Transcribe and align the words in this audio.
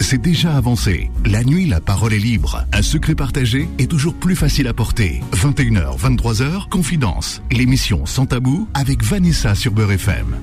c'est 0.00 0.20
déjà 0.20 0.56
avancé. 0.56 1.10
La 1.24 1.44
nuit, 1.44 1.66
la 1.66 1.80
parole 1.80 2.12
est 2.12 2.18
libre. 2.18 2.66
Un 2.72 2.82
secret 2.82 3.14
partagé 3.14 3.68
est 3.78 3.90
toujours 3.90 4.14
plus 4.14 4.36
facile 4.36 4.68
à 4.68 4.74
porter. 4.74 5.20
21h, 5.32 5.98
23h, 5.98 6.68
Confidence. 6.68 7.42
L'émission 7.50 8.04
Sans 8.06 8.26
Tabou 8.26 8.68
avec 8.74 9.02
Vanessa 9.02 9.54
sur 9.54 9.72
Beurre 9.72 9.92
FM. 9.92 10.36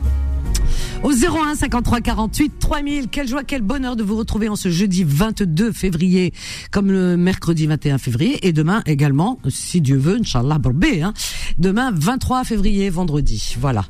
Au 1.03 1.11
01 1.11 1.55
53 1.55 2.01
48 2.01 2.53
3000. 2.59 3.07
Quelle 3.09 3.27
joie, 3.27 3.43
quel 3.43 3.61
bonheur 3.61 3.95
de 3.95 4.03
vous 4.03 4.17
retrouver 4.17 4.49
en 4.49 4.55
ce 4.55 4.69
jeudi 4.69 5.03
22 5.05 5.71
février, 5.71 6.33
comme 6.71 6.91
le 6.91 7.15
mercredi 7.15 7.67
21 7.67 7.97
février, 7.99 8.47
et 8.47 8.51
demain 8.51 8.81
également, 8.85 9.39
si 9.47 9.79
Dieu 9.79 9.97
veut, 9.97 10.17
Inch'Allah, 10.19 10.57
barbé, 10.57 11.01
hein. 11.01 11.13
Demain, 11.57 11.91
23 11.93 12.43
février, 12.43 12.89
vendredi. 12.89 13.55
Voilà. 13.59 13.85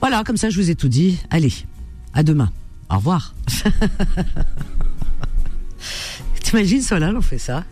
Voilà, 0.00 0.24
comme 0.24 0.36
ça, 0.36 0.50
je 0.50 0.60
vous 0.60 0.70
ai 0.70 0.74
tout 0.74 0.88
dit. 0.88 1.18
Allez, 1.30 1.52
à 2.14 2.22
demain. 2.22 2.50
Au 2.92 2.96
revoir. 2.96 3.34
T'imagines, 6.42 6.82
Solal, 6.82 7.16
on 7.16 7.22
fait 7.22 7.38
ça? 7.38 7.64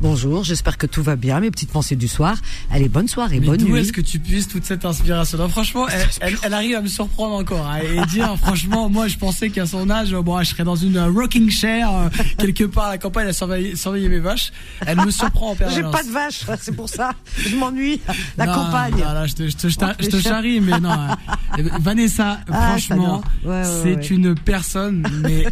Bonjour, 0.00 0.44
j'espère 0.44 0.78
que 0.78 0.86
tout 0.86 1.02
va 1.02 1.16
bien, 1.16 1.40
mes 1.40 1.50
petites 1.50 1.70
pensées 1.70 1.96
du 1.96 2.08
soir. 2.08 2.36
Allez, 2.70 2.88
bonne 2.88 3.08
soirée, 3.08 3.40
Mais 3.40 3.46
bonne 3.46 3.56
d'où 3.58 3.68
nuit. 3.68 3.80
est-ce 3.80 3.92
que 3.92 4.00
tu 4.00 4.18
puisses 4.18 4.48
toute 4.48 4.64
cette 4.64 4.84
inspiration 4.84 5.38
Non, 5.38 5.48
Franchement, 5.48 5.86
elle, 5.88 6.06
elle- 6.20 6.38
elle 6.42 6.54
arrive 6.54 6.76
à 6.76 6.80
me 6.80 6.88
surprendre 6.88 7.34
encore. 7.36 7.66
hein, 7.66 7.78
et 7.82 8.04
dire, 8.06 8.34
franchement, 8.38 8.88
moi, 8.88 9.08
je 9.08 9.16
pensais 9.16 9.50
qu'à 9.50 9.66
son 9.66 9.88
âge, 9.90 10.12
bon, 10.14 10.38
je 10.42 10.48
serais 10.50 10.64
dans 10.64 10.76
une 10.76 10.98
rocking 10.98 11.50
chair 11.50 11.90
euh, 11.92 12.08
quelque 12.38 12.64
part 12.64 12.84
à 12.86 12.90
la 12.90 12.98
campagne 12.98 13.28
à 13.28 13.32
surveiller, 13.32 13.76
surveiller 13.76 14.08
mes 14.08 14.18
vaches. 14.20 14.52
Elle 14.86 14.98
me 14.98 15.10
surprend 15.10 15.50
en 15.52 15.56
J'ai 15.74 15.82
pas 15.82 16.02
de 16.02 16.10
vache, 16.10 16.42
c'est 16.60 16.74
pour 16.74 16.88
ça. 16.88 17.12
Je 17.38 17.56
m'ennuie. 17.56 18.00
La 18.36 18.46
Non, 18.46 18.54
campagne. 18.54 18.94
non, 18.98 19.26
je 19.26 19.34
te, 19.34 19.48
je 19.48 19.56
te, 19.56 19.68
je 19.68 19.76
te- 19.76 19.84
je 20.00 20.08
te 20.08 20.16
Les 20.16 20.22
chiens. 20.22 20.30
charrie, 20.32 20.60
mais 20.60 20.78
non. 20.80 20.90
hein. 20.90 21.16
Vanessa, 21.80 22.40
Ah, 22.50 22.68
franchement, 22.78 22.96
j'adore. 22.96 23.24
Ouais, 23.44 23.50
ouais, 23.62 23.82
c'est 23.82 23.96
ouais. 23.96 24.06
une 24.16 24.34
personne, 24.34 25.06
mais 25.22 25.46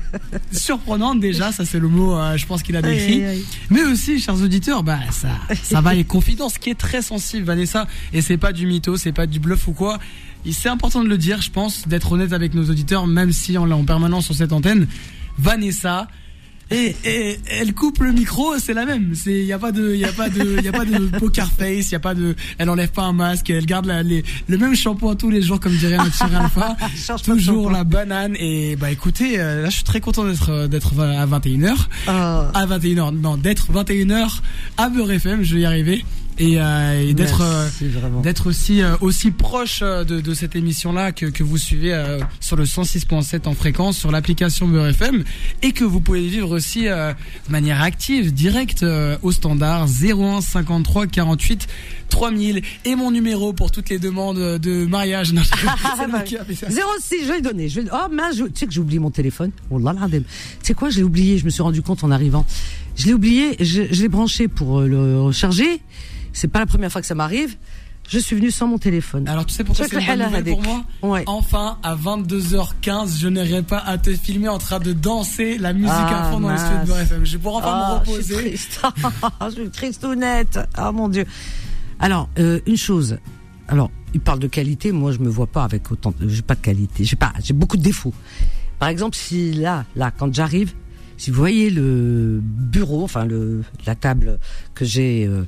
surprenante 0.52 1.20
déjà, 1.20 1.52
ça 1.52 1.64
c'est 1.64 1.78
le 1.78 1.88
mot, 1.88 2.16
euh, 2.16 2.36
je 2.36 2.46
pense 2.46 2.62
qu'il 2.62 2.76
a 2.76 2.82
décrit. 2.82 3.22
Mais 3.70 3.84
aussi, 3.84 4.15
chers 4.20 4.40
auditeurs, 4.42 4.82
bah 4.82 4.98
ça, 5.10 5.28
ça 5.62 5.80
va 5.80 5.94
et 5.94 6.04
confidence 6.04 6.58
qui 6.58 6.70
est 6.70 6.78
très 6.78 7.02
sensible, 7.02 7.44
Vanessa, 7.44 7.86
et 8.12 8.22
c'est 8.22 8.36
pas 8.36 8.52
du 8.52 8.66
mytho, 8.66 8.96
c'est 8.96 9.12
pas 9.12 9.26
du 9.26 9.40
bluff 9.40 9.68
ou 9.68 9.72
quoi. 9.72 9.98
C'est 10.50 10.68
important 10.68 11.02
de 11.02 11.08
le 11.08 11.18
dire, 11.18 11.42
je 11.42 11.50
pense, 11.50 11.88
d'être 11.88 12.12
honnête 12.12 12.32
avec 12.32 12.54
nos 12.54 12.70
auditeurs, 12.70 13.06
même 13.06 13.32
si 13.32 13.58
on 13.58 13.64
l'a 13.64 13.76
en 13.76 13.84
permanence 13.84 14.26
sur 14.26 14.34
cette 14.34 14.52
antenne. 14.52 14.86
Vanessa. 15.38 16.08
Et, 16.72 16.96
et 17.04 17.38
elle 17.60 17.74
coupe 17.74 18.00
le 18.00 18.10
micro, 18.12 18.58
c'est 18.58 18.74
la 18.74 18.84
même. 18.84 19.14
C'est 19.14 19.44
y 19.44 19.52
a 19.52 19.58
pas 19.58 19.70
de 19.70 19.94
y 19.94 20.04
a 20.04 20.12
pas 20.12 20.28
de 20.28 20.60
y 20.62 20.66
a 20.68 20.72
pas 20.72 20.84
de 20.84 20.98
poker 21.18 21.48
face, 21.50 21.92
y 21.92 21.94
a 21.94 22.00
pas 22.00 22.14
de 22.14 22.34
elle 22.58 22.68
enlève 22.70 22.90
pas 22.90 23.04
un 23.04 23.12
masque, 23.12 23.50
elle 23.50 23.66
garde 23.66 23.86
la, 23.86 24.02
les, 24.02 24.24
le 24.48 24.58
même 24.58 24.74
shampoing 24.74 25.14
tous 25.14 25.30
les 25.30 25.42
jours 25.42 25.60
comme 25.60 25.76
dirait 25.76 25.96
notre 25.96 26.16
chère 26.16 26.40
Alpha. 26.40 26.76
Toujours 27.24 27.70
la 27.70 27.84
banane 27.84 28.34
et 28.40 28.74
bah 28.74 28.90
écoutez, 28.90 29.38
euh, 29.38 29.62
là 29.62 29.68
je 29.70 29.76
suis 29.76 29.84
très 29.84 30.00
content 30.00 30.24
d'être 30.24 30.50
euh, 30.50 30.66
d'être 30.66 30.98
à 31.00 31.24
21h 31.26 31.74
Ah. 32.08 32.50
à 32.52 32.66
21h, 32.66 33.14
non, 33.16 33.36
d'être 33.36 33.70
21h 33.72 34.40
à 34.76 34.88
Beurre 34.88 35.12
FM, 35.12 35.42
je 35.44 35.54
vais 35.54 35.60
y 35.60 35.64
arriver. 35.66 36.04
Et, 36.38 36.60
euh, 36.60 37.00
et 37.08 37.14
d'être 37.14 37.40
euh, 37.40 37.66
d'être 38.22 38.46
aussi 38.48 38.82
euh, 38.82 38.94
aussi 39.00 39.30
proche 39.30 39.80
euh, 39.82 40.04
de, 40.04 40.20
de 40.20 40.34
cette 40.34 40.54
émission 40.54 40.92
là 40.92 41.10
que, 41.10 41.24
que 41.26 41.42
vous 41.42 41.56
suivez 41.56 41.94
euh, 41.94 42.20
sur 42.40 42.56
le 42.56 42.64
106.7 42.64 43.48
en 43.48 43.54
fréquence 43.54 43.96
sur 43.96 44.10
l'application 44.12 44.68
Beurre 44.68 44.88
FM 44.88 45.24
et 45.62 45.72
que 45.72 45.82
vous 45.84 46.00
pouvez 46.02 46.28
vivre 46.28 46.54
aussi 46.54 46.88
euh, 46.88 47.14
de 47.46 47.52
manière 47.52 47.80
active 47.80 48.34
directe 48.34 48.82
euh, 48.82 49.16
au 49.22 49.32
standard 49.32 49.86
01 49.86 50.42
53 50.42 51.06
48 51.06 51.68
3000 52.10 52.62
et 52.84 52.94
mon 52.96 53.10
numéro 53.10 53.54
pour 53.54 53.70
toutes 53.70 53.88
les 53.88 53.98
demandes 53.98 54.58
de 54.58 54.84
mariage 54.86 55.32
Non, 55.32 55.40
c'est 55.98 56.06
moi 56.06 56.20
qui 56.20 56.34
ai 56.34 56.38
appelé 56.38 56.54
ça. 56.54 56.68
06, 56.68 57.16
je 57.22 57.28
vais 57.28 57.36
le 57.36 57.42
donner. 57.42 57.68
Je 57.70 57.80
vais... 57.80 57.88
Oh 57.92 58.12
mince, 58.12 58.36
je- 58.36 58.44
tu 58.44 58.50
sais 58.54 58.66
que 58.66 58.72
j'ai 58.72 58.80
oublié 58.80 58.98
mon 59.00 59.10
téléphone. 59.10 59.50
Oh 59.70 59.78
là 59.78 59.92
là, 59.94 60.06
tu 60.10 60.22
sais 60.62 60.74
quoi, 60.74 60.90
je 60.90 60.98
l'ai 60.98 61.02
oublié. 61.02 61.38
Je 61.38 61.44
me 61.46 61.50
suis 61.50 61.62
rendu 61.62 61.80
compte 61.82 62.04
en 62.04 62.10
arrivant. 62.10 62.44
Je 62.94 63.06
l'ai 63.06 63.14
oublié. 63.14 63.56
Je, 63.58 63.82
je 63.90 64.02
l'ai 64.02 64.08
branché 64.08 64.46
pour 64.48 64.82
le 64.82 65.20
recharger. 65.20 65.80
C'est 66.36 66.48
pas 66.48 66.58
la 66.58 66.66
première 66.66 66.92
fois 66.92 67.00
que 67.00 67.06
ça 67.06 67.14
m'arrive. 67.14 67.56
Je 68.08 68.18
suis 68.20 68.36
venu 68.36 68.50
sans 68.52 68.68
mon 68.68 68.78
téléphone. 68.78 69.26
Alors 69.26 69.46
tu 69.46 69.52
sais 69.54 69.64
pourquoi 69.64 69.86
c'est 69.88 69.98
une 70.00 70.06
bonne 70.06 70.18
le 70.18 70.24
nouvelle 70.26 70.44
pour 70.44 70.62
moi? 70.62 70.84
Ouais. 71.02 71.24
Enfin, 71.26 71.78
à 71.82 71.96
22h15, 71.96 73.18
je 73.18 73.28
n'aurai 73.28 73.62
pas 73.62 73.78
à 73.78 73.98
te 73.98 74.14
filmer 74.14 74.48
en 74.48 74.58
train 74.58 74.78
de 74.78 74.92
danser 74.92 75.58
la 75.58 75.72
musique 75.72 75.88
Ah, 75.90 76.28
à 76.28 76.30
fond 76.30 76.38
dans 76.40 76.48
les 76.50 76.54
mince. 76.54 76.72
studios 76.84 76.94
de 76.94 77.00
FM. 77.00 77.24
Je 77.24 77.32
vais 77.32 77.38
pouvoir 77.38 77.56
enfin 77.56 77.68
Ah, 77.72 78.00
me 78.00 78.04
Je 78.04 78.10
suis 78.22 78.34
reposer. 78.34 78.48
triste. 78.48 78.82
je 79.46 79.50
suis 79.50 79.70
triste 79.70 80.04
honnête. 80.04 80.60
Ah 80.74 80.92
mon 80.92 81.08
Dieu. 81.08 81.24
Alors, 81.98 82.28
euh, 82.38 82.60
une 82.66 82.76
chose. 82.76 83.18
Alors, 83.66 83.90
il 84.14 84.20
parle 84.20 84.38
de 84.38 84.46
qualité. 84.46 84.92
Moi, 84.92 85.10
je 85.12 85.18
me 85.18 85.28
vois 85.28 85.46
pas 85.48 85.64
avec 85.64 85.90
autant. 85.90 86.12
de- 86.20 86.28
J'ai 86.28 86.42
pas 86.42 86.54
de 86.54 86.60
qualité. 86.60 87.02
J'ai 87.04 87.16
pas. 87.16 87.32
J'ai 87.42 87.54
beaucoup 87.54 87.76
de 87.76 87.82
défauts. 87.82 88.14
Par 88.78 88.88
exemple, 88.88 89.16
si 89.16 89.52
là, 89.52 89.84
là, 89.96 90.12
quand 90.16 90.32
j'arrive, 90.32 90.74
si 91.16 91.30
vous 91.32 91.38
voyez 91.38 91.70
le 91.70 92.38
bureau, 92.42 93.02
enfin 93.02 93.24
le 93.24 93.62
la 93.86 93.94
table 93.96 94.38
que 94.74 94.84
j'ai 94.84 95.26
euh, 95.26 95.44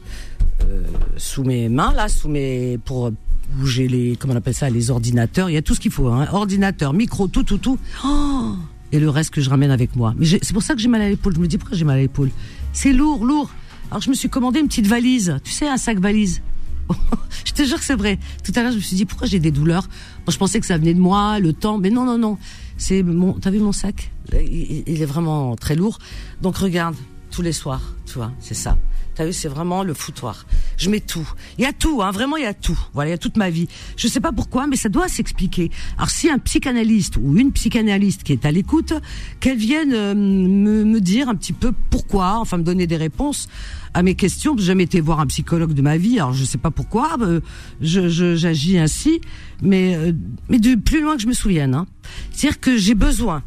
euh, 0.64 0.82
sous 1.16 1.44
mes 1.44 1.69
mains 1.69 1.92
là, 1.92 2.08
sous 2.08 2.28
mes 2.28 2.78
pour 2.84 3.10
bouger 3.54 3.88
les 3.88 4.16
comment 4.16 4.34
on 4.34 4.36
appelle 4.36 4.54
ça, 4.54 4.69
les 4.70 4.91
ordinateurs. 4.91 5.48
Il 5.50 5.54
y 5.54 5.56
a 5.56 5.62
tout 5.62 5.74
ce 5.74 5.80
qu'il 5.80 5.91
faut. 5.92 6.08
Hein, 6.08 6.28
ordinateur, 6.32 6.92
micro, 6.92 7.28
tout, 7.28 7.42
tout, 7.44 7.58
tout. 7.58 7.78
Oh 8.04 8.54
et 8.91 8.98
le 9.00 9.10
reste 9.10 9.30
que 9.34 9.42
je 9.42 9.50
ramène 9.50 9.70
avec 9.70 9.96
moi. 9.96 10.14
Mais 10.16 10.24
j'ai- 10.24 10.38
c'est 10.41 10.54
pour 10.54 10.62
ça 10.62 10.74
que 10.74 10.80
j'ai 10.80 10.88
mal 10.88 11.02
à 11.02 11.08
l'épaule. 11.10 11.34
Je 11.34 11.41
me 11.41 11.46
dis 11.46 11.58
pourquoi 11.58 11.76
j'ai 11.76 11.84
mal 11.84 11.98
à 11.98 12.00
l'épaule? 12.00 12.30
C'est 12.72 12.92
lourd, 12.94 13.24
lourd. 13.24 13.50
Alors 13.91 14.00
je 14.00 14.08
me 14.08 14.14
suis 14.14 14.30
commandé 14.30 14.60
une 14.60 14.69
petite 14.69 14.86
valise. 14.86 15.36
Tu 15.44 15.52
sais, 15.52 15.69
un 15.69 15.76
sac 15.76 15.98
valise. 15.98 16.41
je 17.44 17.52
te 17.52 17.64
jure 17.64 17.78
que 17.78 17.84
c'est 17.84 17.94
vrai. 17.96 18.19
Tout 18.42 18.52
à 18.56 18.62
l'heure, 18.62 18.72
je 18.72 18.76
me 18.76 18.82
suis 18.82 18.96
dit 18.96 19.04
pourquoi 19.04 19.26
j'ai 19.26 19.40
des 19.40 19.50
douleurs? 19.50 19.82
Moi, 20.26 20.32
je 20.32 20.38
pensais 20.38 20.58
que 20.58 20.64
ça 20.64 20.78
venait 20.78 20.94
de 20.94 21.00
moi, 21.00 21.38
le 21.38 21.52
temps, 21.52 21.76
mais 21.76 21.90
non, 21.90 22.06
non, 22.06 22.16
non. 22.16 22.38
C'est 22.78 23.02
mon. 23.02 23.34
T'as 23.34 23.50
vu 23.50 23.58
mon 23.58 23.72
sac? 23.72 24.10
Il, 24.32 24.84
il 24.86 25.02
est 25.02 25.06
vraiment 25.06 25.54
très 25.56 25.75
lourd. 25.76 25.98
Donc 26.40 26.56
regarde, 26.56 26.94
tous 27.30 27.42
les 27.42 27.52
soirs, 27.52 27.82
tu 28.06 28.14
vois, 28.14 28.32
c'est 28.40 28.54
ça. 28.54 28.78
T'as 29.18 29.32
c'est 29.32 29.48
vraiment 29.48 29.82
le 29.82 29.94
foutoir. 29.94 30.46
Je 30.76 30.90
mets 30.90 31.00
tout. 31.00 31.28
Il 31.58 31.64
y 31.64 31.66
a 31.66 31.72
tout, 31.72 32.02
hein, 32.04 32.12
vraiment, 32.12 32.36
il 32.36 32.44
y 32.44 32.46
a 32.46 32.54
tout. 32.54 32.78
Voilà, 32.94 33.08
il 33.08 33.10
y 33.10 33.14
a 33.14 33.18
toute 33.18 33.36
ma 33.36 33.50
vie. 33.50 33.66
Je 33.96 34.06
sais 34.06 34.20
pas 34.20 34.30
pourquoi, 34.30 34.68
mais 34.68 34.76
ça 34.76 34.88
doit 34.88 35.08
s'expliquer. 35.08 35.72
Alors, 35.96 36.08
si 36.08 36.30
un 36.30 36.38
psychanalyste 36.38 37.16
ou 37.16 37.36
une 37.36 37.50
psychanalyste 37.50 38.22
qui 38.22 38.32
est 38.32 38.46
à 38.46 38.52
l'écoute, 38.52 38.92
qu'elle 39.40 39.58
vienne 39.58 39.92
euh, 39.92 40.14
me, 40.14 41.00
dire 41.00 41.28
un 41.28 41.34
petit 41.34 41.52
peu 41.52 41.72
pourquoi, 41.90 42.38
enfin 42.38 42.58
me 42.58 42.62
donner 42.62 42.86
des 42.86 42.96
réponses 42.96 43.48
à 43.92 44.04
mes 44.04 44.14
questions. 44.14 44.56
J'ai 44.56 44.66
jamais 44.66 44.84
été 44.84 45.00
voir 45.00 45.18
un 45.18 45.26
psychologue 45.26 45.72
de 45.72 45.82
ma 45.82 45.96
vie, 45.96 46.20
alors 46.20 46.32
je 46.32 46.44
sais 46.44 46.56
pas 46.56 46.70
pourquoi. 46.70 47.16
euh, 47.20 47.40
je 47.80 48.36
j'agis 48.36 48.78
ainsi, 48.78 49.20
mais 49.62 49.96
euh, 49.96 50.12
mais 50.48 50.60
du 50.60 50.78
plus 50.78 51.02
loin 51.02 51.16
que 51.16 51.22
je 51.22 51.26
me 51.26 51.32
souvienne. 51.32 51.74
Hein. 51.74 51.88
C'est-à-dire 52.30 52.60
que 52.60 52.76
j'ai 52.76 52.94
besoin. 52.94 53.42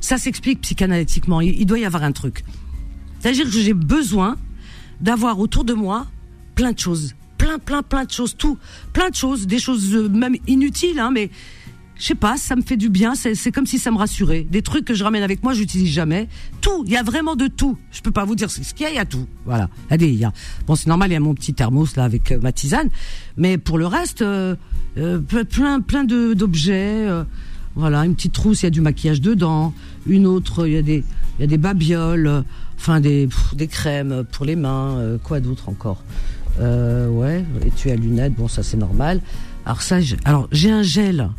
Ça 0.00 0.16
s'explique 0.16 0.62
psychanalytiquement. 0.62 1.42
Il 1.42 1.66
doit 1.66 1.78
y 1.78 1.84
avoir 1.84 2.04
un 2.04 2.12
truc. 2.12 2.42
C'est-à-dire 3.20 3.44
que 3.44 3.50
j'ai 3.50 3.74
besoin 3.74 4.38
d'avoir 5.00 5.38
autour 5.38 5.64
de 5.64 5.74
moi 5.74 6.06
plein 6.54 6.72
de 6.72 6.78
choses, 6.78 7.14
plein, 7.36 7.58
plein, 7.58 7.82
plein 7.82 8.04
de 8.04 8.10
choses, 8.10 8.34
tout, 8.36 8.58
plein 8.92 9.10
de 9.10 9.14
choses, 9.14 9.46
des 9.46 9.58
choses 9.58 9.94
euh, 9.94 10.08
même 10.08 10.36
inutiles, 10.46 10.98
hein, 10.98 11.10
mais 11.12 11.30
je 12.00 12.04
sais 12.04 12.14
pas, 12.14 12.36
ça 12.36 12.54
me 12.54 12.62
fait 12.62 12.76
du 12.76 12.90
bien. 12.90 13.14
C'est 13.16 13.50
comme 13.50 13.66
si 13.66 13.80
ça 13.80 13.90
me 13.90 13.96
rassurait. 13.96 14.46
Des 14.48 14.62
trucs 14.62 14.84
que 14.84 14.94
je 14.94 15.02
ramène 15.02 15.24
avec 15.24 15.42
moi, 15.42 15.52
j'utilise 15.52 15.92
jamais. 15.92 16.28
Tout, 16.60 16.84
il 16.86 16.92
y 16.92 16.96
a 16.96 17.02
vraiment 17.02 17.34
de 17.34 17.48
tout. 17.48 17.76
Je 17.90 18.02
peux 18.02 18.12
pas 18.12 18.24
vous 18.24 18.36
dire 18.36 18.52
ce 18.52 18.60
qu'il 18.72 18.84
y 18.84 18.86
a, 18.86 18.90
il 18.90 18.94
y 18.94 19.00
a 19.00 19.04
tout. 19.04 19.26
Voilà. 19.44 19.68
Allez, 19.90 20.06
il 20.06 20.14
y 20.14 20.24
a. 20.24 20.32
Bon, 20.68 20.76
c'est 20.76 20.86
normal, 20.86 21.10
il 21.10 21.14
y 21.14 21.16
a 21.16 21.20
mon 21.20 21.34
petit 21.34 21.54
thermos 21.54 21.96
là 21.96 22.04
avec 22.04 22.30
euh, 22.30 22.38
ma 22.40 22.52
tisane, 22.52 22.88
mais 23.36 23.58
pour 23.58 23.78
le 23.78 23.86
reste, 23.88 24.22
euh, 24.22 24.54
ple- 24.96 25.44
plein, 25.44 25.80
plein 25.80 26.04
d'objets. 26.04 27.08
Voilà, 27.78 28.04
une 28.04 28.14
petite 28.14 28.32
trousse, 28.32 28.62
il 28.62 28.66
y 28.66 28.68
a 28.68 28.70
du 28.70 28.80
maquillage 28.80 29.20
dedans. 29.20 29.72
Une 30.06 30.26
autre, 30.26 30.66
il 30.66 30.74
y 30.74 30.76
a 30.76 30.82
des, 30.82 31.04
il 31.38 31.40
y 31.42 31.44
a 31.44 31.46
des 31.46 31.56
babioles, 31.58 32.42
enfin 32.76 33.00
des, 33.00 33.28
des 33.54 33.68
crèmes 33.68 34.24
pour 34.32 34.44
les 34.44 34.56
mains. 34.56 34.96
euh, 34.98 35.16
quoi 35.22 35.38
d'autre 35.40 35.68
encore 35.68 36.02
euh, 36.60 37.08
Ouais, 37.08 37.44
étui 37.64 37.90
à 37.90 37.96
lunettes, 37.96 38.34
bon 38.34 38.48
ça 38.48 38.62
c'est 38.62 38.76
normal. 38.76 39.20
Alors 39.64 39.80
ça, 39.82 40.00
j'ai- 40.00 40.16
alors 40.24 40.48
j'ai 40.52 40.70
un 40.70 40.82
gel 40.82 41.30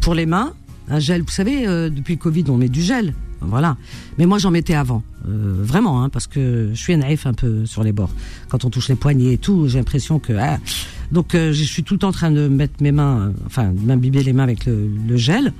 pour 0.00 0.14
les 0.14 0.26
mains, 0.26 0.52
un 0.88 0.98
gel. 1.00 1.22
Vous 1.22 1.30
savez, 1.30 1.66
euh, 1.66 1.88
depuis 1.90 2.14
le 2.14 2.20
Covid, 2.20 2.44
on 2.48 2.56
met 2.58 2.68
du 2.68 2.82
gel, 2.82 3.14
voilà. 3.40 3.76
Mais 4.18 4.26
moi 4.26 4.38
j'en 4.38 4.50
mettais 4.50 4.74
avant, 4.74 5.02
vraiment, 5.24 6.02
hein, 6.02 6.08
parce 6.10 6.26
que 6.26 6.70
je 6.74 6.78
suis 6.78 6.96
naïf 6.96 7.24
un 7.26 7.32
peu 7.34 7.64
sur 7.66 7.82
les 7.82 7.92
bords. 7.92 8.10
Quand 8.48 8.64
on 8.64 8.70
touche 8.70 8.88
les 8.88 8.94
poignets 8.96 9.32
et 9.34 9.38
tout, 9.38 9.68
j'ai 9.68 9.78
l'impression 9.78 10.18
que 10.18 10.32
ah. 10.38 10.58
Donc 11.12 11.34
euh, 11.34 11.52
je 11.52 11.64
suis 11.64 11.82
tout 11.82 11.94
le 11.94 11.98
temps 11.98 12.08
en 12.08 12.12
train 12.12 12.30
de 12.30 12.48
mettre 12.48 12.82
mes 12.82 12.92
mains, 12.92 13.28
euh, 13.28 13.32
enfin 13.46 13.72
de 13.72 13.80
m'imbiber 13.80 14.22
les 14.22 14.32
mains 14.32 14.44
avec 14.44 14.66
le, 14.66 14.88
le 15.08 15.16
gel. 15.16 15.52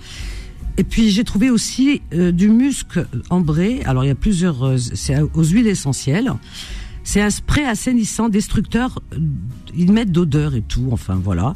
Et 0.77 0.85
puis 0.85 1.11
j'ai 1.11 1.25
trouvé 1.25 1.51
aussi 1.51 2.03
euh, 2.15 2.31
du 2.31 2.49
musc 2.49 2.99
ambré. 3.31 3.83
Alors 3.85 4.05
il 4.05 4.09
y 4.09 4.11
a 4.11 4.15
plusieurs, 4.15 4.65
euh, 4.65 4.77
c'est 4.79 5.21
aux 5.21 5.45
huiles 5.45 5.67
essentielles. 5.67 6.33
C'est 7.03 7.23
un 7.23 7.31
spray 7.31 7.65
assainissant, 7.65 8.29
destructeur. 8.29 9.01
euh, 9.15 9.19
Ils 9.77 9.91
mettent 9.93 10.13
d'odeur 10.13 10.55
et 10.55 10.63
tout. 10.63 10.89
Enfin 10.93 11.19
voilà. 11.23 11.55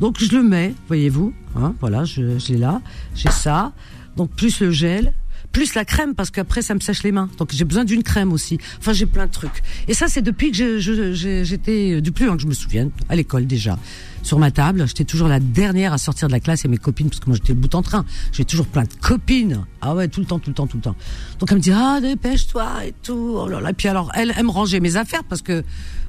Donc 0.00 0.22
je 0.22 0.34
le 0.36 0.42
mets, 0.42 0.74
voyez-vous. 0.88 1.32
Hein, 1.56 1.74
voilà, 1.80 2.04
je, 2.04 2.38
je 2.38 2.52
l'ai 2.52 2.58
là. 2.58 2.80
J'ai 3.14 3.30
ça. 3.30 3.72
Donc 4.16 4.30
plus 4.30 4.60
le 4.60 4.70
gel, 4.70 5.14
plus 5.52 5.74
la 5.74 5.84
crème 5.84 6.14
parce 6.14 6.30
qu'après 6.30 6.62
ça 6.62 6.74
me 6.74 6.80
sèche 6.80 7.02
les 7.02 7.12
mains. 7.12 7.28
Donc 7.38 7.52
j'ai 7.52 7.64
besoin 7.64 7.84
d'une 7.84 8.02
crème 8.02 8.32
aussi. 8.32 8.58
Enfin 8.78 8.92
j'ai 8.92 9.06
plein 9.06 9.26
de 9.26 9.32
trucs. 9.32 9.62
Et 9.88 9.94
ça 9.94 10.08
c'est 10.08 10.22
depuis 10.22 10.52
que 10.52 10.78
j'étais 10.78 12.00
du 12.00 12.12
plus 12.12 12.26
loin 12.26 12.36
que 12.36 12.42
je 12.42 12.46
me 12.46 12.54
souvienne 12.54 12.90
à 13.08 13.16
l'école 13.16 13.46
déjà 13.46 13.78
sur 14.22 14.38
ma 14.38 14.50
table. 14.50 14.86
J'étais 14.86 15.04
toujours 15.04 15.28
la 15.28 15.40
dernière 15.40 15.92
à 15.92 15.98
sortir 15.98 16.28
de 16.28 16.32
la 16.32 16.40
classe 16.40 16.64
et 16.64 16.68
mes 16.68 16.76
copines, 16.76 17.08
parce 17.08 17.20
que 17.20 17.26
moi 17.26 17.36
j'étais 17.36 17.52
le 17.52 17.58
bout 17.58 17.74
en 17.74 17.82
train. 17.82 18.04
J'ai 18.32 18.44
toujours 18.44 18.66
plein 18.66 18.82
de 18.82 18.94
copines. 19.00 19.64
Ah 19.80 19.94
ouais, 19.94 20.08
tout 20.08 20.20
le 20.20 20.26
temps, 20.26 20.38
tout 20.38 20.50
le 20.50 20.54
temps, 20.54 20.66
tout 20.66 20.76
le 20.76 20.82
temps. 20.82 20.96
Donc 21.38 21.50
elle 21.50 21.58
me 21.58 21.62
dit, 21.62 21.72
ah, 21.72 22.00
dépêche-toi 22.00 22.86
et 22.86 22.94
tout. 23.02 23.34
Oh 23.36 23.48
là 23.48 23.60
là. 23.60 23.72
Puis 23.72 23.88
alors, 23.88 24.10
elle, 24.14 24.32
elle 24.36 24.44
me 24.44 24.50
rangeait 24.50 24.80
mes 24.80 24.96
affaires 24.96 25.24
parce 25.24 25.42
que 25.42 25.64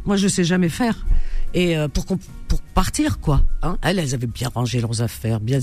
moi 0.06 0.18
je 0.18 0.28
sais 0.28 0.44
jamais 0.44 0.70
faire. 0.70 1.06
Et 1.54 1.78
euh, 1.78 1.88
pour, 1.88 2.06
pour 2.48 2.62
partir, 2.62 3.20
quoi. 3.20 3.42
Hein 3.62 3.78
elles, 3.82 4.00
elles 4.00 4.14
avaient 4.14 4.28
bien 4.28 4.50
rangé 4.54 4.80
leurs 4.82 5.02
affaires, 5.02 5.40
bien, 5.40 5.60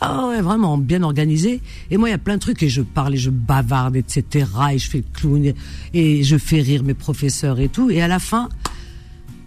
ah 0.00 0.28
ouais, 0.28 0.40
vraiment 0.40 0.78
bien 0.78 1.02
organisé. 1.02 1.60
Et 1.90 1.96
moi, 1.96 2.08
il 2.08 2.12
y 2.12 2.14
a 2.14 2.18
plein 2.18 2.34
de 2.34 2.40
trucs 2.40 2.62
et 2.62 2.68
je 2.68 2.82
parle 2.82 3.14
et 3.14 3.18
je 3.18 3.30
bavarde, 3.30 3.96
etc. 3.96 4.46
Et 4.72 4.78
je 4.78 4.90
fais 4.90 4.98
le 4.98 5.04
clown 5.12 5.52
et 5.94 6.22
je 6.22 6.36
fais 6.38 6.60
rire 6.60 6.82
mes 6.82 6.94
professeurs 6.94 7.60
et 7.60 7.68
tout. 7.68 7.90
Et 7.90 8.02
à 8.02 8.08
la 8.08 8.18
fin, 8.18 8.48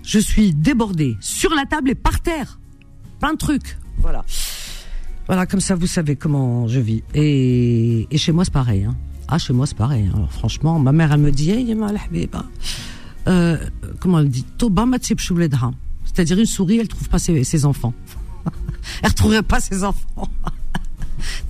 je 0.04 0.20
suis 0.20 0.54
débordée 0.54 1.18
sur 1.20 1.54
la 1.56 1.66
table 1.66 1.92
et 1.92 1.96
par 1.96 2.22
terre. 2.22 2.60
Plein 3.20 3.34
de 3.34 3.38
trucs. 3.38 3.78
Voilà. 3.98 4.24
Voilà, 5.28 5.46
comme 5.48 5.62
ça, 5.62 5.76
vous 5.76 5.88
savez 5.88 6.16
comment 6.16 6.68
je 6.68 6.80
vis. 6.80 7.04
Et, 7.14 8.08
et 8.12 8.18
chez 8.18 8.32
moi, 8.32 8.46
c'est 8.46 8.54
pareil. 8.54 8.84
Hein. 8.84 8.96
Ah, 9.28 9.40
chez 9.40 9.54
moi, 9.54 9.66
c'est 9.66 9.78
pareil. 9.78 10.06
Hein. 10.08 10.14
Alors, 10.16 10.32
franchement, 10.32 10.78
ma 10.78 10.92
mère, 10.92 11.12
elle 11.12 11.22
me 11.22 11.32
dit, 11.32 11.50
hey, 11.50 11.76
euh, 13.28 13.58
comment 14.00 14.20
elle 14.20 14.30
dit 14.30 14.46
C'est-à-dire, 16.06 16.40
une 16.40 16.46
souris, 16.46 16.78
elle 16.78 16.88
trouve 16.88 17.10
pas 17.10 17.20
ses, 17.20 17.66
enfants. 17.66 17.94
elle 19.04 19.10
retrouverait 19.10 19.44
pas 19.44 19.60
ses 19.60 19.84
enfants. 19.84 20.30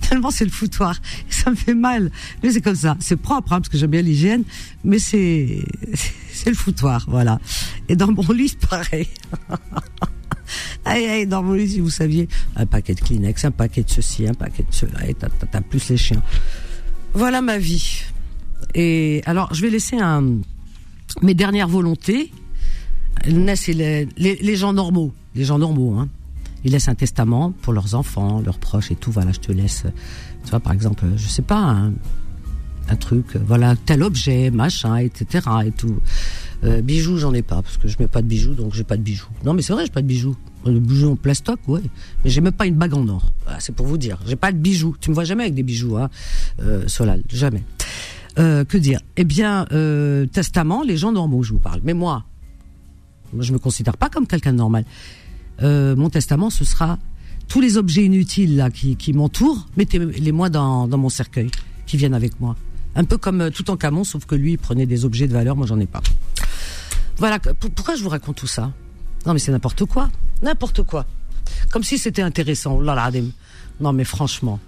tellement 0.08 0.30
c'est 0.30 0.44
le 0.44 0.50
foutoir. 0.50 0.96
Ça 1.28 1.50
me 1.50 1.56
fait 1.56 1.74
mal. 1.74 2.10
Mais 2.42 2.50
c'est 2.50 2.60
comme 2.60 2.76
ça. 2.76 2.96
C'est 3.00 3.16
propre, 3.16 3.52
hein, 3.52 3.60
parce 3.60 3.68
que 3.68 3.78
j'aime 3.78 3.90
bien 3.90 4.02
l'hygiène, 4.02 4.44
mais 4.84 4.98
c'est 4.98 5.64
c'est 6.32 6.50
le 6.50 6.56
foutoir, 6.56 7.04
voilà. 7.08 7.40
Et 7.88 7.96
dans 7.96 8.12
mon 8.12 8.32
lit, 8.32 8.56
pareil. 8.68 9.08
aïe, 10.84 11.06
aïe, 11.06 11.26
dans 11.26 11.42
mon 11.42 11.52
lit, 11.52 11.68
si 11.68 11.80
vous 11.80 11.90
saviez, 11.90 12.28
un 12.56 12.66
paquet 12.66 12.94
de 12.94 13.00
Kleenex, 13.00 13.44
un 13.44 13.50
paquet 13.50 13.82
de 13.82 13.90
ceci, 13.90 14.26
un 14.26 14.34
paquet 14.34 14.62
de 14.62 14.74
cela, 14.74 15.06
et 15.08 15.14
t'as 15.14 15.60
plus 15.60 15.88
les 15.88 15.96
chiens. 15.96 16.22
Voilà 17.14 17.40
ma 17.42 17.58
vie. 17.58 18.02
Et 18.74 19.22
alors, 19.26 19.52
je 19.54 19.62
vais 19.62 19.70
laisser 19.70 19.96
un, 19.96 20.40
mes 21.22 21.34
dernières 21.34 21.68
volontés. 21.68 22.30
Les, 23.24 24.06
les, 24.16 24.56
gens 24.56 24.74
normaux, 24.74 25.12
les 25.34 25.44
gens 25.44 25.58
normaux, 25.58 25.94
hein 25.94 26.08
ils 26.64 26.72
laissent 26.72 26.88
un 26.88 26.94
testament 26.94 27.52
pour 27.62 27.72
leurs 27.72 27.94
enfants, 27.94 28.42
leurs 28.44 28.58
proches 28.58 28.90
et 28.90 28.96
tout. 28.96 29.12
Voilà, 29.12 29.32
je 29.32 29.38
te 29.38 29.52
laisse, 29.52 29.84
tu 30.44 30.50
vois, 30.50 30.60
par 30.60 30.72
exemple, 30.72 31.04
je 31.16 31.28
sais 31.28 31.42
pas, 31.42 31.76
un, 32.88 32.96
truc, 32.96 33.36
voilà, 33.36 33.74
tel 33.76 34.02
objet, 34.02 34.50
machin, 34.50 34.96
etc. 34.96 35.46
et 35.64 35.70
tout. 35.70 35.96
Euh, 36.64 36.82
bijoux, 36.82 37.18
j'en 37.18 37.32
ai 37.34 37.42
pas 37.42 37.62
parce 37.62 37.76
que 37.76 37.88
je 37.88 37.96
mets 38.00 38.08
pas 38.08 38.22
de 38.22 38.26
bijoux, 38.26 38.54
donc 38.54 38.74
j'ai 38.74 38.84
pas 38.84 38.96
de 38.96 39.02
bijoux. 39.02 39.28
Non, 39.44 39.54
mais 39.54 39.62
c'est 39.62 39.72
vrai, 39.72 39.84
j'ai 39.84 39.92
pas 39.92 40.02
de 40.02 40.06
bijoux. 40.06 40.36
Le 40.64 40.80
bijoux 40.80 41.12
en 41.12 41.16
plastoc, 41.16 41.60
ouais. 41.68 41.82
Mais 42.24 42.30
j'ai 42.30 42.40
même 42.40 42.52
pas 42.52 42.66
une 42.66 42.74
bague 42.74 42.94
en 42.94 43.06
or. 43.06 43.32
c'est 43.60 43.74
pour 43.74 43.86
vous 43.86 43.98
dire. 43.98 44.18
J'ai 44.26 44.34
pas 44.34 44.50
de 44.50 44.58
bijoux. 44.58 44.96
Tu 45.00 45.10
me 45.10 45.14
vois 45.14 45.24
jamais 45.24 45.44
avec 45.44 45.54
des 45.54 45.62
bijoux, 45.62 45.96
hein, 45.96 46.10
euh, 46.60 46.88
Solal, 46.88 47.22
jamais. 47.28 47.62
Euh, 48.38 48.64
que 48.64 48.76
dire? 48.76 49.00
Eh 49.16 49.24
bien, 49.24 49.66
euh, 49.72 50.26
testament, 50.26 50.82
les 50.82 50.96
gens 50.96 51.12
normaux, 51.12 51.42
je 51.42 51.52
vous 51.52 51.58
parle. 51.58 51.80
Mais 51.84 51.94
moi, 51.94 52.24
je 53.38 53.52
me 53.52 53.58
considère 53.58 53.96
pas 53.96 54.08
comme 54.08 54.26
quelqu'un 54.26 54.52
de 54.52 54.58
normal. 54.58 54.84
Euh, 55.62 55.96
mon 55.96 56.10
testament, 56.10 56.50
ce 56.50 56.64
sera 56.64 56.98
tous 57.48 57.60
les 57.60 57.76
objets 57.76 58.04
inutiles 58.04 58.56
là 58.56 58.70
qui, 58.70 58.96
qui 58.96 59.12
m'entourent, 59.12 59.66
mettez-les-moi 59.76 60.50
dans, 60.50 60.88
dans 60.88 60.98
mon 60.98 61.08
cercueil, 61.08 61.50
qui 61.86 61.96
viennent 61.96 62.14
avec 62.14 62.40
moi. 62.40 62.56
Un 62.94 63.04
peu 63.04 63.18
comme 63.18 63.50
tout 63.50 63.70
en 63.70 63.76
camon, 63.76 64.04
sauf 64.04 64.26
que 64.26 64.34
lui, 64.34 64.52
il 64.52 64.58
prenait 64.58 64.86
des 64.86 65.04
objets 65.04 65.28
de 65.28 65.32
valeur, 65.32 65.56
moi 65.56 65.66
j'en 65.66 65.78
ai 65.78 65.86
pas. 65.86 66.02
Voilà, 67.18 67.38
pourquoi 67.38 67.94
je 67.94 68.02
vous 68.02 68.08
raconte 68.08 68.36
tout 68.36 68.46
ça? 68.46 68.72
Non 69.24 69.32
mais 69.32 69.38
c'est 69.38 69.52
n'importe 69.52 69.84
quoi, 69.86 70.10
n'importe 70.42 70.82
quoi. 70.82 71.06
Comme 71.70 71.82
si 71.82 71.98
c'était 71.98 72.22
intéressant. 72.22 72.78
Oh 72.80 72.84
non 73.80 73.92
mais 73.92 74.04
franchement, 74.04 74.60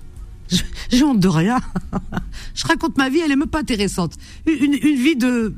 j'ai 0.91 1.05
honte 1.05 1.21
de 1.21 1.29
rien. 1.29 1.59
je 2.55 2.67
raconte 2.67 2.97
ma 2.97 3.09
vie, 3.09 3.21
elle 3.25 3.33
est 3.33 3.37
même 3.37 3.49
pas 3.49 3.61
intéressante. 3.61 4.15
Une, 4.47 4.75
vie 4.77 5.17
de 5.17 5.55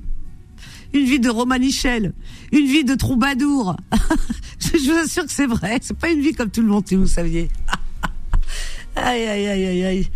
une 0.93 1.05
vie 1.05 1.21
de 1.21 1.31
Romanichel, 1.31 2.13
une 2.53 2.67
vie 2.67 2.85
de 2.85 2.95
troubadour. 2.95 3.77
je 4.61 4.91
vous 4.91 4.99
assure 4.99 5.25
que 5.25 5.33
c'est 5.33 5.47
vrai. 5.47 5.79
C'est 5.83 5.97
pas 5.97 6.11
une 6.11 6.21
vie 6.21 6.33
comme 6.33 6.51
tout 6.51 6.63
le 6.63 6.69
monde, 6.69 6.87
si 6.87 6.97
vous 6.97 7.07
saviez. 7.07 7.49
aïe, 8.97 9.27
aïe, 9.27 9.47
aïe, 9.47 9.67
aïe, 9.67 9.85
aïe. 9.85 10.09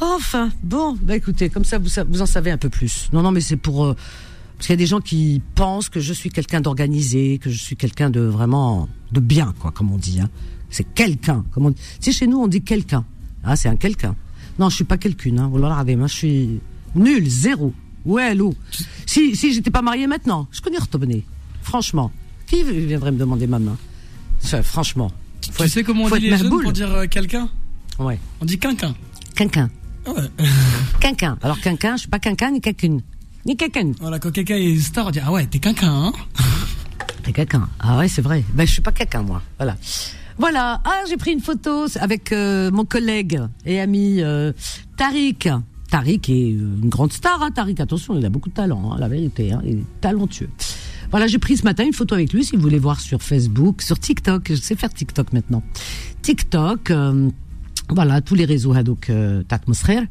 Enfin, 0.00 0.50
bon, 0.62 0.98
bah 1.00 1.16
écoutez, 1.16 1.48
comme 1.48 1.64
ça 1.64 1.78
vous, 1.78 1.90
vous 2.08 2.22
en 2.22 2.26
savez 2.26 2.50
un 2.50 2.58
peu 2.58 2.68
plus. 2.68 3.08
Non, 3.12 3.22
non, 3.22 3.30
mais 3.30 3.40
c'est 3.40 3.56
pour 3.56 3.84
euh, 3.84 3.94
parce 4.62 4.68
qu'il 4.68 4.74
y 4.74 4.78
a 4.80 4.84
des 4.84 4.86
gens 4.86 5.00
qui 5.00 5.42
pensent 5.56 5.88
que 5.88 5.98
je 5.98 6.12
suis 6.12 6.30
quelqu'un 6.30 6.60
d'organisé, 6.60 7.38
que 7.38 7.50
je 7.50 7.58
suis 7.58 7.74
quelqu'un 7.74 8.10
de 8.10 8.20
vraiment 8.20 8.88
de 9.10 9.18
bien, 9.18 9.52
quoi, 9.58 9.72
comme 9.72 9.90
on 9.90 9.96
dit. 9.96 10.20
Hein. 10.20 10.30
C'est 10.70 10.84
quelqu'un. 10.84 11.44
Tu 11.52 11.72
sais, 11.98 12.12
chez 12.12 12.28
nous, 12.28 12.38
on 12.38 12.46
dit 12.46 12.62
quelqu'un. 12.62 13.04
Ah, 13.44 13.56
c'est 13.56 13.68
un 13.68 13.76
quelqu'un. 13.76 14.14
Non, 14.58 14.68
je 14.68 14.76
suis 14.76 14.84
pas 14.84 14.98
quelqu'une. 14.98 15.38
Hein. 15.38 15.48
Moi, 15.48 16.06
je 16.06 16.12
suis 16.12 16.60
nul, 16.94 17.28
zéro. 17.28 17.72
Ouais, 18.04 18.34
Lou. 18.34 18.54
Si, 19.06 19.36
si 19.36 19.52
j'étais 19.52 19.70
pas 19.70 19.82
mariée 19.82 20.06
maintenant, 20.06 20.48
je 20.50 20.60
connais 20.60 20.78
retourner. 20.78 21.24
Franchement. 21.62 22.10
Qui 22.46 22.64
viendrait 22.64 23.12
me 23.12 23.18
demander 23.18 23.46
ma 23.46 23.58
main? 23.58 23.76
Franchement. 24.62 25.10
tu 25.40 25.68
sais 25.68 25.82
comment 25.82 26.04
on 26.04 26.10
dit 26.10 26.28
les 26.28 26.36
jeunes 26.36 26.50
pour 26.50 26.72
dire 26.72 26.92
euh, 26.92 27.06
quelqu'un? 27.06 27.48
Ouais. 27.98 28.18
On 28.40 28.44
dit 28.44 28.58
quinquin. 28.58 28.94
Quinquin. 29.34 29.70
Ouais. 30.06 30.14
quinquin. 31.00 31.38
Alors 31.42 31.60
quinquin, 31.60 31.96
je 31.96 32.00
suis 32.00 32.08
pas 32.08 32.18
quinquin 32.18 32.50
ni 32.50 32.60
quelqu'une. 32.60 33.00
Ni 33.46 33.56
quelqu'un. 33.56 33.92
Voilà, 34.00 34.18
quand 34.18 34.30
quelqu'un 34.30 34.56
est 34.56 34.76
star, 34.78 35.06
on 35.06 35.10
dit 35.10 35.20
ah 35.24 35.32
ouais, 35.32 35.46
t'es 35.46 35.58
quinquin, 35.58 35.90
hein? 35.90 36.12
T'es 37.22 37.32
quelqu'un. 37.32 37.68
Ah 37.78 37.98
ouais, 37.98 38.08
c'est 38.08 38.22
vrai. 38.22 38.44
Ben 38.54 38.66
je 38.66 38.72
suis 38.72 38.82
pas 38.82 38.92
quelqu'un 38.92 39.22
moi. 39.22 39.42
Voilà. 39.58 39.76
Voilà. 40.42 40.80
Ah, 40.84 41.04
j'ai 41.08 41.16
pris 41.16 41.30
une 41.30 41.40
photo 41.40 41.86
avec 42.00 42.32
euh, 42.32 42.72
mon 42.72 42.84
collègue 42.84 43.40
et 43.64 43.78
ami 43.78 44.22
euh, 44.22 44.52
Tariq. 44.96 45.48
Tariq 45.88 46.28
est 46.32 46.48
une 46.50 46.88
grande 46.88 47.12
star, 47.12 47.40
hein, 47.40 47.52
Tariq. 47.52 47.80
Attention, 47.80 48.18
il 48.18 48.26
a 48.26 48.28
beaucoup 48.28 48.48
de 48.48 48.54
talent, 48.54 48.90
hein, 48.90 48.96
la 48.98 49.06
vérité. 49.06 49.52
Hein, 49.52 49.62
il 49.64 49.78
est 49.78 50.00
talentueux. 50.00 50.50
Voilà, 51.12 51.28
j'ai 51.28 51.38
pris 51.38 51.58
ce 51.58 51.62
matin 51.62 51.84
une 51.84 51.92
photo 51.92 52.16
avec 52.16 52.32
lui, 52.32 52.42
si 52.42 52.56
vous 52.56 52.62
voulez 52.62 52.80
voir 52.80 52.98
sur 52.98 53.22
Facebook, 53.22 53.82
sur 53.82 54.00
TikTok. 54.00 54.48
Je 54.48 54.56
sais 54.56 54.74
faire 54.74 54.92
TikTok 54.92 55.32
maintenant. 55.32 55.62
TikTok, 56.22 56.90
euh, 56.90 57.30
voilà, 57.90 58.20
tous 58.20 58.34
les 58.34 58.44
réseaux 58.44 58.74
donc 58.82 59.10
euh, 59.10 59.44
atmosphère. 59.48 60.02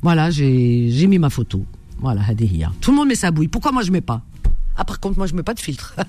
Voilà, 0.00 0.30
j'ai 0.30 1.06
mis 1.06 1.18
ma 1.18 1.28
photo. 1.28 1.62
Voilà, 1.98 2.22
Hadehia. 2.26 2.72
Tout 2.80 2.90
le 2.92 2.96
monde 2.96 3.08
met 3.08 3.16
sa 3.16 3.30
bouille. 3.30 3.48
Pourquoi 3.48 3.70
moi 3.70 3.82
je 3.82 3.92
mets 3.92 4.00
pas? 4.00 4.22
Ah, 4.78 4.86
par 4.86 4.98
contre, 4.98 5.18
moi 5.18 5.26
je 5.26 5.34
mets 5.34 5.42
pas 5.42 5.52
de 5.52 5.60
filtre. 5.60 5.94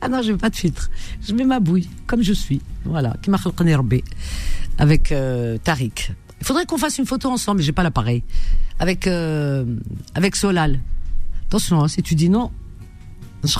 ah 0.00 0.08
non, 0.08 0.22
je 0.22 0.32
mets 0.32 0.38
pas 0.38 0.50
de 0.50 0.56
filtre. 0.56 0.90
Je 1.26 1.32
mets 1.34 1.44
ma 1.44 1.60
bouille, 1.60 1.88
comme 2.06 2.22
je 2.22 2.32
suis. 2.32 2.60
Voilà, 2.84 3.16
qui 3.22 3.30
m'a 3.30 3.38
avec 4.78 5.12
euh, 5.12 5.58
Tariq. 5.58 6.12
Il 6.40 6.46
faudrait 6.46 6.64
qu'on 6.64 6.78
fasse 6.78 6.98
une 6.98 7.06
photo 7.06 7.28
ensemble, 7.30 7.58
mais 7.58 7.64
j'ai 7.64 7.72
pas 7.72 7.82
l'appareil. 7.82 8.22
Avec 8.78 9.06
euh, 9.06 9.64
avec 10.14 10.36
Solal. 10.36 10.80
Attention, 11.46 11.82
hein, 11.82 11.88
si 11.88 12.02
tu 12.02 12.14
dis 12.14 12.28
non, 12.30 12.50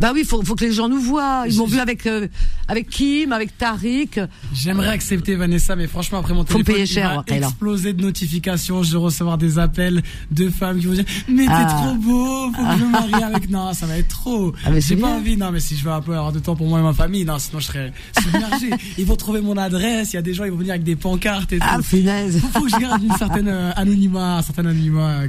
bah 0.00 0.12
oui, 0.14 0.24
faut, 0.24 0.42
faut 0.42 0.54
que 0.54 0.64
les 0.64 0.72
gens 0.72 0.88
nous 0.88 1.00
voient. 1.00 1.44
Ils 1.48 1.56
m'ont 1.56 1.66
vu 1.66 1.78
avec 1.78 2.06
euh, 2.06 2.28
avec 2.68 2.90
Kim, 2.90 3.32
avec 3.32 3.56
Tariq. 3.56 4.20
J'aimerais 4.52 4.88
accepter 4.88 5.36
Vanessa, 5.36 5.74
mais 5.74 5.86
franchement 5.86 6.18
après 6.18 6.34
mon 6.34 6.44
téléphone, 6.44 6.66
faut 6.66 6.72
payer 6.72 6.86
cher, 6.86 7.22
il 7.28 7.40
va 7.40 7.46
exploser 7.46 7.92
de 7.92 8.02
notifications. 8.02 8.82
Je 8.82 8.92
vais 8.92 8.98
recevoir 8.98 9.38
des 9.38 9.58
appels 9.58 10.02
de 10.30 10.50
femmes 10.50 10.78
qui 10.78 10.86
vont 10.86 10.92
dire 10.92 11.04
mais 11.28 11.46
t'es 11.46 11.52
ah. 11.52 11.82
trop 11.82 11.94
beau, 11.94 12.52
faut 12.52 12.62
que 12.64 12.78
je 12.78 12.84
me 12.84 12.90
marie 12.90 13.22
avec. 13.22 13.48
Non, 13.48 13.72
ça 13.72 13.86
va 13.86 13.96
être 13.96 14.08
trop. 14.08 14.52
Ah, 14.64 14.70
J'ai 14.78 14.96
pas 14.96 15.08
envie. 15.08 15.36
Non, 15.36 15.50
mais 15.50 15.60
si 15.60 15.76
je 15.76 15.84
veux 15.84 15.92
un 15.92 16.00
peu 16.00 16.12
avoir 16.12 16.32
de 16.32 16.40
temps 16.40 16.56
pour 16.56 16.66
moi 16.66 16.80
et 16.80 16.82
ma 16.82 16.92
famille, 16.92 17.24
non, 17.24 17.38
sinon 17.38 17.60
je 17.60 17.66
serais 17.66 17.92
submergé. 18.22 18.70
ils 18.98 19.06
vont 19.06 19.16
trouver 19.16 19.40
mon 19.40 19.56
adresse. 19.56 20.12
Il 20.12 20.16
y 20.16 20.18
a 20.18 20.22
des 20.22 20.34
gens, 20.34 20.44
ils 20.44 20.50
vont 20.50 20.58
venir 20.58 20.72
avec 20.72 20.84
des 20.84 20.96
pancartes 20.96 21.52
et 21.52 21.58
ah, 21.60 21.76
tout. 21.76 21.82
Finesse. 21.82 22.38
Faut, 22.52 22.62
que 22.62 22.68
je 22.68 22.76
garde 22.76 23.02
une 23.02 23.16
certaine 23.16 23.48
euh, 23.48 23.72
anonymat, 23.76 24.38
un 24.38 24.42
certain 24.42 24.66
anonymat. 24.66 25.22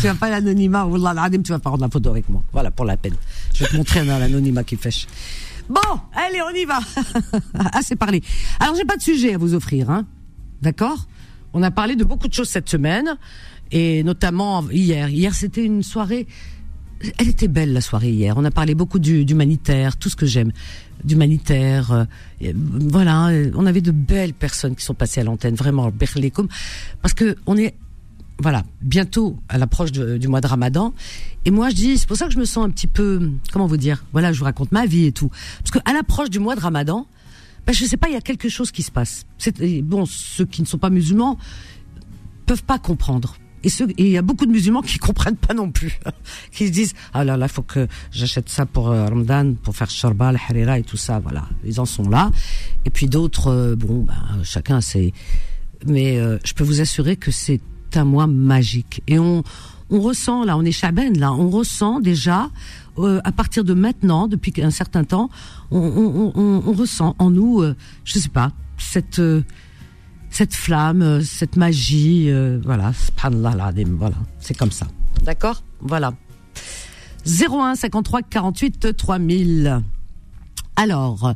Tu 0.00 0.06
vas 0.06 0.14
pas 0.14 0.30
l'anonymat. 0.30 0.86
Wallah, 0.86 1.28
tu 1.30 1.38
vas 1.50 1.58
pas 1.58 1.70
prendre 1.70 1.82
la 1.82 1.90
photo 1.90 2.10
avec 2.10 2.28
moi. 2.28 2.42
Voilà 2.52 2.70
pour 2.70 2.84
la 2.84 2.96
peine. 2.96 3.14
Je 3.54 3.64
vais 3.64 3.70
te 3.70 3.76
montrer 3.76 4.03
dans 4.04 4.18
l'anonymat 4.18 4.64
qui 4.64 4.76
fait. 4.76 5.06
Bon, 5.68 5.80
allez, 6.12 6.40
on 6.42 6.54
y 6.54 6.64
va. 6.64 6.80
Assez 7.72 7.96
parlé. 7.96 8.22
Alors, 8.60 8.74
j'ai 8.74 8.84
pas 8.84 8.96
de 8.96 9.02
sujet 9.02 9.34
à 9.34 9.38
vous 9.38 9.54
offrir, 9.54 9.90
hein. 9.90 10.06
D'accord? 10.60 11.06
On 11.52 11.62
a 11.62 11.70
parlé 11.70 11.96
de 11.96 12.04
beaucoup 12.04 12.28
de 12.28 12.34
choses 12.34 12.48
cette 12.48 12.68
semaine, 12.68 13.16
et 13.70 14.02
notamment 14.02 14.68
hier. 14.70 15.08
Hier, 15.08 15.34
c'était 15.34 15.64
une 15.64 15.82
soirée. 15.82 16.26
Elle 17.18 17.28
était 17.28 17.48
belle 17.48 17.72
la 17.72 17.80
soirée 17.80 18.10
hier. 18.10 18.34
On 18.36 18.44
a 18.44 18.50
parlé 18.50 18.74
beaucoup 18.74 18.98
d'humanitaire, 18.98 19.96
tout 19.96 20.08
ce 20.08 20.16
que 20.16 20.26
j'aime, 20.26 20.52
d'humanitaire. 21.02 21.92
Euh, 21.92 22.52
voilà, 22.54 23.30
on 23.54 23.66
avait 23.66 23.82
de 23.82 23.90
belles 23.90 24.34
personnes 24.34 24.74
qui 24.74 24.84
sont 24.84 24.94
passées 24.94 25.20
à 25.20 25.24
l'antenne, 25.24 25.54
vraiment 25.54 25.90
berlécom, 25.90 26.48
parce 27.02 27.14
que 27.14 27.36
on 27.46 27.56
est 27.56 27.74
voilà, 28.38 28.62
bientôt 28.80 29.38
à 29.48 29.58
l'approche 29.58 29.92
du 29.92 30.28
mois 30.28 30.40
de 30.40 30.46
Ramadan. 30.46 30.92
Et 31.44 31.50
moi, 31.50 31.70
je 31.70 31.74
dis, 31.74 31.98
c'est 31.98 32.08
pour 32.08 32.16
ça 32.16 32.26
que 32.26 32.32
je 32.32 32.38
me 32.38 32.44
sens 32.44 32.64
un 32.64 32.70
petit 32.70 32.86
peu, 32.86 33.30
comment 33.52 33.66
vous 33.66 33.76
dire, 33.76 34.04
voilà, 34.12 34.32
je 34.32 34.38
vous 34.38 34.44
raconte 34.44 34.72
ma 34.72 34.86
vie 34.86 35.06
et 35.06 35.12
tout. 35.12 35.30
Parce 35.58 35.70
qu'à 35.70 35.92
l'approche 35.92 36.30
du 36.30 36.38
mois 36.38 36.56
de 36.56 36.60
Ramadan, 36.60 37.06
ben, 37.66 37.72
je 37.72 37.84
sais 37.84 37.96
pas, 37.96 38.08
il 38.08 38.14
y 38.14 38.16
a 38.16 38.20
quelque 38.20 38.48
chose 38.48 38.70
qui 38.70 38.82
se 38.82 38.90
passe. 38.90 39.24
C'est, 39.38 39.82
bon, 39.82 40.04
ceux 40.06 40.44
qui 40.44 40.62
ne 40.62 40.66
sont 40.66 40.78
pas 40.78 40.90
musulmans, 40.90 41.38
peuvent 42.46 42.64
pas 42.64 42.78
comprendre. 42.78 43.36
Et 43.62 43.70
il 43.96 44.08
y 44.08 44.18
a 44.18 44.22
beaucoup 44.22 44.44
de 44.44 44.50
musulmans 44.50 44.82
qui 44.82 44.98
comprennent 44.98 45.36
pas 45.36 45.54
non 45.54 45.70
plus, 45.70 45.98
qui 46.52 46.66
se 46.66 46.72
disent 46.72 46.92
ah 47.14 47.24
là 47.24 47.38
là, 47.38 47.48
faut 47.48 47.62
que 47.62 47.88
j'achète 48.10 48.50
ça 48.50 48.66
pour 48.66 48.90
euh, 48.90 49.06
Ramadan, 49.06 49.54
pour 49.54 49.74
faire 49.74 49.88
shorba, 49.88 50.32
le 50.32 50.38
harira 50.38 50.78
et 50.78 50.82
tout 50.82 50.98
ça, 50.98 51.18
voilà. 51.20 51.48
Ils 51.64 51.80
en 51.80 51.86
sont 51.86 52.08
là. 52.08 52.30
Et 52.84 52.90
puis 52.90 53.06
d'autres, 53.06 53.48
euh, 53.48 53.76
bon, 53.76 54.02
ben, 54.02 54.42
chacun 54.42 54.82
c'est. 54.82 55.12
Mais 55.86 56.18
euh, 56.18 56.38
je 56.44 56.52
peux 56.52 56.64
vous 56.64 56.82
assurer 56.82 57.16
que 57.16 57.30
c'est 57.30 57.60
un 57.96 58.04
mois 58.04 58.26
magique. 58.26 59.02
Et 59.06 59.18
on 59.18 59.42
on 59.90 60.00
ressent 60.00 60.44
là, 60.44 60.56
on 60.56 60.64
est 60.64 60.72
chaben 60.72 61.16
là, 61.18 61.32
on 61.32 61.50
ressent 61.50 62.00
déjà 62.00 62.50
à 62.96 63.32
partir 63.32 63.64
de 63.64 63.74
maintenant, 63.74 64.28
depuis 64.28 64.52
un 64.62 64.70
certain 64.70 65.02
temps, 65.02 65.28
on, 65.72 66.72
ressent 66.72 67.16
en 67.18 67.28
nous, 67.28 67.62
je 68.04 68.18
sais 68.18 68.28
pas, 68.28 68.52
cette 68.78 69.20
cette 70.34 70.54
flamme, 70.54 71.00
euh, 71.00 71.22
cette 71.22 71.56
magie, 71.56 72.28
euh, 72.28 72.58
voilà, 72.64 72.92
voilà, 73.22 74.16
c'est 74.40 74.56
comme 74.56 74.72
ça. 74.72 74.86
D'accord? 75.22 75.62
Voilà. 75.80 76.12
01 77.24 77.76
53 77.76 78.22
48 78.22 78.96
3000. 78.96 79.80
Alors, 80.74 81.34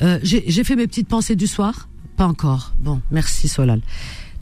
euh, 0.00 0.18
j'ai 0.22 0.64
fait 0.64 0.74
mes 0.74 0.86
petites 0.86 1.06
pensées 1.06 1.36
du 1.36 1.46
soir? 1.46 1.88
Pas 2.16 2.26
encore. 2.26 2.72
Bon, 2.80 3.02
merci 3.10 3.46
Solal. 3.46 3.82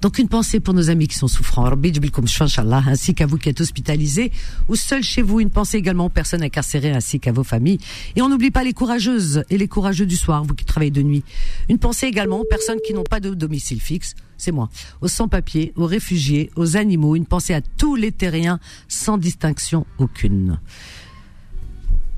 Donc 0.02 0.18
une 0.18 0.28
pensée 0.28 0.58
pour 0.58 0.74
nos 0.74 0.90
amis 0.90 1.06
qui 1.06 1.16
sont 1.16 1.28
souffrants, 1.28 1.64
ainsi 1.64 3.14
qu'à 3.14 3.24
vous 3.24 3.38
qui 3.38 3.48
êtes 3.48 3.60
hospitalisés 3.60 4.32
ou 4.68 4.74
seuls 4.74 5.04
chez 5.04 5.22
vous. 5.22 5.38
Une 5.38 5.48
pensée 5.48 5.76
également 5.76 6.06
aux 6.06 6.10
personnes 6.10 6.42
incarcérées 6.42 6.90
ainsi 6.90 7.20
qu'à 7.20 7.30
vos 7.30 7.44
familles. 7.44 7.78
Et 8.16 8.22
on 8.22 8.28
n'oublie 8.28 8.50
pas 8.50 8.64
les 8.64 8.72
courageuses 8.72 9.44
et 9.48 9.56
les 9.56 9.68
courageux 9.68 10.04
du 10.04 10.16
soir, 10.16 10.42
vous 10.42 10.54
qui 10.54 10.64
travaillez 10.64 10.90
de 10.90 11.02
nuit. 11.02 11.22
Une 11.68 11.78
pensée 11.78 12.06
également 12.06 12.40
aux 12.40 12.44
personnes 12.44 12.78
qui 12.84 12.94
n'ont 12.94 13.04
pas 13.04 13.20
de 13.20 13.32
domicile 13.32 13.80
fixe, 13.80 14.16
c'est 14.36 14.50
moi, 14.50 14.70
aux 15.02 15.08
sans-papiers, 15.08 15.72
aux 15.76 15.86
réfugiés, 15.86 16.50
aux 16.56 16.76
animaux. 16.76 17.14
Une 17.14 17.26
pensée 17.26 17.54
à 17.54 17.60
tous 17.60 17.94
les 17.94 18.10
terriens 18.10 18.58
sans 18.88 19.18
distinction 19.18 19.86
aucune. 19.98 20.58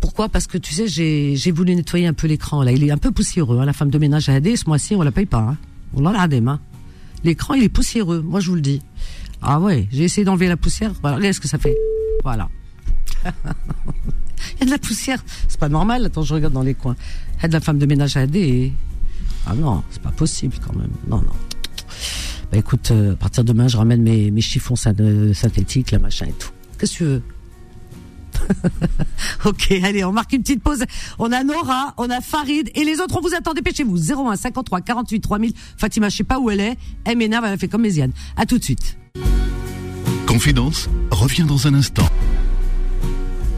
Pourquoi? 0.00 0.30
Parce 0.30 0.46
que 0.46 0.56
tu 0.56 0.72
sais, 0.72 0.86
j'ai 0.88 1.52
voulu 1.52 1.76
nettoyer 1.76 2.06
un 2.06 2.14
peu 2.14 2.28
l'écran. 2.28 2.62
Là, 2.62 2.72
il 2.72 2.82
est 2.82 2.90
un 2.90 2.96
peu 2.96 3.10
poussiéreux. 3.10 3.58
Hein. 3.58 3.66
La 3.66 3.74
femme 3.74 3.90
de 3.90 3.98
ménage 3.98 4.30
a 4.30 4.36
aidé. 4.36 4.56
Ce 4.56 4.64
mois-ci, 4.64 4.94
on 4.94 5.02
la 5.02 5.12
paye 5.12 5.26
pas. 5.26 5.40
Hein. 5.40 5.58
On 5.92 6.00
l'a 6.00 6.18
hein. 6.18 6.60
L'écran, 7.24 7.54
il 7.54 7.64
est 7.64 7.68
poussiéreux, 7.68 8.20
moi 8.20 8.40
je 8.40 8.48
vous 8.48 8.54
le 8.54 8.60
dis. 8.60 8.82
Ah 9.40 9.60
ouais, 9.60 9.88
j'ai 9.92 10.04
essayé 10.04 10.24
d'enlever 10.24 10.48
la 10.48 10.56
poussière. 10.56 10.92
Voilà, 11.00 11.16
regardez 11.16 11.32
ce 11.32 11.40
que 11.40 11.48
ça 11.48 11.58
fait. 11.58 11.76
Voilà. 12.22 12.48
il 13.24 14.60
y 14.60 14.62
a 14.62 14.66
de 14.66 14.70
la 14.70 14.78
poussière. 14.78 15.22
C'est 15.48 15.60
pas 15.60 15.68
normal. 15.68 16.04
Attends, 16.06 16.22
je 16.22 16.34
regarde 16.34 16.52
dans 16.52 16.62
les 16.62 16.74
coins. 16.74 16.96
Il 17.38 17.46
a 17.46 17.48
de 17.48 17.52
la 17.52 17.60
femme 17.60 17.78
de 17.78 17.86
ménage 17.86 18.16
à 18.16 18.24
aider. 18.24 18.72
Ah 19.46 19.54
non, 19.54 19.82
c'est 19.90 20.02
pas 20.02 20.10
possible 20.10 20.56
quand 20.64 20.74
même. 20.76 20.92
Non, 21.08 21.18
non. 21.18 21.32
Bah 22.50 22.58
écoute, 22.58 22.90
euh, 22.90 23.12
à 23.12 23.16
partir 23.16 23.44
de 23.44 23.52
demain, 23.52 23.68
je 23.68 23.76
ramène 23.76 24.02
mes, 24.02 24.30
mes 24.30 24.40
chiffons 24.40 24.74
euh, 24.86 25.34
synthétiques, 25.34 25.90
la 25.90 25.98
machin 25.98 26.26
et 26.26 26.32
tout. 26.32 26.50
Qu'est-ce 26.78 26.92
que 26.92 26.96
tu 26.96 27.04
veux? 27.04 27.22
ok, 29.44 29.72
allez, 29.82 30.04
on 30.04 30.12
marque 30.12 30.32
une 30.32 30.42
petite 30.42 30.62
pause. 30.62 30.84
On 31.18 31.32
a 31.32 31.42
Nora, 31.44 31.94
on 31.96 32.10
a 32.10 32.20
Farid 32.20 32.70
et 32.74 32.84
les 32.84 33.00
autres, 33.00 33.16
on 33.16 33.20
vous 33.20 33.34
attend, 33.34 33.54
dépêchez-vous. 33.54 34.12
01 34.12 34.36
53 34.36 34.80
48 34.80 35.20
3000. 35.20 35.52
Fatima, 35.76 36.08
je 36.08 36.16
sais 36.16 36.24
pas 36.24 36.38
où 36.38 36.50
elle 36.50 36.60
est. 36.60 36.76
Elle 37.04 37.18
m'énerve, 37.18 37.44
elle 37.44 37.54
a 37.54 37.56
fait 37.56 37.68
comme 37.68 37.82
Méziane. 37.82 38.12
À 38.36 38.46
tout 38.46 38.58
de 38.58 38.64
suite. 38.64 38.96
Confidence 40.26 40.88
revient 41.10 41.44
dans 41.44 41.66
un 41.66 41.74
instant. 41.74 42.08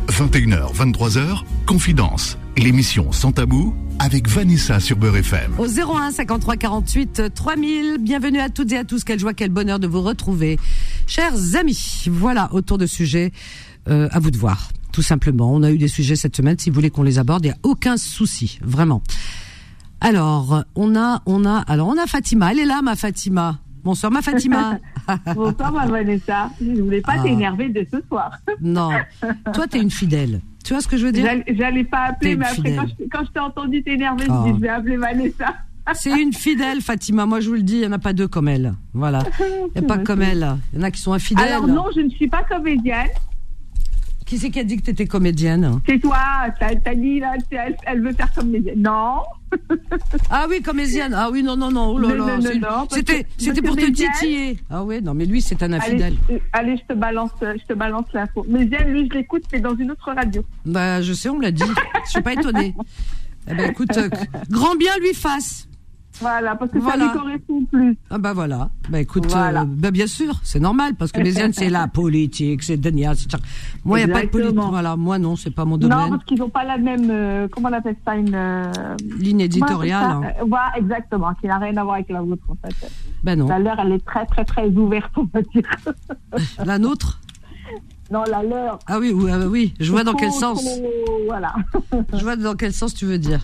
21h, 0.09 0.75
23h, 0.75 1.43
Confidence, 1.67 2.39
l'émission 2.57 3.13
sans 3.13 3.33
tabou 3.33 3.75
avec 3.99 4.29
Vanessa 4.29 4.81
sur 4.81 4.97
Beurre 4.97 5.17
FM. 5.17 5.55
Au 5.59 5.67
01 5.67 6.11
53 6.13 6.57
48 6.57 7.35
3000, 7.35 7.99
bienvenue 7.99 8.41
à 8.41 8.49
toutes 8.49 8.73
et 8.73 8.79
à 8.79 8.85
tous. 8.85 9.05
Quelle 9.05 9.19
joie, 9.19 9.35
quel 9.35 9.51
bonheur 9.51 9.79
de 9.79 9.87
vous 9.87 10.03
retrouver. 10.03 10.59
Chers 11.07 11.57
amis, 11.57 12.05
voilà 12.11 12.49
autour 12.53 12.79
de 12.79 12.87
sujet 12.87 13.33
euh, 13.89 14.09
à 14.11 14.19
vous 14.19 14.31
de 14.31 14.37
voir, 14.37 14.71
tout 14.93 15.03
simplement. 15.03 15.53
On 15.53 15.63
a 15.63 15.71
eu 15.71 15.79
des 15.79 15.89
sujets 15.89 16.17
cette 16.17 16.37
semaine. 16.37 16.59
Si 16.59 16.71
vous 16.71 16.75
voulez 16.75 16.91
qu'on 16.91 17.03
les 17.03 17.19
aborde, 17.19 17.45
il 17.45 17.49
n'y 17.49 17.55
a 17.55 17.59
aucun 17.63 17.97
souci, 17.97 18.59
vraiment. 18.63 19.03
Alors, 20.01 20.65
on 20.75 20.95
a, 20.97 21.23
on 21.27 21.45
a, 21.45 21.59
alors 21.59 21.89
on 21.89 21.99
a 21.99 22.07
Fatima. 22.07 22.53
Elle 22.53 22.61
est 22.61 22.67
là, 22.67 22.83
ma 22.83 22.97
Fatima. 22.97 23.59
Bonsoir, 23.83 24.11
ma 24.11 24.21
Fatima. 24.21 24.79
Bonsoir, 25.35 25.73
ma 25.73 25.87
Vanessa. 25.87 26.51
Je 26.61 26.67
ne 26.67 26.83
voulais 26.83 27.01
pas 27.01 27.15
ah. 27.19 27.23
t'énerver 27.23 27.69
de 27.69 27.87
ce 27.91 27.99
soir. 28.09 28.33
non. 28.61 28.91
Toi, 29.55 29.69
tu 29.69 29.79
es 29.79 29.81
une 29.81 29.93
fidèle. 29.93 30.41
Tu 30.65 30.73
vois 30.73 30.83
ce 30.83 30.89
que 30.89 30.97
je 30.97 31.07
veux 31.07 31.13
dire? 31.13 31.31
J'allais 31.49 31.85
pas 31.85 32.07
appeler, 32.09 32.35
mais 32.35 32.47
après, 32.47 32.75
quand 33.13 33.25
je, 33.25 33.31
t'ai 33.31 33.39
entendu 33.39 33.85
t'énerver, 33.85 34.25
je 34.25 34.51
dis, 34.51 34.57
je 34.57 34.61
vais 34.61 34.69
appeler 34.69 34.97
Vanessa. 34.97 35.55
C'est 35.95 36.21
une 36.21 36.33
fidèle, 36.33 36.81
Fatima. 36.81 37.27
Moi, 37.27 37.39
je 37.39 37.49
vous 37.49 37.55
le 37.55 37.63
dis, 37.63 37.75
il 37.75 37.81
n'y 37.83 37.87
en 37.87 37.93
a 37.93 38.01
pas 38.01 38.13
deux 38.13 38.27
comme 38.27 38.49
elle. 38.49 38.75
Voilà. 38.93 39.23
Il 39.41 39.81
n'y 39.81 39.87
a 39.87 39.89
pas 39.89 39.99
comme 39.99 40.23
elle. 40.23 40.57
Il 40.73 40.81
y 40.81 40.83
en 40.83 40.85
a 40.85 40.91
qui 40.91 41.01
sont 41.01 41.13
infidèles. 41.13 41.47
Alors, 41.47 41.69
non, 41.69 41.85
je 41.95 42.01
ne 42.01 42.11
suis 42.11 42.27
pas 42.27 42.43
comédienne. 42.43 43.07
Qui 44.27 44.39
c'est 44.39 44.51
qui 44.51 44.59
a 44.59 44.65
dit 44.65 44.77
que 44.77 44.83
tu 44.83 44.91
étais 44.91 45.07
comédienne? 45.07 45.81
C'est 45.89 46.01
toi, 46.01 46.19
t'as 46.59 46.95
dit 46.97 47.21
là, 47.21 47.35
elle, 47.53 47.77
elle, 47.87 48.03
veut 48.03 48.13
faire 48.13 48.33
comédienne. 48.33 48.83
Non. 48.83 49.23
ah 50.31 50.47
oui, 50.51 50.61
comédienne. 50.61 51.15
Ah 51.15 51.31
oui, 51.31 51.45
non, 51.45 51.57
non, 51.57 51.71
non. 51.71 51.91
Oh 51.95 51.99
là 51.99 52.13
là. 52.13 52.85
C'était, 52.91 53.25
c'était 53.39 53.63
pour 53.63 53.77
te 53.77 53.89
titiller. 53.89 54.59
Ah 54.69 54.83
oui, 54.83 55.01
non, 55.01 55.15
mais 55.15 55.27
lui, 55.27 55.41
c'est 55.41 55.63
un 55.63 55.73
infidèle. 55.73 56.17
Allez, 56.53 56.77
je 56.77 56.93
te 56.93 56.99
balance, 56.99 57.31
je 57.41 57.65
te 57.69 57.73
balance 57.73 58.07
l'info. 58.13 58.45
Méziane, 58.49 58.91
lui, 58.91 59.09
je 59.09 59.17
l'écoute, 59.17 59.45
c'est 59.49 59.61
dans 59.61 59.77
une 59.77 59.93
autre 59.93 60.13
radio. 60.13 60.45
Bah, 60.65 61.01
je 61.03 61.13
sais, 61.13 61.29
on 61.29 61.37
me 61.37 61.43
l'a 61.43 61.53
dit. 61.53 61.63
je 62.05 62.11
suis 62.11 62.23
pas 62.23 62.33
étonnée. 62.33 62.75
Eh 63.49 63.55
ben, 63.55 63.71
écoute, 63.71 63.97
euh, 63.97 64.09
grand 64.51 64.75
bien 64.75 64.91
lui 64.99 65.15
fasse. 65.15 65.69
Voilà, 66.21 66.57
parce 66.57 66.71
que 66.71 66.81
ça 66.81 66.97
lui 66.97 67.11
correspond 67.13 67.65
plus. 67.65 67.97
Ah 68.11 68.19
bah 68.19 68.33
voilà. 68.33 68.71
Bah 68.89 69.01
écoute, 69.01 69.27
euh, 69.35 69.65
bah 69.65 69.91
bien 69.91 70.07
sûr, 70.07 70.41
c'est 70.43 70.61
normal 70.61 70.95
parce 70.95 71.13
que 71.13 71.21
Méziane 71.21 71.53
c'est 71.55 71.69
la 71.69 71.89
politique, 71.89 72.63
c'est 72.63 72.77
Denia, 72.77 73.15
c'est 73.15 73.31
Moi 73.85 74.01
il 74.01 74.07
n'y 74.07 74.11
a 74.11 74.15
pas 74.15 74.23
de 74.23 74.29
politique. 74.29 74.57
Voilà, 74.57 74.97
moi 74.97 75.19
non, 75.19 75.37
c'est 75.37 75.51
pas 75.51 75.65
mon 75.65 75.77
domaine. 75.77 75.99
Non, 75.99 76.11
parce 76.11 76.25
qu'ils 76.25 76.39
n'ont 76.39 76.49
pas 76.49 76.65
la 76.65 76.79
même, 76.79 77.09
euh, 77.11 77.49
comment 77.51 77.69
on 77.69 77.73
appelle 77.73 77.97
ça, 78.05 78.17
une 78.17 78.35
euh, 78.35 78.73
ligne 79.19 79.41
éditoriale. 79.41 80.11
Hein. 80.11 80.23
Voilà, 80.47 80.73
exactement, 80.77 81.35
qui 81.35 81.47
n'a 81.47 81.59
rien 81.59 81.77
à 81.77 81.85
voir 81.85 81.97
avec 81.97 82.09
la 82.09 82.23
vôtre 82.23 82.45
en 82.49 82.57
fait. 82.57 82.91
Ben 83.23 83.39
non. 83.39 83.49
La 83.49 83.59
leur, 83.59 83.79
elle 83.79 83.93
est 83.93 84.05
très 84.05 84.25
très 84.27 84.45
très 84.45 84.69
ouverte, 84.69 85.13
on 85.17 85.29
va 85.33 85.43
dire. 85.43 85.69
La 86.65 86.79
nôtre? 86.79 87.21
Non, 88.11 88.23
la 88.31 88.43
leur. 88.43 88.79
Ah 88.87 88.99
oui, 88.99 89.13
oui, 89.13 89.31
ah 89.33 89.39
oui. 89.49 89.75
je 89.81 89.91
vois 89.91 90.05
dans 90.05 90.15
quel 90.15 90.31
sens. 90.31 90.65
Voilà. 91.27 91.55
je 92.13 92.23
vois 92.23 92.37
dans 92.37 92.55
quel 92.55 92.73
sens 92.73 92.95
tu 92.95 93.05
veux 93.05 93.19
dire. 93.19 93.41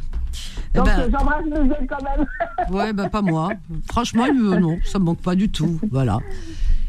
Eh 0.74 0.78
Donc 0.78 0.86
ben, 0.86 1.10
j'embrasse 1.10 1.44
mes 1.44 1.86
quand 1.86 2.02
même. 2.02 2.26
ouais, 2.70 2.92
ben 2.92 3.08
pas 3.08 3.22
moi. 3.22 3.50
Franchement, 3.88 4.26
non, 4.32 4.78
ça 4.84 4.98
me 4.98 5.04
manque 5.04 5.20
pas 5.20 5.34
du 5.34 5.48
tout. 5.48 5.78
Voilà. 5.90 6.18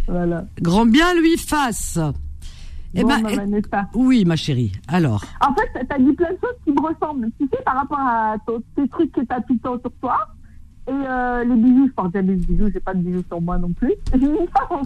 Voilà. 0.07 0.45
Grand 0.62 0.85
bien 0.85 1.13
lui 1.15 1.38
fasse. 1.38 2.00
Eh 2.95 3.03
ben, 3.03 3.23
oui, 3.95 4.23
ma 4.25 4.35
chérie. 4.35 4.71
Alors. 4.88 5.23
En 5.41 5.53
fait, 5.55 5.67
tu 5.73 5.95
as 5.95 5.97
dit 5.97 6.13
plein 6.13 6.29
de 6.31 6.38
choses 6.39 6.55
qui 6.63 6.71
me 6.71 6.81
ressemblent. 6.81 7.27
Tu 7.39 7.47
sais, 7.51 7.63
par 7.65 7.75
rapport 7.77 8.00
à 8.00 8.35
tes 8.75 8.88
trucs 8.88 9.12
que 9.12 9.21
tu 9.21 9.27
as 9.29 9.41
tout 9.41 9.53
le 9.53 9.59
temps 9.59 9.79
sur 9.79 9.91
toi. 10.00 10.17
Et 10.85 10.91
euh, 10.91 11.45
les 11.45 11.55
bijoux, 11.55 11.87
je 11.87 11.93
porte 11.93 12.11
des 12.11 12.21
bijoux, 12.21 12.69
j'ai 12.73 12.79
pas 12.81 12.93
de 12.93 12.99
bijoux 12.99 13.23
sur 13.29 13.39
moi 13.39 13.57
non 13.57 13.71
plus. 13.71 13.93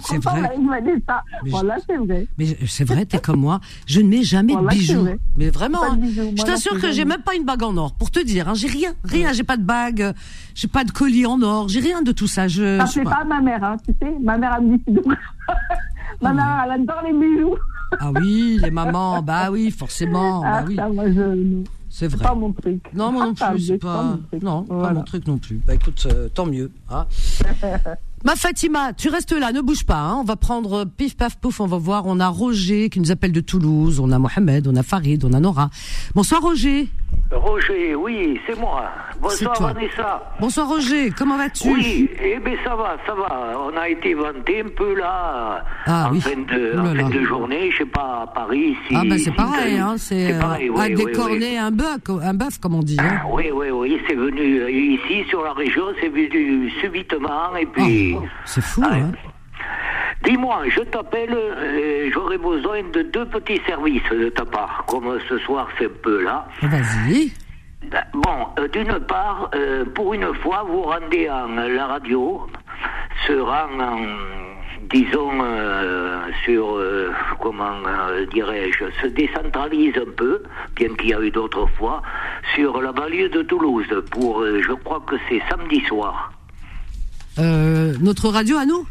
c'est 0.06 0.24
vrai. 0.24 0.56
Mais 0.60 1.50
voilà, 1.50 1.78
c'est 1.88 1.98
vrai. 1.98 2.28
Mais 2.38 2.46
c'est 2.68 2.84
vrai, 2.84 3.06
t'es 3.06 3.18
comme 3.18 3.40
moi. 3.40 3.60
Je 3.88 4.02
ne 4.02 4.08
mets 4.08 4.22
jamais 4.22 4.56
de 4.56 4.68
bijoux. 4.68 5.08
Mais 5.38 5.50
vraiment, 5.50 5.84
hein. 5.84 6.00
je 6.36 6.44
t'assure 6.44 6.80
que 6.80 6.92
j'ai 6.92 7.04
même 7.04 7.24
pas 7.24 7.36
une 7.36 7.46
bague 7.46 7.64
en 7.64 7.76
or. 7.78 7.96
Pour 7.96 8.12
te 8.12 8.20
dire, 8.20 8.48
hein, 8.48 8.54
j'ai 8.54 8.68
rien, 8.68 8.94
rien. 9.04 9.34
J'ai 9.34 9.44
pas 9.44 9.58
de 9.58 9.64
bague, 9.64 10.14
j'ai 10.54 10.68
pas 10.68 10.84
de 10.84 10.92
collier 10.92 11.26
en 11.26 11.42
or, 11.42 11.68
j'ai 11.68 11.80
rien 11.80 12.04
de 12.04 12.12
tout 12.12 12.28
ça. 12.28 12.48
Je. 12.48 12.78
Ça 12.78 12.86
fait 12.86 13.04
pas. 13.04 13.24
ma 13.24 13.42
mère, 13.42 13.64
hein, 13.64 13.78
tu 13.84 13.94
sais. 14.00 14.14
Ma 14.22 14.38
mère 14.38 14.54
a 14.54 14.62
me 14.62 14.78
dit 14.78 14.84
Ma 16.22 16.34
mère, 16.34 16.64
elle 16.66 16.82
adore 16.82 17.02
les 17.06 17.14
bijoux. 17.14 17.56
ah 18.00 18.12
oui, 18.22 18.60
les 18.62 18.72
mamans, 18.72 19.24
bah 19.24 19.50
oui, 19.52 19.72
forcément. 19.72 20.44
Ah, 20.46 20.62
bah 20.62 20.66
oui. 20.68 20.76
Ça, 20.76 20.90
moi, 20.90 21.10
je... 21.10 21.64
C'est 22.00 22.10
vrai. 22.10 22.24
pas 22.24 22.36
mon 22.36 22.54
truc. 22.54 22.84
Non, 22.94 23.12
moi 23.12 23.26
non 23.26 23.34
plus, 23.34 23.60
c'est 23.60 23.80
pas. 23.80 24.20
non, 24.40 24.62
pas 24.66 24.94
mon 24.94 25.02
truc 25.02 25.26
non 25.26 25.40
plus. 25.40 25.60
Bah 25.66 25.74
écoute, 25.74 26.08
euh, 26.14 26.30
tant 26.30 26.46
mieux. 26.46 26.70
Hein. 26.90 27.08
Ma 28.26 28.36
Fatima, 28.36 28.94
tu 28.94 29.10
restes 29.10 29.32
là, 29.32 29.52
ne 29.52 29.62
bouge 29.62 29.86
pas. 29.86 30.00
Hein. 30.00 30.18
On 30.20 30.24
va 30.24 30.36
prendre 30.36 30.86
pif 30.86 31.16
paf 31.16 31.38
pouf, 31.38 31.60
on 31.60 31.68
va 31.68 31.78
voir. 31.78 32.08
On 32.08 32.20
a 32.20 32.28
Roger 32.28 32.90
qui 32.90 33.00
nous 33.00 33.12
appelle 33.12 33.32
de 33.32 33.42
Toulouse, 33.42 34.00
on 34.00 34.12
a 34.12 34.18
Mohamed, 34.18 34.68
on 34.68 34.76
a 34.76 34.84
Farid, 34.84 35.24
on 35.24 35.34
a 35.34 35.40
Nora. 35.40 35.70
Bonsoir 36.16 36.42
Roger. 36.42 36.90
Roger, 37.32 37.94
oui, 37.96 38.40
c'est 38.48 38.58
moi. 38.58 38.90
Bonsoir 39.22 39.62
Vanessa. 39.62 40.24
Bonsoir 40.40 40.70
Roger, 40.70 41.12
comment 41.18 41.38
vas-tu? 41.38 41.70
Oui, 41.70 42.10
eh 42.24 42.40
bien 42.40 42.56
ça 42.64 42.76
va, 42.76 42.96
ça 43.06 43.14
va. 43.14 43.54
On 43.60 43.76
a 43.76 43.90
été 43.90 44.14
vanté 44.14 44.62
un 44.62 44.70
peu 44.70 44.96
là, 44.96 45.64
ah, 45.86 46.10
en, 46.10 46.20
fin 46.20 46.38
de, 46.38 46.80
en 46.80 46.96
fin 46.96 47.10
de 47.10 47.26
journée, 47.26 47.70
je 47.72 47.80
sais 47.80 47.86
pas, 47.86 48.24
à 48.24 48.28
Paris. 48.28 48.76
Si, 48.88 48.96
ah 48.96 49.02
ben 49.04 49.18
c'est 49.18 49.36
pareil, 49.36 49.78
hein, 49.78 49.96
c'est 49.98 50.34
euh, 50.34 50.96
décorner 50.96 51.58
un 51.58 51.72
bœuf, 51.72 52.00
un 52.24 52.34
bœuf 52.34 52.60
comme 52.60 52.76
on 52.76 52.84
dit. 52.84 52.98
Hein. 53.00 53.20
Ah, 53.24 53.26
oui, 53.30 53.52
oui, 53.54 53.70
oui, 53.72 54.00
c'est 54.08 54.16
venu 54.16 54.62
euh, 54.62 54.72
ici 54.72 55.28
sur 55.30 55.44
la 55.44 55.52
région, 55.54 55.84
c'est 56.00 56.10
venu 56.10 56.72
subitement 56.80 57.56
et 57.56 57.66
puis. 57.66 58.16
Oh, 58.18 58.24
c'est 58.46 58.64
fou, 58.64 58.82
ah, 58.86 58.94
hein. 58.94 59.12
Dis-moi, 60.24 60.64
je 60.70 60.82
t'appelle, 60.82 61.34
euh, 61.34 62.10
j'aurais 62.12 62.38
besoin 62.38 62.82
de 62.92 63.04
deux 63.04 63.26
petits 63.26 63.62
services 63.68 64.10
de 64.10 64.30
ta 64.30 64.46
part, 64.46 64.84
comme 64.88 65.20
ce 65.30 65.38
soir 65.40 65.68
c'est 65.78 65.86
un 65.86 66.02
peu 66.02 66.24
là. 66.24 66.48
Vas-y. 66.64 67.32
Ben, 67.90 68.04
bon, 68.14 68.48
euh, 68.60 68.68
d'une 68.68 69.00
part, 69.00 69.50
euh, 69.56 69.86
pour 69.86 70.14
une 70.14 70.34
fois, 70.36 70.66
vous 70.68 70.82
rendez 70.82 71.30
en 71.30 71.48
la 71.48 71.88
radio, 71.88 72.48
se 73.28 73.34
rend 73.34 73.80
en 73.80 74.00
disons, 74.90 75.44
sur, 76.46 76.82
comment 77.42 77.76
dirais-je, 78.32 78.86
se 79.02 79.08
décentralise 79.08 79.98
un 79.98 80.12
peu, 80.16 80.44
bien 80.76 80.88
qu'il 80.96 81.10
y 81.10 81.14
a 81.14 81.20
eu 81.20 81.30
d'autres 81.30 81.68
fois, 81.78 82.02
sur 82.56 82.82
la 82.82 82.94
banlieue 82.94 83.28
de 83.28 83.42
Toulouse, 83.42 83.88
pour, 84.12 84.46
je 84.46 84.74
crois 84.84 85.02
que 85.06 85.16
c'est 85.28 85.42
samedi 85.50 85.82
soir. 85.82 86.37
Euh, 87.40 87.94
notre 88.02 88.30
radio 88.30 88.58
à 88.58 88.66
nous 88.66 88.86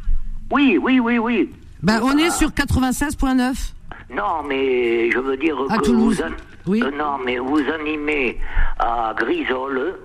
Oui, 0.50 0.78
oui, 0.80 1.00
oui, 1.00 1.18
oui. 1.18 1.50
ben, 1.82 2.00
On 2.02 2.16
est 2.16 2.26
Ah. 2.28 2.30
sur 2.30 2.50
96.9. 2.52 3.72
Non, 4.14 4.42
mais 4.48 5.10
je 5.10 5.18
veux 5.18 5.36
dire 5.36 5.56
À 5.68 5.78
que 5.78 5.84
Toulouse. 5.84 6.22
vous, 6.64 6.72
Oui. 6.72 6.82
Euh, 6.82 6.90
non, 6.96 7.18
mais 7.24 7.38
vous 7.38 7.58
animez 7.74 8.38
à 8.78 9.14
Grisol, 9.18 9.96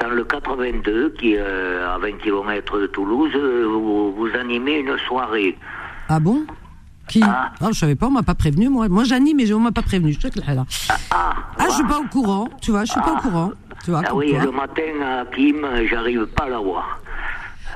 dans 0.00 0.08
le 0.10 0.24
82, 0.24 1.14
qui 1.18 1.34
est 1.34 1.38
euh, 1.40 1.94
à 1.94 1.98
20 1.98 2.18
km 2.18 2.78
de 2.80 2.86
Toulouse, 2.88 3.32
vous, 3.34 4.12
vous 4.14 4.28
animez 4.38 4.78
une 4.80 4.96
soirée. 5.06 5.56
Ah 6.08 6.18
bon? 6.20 6.44
Qui? 7.08 7.22
Ah. 7.24 7.52
Ah, 7.60 7.68
je 7.72 7.78
savais 7.78 7.94
pas, 7.94 8.06
on 8.06 8.10
m'a 8.10 8.22
pas 8.22 8.34
prévenu. 8.34 8.68
Moi, 8.68 8.88
moi 8.88 9.04
j'anime, 9.04 9.36
mais 9.38 9.52
on 9.52 9.60
m'a 9.60 9.72
pas 9.72 9.82
prévenu. 9.82 10.12
Je 10.12 10.28
te 10.28 10.40
là. 10.40 10.54
là. 10.54 10.64
Ah, 11.10 11.32
Ah, 11.58 11.64
je 11.68 11.74
suis 11.74 11.84
pas 11.84 11.98
au 12.00 12.04
courant. 12.08 12.48
Tu 12.60 12.70
vois, 12.70 12.84
je 12.84 12.92
suis 12.92 13.00
pas 13.00 13.12
au 13.14 13.16
courant. 13.16 13.52
Tu 13.84 13.90
vois, 13.90 14.02
Ah 14.06 14.14
oui, 14.14 14.32
le 14.32 14.50
matin 14.50 14.82
à 15.02 15.24
Kim, 15.34 15.64
j'arrive 15.88 16.26
pas 16.26 16.44
à 16.44 16.48
la 16.50 16.58
voir. 16.58 16.98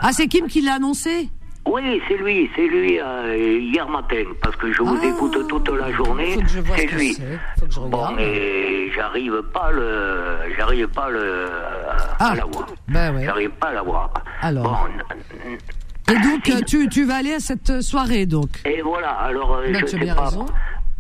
Ah, 0.03 0.11
c'est 0.13 0.27
Kim 0.27 0.47
qui 0.49 0.61
l'a 0.63 0.75
annoncé 0.75 1.29
Oui, 1.67 2.03
c'est 2.09 2.17
lui, 2.17 2.51
c'est 2.57 2.67
lui 2.67 2.99
euh, 3.01 3.37
hier 3.61 3.89
matin, 3.89 4.25
parce 4.43 4.57
que 4.57 4.73
je 4.73 4.83
vous 4.83 4.99
Ah. 5.01 5.07
écoute 5.07 5.47
toute 5.49 5.69
la 5.69 5.93
journée. 5.93 6.37
C'est 6.37 6.49
ce 6.49 6.97
lui. 6.97 7.15
Faut 7.61 7.67
que 7.67 7.73
je 7.73 7.81
Bon, 7.81 8.09
mais 8.17 8.91
j'arrive 8.93 9.43
pas 9.55 9.71
le, 9.71 10.37
j'arrive 10.57 10.89
pas 10.89 11.09
le, 11.09 11.47
Ah. 12.19 12.31
à 12.33 12.35
la 12.35 12.45
voir. 12.47 12.67
Ben 12.89 13.15
ouais. 13.15 13.25
J'arrive 13.25 13.51
pas 13.51 13.69
à 13.69 13.73
la 13.75 13.83
voir. 13.83 14.13
Alors. 14.41 14.65
Bon, 14.65 16.13
Et 16.13 16.19
donc, 16.19 16.65
tu, 16.67 16.89
tu 16.89 17.05
vas 17.05 17.17
aller 17.17 17.35
à 17.35 17.41
cette 17.41 17.81
soirée, 17.81 18.27
donc 18.27 18.49
et 18.65 18.83
voilà. 18.83 19.11
Alors, 19.11 19.61
Ben, 19.63 19.73
je 19.75 19.79
tu 19.79 19.85
as 19.85 19.87
sais 19.89 19.99
bien 19.99 20.15
pas. 20.17 20.25
raison. 20.25 20.47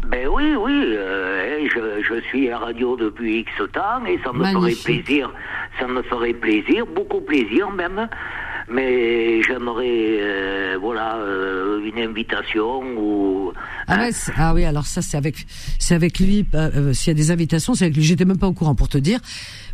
Ben 0.07 0.27
oui, 0.29 0.55
oui, 0.57 0.95
euh, 0.97 1.69
je, 1.69 2.03
je 2.03 2.21
suis 2.23 2.49
à 2.49 2.53
la 2.53 2.59
radio 2.59 2.97
depuis 2.97 3.41
X 3.41 3.51
temps 3.73 4.05
et 4.07 4.19
ça 4.25 4.33
me 4.33 4.39
Magnifique. 4.41 4.83
ferait 4.83 4.95
plaisir, 5.03 5.33
ça 5.79 5.87
me 5.87 6.03
ferait 6.03 6.33
plaisir, 6.33 6.87
beaucoup 6.87 7.21
plaisir 7.21 7.71
même, 7.71 8.09
mais 8.73 9.43
j'aimerais, 9.43 10.19
euh, 10.21 10.79
voilà, 10.81 11.17
euh, 11.17 11.81
une 11.85 11.99
invitation 12.03 12.81
ou... 12.99 13.53
ah, 13.87 13.99
ouais, 13.99 14.11
ah 14.37 14.55
oui, 14.55 14.65
alors 14.65 14.87
ça, 14.87 15.03
c'est 15.03 15.17
avec, 15.17 15.47
c'est 15.79 15.95
avec 15.95 16.19
lui. 16.19 16.47
euh, 16.55 16.71
euh, 16.77 16.93
S'il 16.93 17.09
y 17.09 17.11
a 17.11 17.15
des 17.15 17.31
invitations, 17.31 17.75
c'est 17.75 17.85
avec 17.85 17.97
lui. 17.97 18.03
J'étais 18.03 18.25
même 18.25 18.39
pas 18.39 18.47
au 18.49 18.53
courant 18.53 18.75
pour 18.75 18.89
te 18.89 18.99
dire. 18.99 19.21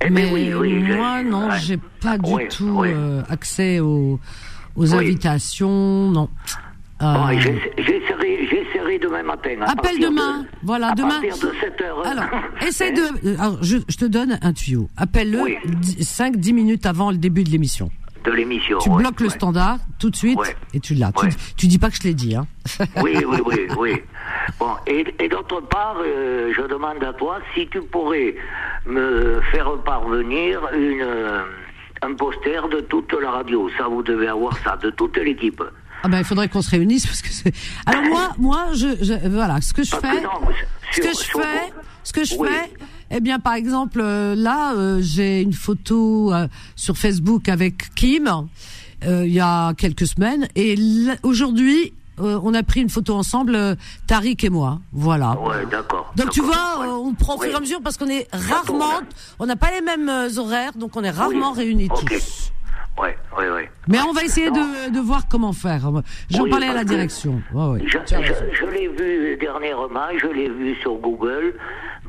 Eh 0.04 0.10
mais 0.10 0.30
oui, 0.32 0.52
oui, 0.54 0.74
moi, 0.96 1.22
non, 1.22 1.48
ouais. 1.48 1.58
j'ai 1.60 1.78
pas 2.00 2.18
du 2.18 2.30
Ouais, 2.30 2.48
tout 2.48 2.82
euh, 2.84 3.22
accès 3.28 3.80
aux, 3.80 4.18
aux 4.76 4.94
invitations. 4.94 6.10
Non. 6.10 6.28
Euh, 7.00 7.14
Bon, 7.14 7.28
j'essaierai, 7.38 8.98
demain 8.98 9.22
matin. 9.22 9.50
à 9.60 9.70
Appelle 9.70 10.00
demain. 10.00 10.40
de- 10.42 10.46
Voilà, 10.64 10.88
à 10.88 10.94
demain. 10.94 11.20
partir 11.20 11.36
de 11.48 11.54
7 11.60 11.80
heures. 11.82 12.04
Alors, 12.06 12.24
essaye 12.66 12.90
Hein 12.98 13.12
de. 13.22 13.34
Alors, 13.38 13.58
je, 13.62 13.76
je 13.88 13.96
te 13.96 14.04
donne 14.04 14.36
un 14.42 14.52
tuyau. 14.52 14.88
Appelle-le 14.96 15.40
Oui. 15.40 15.56
5-10 16.00 16.52
minutes 16.52 16.86
avant 16.86 17.12
le 17.12 17.16
début 17.18 17.44
de 17.44 17.50
l'émission. 17.50 17.90
De 18.28 18.34
l'émission. 18.34 18.78
Tu 18.78 18.90
ouais, 18.90 19.02
bloques 19.02 19.20
le 19.20 19.28
standard 19.30 19.78
tout 19.98 20.10
de 20.10 20.16
suite 20.16 20.38
Ouais. 20.38 20.54
et 20.74 20.80
tu 20.80 20.94
l'as. 20.94 21.12
Tu, 21.12 21.28
tu 21.56 21.66
dis 21.66 21.78
pas 21.78 21.88
que 21.90 21.96
je 21.96 22.02
l'ai 22.02 22.14
dit. 22.14 22.34
Hein. 22.36 22.46
Oui, 23.02 23.16
oui, 23.26 23.38
oui, 23.46 23.66
oui. 23.78 24.02
Bon, 24.58 24.72
et, 24.86 25.04
et 25.18 25.28
d'autre 25.28 25.60
part, 25.62 25.96
euh, 26.04 26.52
je 26.54 26.62
demande 26.68 27.02
à 27.02 27.12
toi 27.14 27.38
si 27.54 27.66
tu 27.68 27.80
pourrais 27.82 28.34
me 28.86 29.40
faire 29.50 29.70
parvenir 29.84 30.60
une, 30.74 31.00
euh, 31.02 31.42
un 32.02 32.14
poster 32.14 32.68
de 32.68 32.80
toute 32.80 33.12
la 33.14 33.30
radio. 33.30 33.68
Ça, 33.78 33.84
vous 33.88 34.02
devez 34.02 34.28
avoir 34.28 34.56
ça, 34.58 34.76
de 34.76 34.90
toute 34.90 35.16
l'équipe. 35.16 35.62
Ah 36.02 36.08
ben, 36.08 36.18
il 36.18 36.24
faudrait 36.24 36.48
qu'on 36.48 36.62
se 36.62 36.70
réunisse 36.70 37.06
parce 37.06 37.22
que 37.22 37.28
c'est. 37.30 37.52
Alors 37.86 38.02
moi, 38.04 38.28
moi, 38.38 38.66
je, 38.74 38.88
je- 39.02 39.28
voilà, 39.28 39.60
ce 39.60 39.72
que 39.72 39.82
je 39.82 39.90
Parce 39.90 40.02
fais, 40.02 40.18
que 40.20 40.22
non, 40.22 40.40
ce 40.92 41.00
que 41.00 41.08
je 41.08 41.40
fais, 41.42 41.72
ce 42.04 42.12
que 42.12 42.24
je 42.24 42.34
Oui. 42.38 42.48
fais, 42.48 42.72
eh 43.10 43.20
bien, 43.20 43.38
par 43.38 43.54
exemple, 43.54 44.00
euh, 44.02 44.34
là, 44.34 44.74
euh, 44.74 45.00
j'ai 45.02 45.42
une 45.42 45.52
photo 45.52 46.32
euh, 46.32 46.48
sur 46.76 46.96
Facebook 46.96 47.48
avec 47.48 47.94
Kim 47.94 48.28
euh, 49.04 49.26
il 49.26 49.32
y 49.32 49.40
a 49.40 49.74
quelques 49.74 50.06
semaines 50.06 50.48
et 50.56 50.74
aujourd'hui, 51.22 51.92
euh, 52.20 52.40
on 52.42 52.52
a 52.54 52.62
pris 52.64 52.80
une 52.80 52.88
photo 52.90 53.14
ensemble, 53.14 53.76
Tariq 54.08 54.44
et 54.44 54.50
moi. 54.50 54.80
Voilà. 54.92 55.38
Ouais, 55.40 55.64
d'accord. 55.70 56.12
Donc 56.16 56.30
tu 56.30 56.40
vois, 56.42 56.80
ouais. 56.80 56.86
euh, 56.88 56.92
on 56.92 57.14
prend 57.14 57.36
au 57.36 57.40
fur 57.40 57.52
et 57.52 57.54
à 57.54 57.60
mesure 57.60 57.80
parce 57.80 57.96
qu'on 57.96 58.08
est 58.08 58.26
rarement, 58.32 59.00
on 59.38 59.46
n'a 59.46 59.54
pas 59.56 59.70
les 59.70 59.82
mêmes 59.82 60.10
horaires, 60.36 60.72
donc 60.76 60.96
on 60.96 61.04
est 61.04 61.10
rarement 61.10 61.52
Oui. 61.52 61.58
réunis 61.58 61.88
tous. 61.88 62.50
Ouais, 63.00 63.16
ouais, 63.38 63.50
ouais. 63.50 63.70
Mais 63.86 63.98
on 64.00 64.12
va 64.12 64.22
essayer 64.24 64.50
de, 64.50 64.92
de 64.92 65.00
voir 65.00 65.22
comment 65.30 65.52
faire. 65.52 65.80
J'en 66.30 66.42
Oui, 66.44 66.50
parlais 66.50 66.68
à 66.68 66.74
la 66.74 66.84
direction. 66.84 67.40
Je, 67.52 68.66
l'ai 68.66 68.88
vu 68.88 69.36
dernièrement, 69.36 70.08
je 70.20 70.26
l'ai 70.26 70.48
vu 70.48 70.74
sur 70.76 70.94
Google. 70.96 71.54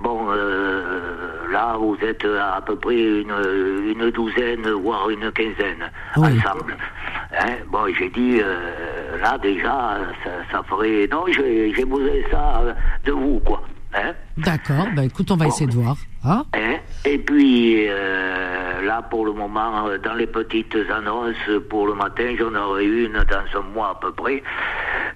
Bon, 0.01 0.27
euh, 0.29 1.51
là, 1.51 1.75
vous 1.77 1.97
êtes 2.01 2.23
à 2.25 2.61
peu 2.65 2.75
près 2.77 2.95
une, 3.21 3.33
une 3.95 4.09
douzaine, 4.11 4.67
voire 4.81 5.09
une 5.09 5.31
quinzaine 5.31 5.91
Oui. 6.17 6.39
ensemble. 6.39 6.75
Hein, 7.37 7.57
bon, 7.67 7.85
j'ai 7.97 8.09
dit, 8.09 8.39
euh, 8.41 9.17
là, 9.21 9.37
déjà, 9.37 9.97
ça, 10.23 10.29
ça 10.51 10.63
ferait... 10.63 11.07
Non, 11.11 11.25
j'ai 11.27 11.85
besoin 11.85 12.05
de 12.05 12.23
ça 12.31 12.61
euh, 12.61 12.73
de 13.05 13.11
vous, 13.11 13.39
quoi. 13.45 13.61
Hein? 13.93 14.13
D'accord. 14.37 14.87
Bah 14.95 15.03
écoute, 15.03 15.31
on 15.31 15.35
va 15.35 15.45
Bon. 15.45 15.51
essayer 15.51 15.67
de 15.67 15.73
voir. 15.75 15.95
Hein? 16.23 16.43
Hein? 16.53 16.75
Et 17.05 17.17
puis 17.17 17.85
euh, 17.89 18.81
là, 18.85 19.01
pour 19.01 19.25
le 19.25 19.33
moment, 19.33 19.87
euh, 19.87 19.97
dans 19.97 20.13
les 20.13 20.27
petites 20.27 20.75
annonces 20.93 21.35
pour 21.69 21.87
le 21.87 21.95
matin, 21.95 22.35
j'en 22.37 22.53
aurai 22.55 22.85
une 22.85 23.13
dans 23.13 23.59
un 23.59 23.63
mois 23.73 23.91
à 23.91 23.99
peu 23.99 24.11
près. 24.11 24.43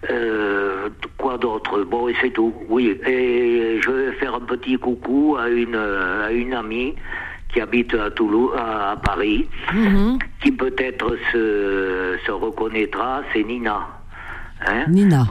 Euh, 0.09 0.89
quoi 1.17 1.37
d'autre? 1.37 1.83
Bon, 1.83 2.07
et 2.07 2.15
c'est 2.21 2.31
tout. 2.31 2.53
Oui, 2.67 2.87
et 3.05 3.79
je 3.81 3.89
vais 3.91 4.11
faire 4.13 4.35
un 4.35 4.39
petit 4.41 4.77
coucou 4.77 5.37
à 5.39 5.49
une 5.49 5.75
à 5.75 6.31
une 6.31 6.53
amie 6.53 6.95
qui 7.53 7.61
habite 7.61 7.93
à 7.93 8.09
Toulouse, 8.09 8.51
à, 8.57 8.95
Paris, 9.03 9.47
Mhm. 9.71 10.17
qui 10.41 10.51
peut-être 10.51 11.15
se, 11.31 12.17
se 12.25 12.31
reconnaîtra. 12.31 13.21
C'est 13.31 13.43
Nina. 13.43 13.87
Hein? 14.65 14.85
Nina. 14.87 15.27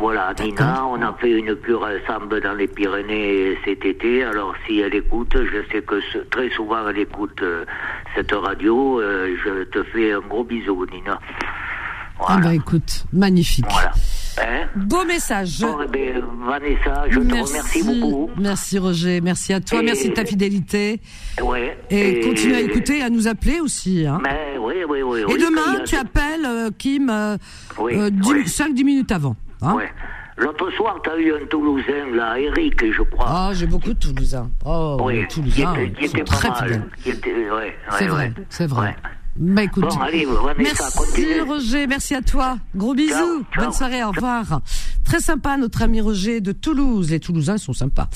Voilà, 0.00 0.32
Nina, 0.40 0.86
on 0.86 1.00
a 1.02 1.14
fait 1.20 1.30
une 1.30 1.54
cure 1.56 1.82
ensemble 1.86 2.40
dans 2.40 2.54
les 2.54 2.66
Pyrénées 2.66 3.58
cet 3.64 3.84
été. 3.84 4.24
Alors, 4.24 4.54
si 4.66 4.80
elle 4.80 4.94
écoute, 4.94 5.34
je 5.36 5.58
sais 5.70 5.82
que 5.82 6.00
ce- 6.12 6.18
très 6.30 6.48
souvent 6.50 6.88
elle 6.88 6.98
écoute 6.98 7.40
euh, 7.42 7.64
cette 8.14 8.32
radio. 8.32 9.00
euh, 9.00 9.36
je 9.44 9.64
te 9.64 9.82
fais 9.84 10.12
un 10.12 10.20
gros 10.20 10.42
bisou, 10.44 10.86
Nina. 10.90 11.20
Ah 12.26 12.38
bah 12.42 12.54
écoute, 12.54 13.04
magnifique. 13.12 13.64
voilà. 13.70 13.92
Hein 14.42 14.66
Beau 14.76 15.04
message. 15.04 15.60
Bon, 15.60 15.78
eh 15.94 16.14
Vanessa, 16.46 17.04
je 17.08 17.18
te 17.18 17.34
remercie 17.34 17.82
beaucoup. 17.82 18.30
Merci 18.38 18.78
Roger, 18.78 19.20
merci 19.22 19.52
à 19.52 19.60
toi, 19.60 19.80
Et- 19.80 19.84
merci 19.84 20.08
de 20.10 20.14
ta 20.14 20.24
fidélité. 20.24 21.00
Ouais. 21.42 21.78
Et, 21.90 22.20
continue 22.20 22.54
à 22.54 22.60
écouter 22.60 22.98
et 22.98 23.02
à 23.02 23.10
nous 23.10 23.26
appeler 23.26 23.60
aussi. 23.60 24.06
Hein. 24.06 24.18
Mais 24.22 24.56
oui, 24.58 24.74
oui, 24.88 25.02
oui. 25.02 25.20
Et 25.34 25.38
demain, 25.38 25.80
tu 25.84 25.96
appelles 25.96 26.44
euh, 26.46 26.70
Kim 26.78 27.08
euh, 27.10 27.36
Oui, 27.78 27.94
euh, 27.96 28.10
oui. 28.26 28.42
5-10 28.46 28.84
minutes 28.84 29.12
avant. 29.12 29.34
Hein. 29.62 29.74
Ouais. 29.74 29.88
L'autre 30.36 30.70
soir, 30.72 30.96
tu 31.04 31.10
as 31.10 31.18
eu 31.18 31.34
un 31.34 31.46
Toulousain, 31.46 32.14
là, 32.14 32.38
Eric, 32.38 32.82
je 32.92 33.02
crois. 33.02 33.26
Ah, 33.28 33.50
j'ai 33.52 33.66
beaucoup 33.66 33.92
de 33.92 33.98
Toulousains. 33.98 34.50
Oh, 34.64 34.96
oui, 35.02 35.16
les 35.16 35.26
qui 35.26 35.34
Toulousains, 35.40 35.74
était, 35.74 35.92
qui 35.92 36.04
ils 36.04 36.08
sont 36.08 36.16
était 36.18 36.24
pas 36.24 36.36
très 36.36 36.48
mal. 36.48 36.90
fidèles. 36.96 37.20
Ouais, 37.34 37.50
ouais, 37.52 37.74
C'est 37.98 38.06
vrai, 38.06 38.32
c'est 38.48 38.66
vrai. 38.66 38.86
Ouais. 38.88 38.96
Bah 39.36 39.62
écoute, 39.62 39.84
Bon, 39.84 40.00
allez, 40.00 40.26
Vanessa, 40.26 40.84
merci. 40.96 41.40
Roger, 41.40 41.86
merci 41.86 42.14
à 42.14 42.22
toi. 42.22 42.56
Gros 42.74 42.94
bisous, 42.94 43.12
Ciao, 43.12 43.44
ciao. 43.52 43.64
bonne 43.64 43.72
soirée, 43.72 44.02
au 44.04 44.10
revoir. 44.10 44.60
Très 45.04 45.20
sympa 45.20 45.56
notre 45.56 45.82
ami 45.82 46.00
Roger 46.00 46.40
de 46.40 46.52
Toulouse. 46.52 47.10
Les 47.10 47.20
Toulousains 47.20 47.58
sont 47.58 47.72
sympas. 47.72 48.08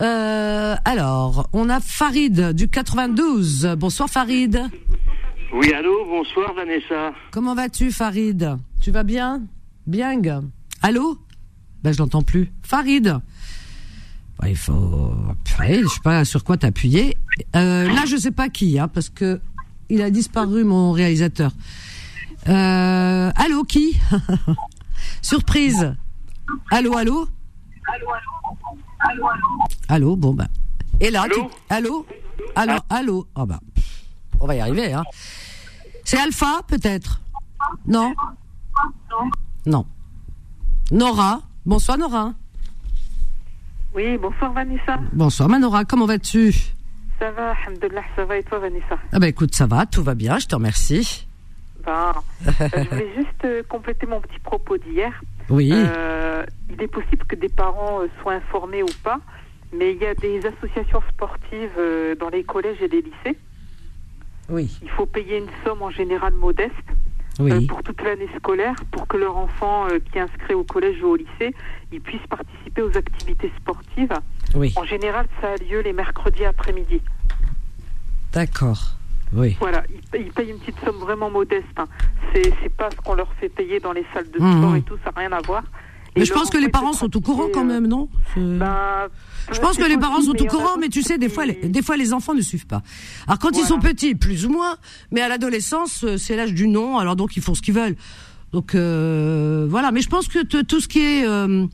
Euh, 0.00 0.74
alors, 0.84 1.48
on 1.52 1.68
a 1.68 1.80
Farid 1.80 2.52
du 2.54 2.68
92. 2.68 3.74
Bonsoir 3.78 4.08
Farid. 4.08 4.60
Oui, 5.52 5.72
allô, 5.74 6.06
bonsoir 6.06 6.54
Vanessa. 6.54 7.12
Comment 7.30 7.54
vas-tu 7.54 7.90
Farid? 7.92 8.56
Tu 8.80 8.90
vas 8.90 9.02
bien? 9.02 9.42
Bien. 9.86 10.20
Allô? 10.82 11.18
Ben 11.82 11.92
je 11.92 11.98
l'entends 11.98 12.22
plus. 12.22 12.52
Farid. 12.62 13.18
Il 14.44 14.56
faut. 14.56 15.14
Ouais, 15.60 15.80
je 15.82 15.86
sais 15.88 16.00
pas 16.02 16.24
sur 16.24 16.42
quoi 16.42 16.56
t'appuyer. 16.56 17.16
Euh, 17.54 17.88
là, 17.92 18.04
je 18.06 18.16
sais 18.16 18.32
pas 18.32 18.48
qui, 18.48 18.78
hein, 18.78 18.88
parce 18.88 19.08
que 19.08 19.40
il 19.88 20.02
a 20.02 20.10
disparu 20.10 20.64
mon 20.64 20.90
réalisateur. 20.92 21.52
Euh, 22.48 23.30
allô, 23.36 23.62
qui? 23.64 23.96
Surprise. 25.22 25.94
Allô, 26.70 26.96
allô? 26.96 27.28
Allô, 29.88 30.16
bon 30.16 30.34
ben. 30.34 30.48
Et 31.00 31.10
là, 31.10 31.22
Allô? 31.22 31.34
tu... 31.34 31.56
allô, 31.68 32.06
allô, 32.56 32.78
allô? 32.90 33.26
Oh 33.34 33.46
ben, 33.46 33.58
on 34.40 34.46
va 34.46 34.54
y 34.56 34.60
arriver, 34.60 34.92
hein. 34.92 35.04
C'est 36.04 36.18
Alpha, 36.18 36.62
peut-être? 36.66 37.20
Non? 37.86 38.14
Non. 39.10 39.30
Nora 39.66 41.40
Bonsoir, 41.64 41.96
Nora. 41.96 42.34
Oui, 43.94 44.16
bonsoir 44.18 44.52
Vanessa. 44.52 44.98
Bonsoir, 45.12 45.48
Manora. 45.48 45.84
Comment 45.84 46.06
vas-tu? 46.06 46.52
Ça 47.18 47.30
va, 47.30 47.52
alhamdoulilah, 47.52 48.02
ça 48.16 48.24
va 48.24 48.38
et 48.38 48.42
toi 48.42 48.58
Vanessa? 48.58 48.98
Ah 49.12 49.20
ben 49.20 49.28
écoute, 49.28 49.54
ça 49.54 49.66
va, 49.66 49.86
tout 49.86 50.02
va 50.02 50.14
bien, 50.14 50.38
je 50.38 50.46
te 50.48 50.54
remercie. 50.56 51.28
Euh, 51.86 52.12
je 52.44 52.88
voulais 52.88 53.12
juste 53.16 53.44
euh, 53.44 53.62
compléter 53.68 54.06
mon 54.06 54.20
petit 54.20 54.40
propos 54.40 54.76
d'hier. 54.78 55.12
Oui. 55.48 55.70
Euh, 55.72 56.44
il 56.70 56.82
est 56.82 56.88
possible 56.88 57.24
que 57.26 57.36
des 57.36 57.48
parents 57.48 58.00
soient 58.20 58.34
informés 58.34 58.82
ou 58.82 58.92
pas, 59.04 59.20
mais 59.72 59.92
il 59.92 59.98
y 59.98 60.06
a 60.06 60.14
des 60.14 60.40
associations 60.44 61.02
sportives 61.10 61.78
dans 62.18 62.30
les 62.30 62.42
collèges 62.42 62.80
et 62.80 62.88
les 62.88 63.02
lycées. 63.02 63.38
Oui. 64.48 64.76
Il 64.82 64.90
faut 64.90 65.06
payer 65.06 65.38
une 65.38 65.50
somme 65.64 65.82
en 65.82 65.90
général 65.90 66.32
modeste 66.32 66.72
Oui. 67.38 67.66
pour 67.66 67.82
toute 67.82 68.00
l'année 68.02 68.28
scolaire 68.36 68.74
pour 68.90 69.06
que 69.08 69.16
leur 69.16 69.36
enfant 69.36 69.86
euh, 69.88 69.98
qui 70.00 70.18
est 70.18 70.20
inscrit 70.20 70.54
au 70.54 70.64
collège 70.64 71.02
ou 71.02 71.06
au 71.08 71.16
lycée, 71.16 71.54
il 71.90 72.00
puisse 72.00 72.20
participer 72.28 72.82
aux 72.82 72.96
activités 72.96 73.50
sportives. 73.58 74.12
Oui. 74.54 74.72
En 74.76 74.84
général, 74.84 75.26
ça 75.40 75.52
a 75.52 75.56
lieu 75.56 75.80
les 75.80 75.92
mercredis 75.94 76.44
après-midi. 76.44 77.00
D'accord. 78.32 78.80
Oui. 79.34 79.56
Voilà, 79.60 79.82
ils, 79.90 80.02
pa- 80.10 80.18
ils 80.18 80.30
payent 80.32 80.50
une 80.50 80.58
petite 80.58 80.78
somme 80.84 80.96
vraiment 80.98 81.30
modeste. 81.30 81.64
hein. 81.78 81.86
C'est 82.34 82.68
pas 82.76 82.90
ce 82.90 82.96
qu'on 82.96 83.14
leur 83.14 83.32
fait 83.34 83.48
payer 83.48 83.80
dans 83.80 83.92
les 83.92 84.04
salles 84.12 84.30
de 84.30 84.38
Mhm. 84.40 84.58
sport 84.58 84.76
et 84.76 84.82
tout, 84.82 84.98
ça 85.04 85.10
n'a 85.14 85.20
rien 85.20 85.32
à 85.32 85.40
voir. 85.40 85.62
Mais 86.16 86.24
je 86.24 86.32
pense 86.32 86.50
que 86.50 86.58
les 86.58 86.68
parents 86.68 86.92
sont 86.92 87.14
au 87.16 87.20
courant 87.20 87.46
quand 87.52 87.62
euh, 87.62 87.64
même, 87.64 87.86
non 87.86 88.08
C'est- 88.34 88.40
ben, 88.58 89.08
Je 89.52 89.58
pense 89.60 89.76
que 89.76 89.84
les 89.88 89.96
parents 89.96 90.20
sont 90.20 90.30
au 90.38 90.44
a 90.44 90.46
courant, 90.46 90.76
mais 90.78 90.88
tu 90.88 91.02
sais, 91.02 91.18
des 91.18 91.28
fois, 91.28 91.46
les, 91.46 91.54
des 91.54 91.82
fois, 91.82 91.96
les 91.96 92.12
enfants 92.12 92.34
ne 92.34 92.42
suivent 92.42 92.66
pas. 92.66 92.82
Alors, 93.26 93.38
quand 93.38 93.56
ils 93.56 93.64
sont 93.64 93.78
petits, 93.78 94.14
plus 94.14 94.46
ou 94.46 94.50
moins, 94.50 94.76
mais 95.10 95.20
à 95.22 95.28
l'adolescence, 95.28 96.04
euh, 96.04 96.16
c'est 96.18 96.36
l'âge 96.36 96.52
du 96.54 96.68
non, 96.68 96.98
alors 96.98 97.16
donc 97.16 97.36
ils 97.36 97.42
font 97.42 97.54
ce 97.54 97.62
qu'ils 97.62 97.74
veulent. 97.74 97.96
Donc, 98.52 98.74
euh, 98.74 99.66
voilà. 99.68 99.90
Mais 99.90 100.00
je 100.02 100.08
pense 100.08 100.28
que 100.28 100.42
tout 100.62 100.80
ce 100.80 100.86
qui 100.88 101.00
est, 101.00 101.26
euh, 101.26 101.66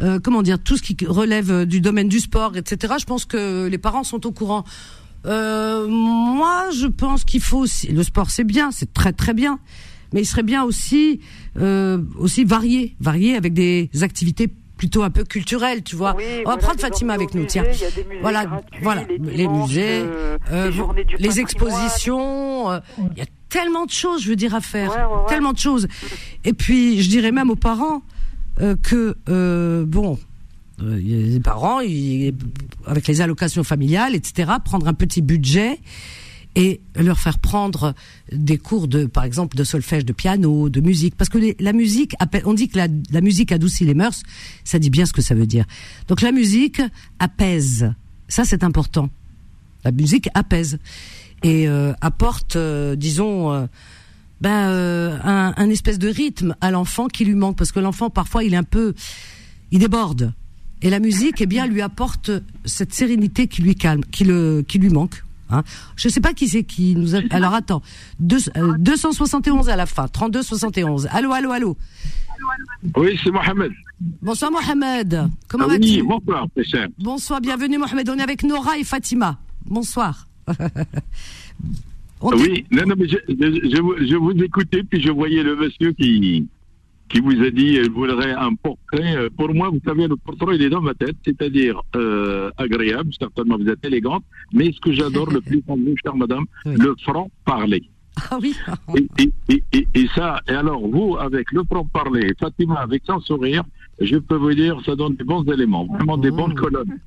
euh, 0.00 0.20
comment 0.22 0.42
dire, 0.42 0.58
tout 0.62 0.76
ce 0.76 0.82
qui 0.82 0.96
relève 1.04 1.50
euh, 1.50 1.64
du 1.66 1.80
domaine 1.80 2.08
du 2.08 2.20
sport, 2.20 2.56
etc., 2.56 2.94
je 3.00 3.04
pense 3.04 3.24
que 3.24 3.66
les 3.66 3.78
parents 3.78 4.04
sont 4.04 4.24
au 4.24 4.30
courant. 4.32 4.64
Euh, 5.26 5.88
moi, 5.88 6.66
je 6.72 6.86
pense 6.86 7.24
qu'il 7.24 7.40
faut 7.42 7.58
aussi, 7.58 7.88
le 7.88 8.04
sport, 8.04 8.30
c'est 8.30 8.44
bien, 8.44 8.70
c'est 8.70 8.92
très, 8.94 9.12
très 9.12 9.34
bien. 9.34 9.58
Mais 10.12 10.22
il 10.22 10.26
serait 10.26 10.42
bien 10.42 10.64
aussi, 10.64 11.20
euh, 11.58 11.98
aussi 12.18 12.44
varié, 12.44 12.96
varié 13.00 13.34
avec 13.36 13.52
des 13.52 13.90
activités 14.02 14.48
plutôt 14.76 15.02
un 15.02 15.10
peu 15.10 15.24
culturelles, 15.24 15.82
tu 15.82 15.96
vois. 15.96 16.14
Oui, 16.16 16.22
On 16.46 16.50
va 16.50 16.56
prendre 16.56 16.78
Fatima 16.80 17.12
avec 17.14 17.34
nous, 17.34 17.44
tiens. 17.46 17.64
Voilà, 18.22 18.46
gratuits, 18.46 18.78
voilà, 18.82 19.02
les 19.08 19.18
les 19.18 19.36
dimanches, 19.38 19.68
musées, 19.68 19.88
euh, 19.90 20.38
euh, 20.52 20.70
les 21.18 21.40
expositions. 21.40 22.70
euh, 22.70 22.78
Il 23.12 23.18
y 23.18 23.22
a 23.22 23.26
tellement 23.48 23.86
de 23.86 23.90
choses, 23.90 24.22
je 24.22 24.28
veux 24.28 24.36
dire, 24.36 24.54
à 24.54 24.60
faire, 24.60 24.90
Ouais, 24.90 24.96
ouais, 24.98 25.02
ouais. 25.22 25.28
tellement 25.28 25.52
de 25.52 25.58
choses. 25.58 25.88
Et 26.44 26.52
puis, 26.52 27.02
je 27.02 27.08
dirais 27.10 27.32
même 27.32 27.50
aux 27.50 27.56
parents 27.56 28.02
euh, 28.60 28.76
que 28.82 29.16
bon, 29.84 30.18
les 30.80 31.40
parents, 31.40 31.80
ils- 31.80 32.34
avec 32.86 33.08
les 33.08 33.20
allocations 33.20 33.64
familiales, 33.64 34.14
etc., 34.14 34.52
prendre 34.64 34.86
un 34.86 34.94
petit 34.94 35.22
budget 35.22 35.80
et 36.54 36.80
leur 36.96 37.18
faire 37.18 37.38
prendre 37.38 37.94
des 38.32 38.58
cours 38.58 38.88
de, 38.88 39.06
par 39.06 39.24
exemple, 39.24 39.56
de 39.56 39.64
solfège, 39.64 40.04
de 40.04 40.12
piano, 40.12 40.68
de 40.68 40.80
musique, 40.80 41.14
parce 41.14 41.28
que 41.28 41.38
la 41.62 41.72
musique, 41.72 42.14
on 42.44 42.54
dit 42.54 42.68
que 42.68 42.78
la, 42.78 43.20
musique 43.20 43.52
adoucit 43.52 43.84
les 43.84 43.94
mœurs, 43.94 44.22
ça 44.64 44.78
dit 44.78 44.90
bien 44.90 45.06
ce 45.06 45.12
que 45.12 45.22
ça 45.22 45.34
veut 45.34 45.46
dire. 45.46 45.66
Donc 46.08 46.20
la 46.20 46.32
musique 46.32 46.80
apaise, 47.18 47.92
ça 48.28 48.44
c'est 48.44 48.64
important. 48.64 49.10
La 49.84 49.92
musique 49.92 50.28
apaise 50.34 50.78
et 51.42 51.68
euh, 51.68 51.92
apporte, 52.00 52.56
euh, 52.56 52.96
disons, 52.96 53.52
euh, 53.52 53.66
ben 54.40 55.20
un, 55.24 55.54
un 55.56 55.70
espèce 55.70 55.98
de 55.98 56.08
rythme 56.08 56.56
à 56.60 56.70
l'enfant 56.70 57.06
qui 57.08 57.24
lui 57.24 57.34
manque, 57.34 57.56
parce 57.56 57.72
que 57.72 57.80
l'enfant 57.80 58.10
parfois 58.10 58.44
il 58.44 58.54
est 58.54 58.58
un 58.58 58.64
peu, 58.64 58.94
il 59.70 59.78
déborde. 59.78 60.32
Et 60.80 60.90
la 60.90 61.00
musique, 61.00 61.40
eh 61.40 61.46
bien, 61.46 61.66
lui 61.66 61.82
apporte 61.82 62.30
cette 62.64 62.94
sérénité 62.94 63.48
qui 63.48 63.62
lui 63.62 63.74
calme, 63.74 64.04
qui 64.12 64.24
le, 64.24 64.64
qui 64.66 64.78
lui 64.78 64.90
manque. 64.90 65.24
Hein. 65.50 65.62
Je 65.96 66.08
sais 66.08 66.20
pas 66.20 66.34
qui 66.34 66.48
c'est 66.48 66.64
qui 66.64 66.94
nous 66.94 67.14
a... 67.16 67.20
Alors 67.30 67.54
attends, 67.54 67.82
Deux- 68.20 68.38
euh, 68.56 68.74
271 68.78 69.68
à 69.68 69.76
la 69.76 69.86
fin, 69.86 70.08
32 70.08 70.42
71. 70.42 71.08
Allô, 71.10 71.32
allô, 71.32 71.50
allô. 71.52 71.76
Oui, 72.96 73.18
c'est 73.22 73.30
Mohamed. 73.30 73.72
Bonsoir 74.22 74.50
Mohamed. 74.52 75.28
Comment 75.48 75.64
Ah 75.68 75.72
oui, 75.80 75.96
vas-tu 75.96 76.02
bonsoir, 76.06 76.46
mes 76.56 76.64
chers. 76.64 76.88
Bonsoir, 76.98 77.40
bienvenue 77.40 77.78
Mohamed. 77.78 78.08
On 78.10 78.16
est 78.18 78.22
avec 78.22 78.42
Nora 78.44 78.78
et 78.78 78.84
Fatima. 78.84 79.38
Bonsoir. 79.66 80.26
On 82.20 82.30
Ah 82.30 82.36
oui, 82.36 82.64
non, 82.70 82.82
non, 82.86 82.94
mais 82.98 83.06
je, 83.08 83.16
je, 83.28 83.70
je 83.70 83.80
vous- 83.80 83.94
je 83.98 84.16
vous 84.16 84.30
écoutais, 84.42 84.82
puis 84.82 85.00
je 85.00 85.10
voyais 85.10 85.42
le 85.42 85.54
monsieur 85.56 85.92
qui, 85.92 86.46
qui 87.08 87.20
vous 87.20 87.42
a 87.42 87.50
dit 87.50 87.78
il 87.82 87.90
voudrait 87.90 88.32
un 88.32 88.54
portrait. 88.54 89.16
Euh, 89.16 89.28
Pour 89.36 89.54
moi, 89.54 89.70
vous 89.70 89.80
savez, 89.84 90.06
le 90.06 90.16
portrait, 90.16 90.56
il 90.56 90.62
est 90.62 90.70
dans 90.70 90.80
ma 90.82 90.94
tête, 90.94 91.16
c'est-à-dire 91.24 91.80
euh, 91.96 92.50
agréable, 92.58 93.10
certainement 93.18 93.56
vous 93.58 93.68
êtes 93.68 93.84
élégante, 93.84 94.24
mais 94.52 94.70
ce 94.72 94.80
que 94.80 94.92
j'adore 94.92 95.30
le 95.30 95.40
plus 95.40 95.62
en 95.68 95.76
vous, 95.76 95.94
chère 96.02 96.16
madame, 96.16 96.44
Oui. 96.66 96.74
le 96.78 96.94
franc-parler. 97.02 97.82
Ah 98.30 98.38
oui. 98.42 98.54
Et, 98.96 99.06
et, 99.22 99.32
et, 99.48 99.62
et, 99.72 99.88
et 99.94 100.06
ça, 100.14 100.40
et 100.48 100.52
alors 100.52 100.86
vous, 100.86 101.16
avec 101.18 101.52
le 101.52 101.62
franc-parler, 101.64 102.34
Fatima 102.38 102.76
avec 102.80 103.02
son 103.06 103.20
sourire, 103.20 103.62
je 104.00 104.16
peux 104.16 104.36
vous 104.36 104.54
dire, 104.54 104.80
ça 104.84 104.96
donne 104.96 105.14
des 105.14 105.24
bons 105.24 105.44
éléments, 105.44 105.86
vraiment 105.86 106.18
des 106.18 106.30
Oh. 106.30 106.36
bonnes 106.36 106.54
colonnes. 106.54 106.98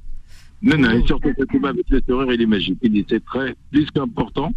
Non, 0.64 0.78
non, 0.78 0.92
et 0.92 1.06
surtout 1.06 1.32
Fatima 1.38 1.70
avec 1.70 1.90
le 1.90 2.02
sourire, 2.08 2.32
il 2.34 2.42
est 2.42 2.46
magique. 2.46 2.78
Il 2.82 2.92
dit, 2.94 3.06
c'est 3.10 3.24
très, 3.26 3.56
plus 3.72 3.90
qu'important. 3.92 4.54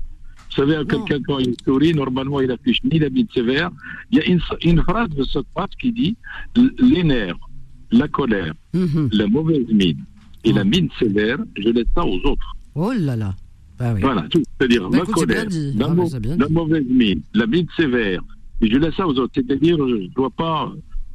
Vous 0.56 0.62
savez, 0.62 0.84
quelqu'un, 0.86 1.18
quand 1.26 1.38
il 1.38 1.54
sourit, 1.64 1.92
normalement, 1.94 2.40
il 2.40 2.50
affiche 2.50 2.78
ni 2.84 2.98
la 2.98 3.10
mine 3.10 3.26
sévère. 3.34 3.70
Il 4.10 4.18
y 4.18 4.20
a 4.20 4.24
une, 4.26 4.40
une 4.62 4.80
phrase 4.82 5.08
de 5.10 5.24
cette 5.24 5.46
phrase 5.54 5.70
qui 5.80 5.90
dit, 5.92 6.16
les 6.78 7.02
nerfs, 7.02 7.36
la 7.90 8.06
colère, 8.08 8.54
Mhm. 8.72 9.08
la 9.12 9.26
mauvaise 9.26 9.66
mine 9.72 9.98
et 10.44 10.52
la 10.52 10.62
mine 10.64 10.88
sévère, 10.98 11.38
je 11.56 11.68
laisse 11.70 11.86
ça 11.94 12.04
aux 12.04 12.18
autres. 12.24 12.56
Oh 12.74 12.92
là 12.96 13.16
là. 13.16 13.34
Bah 13.78 13.92
oui. 13.94 14.00
Voilà, 14.00 14.22
tout. 14.30 14.42
C'est-à-dire 14.58 14.88
Bah, 14.88 14.98
la 14.98 15.02
écoute, 15.02 15.14
c'est 15.18 15.26
colère, 15.26 15.44
la, 15.50 15.86
Ah, 15.86 15.94
bah, 15.94 16.36
la 16.38 16.48
mauvaise 16.48 16.86
mine, 16.88 17.20
la 17.34 17.46
mine 17.46 17.66
sévère. 17.76 18.20
Et 18.60 18.70
je 18.70 18.76
laisse 18.78 18.94
ça 18.94 19.06
aux 19.08 19.18
autres. 19.18 19.32
C'est-à-dire, 19.34 19.76
je 19.76 19.94
ne 19.94 20.06
dois 20.14 20.30
pas 20.30 20.72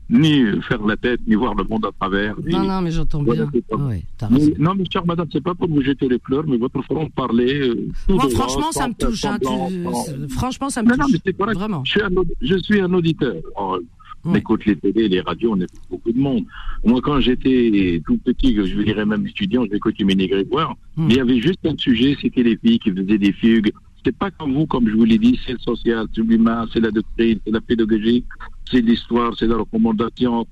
ni 0.09 0.43
faire 0.67 0.81
la 0.85 0.97
tête, 0.97 1.19
ni 1.27 1.35
voir 1.35 1.53
le 1.55 1.63
monde 1.65 1.85
à 1.85 1.91
travers. 1.99 2.35
ni- 2.39 2.53
Non, 2.53 2.63
non, 2.63 2.81
mais 2.81 2.91
j'entends 2.91 3.23
Voilà, 3.23 3.43
bien. 3.45 3.51
c'est 3.53 3.67
pas 3.67 4.27
Mais- 4.31 4.53
non, 4.57 4.73
mais 4.75 4.83
chère 4.91 5.05
madame, 5.05 5.27
c'est 5.31 5.43
pas 5.43 5.53
pour 5.55 5.69
vous 5.69 5.81
jeter 5.81 6.07
les 6.07 6.19
fleurs, 6.19 6.45
mais 6.47 6.57
votre 6.57 6.81
front 6.83 7.07
parler. 7.09 7.69
euh, 7.69 7.87
Moi, 8.09 8.17
droit, 8.17 8.29
franchement, 8.29 8.71
ça 8.71 8.87
me 8.87 8.93
touche. 8.93 9.23
hein, 9.25 9.37
tu- 9.41 9.47
c'est- 9.47 10.29
Franchement, 10.33 10.69
ça 10.69 10.81
me 10.83 10.89
Non, 10.89 10.95
non, 10.97 11.03
touche. 11.05 11.13
mais 11.13 11.19
c'est 11.25 11.37
correct. 11.37 11.55
Vraiment. 11.57 11.83
Je 11.85 11.91
suis 11.91 12.01
un, 12.01 12.15
aud- 12.15 12.33
je 12.41 12.57
suis 12.57 12.79
un 12.81 12.93
auditeur. 12.93 13.35
Oh, 13.59 13.77
On 14.25 14.33
Ouais. 14.33 14.39
écoute 14.39 14.65
les 14.65 14.75
télés, 14.75 15.07
les 15.07 15.21
radios, 15.21 15.53
on 15.53 15.55
écoute 15.55 15.79
beaucoup 15.89 16.11
de 16.11 16.19
monde. 16.19 16.43
Moi, 16.83 16.99
quand 17.01 17.21
j'étais 17.21 18.01
tout 18.05 18.17
petit, 18.17 18.53
je 18.53 18.81
dirais 18.81 19.05
même 19.05 19.25
étudiant, 19.25 19.63
je 19.65 19.71
l'écoutais 19.71 20.03
Méné 20.03 20.27
Grégoire, 20.27 20.75
mais 20.97 21.13
il 21.13 21.15
y 21.15 21.19
avait 21.21 21.39
juste 21.39 21.65
un 21.65 21.77
sujet, 21.77 22.17
c'était 22.21 22.43
les 22.43 22.57
filles 22.57 22.79
qui 22.79 22.91
faisaient 22.91 23.17
des 23.17 23.31
fugues. 23.31 23.71
C'était 23.95 24.11
pas 24.11 24.29
comme 24.29 24.53
vous, 24.55 24.65
comme 24.65 24.89
je 24.89 24.93
vous 24.95 25.05
l'ai 25.05 25.17
dit, 25.17 25.39
c'est 25.45 25.53
le 25.53 25.59
social, 25.59 26.05
c'est 26.13 26.21
l'humain, 26.21 26.65
c'est 26.73 26.81
la 26.81 26.91
doctrine, 26.91 27.39
c'est 27.45 27.51
la 27.51 27.61
pédagogie, 27.61 28.25
c'est 28.69 28.81
l'histoire, 28.81 29.33
c'est 29.37 29.47
la 29.47 29.57
recommandation. 29.57 30.45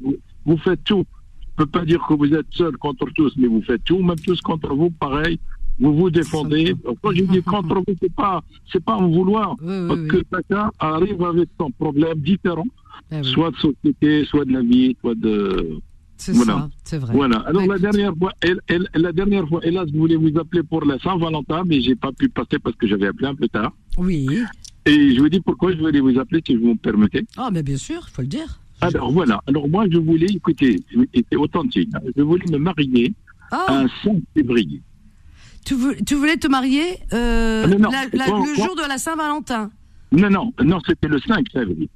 Vous, 0.00 0.16
vous 0.44 0.56
faites 0.58 0.82
tout. 0.84 1.04
Je 1.40 1.64
peux 1.64 1.66
pas 1.66 1.84
dire 1.84 2.02
que 2.08 2.14
vous 2.14 2.32
êtes 2.34 2.46
seul 2.50 2.76
contre 2.78 3.06
tous, 3.14 3.32
mais 3.36 3.46
vous 3.46 3.62
faites 3.62 3.84
tout, 3.84 3.98
même 4.02 4.18
tous 4.18 4.40
contre 4.40 4.74
vous, 4.74 4.90
pareil. 4.90 5.38
Vous 5.78 5.94
vous 5.96 6.10
défendez. 6.10 6.74
Quand 7.02 7.12
je 7.12 7.22
dis 7.24 7.42
contre 7.42 7.76
vous, 7.86 7.94
c'est 8.00 8.12
pas, 8.14 8.42
c'est 8.70 8.82
pas 8.84 8.94
en 8.96 9.08
vouloir. 9.08 9.56
Oui, 9.62 9.68
oui, 9.68 9.88
Parce 9.88 10.00
oui. 10.00 10.08
que 10.08 10.18
chacun 10.32 10.70
arrive 10.78 11.22
avec 11.24 11.48
son 11.58 11.70
problème 11.70 12.18
différent, 12.18 12.64
oui. 13.10 13.24
soit 13.24 13.50
de 13.50 13.56
société, 13.56 14.24
soit 14.26 14.44
de 14.44 14.52
la 14.52 14.60
vie, 14.62 14.96
soit 15.00 15.14
de. 15.14 15.78
C'est 16.18 16.32
voilà. 16.32 16.52
ça, 16.52 16.68
c'est 16.84 16.98
vrai. 16.98 17.12
Voilà. 17.14 17.38
Alors 17.40 17.62
Bah, 17.66 17.74
la 17.74 17.78
dernière 17.80 18.14
fois, 18.16 18.32
elle, 18.42 18.60
elle- 18.68 18.88
la 18.94 19.12
dernière 19.12 19.48
fois, 19.48 19.60
hélas, 19.64 19.88
je 19.92 19.98
voulais 19.98 20.14
vous 20.16 20.30
appeler 20.38 20.62
pour 20.62 20.84
la 20.84 20.98
Saint-Valentin, 21.00 21.64
mais 21.66 21.80
j'ai 21.80 21.96
pas 21.96 22.12
pu 22.12 22.28
passer 22.28 22.58
parce 22.62 22.76
que 22.76 22.86
j'avais 22.86 23.08
appelé 23.08 23.26
un 23.28 23.34
peu 23.34 23.48
tard. 23.48 23.72
Oui. 23.98 24.28
Et 24.86 25.14
je 25.14 25.20
vous 25.20 25.28
dis 25.28 25.40
pourquoi 25.40 25.72
je 25.72 25.78
voulais 25.78 26.00
vous 26.00 26.18
appeler, 26.18 26.42
si 26.46 26.56
vous 26.56 26.68
me 26.70 26.74
permettez. 26.76 27.24
Ah, 27.36 27.50
mais 27.52 27.62
bien 27.62 27.76
sûr, 27.76 28.04
il 28.08 28.10
faut 28.10 28.22
le 28.22 28.28
dire. 28.28 28.60
Alors 28.80 29.12
voilà. 29.12 29.40
Alors 29.46 29.68
moi, 29.68 29.84
je 29.90 29.98
voulais, 29.98 30.26
écoutez, 30.26 30.80
c'était 31.14 31.36
authentique. 31.36 31.88
hein. 31.94 32.00
Je 32.16 32.22
voulais 32.22 32.44
me 32.50 32.58
marier 32.58 33.12
Ah, 33.52 33.66
un 33.68 33.86
5 34.02 34.20
février. 34.34 34.82
tu, 35.64 35.74
veux- 35.76 35.96
tu 36.04 36.16
voulais 36.16 36.36
te 36.36 36.48
marier 36.48 36.98
euh, 37.12 37.62
Ah, 37.64 37.68
non, 37.68 37.78
non. 37.78 37.90
la- 37.90 38.06
la- 38.12 38.24
Quand- 38.26 38.44
le 38.44 38.54
jour 38.56 38.74
de 38.74 38.88
la 38.88 38.98
Saint-Valentin. 38.98 39.70
Non, 40.10 40.28
non, 40.30 40.52
non, 40.64 40.78
c'était 40.86 41.06
le 41.08 41.20
5 41.20 41.46
février. 41.52 41.88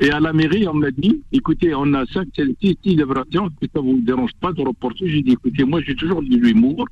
Et 0.00 0.10
à 0.10 0.18
la 0.18 0.32
mairie, 0.32 0.66
on 0.66 0.74
m'a 0.74 0.90
dit, 0.90 1.22
écoutez, 1.30 1.72
on 1.72 1.94
a 1.94 2.04
5, 2.06 2.26
6 2.60 2.76
célébrations, 2.82 3.48
si 3.62 3.70
ça 3.72 3.80
vous 3.80 4.00
dérange 4.00 4.32
pas 4.40 4.52
de 4.52 4.60
reporter. 4.60 5.06
J'ai 5.08 5.22
dit, 5.22 5.32
écoutez, 5.32 5.62
moi, 5.64 5.80
j'ai 5.86 5.94
toujours 5.94 6.20
de 6.20 6.34
l'humour. 6.36 6.84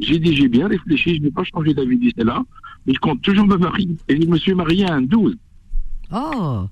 J'ai 0.00 0.18
dit, 0.18 0.34
j'ai 0.36 0.48
bien 0.48 0.68
réfléchi, 0.68 1.16
je 1.16 1.22
n'ai 1.22 1.30
pas 1.30 1.44
changé 1.44 1.74
d'avis 1.74 1.98
d'ici 1.98 2.14
là, 2.18 2.42
mais 2.86 2.94
je 2.94 2.98
compte 3.00 3.20
toujours 3.22 3.46
me 3.46 3.56
marier. 3.56 3.88
Et 4.08 4.20
je 4.20 4.26
me 4.28 4.36
suis 4.38 4.54
marié 4.54 4.84
à 4.86 4.94
un 4.94 5.02
12. 5.02 5.36
Oh, 6.12 6.66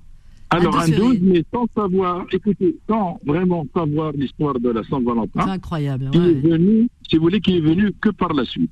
Alors, 0.49 0.77
Un 0.77 0.81
un 0.83 0.87
12 0.87 0.95
12, 0.95 0.95
février. 0.95 1.19
mais 1.33 1.43
sans 1.53 1.67
savoir, 1.75 2.25
écoutez, 2.31 2.75
sans 2.89 3.19
vraiment 3.25 3.65
savoir 3.75 4.13
l'histoire 4.13 4.59
de 4.59 4.69
la 4.69 4.81
c'est 4.83 4.89
Saint-Valentin, 4.89 5.47
incroyable. 5.47 6.09
qui 6.11 6.17
est 6.17 6.21
ouais. 6.21 6.33
venu, 6.33 6.87
si 7.09 7.17
vous 7.17 7.23
voulez, 7.23 7.41
qui 7.41 7.57
est 7.57 7.61
venu 7.61 7.91
que 8.01 8.09
par 8.09 8.33
la 8.33 8.45
suite. 8.45 8.71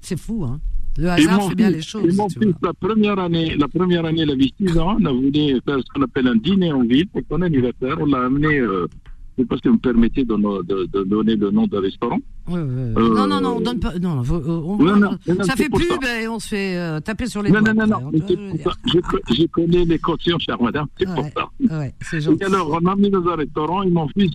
C'est 0.00 0.18
fou, 0.18 0.44
hein. 0.44 0.60
Le 0.96 1.08
hasard 1.08 1.48
fait 1.48 1.54
bien 1.56 1.70
les 1.70 1.82
choses. 1.82 2.04
et 2.04 2.16
mon 2.16 2.28
fils, 2.28 2.44
vois. 2.60 2.68
la 2.68 2.74
première 2.74 3.18
année, 3.18 3.56
la 3.56 3.66
première 3.66 4.04
année, 4.04 4.22
il 4.22 4.30
avait 4.30 4.50
6 4.60 4.78
ans, 4.78 4.96
on 5.00 5.04
a 5.06 5.12
voulu 5.12 5.60
faire 5.64 5.78
ce 5.80 5.84
qu'on 5.92 6.02
appelle 6.02 6.28
un 6.28 6.36
dîner 6.36 6.72
en 6.72 6.82
ville 6.84 7.08
pour 7.08 7.22
son 7.28 7.42
anniversaire. 7.42 7.96
On 8.00 8.06
l'a 8.06 8.26
amené 8.26 8.58
euh, 8.60 8.86
sais 9.36 9.44
pas 9.46 9.56
si 9.56 9.68
vous 9.68 9.74
me 9.74 9.78
permettez 9.78 10.24
de, 10.24 10.34
de- 10.34 10.86
de 10.86 11.04
donner 11.04 11.36
le 11.36 11.50
nom 11.50 11.66
d'un 11.66 11.80
restaurant. 11.80 12.18
Euh, 12.50 12.92
non, 12.94 13.26
non, 13.26 13.40
non, 13.40 13.56
on 13.56 13.60
donne 13.60 13.80
pas. 13.80 13.98
Non, 13.98 14.20
euh, 14.22 14.60
on- 14.64 14.76
Non, 14.78 14.96
non, 14.96 15.10
non, 15.26 15.44
ça 15.44 15.56
fait 15.56 15.68
pub 15.68 16.02
ça. 16.02 16.20
et 16.22 16.28
on 16.28 16.38
se 16.38 16.48
fait 16.48 16.76
euh, 16.76 17.00
taper 17.00 17.26
sur 17.26 17.42
les 17.42 17.50
Non, 17.50 17.60
doigts. 17.60 17.74
non, 17.74 17.86
non, 17.86 18.00
non, 18.00 18.10
je. 18.12 18.34
Je, 18.92 18.98
co- 19.00 19.18
je 19.30 19.46
connais 19.46 19.84
les 19.84 19.98
cautions, 19.98 20.38
chère 20.38 20.60
madame, 20.62 20.86
c'est 20.98 21.06
pour 21.06 21.24
ça. 21.24 21.48
Ouais, 21.78 21.94
c'est 22.02 22.18
Et 22.18 22.20
gentil. 22.20 22.44
alors, 22.44 22.70
on 22.70 22.80
m'a 22.80 22.94
mis 22.96 23.10
dans 23.10 23.26
un 23.26 23.36
restaurant 23.36 23.82
et 23.82 23.90
mon 23.90 24.08
fils, 24.08 24.32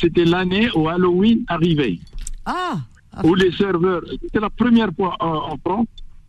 c'était 0.00 0.24
l'année 0.24 0.68
où 0.74 0.88
Halloween 0.88 1.44
arrivait. 1.48 1.98
Ah, 2.46 2.78
ah, 3.12 3.26
où 3.26 3.34
les 3.34 3.52
serveurs, 3.52 4.02
c'était 4.22 4.40
la 4.40 4.50
première 4.50 4.90
fois 4.96 5.16
en, 5.20 5.52
en 5.52 5.56
France, 5.58 5.86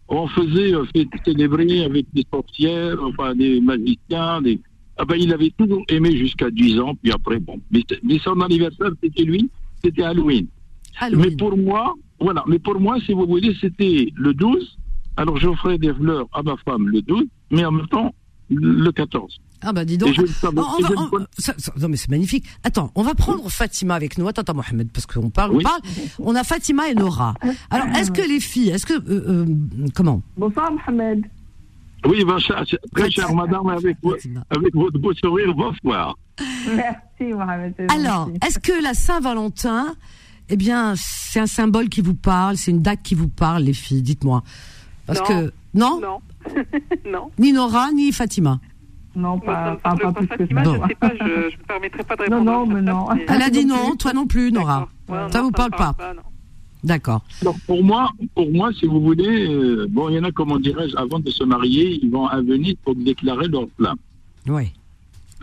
on 0.10 0.27
faisait 0.27 0.73
euh, 0.75 0.84
fête 0.93 1.07
célébrer 1.23 1.86
avec 1.86 2.05
des 2.13 2.25
sorcières, 2.31 2.97
enfin 3.01 3.34
des 3.34 3.62
magiciens, 3.62 4.41
des... 4.41 4.60
Ah 5.02 5.06
ben, 5.06 5.16
il 5.18 5.34
avait 5.34 5.52
toujours 5.58 5.82
aimé 5.90 6.16
jusqu'à 6.16 6.52
10 6.52 6.80
ans, 6.80 6.94
puis 7.02 7.12
après, 7.12 7.40
bon. 7.40 7.60
Mais, 7.72 7.82
mais 8.04 8.20
son 8.20 8.40
anniversaire, 8.40 8.92
c'était 9.02 9.24
lui, 9.24 9.50
c'était 9.84 10.04
Halloween. 10.04 10.46
Halloween. 11.00 11.26
Mais 11.32 11.36
pour 11.36 11.58
moi, 11.58 11.96
voilà, 12.20 12.44
mais 12.48 12.60
pour 12.60 12.80
moi, 12.80 12.98
si 13.04 13.12
vous 13.14 13.26
voulez, 13.26 13.56
c'était 13.60 14.10
le 14.16 14.34
12. 14.36 14.78
Alors, 15.18 15.38
j'offrais 15.38 15.80
des 15.80 15.92
fleurs 15.94 16.28
à 16.34 16.44
ma 16.44 16.56
femme 16.58 16.88
le 16.88 17.02
12, 17.02 17.24
mais 17.50 17.66
en 17.66 17.72
même 17.72 17.88
temps, 17.88 18.14
le 18.52 18.92
14. 18.92 19.40
Ah 19.64 19.74
bah 19.74 19.86
dis 19.86 19.98
donc. 19.98 20.16
on 20.44 20.50
va- 20.52 20.64
on- 20.98 21.08
connais- 21.10 21.26
ça- 21.38 21.54
ça- 21.58 21.72
non 21.80 21.88
mais 21.88 21.96
c'est 21.98 22.10
magnifique. 22.10 22.46
Attends, 22.64 22.92
on 22.96 23.04
va 23.04 23.14
prendre 23.14 23.48
Fatima 23.50 23.94
avec 23.96 24.18
nous. 24.18 24.28
Attends, 24.28 24.42
attends 24.42 24.56
Mohamed, 24.56 24.92
parce 24.92 25.06
qu'on 25.06 25.30
parle, 25.30 25.52
on 25.52 25.58
Oui. 25.58 25.64
parle. 25.64 25.82
On 26.20 26.34
a 26.36 26.44
Fatima 26.44 26.90
et 26.90 26.96
Nora. 26.96 27.36
Alors, 27.70 27.86
est-ce 27.96 28.12
que 28.12 28.22
les 28.28 28.40
filles, 28.40 28.70
est-ce 28.70 28.86
que 28.88 28.94
euh, 28.94 29.46
euh, 29.46 29.46
comment? 29.96 30.22
Bonsoir, 30.38 30.72
Mohamed. 30.74 31.26
Oui, 32.08 32.26
très 32.96 33.12
chère 33.12 33.34
madame, 33.34 33.68
avec, 33.70 33.98
avec 34.50 34.74
votre 34.76 34.98
beau 35.00 35.14
sourire, 35.14 35.54
bonsoir. 35.54 36.18
Merci, 36.76 37.34
Mohamed. 37.34 37.74
Alors, 37.90 38.30
est-ce 38.46 38.60
que 38.60 38.82
la 38.82 38.94
Saint-Valentin, 38.94 39.94
eh 40.50 40.56
bien, 40.56 40.94
c'est 40.96 41.40
un 41.40 41.46
symbole 41.48 41.90
qui 41.90 42.02
vous 42.02 42.16
parle, 42.16 42.58
c'est 42.58 42.72
une 42.72 42.82
date 42.82 43.02
qui 43.04 43.14
vous 43.16 43.28
parle, 43.30 43.64
les 43.64 43.74
filles 43.74 44.02
Dites-moi. 44.02 44.42
Parce 45.06 45.20
Non. 45.20 45.26
que 45.26 45.54
non, 45.74 46.00
Non. 46.02 46.20
non. 47.12 47.32
ni 47.38 47.54
Nora 47.54 47.92
ni 47.92 48.12
Fatima. 48.12 48.60
Non, 49.16 49.40
pas, 49.40 49.72
me 49.72 49.76
pas, 49.78 49.82
parle 49.96 50.00
pas 50.00 50.12
pas. 50.12 50.20
plus 50.20 50.28
que 50.28 50.38
Fatima, 50.38 50.64
ça. 50.64 50.72
Bon. 50.72 50.82
je 50.84 50.88
sais 50.88 50.96
pas, 50.96 51.12
je 51.20 51.24
ne 51.24 51.30
me 51.46 51.66
permettrai 51.68 52.04
pas 52.04 52.16
de 52.16 52.24
Non, 52.30 52.40
répondre. 52.40 52.52
non, 52.52 53.10
à 53.10 53.16
mais 53.16 53.26
non. 53.26 53.26
Elle 53.28 53.42
a 53.42 53.50
dit 53.50 53.66
non 53.66 53.90
non, 53.90 53.96
toi 53.96 54.14
non 54.14 54.26
plus, 54.26 54.52
Nora. 54.52 54.88
Ça 55.10 55.28
non, 55.36 55.44
vous 55.44 55.52
parle 55.52 55.72
pas 55.72 55.96
non. 56.16 56.22
D'accord. 56.84 57.22
Donc 57.44 57.60
pour 57.67 57.84
moi, 57.84 58.10
pour 58.36 58.52
moi, 58.52 58.72
si 58.74 58.86
vous 58.88 59.02
voulez, 59.02 59.48
euh, 59.48 59.88
bon, 59.89 60.10
il 60.10 60.15
y 60.15 60.20
en 60.20 60.24
a, 60.24 60.32
comment 60.32 60.58
dirais-je, 60.60 60.96
avant 60.98 61.20
de 61.20 61.30
se 61.30 61.44
marier, 61.44 62.00
ils 62.02 62.10
vont 62.10 62.26
à 62.28 62.41
Venise 62.41 62.76
pour 62.84 62.96
déclarer 62.96 63.48
leur 63.48 63.67
flamme. 63.78 63.98
Ouais. 64.48 64.72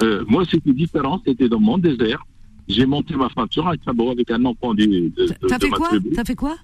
Euh, 0.03 0.25
moi, 0.29 0.45
c'était 0.51 0.73
différent, 0.73 1.21
c'était 1.25 1.49
dans 1.49 1.61
mon 1.61 1.79
désert. 1.79 2.25
J'ai 2.69 2.87
monté 2.87 3.15
ma 3.15 3.29
femme 3.31 3.49
sur 3.51 3.67
un 3.69 3.75
chameau 3.85 4.11
avec 4.11 4.31
un 4.31 4.45
enfant 4.45 4.75
du, 4.75 5.13
T'as 5.49 5.59
fait 5.59 5.71
quoi. 5.71 5.91
T'as 6.15 6.25
fait 6.25 6.35
quoi 6.35 6.57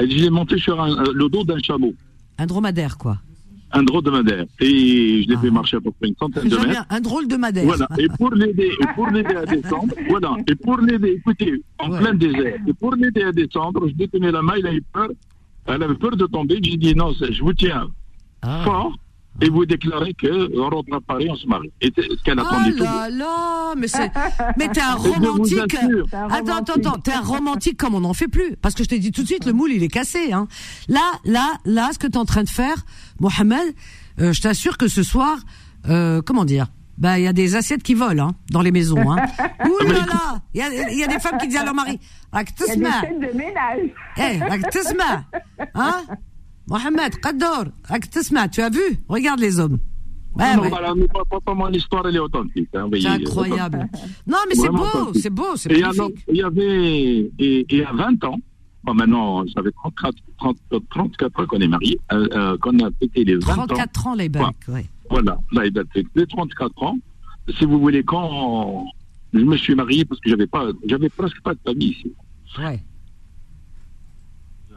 l'ai 0.00 0.30
monté 0.30 0.58
sur 0.58 0.80
un- 0.80 0.96
euh, 1.04 1.12
le 1.12 1.28
dos 1.28 1.44
d'un 1.44 1.58
chameau, 1.58 1.92
Un 2.38 2.46
dromadaire, 2.46 2.96
quoi. 2.98 3.18
Un 3.72 3.82
drôle 3.82 4.02
de 4.02 4.10
madère. 4.10 4.44
Et 4.60 5.22
je 5.22 5.28
l'ai 5.28 5.34
Ah. 5.36 5.40
fait 5.40 5.50
marcher 5.50 5.76
à 5.76 5.80
peu 5.80 5.90
près 5.90 6.08
une 6.08 6.16
centaine 6.16 6.48
de 6.48 6.56
mètres. 6.56 6.68
bien, 6.68 6.86
un 6.88 7.00
drôle 7.00 7.28
de 7.28 7.36
madère. 7.36 7.64
Voilà. 7.64 7.88
Et 7.98 8.08
pour 8.18 8.30
l'aider, 8.34 8.70
et 8.80 8.86
pour 8.94 9.08
l'aider 9.08 9.34
à 9.34 9.44
descendre, 9.44 9.94
voilà. 10.08 10.36
Et 10.48 10.54
pour 10.54 10.78
l'aider, 10.78 11.16
écoutez, 11.18 11.62
en 11.78 11.90
Ouais. 11.90 11.98
plein 12.00 12.14
désert. 12.14 12.54
Et 12.66 12.72
pour 12.74 12.94
l'aider 12.94 13.22
à 13.22 13.32
descendre, 13.32 13.86
je 13.88 13.94
lui 13.94 14.04
ai 14.04 14.08
tenu 14.08 14.30
la 14.30 14.42
main, 14.42 14.54
il 14.58 14.66
a 14.66 14.72
eu 14.74 14.82
peur. 14.92 15.08
Elle 15.66 15.82
avait 15.82 15.94
peur 15.94 16.16
de 16.16 16.26
tomber. 16.26 16.58
J'ai 16.62 16.76
dit 16.76 16.94
non, 16.94 17.12
je 17.12 17.42
vous 17.42 17.52
tiens 17.52 17.88
Ah. 18.42 18.62
fort 18.64 18.96
et 19.40 19.48
vous 19.48 19.66
déclarez 19.66 20.14
qu'on 20.14 20.68
rentre 20.68 20.92
à 20.94 21.00
Paris, 21.00 21.28
on 21.30 21.36
se 21.36 21.46
marie. 21.46 21.72
Et 21.80 21.92
ce 21.96 22.22
qu'elle 22.22 22.38
attend 22.38 22.56
oh 22.66 22.70
là 22.82 23.08
là, 23.10 23.74
mais 23.76 23.88
c'est, 23.88 24.10
mais 24.58 24.68
t'es 24.68 24.80
un 24.80 24.94
romantique. 24.94 25.76
Attends, 26.12 26.56
attends, 26.56 26.74
attends, 26.74 26.98
t'es 26.98 27.12
un 27.12 27.20
romantique 27.20 27.76
comme 27.76 27.94
on 27.94 28.00
n'en 28.00 28.14
fait 28.14 28.28
plus. 28.28 28.56
Parce 28.56 28.74
que 28.74 28.82
je 28.82 28.88
t'ai 28.88 28.98
dit 28.98 29.12
tout 29.12 29.22
de 29.22 29.28
suite, 29.28 29.44
le 29.44 29.52
moule, 29.52 29.72
il 29.72 29.82
est 29.82 29.88
cassé, 29.88 30.32
hein. 30.32 30.48
Là, 30.88 31.12
là, 31.24 31.46
là, 31.64 31.90
ce 31.92 31.98
que 31.98 32.06
t'es 32.06 32.18
en 32.18 32.24
train 32.24 32.42
de 32.42 32.48
faire, 32.48 32.84
Mohamed, 33.20 33.74
euh, 34.20 34.32
je 34.32 34.40
t'assure 34.40 34.76
que 34.76 34.88
ce 34.88 35.02
soir, 35.02 35.38
euh, 35.88 36.20
comment 36.22 36.44
dire, 36.44 36.66
bah, 36.98 37.18
il 37.18 37.24
y 37.24 37.28
a 37.28 37.32
des 37.32 37.54
assiettes 37.54 37.84
qui 37.84 37.94
volent 37.94 38.28
hein, 38.28 38.34
dans 38.50 38.60
les 38.60 38.72
maisons. 38.72 39.10
Hein. 39.10 39.18
Ouh 39.66 39.86
là 39.86 40.00
ah, 40.02 40.06
là 40.06 40.40
Il 40.52 40.94
y, 40.94 40.98
y, 40.98 41.04
a 41.04 41.06
des 41.06 41.20
femmes 41.20 41.38
qui 41.38 41.46
disent 41.46 41.58
à 41.58 41.64
leur 41.64 41.74
mari, 41.74 42.00
«Il 42.32 42.82
y 42.82 42.86
a 42.86 43.00
des 43.00 43.08
chaînes 43.08 43.20
«eh, 44.18 44.40
hein 45.74 46.02
Mohamed, 46.68 47.18
Kador, 47.20 47.64
tu 48.52 48.60
as 48.60 48.70
vu? 48.70 48.98
Regarde 49.08 49.40
les 49.40 49.58
hommes. 49.58 49.78
Ben 50.36 50.50
ouais, 50.50 50.56
non, 50.56 50.62
ouais. 50.62 50.68
Voilà, 50.68 50.94
mon 51.54 51.72
histoire, 51.72 52.06
elle 52.06 52.16
est 52.16 52.20
authentique. 52.20 52.68
Hein, 52.74 52.88
c'est 52.92 53.06
incroyable. 53.06 53.88
non, 54.26 54.38
mais 54.48 54.54
c'est 54.54 54.68
beau, 54.68 55.12
c'est 55.14 55.30
beau, 55.30 55.56
c'est 55.56 55.70
magnifique. 55.72 56.24
il, 56.28 56.36
y 56.36 56.42
avait, 56.42 57.30
il 57.38 57.66
y 57.70 57.82
a 57.82 57.92
20 57.92 58.22
ans, 58.24 58.38
bon, 58.84 58.94
maintenant, 58.94 59.44
j'avais 59.46 59.72
34, 59.72 60.14
30, 60.38 60.56
34 60.90 61.40
ans 61.40 61.46
qu'on 61.46 61.60
est 61.60 61.68
mariés, 61.68 61.98
euh, 62.12 62.28
euh, 62.32 62.58
qu'on 62.58 62.78
a 62.80 62.90
pété 62.90 63.24
les 63.24 63.36
20 63.36 63.40
34 63.40 64.06
ans. 64.06 64.10
ans 64.10 64.14
les 64.14 64.28
bacs, 64.28 64.54
ouais. 64.68 64.86
Voilà, 65.10 65.38
là, 65.52 65.64
il 65.66 65.72
date 65.72 65.88
de 66.14 66.24
34 66.24 66.82
ans. 66.82 66.98
Si 67.58 67.64
vous 67.64 67.80
voulez, 67.80 68.04
quand 68.04 68.84
je 69.32 69.40
me 69.40 69.56
suis 69.56 69.74
marié, 69.74 70.04
parce 70.04 70.20
que 70.20 70.28
j'avais 70.28 70.46
pas, 70.46 70.66
j'avais 70.86 71.08
presque 71.08 71.40
pas 71.42 71.54
de 71.54 71.60
famille 71.64 71.92
ici. 71.92 72.12
Ouais. 72.58 72.80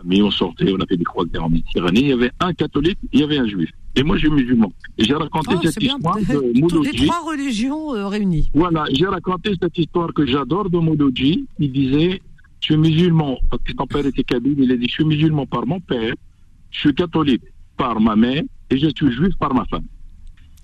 Mais 0.04 0.22
on 0.22 0.32
sortait, 0.32 0.72
on 0.72 0.80
a 0.82 0.86
fait 0.86 0.98
des 0.98 1.04
croisières 1.04 1.44
en 1.46 1.50
Méditerranée. 1.50 2.00
Il 2.02 2.08
y 2.08 2.14
avait 2.14 2.32
un 2.40 2.54
catholique, 2.54 2.98
il 3.14 3.20
y 3.20 3.24
avait 3.24 3.38
un 3.38 3.48
juif. 3.48 3.70
Et 3.96 4.04
moi, 4.04 4.16
je 4.18 4.22
suis 4.28 4.32
musulman. 4.32 4.72
Et 4.98 5.04
j'ai 5.04 5.14
raconté 5.14 5.54
Oh, 5.56 5.60
cette 5.64 5.74
c'est 5.74 5.80
bien. 5.82 5.98
histoire 5.98 6.18
de 6.18 6.24
Toutes 6.34 6.54
les 6.56 6.62
Mouloudji. 6.62 7.06
trois 7.08 7.26
religions 7.30 7.94
euh, 7.96 8.08
réunies. 8.08 8.50
Voilà, 8.54 8.86
j'ai 8.92 9.06
raconté 9.06 9.52
cette 9.62 9.78
histoire 9.78 10.14
que 10.14 10.26
j'adore 10.26 10.70
de 10.70 10.78
Mouloudji. 10.78 11.46
Il 11.60 11.72
disait, 11.72 12.22
je 12.62 12.66
suis 12.66 12.78
musulman, 12.78 13.38
parce 13.50 13.62
que 13.64 13.74
son 13.78 13.86
père 13.88 14.06
était 14.06 14.24
kabyle. 14.24 14.56
Il 14.58 14.72
a 14.72 14.78
dit, 14.78 14.88
je 14.88 14.94
suis 14.94 15.06
musulman 15.06 15.46
par 15.46 15.66
mon 15.68 15.80
père, 15.80 16.14
je 16.72 16.80
suis 16.80 16.94
catholique 16.96 17.44
par 17.78 18.00
ma 18.00 18.16
mère, 18.16 18.44
et 18.70 18.78
je 18.78 18.88
suis 18.96 19.12
juif 19.12 19.34
par 19.40 19.54
ma 19.54 19.66
femme. 19.66 19.86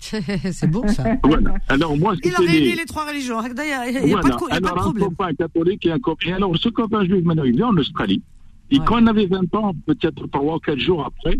c'est 0.00 0.70
beau 0.70 0.86
ça. 0.86 1.04
Voilà. 1.24 1.54
Alors 1.68 1.96
moi, 1.98 2.14
Il 2.22 2.32
a 2.34 2.38
réuni 2.38 2.60
les- 2.70 2.74
les 2.76 2.84
trois 2.84 3.04
religions. 3.06 3.40
Il 3.44 3.52
n'y 3.52 3.60
a, 3.72 3.88
il 3.90 4.08
y 4.08 4.14
a 4.14 4.18
pas 4.20 4.28
de, 4.28 4.36
il 4.50 4.54
y 4.54 4.56
a 4.56 4.60
pas 4.60 4.70
de 4.84 4.88
un 4.88 4.92
copain 4.92 5.34
catholique 5.34 5.86
et 5.86 5.90
un 5.90 5.98
copain. 5.98 6.34
Alors, 6.34 6.56
ce 6.56 6.68
copain 6.68 7.04
juif, 7.04 7.24
maintenant, 7.24 7.42
il 7.44 7.58
est 7.58 7.64
en 7.64 7.76
Australie. 7.76 8.22
Et 8.70 8.78
Ouais. 8.78 8.84
quand 8.86 9.02
on 9.02 9.06
avait 9.06 9.26
20 9.26 9.54
ans, 9.54 9.72
peut-être 9.86 10.26
trois 10.28 10.56
ou 10.56 10.58
quatre 10.58 10.78
jours 10.78 11.04
après, 11.04 11.38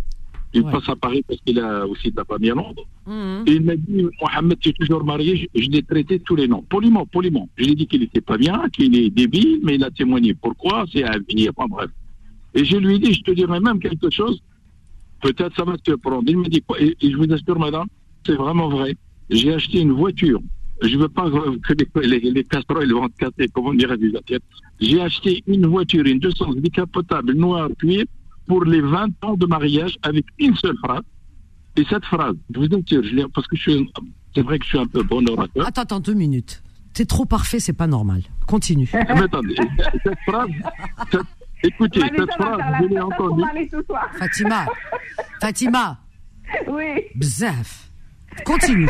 il 0.55 0.63
Ouais. 0.63 0.73
passe 0.73 0.89
à 0.89 0.97
Paris 0.97 1.23
parce 1.29 1.41
qu'il 1.43 1.59
a 1.61 1.87
aussi 1.87 2.11
de 2.11 2.17
la 2.17 2.25
famille 2.25 2.51
à 2.51 2.55
Londres. 2.55 2.85
Mhm. 3.07 3.45
Et 3.47 3.53
il 3.53 3.63
m'a 3.65 3.77
dit, 3.77 4.07
Mohamed, 4.21 4.59
tu 4.59 4.71
es 4.71 4.73
toujours 4.73 5.05
marié. 5.05 5.49
Je, 5.55 5.63
je 5.63 5.69
l'ai 5.69 5.83
traité 5.83 6.19
tous 6.21 6.37
les 6.37 6.49
noms. 6.49 6.63
Poliment, 6.63 7.05
poliment. 7.07 7.49
Je 7.57 7.65
lui 7.65 7.73
ai 7.73 7.75
dit 7.75 7.87
qu'il 7.87 8.01
n'était 8.01 8.23
pas 8.23 8.39
bien, 8.39 8.63
qu'il 8.73 8.97
est 8.97 9.11
débile, 9.11 9.61
mais 9.63 9.75
il 9.75 9.85
a 9.85 9.91
témoigné. 9.91 10.35
Pourquoi? 10.35 10.85
C'est 10.93 11.05
à 11.05 11.17
vie. 11.29 11.49
Enfin, 11.51 11.67
bref. 11.69 11.91
Et 12.55 12.65
je 12.65 12.77
lui 12.79 12.95
ai 12.97 12.99
dit, 12.99 13.13
je 13.13 13.21
te 13.23 13.31
dirais 13.33 13.61
même 13.61 13.79
quelque 13.79 14.09
chose. 14.11 14.41
Peut-être 15.21 15.55
ça 15.57 15.65
va 15.65 15.77
te 15.77 15.93
prendre. 15.93 16.25
Il 16.27 16.39
me 16.39 16.49
dit, 16.49 16.63
quoi 16.63 16.81
et, 16.81 16.97
et 17.01 17.11
je 17.11 17.17
vous 17.17 17.31
assure, 17.33 17.59
madame, 17.59 17.87
c'est 18.25 18.35
vraiment 18.37 18.69
vrai. 18.69 18.95
J'ai 19.29 19.53
acheté 19.53 19.81
une 19.81 19.93
voiture. 19.93 20.41
Je 20.83 20.97
veux 20.97 21.09
pas 21.09 21.29
que 21.31 22.01
les, 22.01 22.21
les, 22.21 22.31
les 22.31 22.45
casseroles 22.45 22.93
vont 22.93 23.09
te 23.09 23.17
casser, 23.17 23.49
comme 23.53 23.67
on 23.67 23.75
dirait 23.75 23.97
des 23.97 24.13
assiettes. 24.17 24.43
J'ai 24.81 25.01
acheté 25.01 25.43
une 25.47 25.67
voiture, 25.67 26.05
une 26.07 26.19
200 26.21 26.55
décapotable 26.57 27.33
noire 27.35 27.69
cuir 27.79 28.05
pour 28.47 28.65
les 28.65 28.81
20 28.81 29.09
ans 29.25 29.35
de 29.35 29.47
mariage 29.47 29.97
avec 30.03 30.25
une 30.39 30.55
seule 30.57 30.77
phrase. 30.85 31.03
Et 31.77 31.85
cette 31.89 32.05
phrase, 32.05 32.35
je 32.55 32.59
vous 32.61 32.67
assure, 32.67 33.03
je 33.05 33.27
parce 33.27 33.47
que 33.49 33.57
je 33.57 33.71
suis, 33.71 33.91
c'est 34.35 34.43
vrai 34.43 34.59
que 34.59 34.65
je 34.65 34.71
suis 34.71 34.79
un 34.79 34.87
peu 34.87 35.03
bon 35.03 35.25
orateur. 35.29 35.67
Attends, 35.67 35.83
attends, 35.83 36.01
deux 36.01 36.15
minutes. 36.15 36.63
T'es 36.95 37.05
trop 37.05 37.25
parfait, 37.25 37.61
c'est 37.61 37.73
pas 37.73 37.87
normal. 37.87 38.23
Continue. 38.47 38.89
Mais 38.93 39.23
attendez, 39.23 39.55
cette 40.03 40.19
phrase, 40.27 40.49
cette- 41.11 41.21
écoutez, 41.63 42.01
cette 42.01 42.33
phrase, 42.33 42.61
je 42.83 42.87
l'ai 42.89 43.01
entendue. 43.01 43.43
Fatima, 44.19 44.67
Fatima, 45.41 45.99
Oui. 46.69 47.03
bzaf. 47.15 47.91
Continue. 48.45 48.89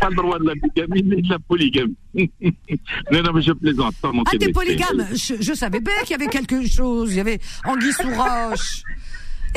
Pas 0.00 0.08
le 0.08 0.16
droit 0.16 0.38
de 0.38 0.44
la 0.44 0.54
bigamie, 0.54 1.02
mais 1.04 1.22
de 1.22 1.28
la 1.28 1.38
polygamie. 1.38 1.94
non, 2.14 3.22
non, 3.22 3.32
mais 3.34 3.42
je 3.42 3.52
plaisante, 3.52 3.94
pas 4.00 4.10
Ah, 4.26 4.30
t'es 4.38 4.50
polygame. 4.50 5.06
Je, 5.12 5.34
je 5.40 5.52
savais 5.54 5.80
bien 5.80 5.92
qu'il 6.02 6.12
y 6.12 6.14
avait 6.14 6.28
quelque 6.28 6.66
chose. 6.66 7.12
Il 7.12 7.16
y 7.16 7.20
avait 7.20 7.38
Anguille 7.64 7.92
sous 7.92 8.08
roche. 8.08 8.82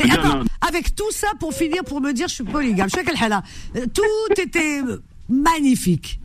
Et 0.02 0.08
Non, 0.08 0.14
attends, 0.14 0.38
non. 0.40 0.44
avec 0.66 0.94
tout 0.94 1.10
ça 1.10 1.28
pour 1.38 1.52
finir, 1.54 1.84
pour 1.84 2.00
me 2.00 2.12
dire 2.12 2.28
je 2.28 2.34
suis 2.34 2.44
polygame. 2.44 2.88
Je 2.88 2.96
sais. 2.96 3.32
Euh, 3.76 3.86
Tout 3.94 4.40
était 4.42 4.80
magnifique. 5.28 6.20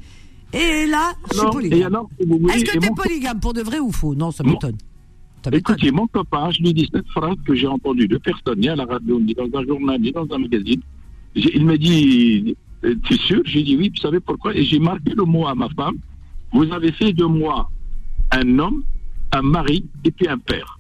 Et 0.54 0.88
là, 0.88 1.14
je 1.32 1.38
suis 1.38 1.48
polygame. 1.52 1.98
Est-ce 2.54 2.66
que 2.66 2.78
t'es 2.80 2.90
polygame 2.96 3.40
pour 3.40 3.54
de 3.54 3.62
vrai 3.62 3.80
ou 3.80 3.92
faux? 3.92 4.16
Non, 4.16 4.32
ça 4.32 4.44
m'étonne. 4.44 4.78
Écoutez, 5.54 5.92
mon 5.92 6.08
copain, 6.08 6.50
je 6.52 6.62
lui 6.62 6.74
dis 6.74 6.90
cette 6.94 7.08
phrase 7.10 7.36
que 7.48 7.56
j'ai 7.56 7.68
entendue 7.68 8.08
de 8.08 8.18
personne, 8.18 8.60
ni 8.60 8.68
à 8.68 8.76
la 8.76 8.86
radio, 8.86 9.20
ni 9.20 9.34
dans 9.34 9.48
un 9.58 9.64
journal, 9.66 10.02
ni 10.02 10.12
dans 10.12 10.28
un 10.32 10.38
magazine. 10.38 10.82
Il 11.36 11.66
m'a 11.66 11.78
dit, 11.78 12.56
euh, 12.84 12.96
t'es 13.08 13.16
sûr? 13.16 13.42
J'ai 13.46 13.64
dit 13.64 13.76
oui, 13.76 13.92
vous 13.94 14.02
savez 14.02 14.20
pourquoi? 14.20 14.56
Et 14.56 14.64
j'ai 14.64 14.80
marqué 14.80 15.12
le 15.16 15.24
mot 15.24 15.48
à 15.48 15.56
ma 15.56 15.70
femme. 15.70 15.98
Vous 16.52 16.72
avez 16.72 16.92
fait 16.92 17.14
de 17.14 17.26
moi 17.26 17.70
un 18.32 18.60
homme, 18.60 18.84
un 19.32 19.42
mari 19.42 19.86
et 20.04 20.12
puis 20.12 20.28
un 20.28 20.38
père. 20.38 20.80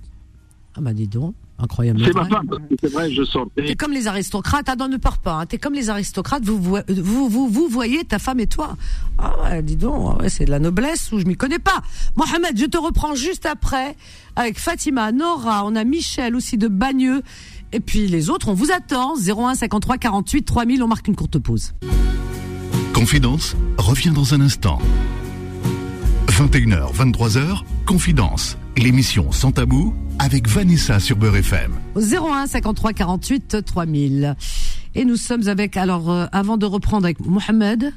Ah 0.75 0.81
bah 0.81 0.93
dis 0.93 1.07
donc. 1.07 1.35
Incroyable. 1.61 1.99
C'est 1.99 2.15
mais 2.15 2.21
ma 2.21 2.25
femme, 2.25 2.47
parce 2.47 2.61
que 2.61 2.75
c'est 2.79 2.93
vrai, 2.93 3.11
je 3.11 3.21
sortais. 3.23 3.65
T'es 3.65 3.75
comme 3.75 3.91
les 3.91 4.07
aristocrates, 4.07 4.69
ah 4.69 4.77
non, 4.77 4.87
ne 4.87 4.95
pars 4.95 5.17
pas. 5.17 5.41
Hein. 5.41 5.45
T'es 5.45 5.57
comme 5.57 5.73
les 5.73 5.89
aristocrates, 5.89 6.45
vous, 6.45 6.57
vous, 6.57 6.77
vous, 6.87 7.27
vous, 7.27 7.49
vous 7.49 7.67
voyez 7.67 8.05
ta 8.05 8.17
femme 8.17 8.39
et 8.39 8.47
toi. 8.47 8.77
Ah 9.17 9.33
ouais, 9.43 9.61
dis 9.61 9.75
donc, 9.75 10.15
ah 10.15 10.21
ouais, 10.21 10.29
c'est 10.29 10.45
de 10.45 10.51
la 10.51 10.59
noblesse 10.59 11.11
ou 11.11 11.19
je 11.19 11.25
m'y 11.25 11.35
connais 11.35 11.59
pas. 11.59 11.81
Mohamed, 12.15 12.57
je 12.57 12.65
te 12.65 12.77
reprends 12.77 13.13
juste 13.13 13.45
après 13.45 13.97
avec 14.37 14.57
Fatima, 14.57 15.11
Nora, 15.11 15.65
on 15.65 15.75
a 15.75 15.83
Michel 15.83 16.33
aussi 16.33 16.57
de 16.57 16.69
Bagneux. 16.69 17.23
Et 17.71 17.79
puis 17.79 18.07
les 18.07 18.29
autres, 18.29 18.47
on 18.47 18.53
vous 18.53 18.71
attend. 18.71 19.15
01 19.15 19.55
53 19.55 19.97
48 19.97 20.43
3000, 20.43 20.83
on 20.83 20.87
marque 20.87 21.07
une 21.07 21.15
courte 21.15 21.39
pause. 21.39 21.73
Confidence 22.93 23.55
revient 23.77 24.11
dans 24.11 24.33
un 24.33 24.41
instant. 24.41 24.79
21h, 26.27 26.93
23h, 26.93 27.63
Confidence, 27.85 28.57
l'émission 28.77 29.31
sans 29.31 29.51
tabou 29.51 29.93
avec 30.19 30.47
Vanessa 30.47 30.99
sur 30.99 31.17
Beurre 31.17 31.37
FM. 31.37 31.73
Au 31.95 32.01
01 32.01 32.47
53 32.47 32.93
48 32.93 33.65
3000. 33.65 34.35
Et 34.95 35.05
nous 35.05 35.15
sommes 35.15 35.47
avec, 35.47 35.77
alors 35.77 36.09
euh, 36.09 36.25
avant 36.31 36.57
de 36.57 36.65
reprendre 36.65 37.05
avec 37.05 37.19
Mohamed, 37.19 37.93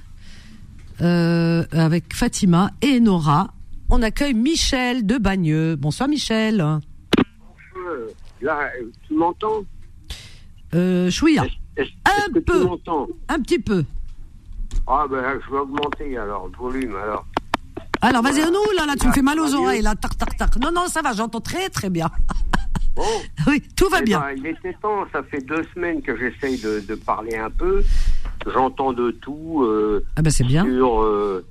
euh, 1.00 1.64
avec 1.72 2.14
Fatima 2.14 2.70
et 2.82 3.00
Nora, 3.00 3.54
on 3.88 4.02
accueille 4.02 4.34
Michel 4.34 5.06
de 5.06 5.18
Bagneux. 5.18 5.76
Bonsoir 5.76 6.08
Michel. 6.08 6.60
Euh, 6.60 6.78
Là, 8.42 8.70
tu 9.06 9.14
m'entends 9.14 9.64
Euh, 10.74 11.10
Chouïa, 11.10 11.44
Est-ce 11.76 11.90
Un 12.04 12.32
que 12.32 12.38
peu. 12.40 12.60
tu 12.60 12.66
m'entends 12.66 13.06
un 13.28 13.40
petit 13.40 13.58
peu. 13.58 13.84
Ah 14.86 15.06
ben 15.08 15.22
je 15.46 15.50
vais 15.52 15.58
augmenter 15.58 16.16
alors 16.16 16.48
le 16.48 16.56
volume 16.56 16.96
alors. 16.96 17.24
Alors 18.00 18.22
vas-y, 18.22 18.40
nous 18.46 18.76
là, 18.76 18.84
là, 18.86 18.94
tu 18.98 19.06
me 19.06 19.12
fais 19.12 19.22
mal 19.22 19.38
aux 19.38 19.54
oreilles, 19.54 19.82
là, 19.82 19.94
tac, 19.94 20.16
tac, 20.18 20.36
tac. 20.36 20.56
Non, 20.56 20.72
non, 20.72 20.88
ça 20.88 21.02
va, 21.02 21.12
j'entends 21.12 21.40
très, 21.40 21.68
très 21.68 21.88
bien. 21.90 22.10
Bon, 22.94 23.02
Oui, 23.46 23.62
tout 23.74 23.88
va 23.88 23.98
eh 24.00 24.04
bien. 24.04 24.20
ben, 24.20 24.34
il 24.36 24.46
était 24.46 24.74
temps, 24.82 25.06
ça 25.12 25.22
fait 25.22 25.40
deux 25.40 25.64
semaines 25.74 26.02
que 26.02 26.14
j'essaye 26.14 26.60
de, 26.60 26.80
de 26.80 26.94
parler 26.94 27.36
un 27.36 27.48
peu. 27.48 27.82
J'entends 28.52 28.92
de 28.92 29.12
tout. 29.12 29.62
euh, 29.64 30.04
Ah 30.16 30.20
ben 30.20 30.28
c'est 30.30 30.44
bien. 30.44 30.62
sur, 30.64 31.00
euh, 31.02 31.42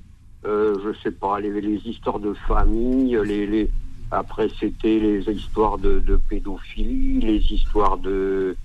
euh, 0.44 0.76
je 0.84 0.96
sais 1.02 1.10
pas, 1.10 1.40
les, 1.40 1.60
les 1.60 1.78
histoires 1.84 2.20
de 2.20 2.32
famille, 2.46 3.18
les, 3.24 3.46
les 3.48 3.70
après 4.12 4.48
c'était 4.60 4.98
les 5.00 5.24
histoires 5.32 5.78
de, 5.78 6.00
de 6.00 6.16
pédophilie, 6.28 7.20
les 7.20 7.38
histoires 7.50 7.96
de 7.98 8.56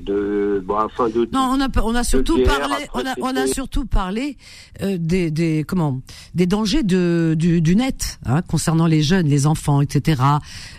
de 0.00 0.62
bah, 0.64 0.82
enfin 0.86 1.08
de. 1.08 1.28
Non, 1.32 1.50
on 1.56 1.60
a 1.60 1.66
on 1.82 1.94
a 1.96 2.04
surtout 2.04 2.36
guerre, 2.36 2.60
parlé, 2.60 2.86
on 2.94 3.00
a 3.00 3.14
on 3.22 3.36
a 3.36 3.46
surtout 3.48 3.86
parlé 3.86 4.36
euh, 4.82 4.96
des 5.00 5.32
des 5.32 5.64
comment 5.66 6.00
des 6.34 6.46
dangers 6.46 6.84
de 6.84 7.34
du, 7.36 7.60
du 7.60 7.74
net 7.74 8.20
hein, 8.24 8.40
concernant 8.42 8.86
les 8.86 9.02
jeunes, 9.02 9.26
les 9.26 9.48
enfants, 9.48 9.80
etc. 9.80 10.22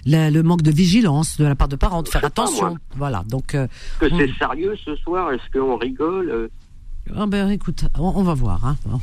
Le, 0.05 0.29
le 0.29 0.43
manque 0.43 0.61
de 0.61 0.71
vigilance 0.71 1.37
de 1.37 1.43
la 1.45 1.55
part 1.55 1.67
de 1.67 1.75
parents, 1.75 2.03
de 2.03 2.07
faire 2.07 2.23
attention. 2.23 2.77
Voilà. 2.95 3.23
Donc 3.27 3.53
euh, 3.53 3.67
que 3.99 4.05
on- 4.11 4.17
c'est 4.17 4.31
sérieux 4.37 4.75
ce 4.85 4.95
soir 4.95 5.31
Est-ce 5.33 5.51
qu'on 5.59 5.75
rigole 5.77 6.29
euh? 6.29 6.47
Ah 7.13 7.25
ben 7.25 7.49
écoute, 7.49 7.83
on, 7.99 8.13
on 8.15 8.23
va 8.23 8.33
voir. 8.33 8.63
Hein. 8.65 8.77
Bon. 8.85 9.01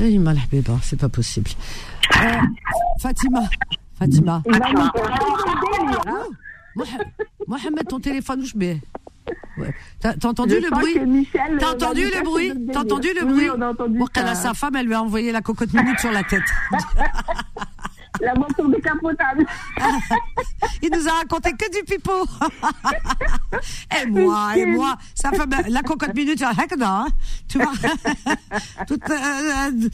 Eh, 0.00 0.18
c'est 0.82 0.98
pas 0.98 1.08
possible. 1.08 1.50
Euh, 2.16 2.28
Fatima, 3.00 3.40
Fatima. 4.02 4.42
Hein. 6.06 6.26
Moha- 6.74 7.04
Mohamed, 7.46 7.86
ton 7.88 8.00
téléphone, 8.00 8.40
où 8.40 8.44
je 8.44 8.56
mets 8.56 8.80
Ouais. 9.56 9.72
T'as 10.00 10.14
entendu 10.28 10.58
le 10.58 10.70
bruit 10.70 10.94
T'as 11.32 11.68
euh, 11.68 11.72
entendu 11.74 12.02
le 12.02 12.24
bruit 12.24 12.52
T'as 12.72 12.80
entendu 12.80 13.08
le 13.14 13.24
bruit 13.24 13.48
on 13.56 13.60
a 13.60 13.68
entendu 13.68 13.98
Bon, 13.98 14.06
qu'elle 14.06 14.24
ça. 14.24 14.30
a 14.32 14.34
sa 14.34 14.54
femme, 14.54 14.74
elle 14.76 14.86
lui 14.86 14.94
a 14.94 15.02
envoyé 15.02 15.30
la 15.30 15.42
cocotte 15.42 15.72
minute 15.72 16.00
sur 16.00 16.10
la 16.10 16.24
tête. 16.24 16.42
La 18.20 18.34
voiture 18.34 18.68
décapotable. 18.68 19.44
Il 20.82 20.90
nous 20.92 21.08
a 21.08 21.12
raconté 21.12 21.50
que 21.52 21.76
du 21.76 21.82
pipeau. 21.82 22.24
et 24.02 24.06
moi, 24.06 24.56
et 24.56 24.66
moi, 24.66 24.96
sa 25.14 25.30
femme, 25.32 25.50
la 25.68 25.82
cocotte 25.82 26.14
minute, 26.14 26.40
hein. 26.42 27.06
tu 27.48 27.58
vois? 27.58 27.72
Toute, 28.86 29.10
euh, 29.10 29.14
euh, 29.14 29.88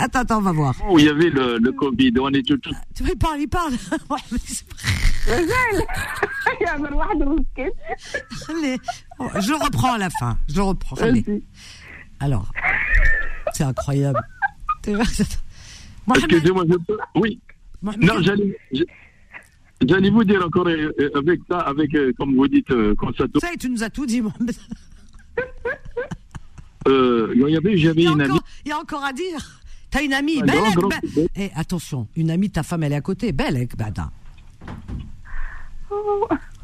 Attends, 0.00 0.20
attends, 0.20 0.38
on 0.38 0.42
va 0.42 0.52
voir. 0.52 0.74
Où 0.90 0.98
il 0.98 1.04
y 1.04 1.08
avait 1.08 1.28
le, 1.30 1.72
Covid, 1.72 2.12
on 2.20 2.30
est 2.30 2.42
tout. 2.42 2.58
Ah, 2.74 2.78
tu 2.94 3.02
veux, 3.02 3.10
il 3.10 3.18
parle, 3.18 3.40
il 3.40 3.48
parle. 3.48 3.72
Oh, 9.22 9.28
je 9.38 9.52
reprends 9.52 9.92
à 9.92 9.98
la 9.98 10.08
fin. 10.08 10.38
Je 10.48 10.62
reprends. 10.62 10.96
Allez. 10.96 11.22
Alors, 12.20 12.50
c'est 13.52 13.64
incroyable. 13.64 14.18
Excusez-moi, 14.86 16.64
je 16.66 16.76
peux. 16.76 16.96
Oui. 17.16 17.38
Non, 17.82 18.20
j'allais. 18.22 18.56
J'allais 19.86 20.10
vous 20.10 20.24
dire 20.24 20.44
encore 20.44 20.68
euh, 20.68 20.90
euh, 21.00 21.10
avec 21.14 21.40
ça, 21.48 21.58
avec, 21.60 21.94
euh, 21.94 22.12
comme 22.18 22.34
vous 22.34 22.48
dites, 22.48 22.72
quand 22.96 23.14
ça 23.16 23.24
Ça, 23.40 23.48
tu 23.58 23.68
nous 23.68 23.82
as 23.82 23.90
tout 23.90 24.06
dit, 24.06 24.22
Mohamed. 24.22 24.56
Euh, 26.88 27.32
il 27.34 27.48
y 27.48 27.56
avait, 27.56 27.76
j'avais 27.76 28.04
une 28.04 28.20
amie. 28.20 28.40
Il 28.64 28.70
y 28.70 28.72
a 28.72 28.78
encore 28.78 29.04
à 29.04 29.12
dire. 29.12 29.59
T'as 29.90 30.02
une 30.04 30.12
amie, 30.12 30.40
belle. 30.42 30.60
belle. 30.88 31.28
Eh, 31.36 31.50
attention, 31.54 32.06
une 32.16 32.30
amie 32.30 32.48
de 32.48 32.52
ta 32.52 32.62
femme, 32.62 32.82
elle 32.84 32.92
est 32.92 32.96
à 32.96 33.00
côté. 33.00 33.32
Belle, 33.32 33.56
eh, 33.56 33.76
bada. 33.76 34.10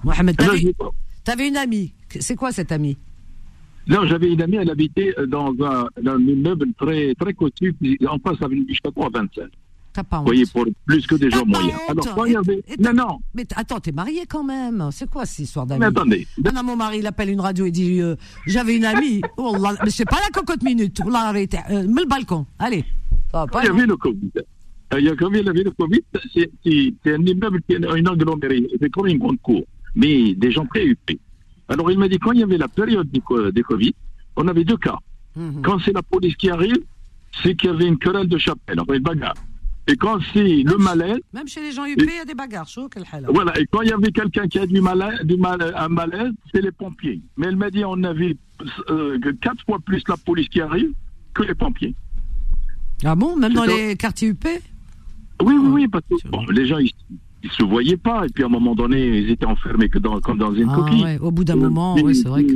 Mohamed, 0.05 0.37
Ah, 0.39 0.45
non, 0.47 0.93
t'avais, 1.25 1.49
une 1.49 1.57
amie. 1.57 1.93
C'est 2.21 2.37
quoi 2.37 2.53
cette 2.53 2.71
amie? 2.71 2.97
Non, 3.89 4.07
j'avais 4.07 4.33
une 4.33 4.43
amie, 4.43 4.57
elle 4.57 4.71
habitait 4.71 5.15
euh, 5.19 5.27
dans 5.27 5.49
un, 5.65 5.89
dans 6.03 6.13
un 6.13 6.21
immeuble 6.21 6.67
très, 6.79 7.15
très 7.15 7.33
en 8.09 8.19
face, 8.19 8.39
ça 8.39 8.49
venait 8.49 8.67
jusqu'à 8.69 8.91
3,25. 8.91 9.49
T'as 9.97 10.05
pas 10.05 10.19
Vous 10.19 10.25
honte. 10.25 10.27
voyez, 10.29 10.45
pour 10.53 10.67
plus 10.85 11.07
que 11.07 11.15
des 11.15 11.31
gens 11.31 11.47
moyens. 11.47 11.73
Alors, 11.89 12.05
Et- 12.69 12.75
et 12.75 12.77
Non, 12.83 12.93
non, 12.93 13.19
Mais 13.35 13.47
attends, 13.57 13.81
t'es 13.81 13.93
marié 13.93 14.27
quand 14.29 14.45
même. 14.45 14.91
C'est 14.93 15.09
quoi 15.09 15.25
cette 15.25 15.47
histoire 15.47 15.65
d'amie 15.65 15.81
mais 15.81 15.87
attendez. 15.87 16.27
Ah 16.45 16.53
non, 16.53 16.63
mon 16.65 16.77
mari, 16.77 16.99
il 16.99 17.07
appelle 17.07 17.31
une 17.31 17.41
radio, 17.41 17.65
il 17.65 17.73
dit 17.73 18.03
euh, 18.03 18.15
J'avais 18.47 18.77
une 18.77 18.85
amie. 18.85 19.23
Oh 19.39 19.57
là, 19.59 19.73
mais 19.83 19.91
c'est 19.91 20.05
pas 20.05 20.19
la 20.23 20.29
cocotte 20.29 20.63
minute. 20.63 21.01
Oh 21.05 21.09
là, 21.09 21.29
arrêtez. 21.29 21.59
Euh, 21.71 21.87
mets 21.89 22.03
le 22.03 22.07
balcon. 22.09 22.45
Allez. 22.59 22.85
Ça 23.33 23.39
va 23.39 23.47
Quand 23.47 23.59
pas, 23.59 23.63
il 23.65 23.69
y 23.69 23.71
avait 23.71 23.87
le 23.87 23.97
Covid, 23.97 24.31
euh, 24.37 25.01
il 25.01 25.07
y 25.07 25.09
il 25.09 25.49
avait 25.49 25.63
le 25.63 25.71
Covid, 25.71 26.03
c'est 26.35 27.11
un 27.15 27.25
immeuble 27.25 27.63
qui 27.63 27.73
est 27.75 27.77
une 27.79 28.09
aggloméré, 28.09 28.67
c'est 28.79 28.91
comme 28.91 29.07
une 29.07 29.19
grande 29.19 29.41
cour, 29.41 29.65
mais 29.95 30.35
des 30.35 30.51
gens 30.51 30.67
préoccupés. 30.67 31.19
Alors 31.69 31.91
il 31.91 31.99
m'a 31.99 32.09
dit, 32.09 32.19
quand 32.19 32.33
il 32.33 32.41
y 32.41 32.43
avait 32.43 32.59
la 32.59 32.69
période 32.69 33.11
des 33.11 33.63
Covid, 33.63 33.95
on 34.37 34.47
avait 34.47 34.65
deux 34.65 34.77
cas. 34.77 34.99
Mhm. 35.37 35.63
Quand 35.63 35.79
c'est 35.81 35.93
la 35.93 36.03
police 36.03 36.37
qui 36.37 36.51
arrive, 36.51 36.79
c'est 37.43 37.55
qu'il 37.57 37.71
y 37.71 37.73
avait 37.73 37.87
une 37.87 37.99
querelle 37.99 38.29
de 38.29 38.39
chapelle, 38.39 38.79
enfin 38.81 38.93
une 38.95 39.03
bagarre. 39.03 39.35
Et 39.89 39.95
quand 39.97 40.19
c'est 40.33 40.43
le 40.65 40.77
malaise, 40.79 41.19
Même 41.33 41.47
chez 41.47 41.61
les 41.63 41.71
gens 41.73 41.85
UP, 41.87 41.97
il 41.99 42.07
y 42.17 42.19
a 42.21 42.25
des 42.25 42.35
bagarres. 42.35 42.69
Voilà, 43.33 43.59
et 43.61 43.67
quand 43.71 43.83
il 43.83 43.89
y 43.89 43.93
avait 43.93 44.11
quelqu'un 44.11 44.49
qui 44.49 44.59
a 44.59 44.67
du 44.67 44.81
malaise, 44.81 45.21
du 45.25 45.37
mal, 45.37 45.73
un 45.77 45.89
malaise, 45.89 46.33
c'est 46.53 46.61
les 46.61 46.73
pompiers. 46.73 47.21
Mais 47.37 47.47
elle 47.47 47.57
m'a 47.57 47.71
dit, 47.71 47.85
on 47.85 48.03
avait 48.03 48.37
euh, 48.91 49.19
quatre 49.41 49.65
fois 49.65 49.79
plus 49.85 50.03
la 50.09 50.17
police 50.17 50.49
qui 50.49 50.61
arrive 50.61 50.91
que 51.35 51.45
les 51.45 51.55
pompiers. 51.55 51.95
Ah 53.05 53.15
bon 53.15 53.37
Même 53.37 53.53
dans 53.53 53.65
ça. 53.65 53.77
les 53.77 53.95
quartiers 53.97 54.29
UP 54.31 54.45
Oui, 55.43 55.55
oui, 55.55 55.69
oui, 55.71 55.89
parce 55.89 56.05
que 56.09 56.29
bon, 56.29 56.45
les 56.47 56.67
gens, 56.67 56.79
ils, 56.79 56.91
ils 57.45 57.51
se 57.53 57.63
voyaient 57.63 57.97
pas, 57.99 58.25
et 58.27 58.29
puis 58.31 58.43
à 58.43 58.47
un 58.47 58.51
moment 58.51 58.75
donné, 58.75 59.19
ils 59.19 59.31
étaient 59.31 59.47
enfermés 59.47 59.89
que 59.89 59.99
dans, 60.01 60.19
comme 60.21 60.39
dans 60.39 60.53
une 60.53 60.69
Ah 60.69 60.75
coquille. 60.75 61.05
ouais, 61.05 61.19
Au 61.21 61.31
bout 61.31 61.45
d'un 61.45 61.55
Euh, 61.57 61.61
moment, 61.61 61.95
ouais, 61.95 62.13
c'est 62.15 62.27
vrai 62.27 62.43
que. 62.43 62.55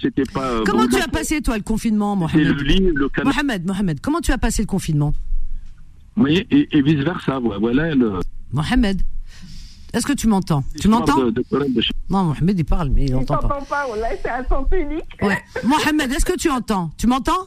C'était, 0.00 0.22
pas. 0.32 0.44
euh, 0.48 0.62
Comment 0.64 0.84
bon, 0.84 0.88
tu 0.96 1.02
as 1.02 1.08
passé, 1.08 1.42
toi, 1.42 1.58
le 1.58 1.62
confinement, 1.64 2.14
le 2.14 2.20
Mohamed? 2.20 2.60
le 2.94 3.24
Mohamed, 3.24 3.66
Mohamed, 3.66 4.00
comment 4.00 4.20
tu 4.20 4.32
as 4.32 4.38
passé 4.38 4.62
le 4.62 4.66
confinement? 4.66 5.12
Voyez, 6.20 6.46
et, 6.50 6.68
et 6.76 6.82
vice 6.82 7.00
versa. 7.04 7.38
Voilà 7.38 7.94
le. 7.94 8.20
Mohamed, 8.52 9.02
est-ce 9.92 10.06
que 10.06 10.12
tu 10.12 10.26
m'entends? 10.26 10.62
Tu 10.80 10.88
m'entends? 10.88 11.18
Non, 12.10 12.24
Mohamed, 12.24 12.58
il 12.58 12.64
parle, 12.64 12.90
mais 12.90 13.02
il 13.04 13.08
Il 13.08 13.14
n'entend 13.14 13.36
pas. 13.36 13.48
t'entend 13.48 13.64
pas, 13.64 13.86
voilà, 13.86 14.08
c'est 14.22 14.30
un 14.30 14.44
sens 14.44 14.66
unique. 14.72 15.04
Ouais. 15.22 15.38
Mohamed, 15.64 16.10
est-ce 16.12 16.24
que 16.24 16.36
tu 16.36 16.50
entends? 16.50 16.90
Tu 16.96 17.06
m'entends? 17.06 17.46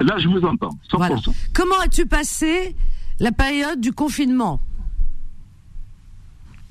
Là, 0.00 0.16
je 0.18 0.28
vous 0.28 0.40
entends, 0.44 0.70
100%. 0.92 0.96
Voilà. 0.96 1.16
Comment 1.52 1.78
as-tu 1.84 2.06
passé 2.06 2.74
la 3.20 3.32
période 3.32 3.80
du 3.80 3.92
confinement? 3.92 4.60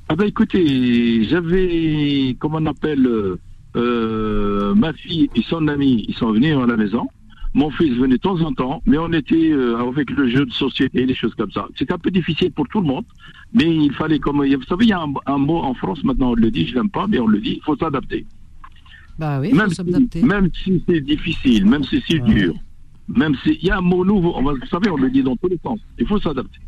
Ah 0.09 0.15
ben 0.15 0.25
écoutez, 0.25 1.25
j'avais, 1.25 2.35
comment 2.39 2.59
on 2.61 2.65
appelle, 2.67 3.05
euh, 3.75 4.73
ma 4.75 4.93
fille 4.93 5.29
et 5.35 5.41
son 5.49 5.67
ami, 5.67 6.05
ils 6.07 6.15
sont 6.15 6.31
venus 6.31 6.55
à 6.57 6.65
la 6.65 6.77
maison. 6.77 7.07
Mon 7.53 7.69
fils 7.71 7.93
venait 7.95 8.15
de 8.15 8.21
temps 8.21 8.39
en 8.41 8.51
temps, 8.53 8.81
mais 8.85 8.97
on 8.97 9.11
était 9.13 9.49
euh, 9.51 9.77
avec 9.77 10.11
le 10.11 10.29
jeu 10.29 10.45
de 10.45 10.51
société, 10.51 11.05
des 11.05 11.15
choses 11.15 11.33
comme 11.35 11.51
ça. 11.51 11.67
C'était 11.77 11.93
un 11.93 11.97
peu 11.97 12.11
difficile 12.11 12.51
pour 12.51 12.67
tout 12.67 12.81
le 12.81 12.87
monde, 12.87 13.05
mais 13.53 13.73
il 13.73 13.91
fallait 13.93 14.19
comme, 14.19 14.45
vous 14.45 14.63
savez, 14.63 14.85
il 14.85 14.89
y 14.89 14.93
a 14.93 15.01
un, 15.01 15.13
un 15.25 15.37
mot 15.37 15.57
en 15.59 15.73
France 15.73 16.03
maintenant, 16.03 16.31
on 16.31 16.35
le 16.35 16.51
dit, 16.51 16.67
je 16.67 16.75
l'aime 16.75 16.89
pas, 16.89 17.07
mais 17.07 17.19
on 17.19 17.27
le 17.27 17.39
dit, 17.39 17.55
il 17.57 17.63
faut 17.63 17.75
s'adapter. 17.75 18.25
Bah 19.17 19.39
oui, 19.39 19.51
Même 19.53 19.61
faut 19.65 19.69
si, 19.69 19.75
s'adapter. 19.75 20.21
même 20.21 20.49
si 20.53 20.83
c'est 20.87 21.01
difficile, 21.01 21.65
même 21.65 21.83
si 21.83 22.03
c'est 22.07 22.21
Ouais. 22.21 22.33
dur, 22.33 22.53
même 23.07 23.35
si 23.43 23.57
il 23.61 23.67
y 23.67 23.71
a 23.71 23.77
un 23.77 23.81
mot 23.81 24.05
nouveau, 24.05 24.33
on 24.35 24.43
va, 24.43 24.53
vous 24.53 24.65
savez, 24.69 24.89
on 24.91 24.97
le 24.97 25.09
dit 25.09 25.23
dans 25.23 25.35
tous 25.37 25.47
les 25.47 25.57
sens, 25.63 25.79
il 25.97 26.05
faut 26.05 26.19
s'adapter. 26.19 26.59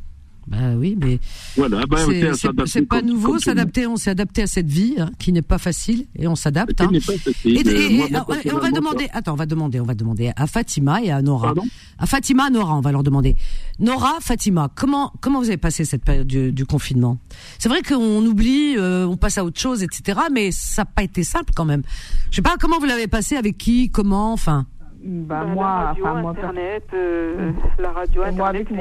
Bah 0.50 0.58
oui, 0.76 0.98
mais 1.00 1.20
Voilà, 1.56 1.82
ben, 1.88 1.98
c'est- 1.98 2.06
c'est 2.22 2.28
à 2.28 2.34
c'est 2.34 2.40
s'adapter 2.40 2.72
c'est 2.72 2.82
pas 2.86 3.02
nouveau. 3.04 3.38
S'adapter, 3.38 3.86
on 3.86 3.98
s'est 3.98 4.10
adapté 4.10 4.42
à 4.42 4.48
cette 4.48 4.68
vie 4.68 4.96
hein, 4.98 5.12
qui 5.20 5.32
n'est 5.32 5.44
pas 5.44 5.60
facile 5.60 6.08
et 6.16 6.28
on 6.28 6.36
s'adapte. 6.36 6.82
Hein. 6.82 6.90
n'est 6.92 7.00
pas 7.00 7.14
facile. 7.18 7.56
Et, 7.56 7.60
et- 7.62 7.68
Euh, 7.68 7.88
et- 7.90 7.98
moi, 8.12 8.26
et 8.44 8.52
on 8.52 8.58
va 8.58 8.72
demander. 8.72 9.08
Attends, 9.14 9.34
on 9.34 9.36
va 9.36 9.46
demander. 9.46 9.80
On 9.80 9.86
va 9.86 9.94
demander 9.94 10.32
à 10.36 10.48
Fatima 10.48 11.04
et 11.04 11.12
à 11.12 11.22
Nora. 11.22 11.48
Pardon? 11.54 11.64
À 12.00 12.08
Fatima, 12.08 12.46
à 12.46 12.50
Nora, 12.50 12.76
on 12.76 12.82
va 12.82 12.92
leur 12.92 13.04
demander. 13.04 13.36
Nora, 13.80 14.18
Fatima, 14.22 14.70
comment 14.76 15.14
comment 15.22 15.40
vous 15.40 15.50
avez 15.50 15.58
passé 15.58 15.86
cette 15.86 16.04
période 16.04 16.26
du, 16.28 16.52
du 16.52 16.66
confinement? 16.66 17.20
C'est 17.60 17.70
vrai 17.70 17.84
qu'on 17.84 18.26
oublie, 18.26 18.76
euh, 18.78 19.06
on 19.06 19.18
passe 19.18 19.38
à 19.38 19.44
autre 19.46 19.60
chose, 19.60 19.84
etc. 19.84 20.20
Mais 20.32 20.52
ça 20.52 20.82
n'a 20.82 20.86
pas 20.88 21.04
été 21.04 21.24
simple 21.24 21.54
quand 21.56 21.66
même. 21.66 21.84
Je 22.32 22.38
sais 22.38 22.42
pas 22.42 22.56
comment 22.60 22.80
vous 22.80 22.86
l'avez 22.88 23.08
passé, 23.08 23.36
avec 23.36 23.58
qui, 23.58 23.92
comment, 23.92 24.34
enfin. 24.34 24.66
Bah, 25.04 25.44
Bah, 25.44 25.46
moi, 25.46 25.64
la 25.66 25.86
radio, 25.90 26.06
enfin, 26.08 26.22
moi, 26.22 26.32
Internet, 26.32 26.84
euh, 26.94 27.52
la 27.80 27.92
radio, 27.92 28.24
moi, 28.36 28.52
les 28.52 28.66
fils. 28.66 28.78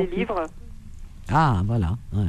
Ah, 1.30 1.62
voilà. 1.66 1.96
Ouais, 2.14 2.22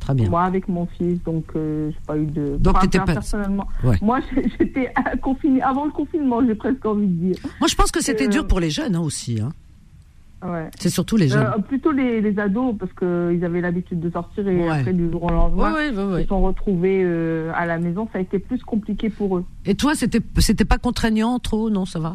très 0.00 0.14
bien. 0.14 0.28
Moi, 0.28 0.42
avec 0.42 0.68
mon 0.68 0.86
fils, 0.86 1.22
donc 1.24 1.44
euh, 1.56 1.90
j'ai 1.90 1.98
pas 2.06 2.16
eu 2.18 2.26
de. 2.26 2.56
Donc, 2.58 2.76
Enfin, 2.76 2.86
t'étais 2.86 2.98
pas- 3.04 3.12
personnellement. 3.14 3.66
Ouais. 3.84 3.96
Moi, 4.02 4.20
j'étais 4.60 4.92
confinée 5.22 5.62
avant 5.62 5.84
le 5.84 5.90
confinement, 5.92 6.44
j'ai 6.46 6.54
presque 6.54 6.84
envie 6.84 7.06
de 7.06 7.12
dire. 7.32 7.36
Moi, 7.60 7.68
je 7.68 7.74
pense 7.74 7.90
que 7.90 8.02
c'était 8.02 8.26
Euh, 8.26 8.30
dur 8.30 8.46
pour 8.46 8.60
les 8.60 8.70
jeunes 8.70 8.94
hein, 8.96 9.00
aussi. 9.00 9.40
Hein. 9.40 9.52
Ouais. 10.44 10.68
C'est 10.76 10.90
surtout 10.90 11.16
les 11.16 11.28
jeunes. 11.28 11.46
Euh, 11.46 11.58
plutôt 11.62 11.92
les, 11.92 12.20
les 12.20 12.36
ados, 12.40 12.74
parce 12.76 12.92
qu'ils 12.94 13.44
avaient 13.44 13.60
l'habitude 13.60 14.00
de 14.00 14.10
sortir 14.10 14.46
et 14.48 14.56
Ouais. 14.64 14.68
après, 14.80 14.92
du 14.92 15.08
jour 15.08 15.22
au 15.22 15.28
lendemain, 15.30 15.72
Ouais, 15.72 15.90
ouais, 15.90 15.96
ouais, 15.96 16.12
ouais. 16.14 16.20
ils 16.20 16.24
se 16.24 16.28
sont 16.30 16.42
retrouvés 16.42 17.02
euh, 17.04 17.52
à 17.54 17.64
la 17.64 17.78
maison. 17.78 18.08
Ça 18.12 18.18
a 18.18 18.22
été 18.22 18.40
plus 18.40 18.60
compliqué 18.64 19.08
pour 19.08 19.36
eux. 19.38 19.44
Et 19.66 19.76
toi, 19.76 19.94
c'était 19.94 20.20
c'était 20.38 20.64
pas 20.64 20.78
contraignant 20.78 21.38
trop, 21.38 21.70
non, 21.70 21.86
ça 21.86 22.00
va? 22.00 22.14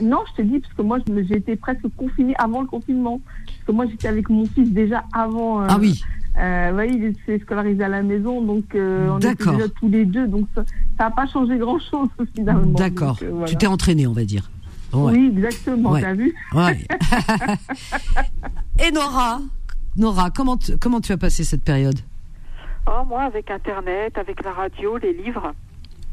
Non, 0.00 0.18
je 0.30 0.42
te 0.42 0.42
dis, 0.42 0.58
parce 0.60 0.72
que 0.74 0.82
moi, 0.82 0.98
je 1.06 1.12
me- 1.12 1.22
j'ai 1.24 1.36
été 1.36 1.54
presque 1.56 1.86
confinée 1.96 2.34
avant 2.38 2.60
le 2.62 2.66
confinement. 2.66 3.20
Parce 3.66 3.72
que 3.78 3.82
moi, 3.82 3.86
j'étais 3.90 4.06
avec 4.08 4.28
mon 4.30 4.46
fils 4.46 4.70
déjà 4.72 5.02
avant. 5.12 5.62
euh, 5.62 5.66
Ah 5.68 5.76
oui. 5.80 6.00
Euh, 6.38 6.72
ouais, 6.76 6.88
il 6.90 7.14
s'est 7.24 7.38
scolarisé 7.40 7.82
à 7.82 7.88
la 7.88 8.02
maison, 8.02 8.42
donc 8.42 8.74
euh, 8.74 9.08
on 9.10 9.18
était 9.18 9.34
déjà 9.34 9.68
tous 9.70 9.88
les 9.88 10.04
deux, 10.04 10.28
donc 10.28 10.46
ça 10.54 10.64
n'a 11.00 11.10
pas 11.10 11.26
changé 11.26 11.56
grand-chose 11.58 12.08
finalement. 12.36 12.66
D'accord. 12.78 13.14
Donc, 13.14 13.22
euh, 13.22 13.30
voilà. 13.32 13.46
Tu 13.46 13.56
t'es 13.56 13.66
entraîné, 13.66 14.06
on 14.06 14.12
va 14.12 14.24
dire. 14.24 14.48
Ouais. 14.92 15.12
Oui, 15.12 15.32
exactement, 15.36 15.90
Ouais. 15.92 16.02
t'as 16.02 16.12
vu 16.14 16.32
Ouais. 16.54 16.86
Et 18.86 18.90
Nora, 18.92 19.40
Nora, 19.96 20.30
comment 20.30 20.56
tu, 20.56 20.76
comment 20.78 21.00
tu 21.00 21.12
as 21.12 21.16
passé 21.16 21.42
cette 21.42 21.64
période? 21.64 21.98
Oh, 22.86 23.04
moi, 23.08 23.22
avec 23.22 23.50
Internet, 23.50 24.16
avec 24.18 24.44
la 24.44 24.52
radio, 24.52 24.96
les 24.98 25.12
livres, 25.14 25.52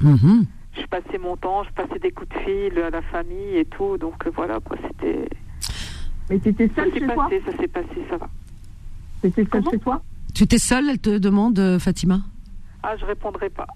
Mhm. 0.01 0.45
je 0.75 0.85
passais 0.87 1.17
mon 1.21 1.35
temps, 1.37 1.63
je 1.63 1.71
passais 1.73 1.99
des 1.99 2.11
coups 2.11 2.29
de 2.29 2.39
fil 2.39 2.79
à 2.79 2.89
la 2.89 3.01
famille 3.03 3.57
et 3.57 3.65
tout. 3.65 3.97
Donc 3.97 4.25
voilà, 4.35 4.59
quoi, 4.59 4.77
c'était. 4.87 5.27
Mais 6.29 6.39
t'étais 6.39 6.67
Ça 6.69 6.75
seule 6.83 6.93
s'est 6.93 6.99
chez 6.99 7.05
toi 7.05 7.15
passé, 7.23 7.41
ça 7.45 7.57
s'est 7.57 7.67
passé, 7.67 7.87
ça 8.09 8.17
va. 8.17 8.29
T'étais 9.21 9.45
seule 9.51 9.63
chez 9.71 9.79
toi 9.79 10.01
Tu 10.33 10.43
étais 10.43 10.57
seule, 10.57 10.89
elle 10.89 10.99
te 10.99 11.17
demande, 11.17 11.59
euh, 11.59 11.79
Fatima 11.79 12.19
Ah, 12.81 12.95
je 12.99 13.05
répondrai 13.05 13.49
pas. 13.49 13.67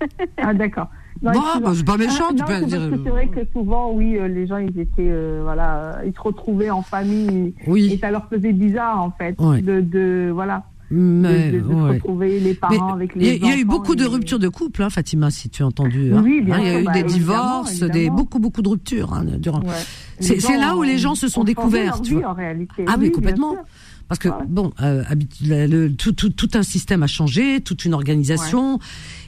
Ah 0.36 0.52
d'accord. 0.52 0.88
Non, 1.22 1.32
Bon, 1.32 1.40
bah, 1.62 1.72
c'est 1.74 1.84
pas 1.86 1.96
méchant, 1.96 2.24
Ah, 2.28 2.34
tu 2.34 2.40
non, 2.40 2.46
peux 2.46 2.54
c'est 2.60 2.66
dire- 2.66 2.90
C'est 3.02 3.10
vrai 3.10 3.28
que 3.28 3.40
souvent, 3.52 3.92
oui, 3.92 4.18
euh, 4.18 4.28
les 4.28 4.46
gens, 4.46 4.58
ils 4.58 4.78
étaient, 4.78 5.08
euh, 5.10 5.40
voilà, 5.42 6.00
ils 6.04 6.12
se 6.12 6.20
retrouvaient 6.20 6.68
en 6.68 6.82
famille 6.82 7.54
et 7.58 7.70
Oui. 7.70 7.98
ça 7.98 8.10
leur 8.10 8.28
faisait 8.28 8.52
bizarre 8.52 9.00
en 9.02 9.10
fait, 9.12 9.34
Ouais. 9.40 9.62
de, 9.62 9.80
de, 9.80 10.30
voilà, 10.34 10.64
Mais, 10.90 11.50
de, 11.50 11.58
de- 11.58 11.62
de 11.64 11.68
se 11.68 11.74
ouais. 11.74 11.90
retrouver 11.94 12.38
les 12.40 12.48
Mais 12.50 12.54
parents 12.54 12.92
avec 12.94 13.10
il 13.16 13.22
y, 13.22 13.28
a- 13.28 13.32
les 13.32 13.36
il 13.38 13.46
y 13.46 13.50
a 13.50 13.56
eu 13.56 13.64
beaucoup 13.64 13.96
de 13.96 14.04
et- 14.04 14.06
ruptures 14.06 14.38
de 14.38 14.48
couple, 14.48 14.82
hein, 14.84 14.90
Fatima, 14.90 15.30
si 15.30 15.48
tu 15.48 15.62
as 15.62 15.66
entendu. 15.66 16.12
hein. 16.14 16.22
Oui, 16.24 16.40
bien 16.42 16.54
Hein, 16.56 16.60
Il 16.60 16.66
y 16.66 16.68
a 16.68 16.72
sûr, 16.72 16.80
eu 16.80 16.84
bah, 16.84 16.92
des 16.92 16.98
évidemment, 17.00 17.16
divorces, 17.62 17.78
des, 17.80 17.84
évidemment. 17.98 18.16
beaucoup, 18.16 18.38
beaucoup 18.38 18.62
de 18.62 18.68
ruptures 18.68 19.12
hein, 19.12 19.24
durant. 19.38 19.60
Ouais. 19.62 19.72
C'est 20.20 20.34
Les 20.34 20.40
c'est 20.40 20.52
gens 20.54 20.60
là 20.60 20.76
où 20.76 20.82
les 20.82 20.98
gens 20.98 21.14
se 21.16 21.28
sont 21.28 21.42
découverts. 21.44 22.00
tu 22.02 22.14
vie, 22.14 22.20
vois. 22.20 22.30
en 22.30 22.34
réalité. 22.34 22.84
Ah, 22.86 22.92
Oui, 22.92 22.94
mais 22.98 22.98
bien 23.08 23.10
complètement. 23.10 23.52
sûr. 23.52 23.62
Parce 24.08 24.20
que, 24.20 24.28
Ouais. 24.28 24.34
bon, 24.48 24.72
euh, 24.82 25.02
le- 25.44 25.88
tout, 25.88 26.12
tout, 26.12 26.28
tout 26.30 26.48
un 26.54 26.62
système 26.62 27.02
a 27.02 27.08
changé, 27.08 27.60
toute 27.60 27.84
une 27.84 27.92
organisation, 27.92 28.78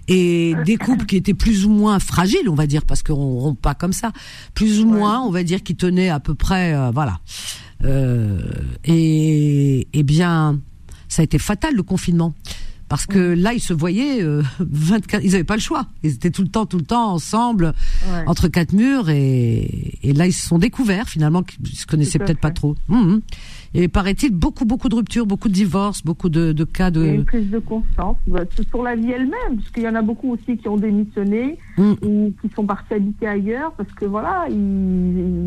et 0.07 0.55
des 0.65 0.77
couples 0.77 1.05
qui 1.05 1.17
étaient 1.17 1.35
plus 1.35 1.67
ou 1.67 1.71
moins 1.71 1.99
fragiles, 1.99 2.49
on 2.49 2.55
va 2.55 2.69
dire, 2.69 2.85
parce 2.85 3.03
qu'on 3.03 3.15
rompt 3.41 3.59
pas 3.61 3.75
comme 3.75 3.93
ça, 3.93 4.13
plus 4.55 4.81
ou 4.81 4.87
moins, 4.87 5.21
on 5.23 5.31
va 5.31 5.43
dire, 5.43 5.65
qui 5.65 5.75
tenaient 5.75 6.11
à 6.11 6.21
peu 6.21 6.35
près, 6.37 6.75
euh, 6.75 6.93
voilà. 6.93 7.19
Euh, 7.85 8.39
et, 8.85 9.89
et 9.93 10.03
bien, 10.05 10.61
ça 11.09 11.23
a 11.23 11.25
été 11.25 11.39
fatal 11.39 11.75
le 11.75 11.83
confinement. 11.83 12.35
Parce 12.89 13.05
que 13.05 13.19
là, 13.19 13.53
ils 13.53 13.61
se 13.61 13.75
voyaient 13.75 14.23
euh, 14.23 14.41
24, 14.61 15.23
ils 15.23 15.35
avaient 15.35 15.45
pas 15.45 15.57
le 15.57 15.61
choix. 15.61 15.85
Ils 16.03 16.13
étaient 16.15 16.31
tout 16.31 16.41
le 16.41 16.49
temps, 16.49 16.65
tout 16.65 16.79
le 16.79 16.85
temps 16.87 17.13
ensemble, 17.13 17.75
Ouais. 18.11 18.25
entre 18.27 18.49
quatre 18.49 18.73
murs, 18.73 19.11
et, 19.11 19.99
et 20.03 20.15
là, 20.15 20.27
ils 20.27 20.33
se 20.33 20.47
sont 20.49 20.57
découverts 20.57 21.07
finalement 21.07 21.43
qu'ils 21.43 21.67
se 21.77 21.85
connaissaient 21.85 22.19
peut-être 22.19 22.41
pas 22.41 22.51
trop. 22.51 22.77
Mhm. 22.89 23.21
Et 23.75 23.89
paraît-il 23.89 24.31
beaucoup, 24.31 24.65
beaucoup 24.65 24.89
de 24.89 24.95
ruptures, 24.95 25.27
beaucoup 25.27 25.49
de 25.49 25.53
divorces, 25.53 26.03
beaucoup 26.03 26.31
de, 26.31 26.53
de 26.53 26.65
cas 26.65 26.89
Il 26.89 26.97
y 26.97 27.01
a 27.01 27.05
de. 27.11 27.15
une 27.17 27.25
prise 27.27 27.51
de 27.51 27.59
conscience 27.59 28.17
bah, 28.27 28.41
sur 28.71 28.83
la 28.83 28.97
vie 28.97 29.11
elle-même, 29.11 29.57
parce 29.59 29.69
qu'il 29.71 29.83
y 29.83 29.89
en 29.89 29.95
a 29.95 30.01
beaucoup 30.01 30.31
aussi 30.33 30.57
qui 30.57 30.67
ont 30.69 30.79
démissionné 30.79 31.59
Mm. 31.77 31.93
ou 32.03 32.33
qui 32.41 32.49
sont 32.57 32.65
partis 32.65 32.95
habiter 32.95 33.27
ailleurs, 33.29 33.73
parce 33.73 33.93
que 33.93 34.07
voilà, 34.07 34.47
ils- 34.49 34.55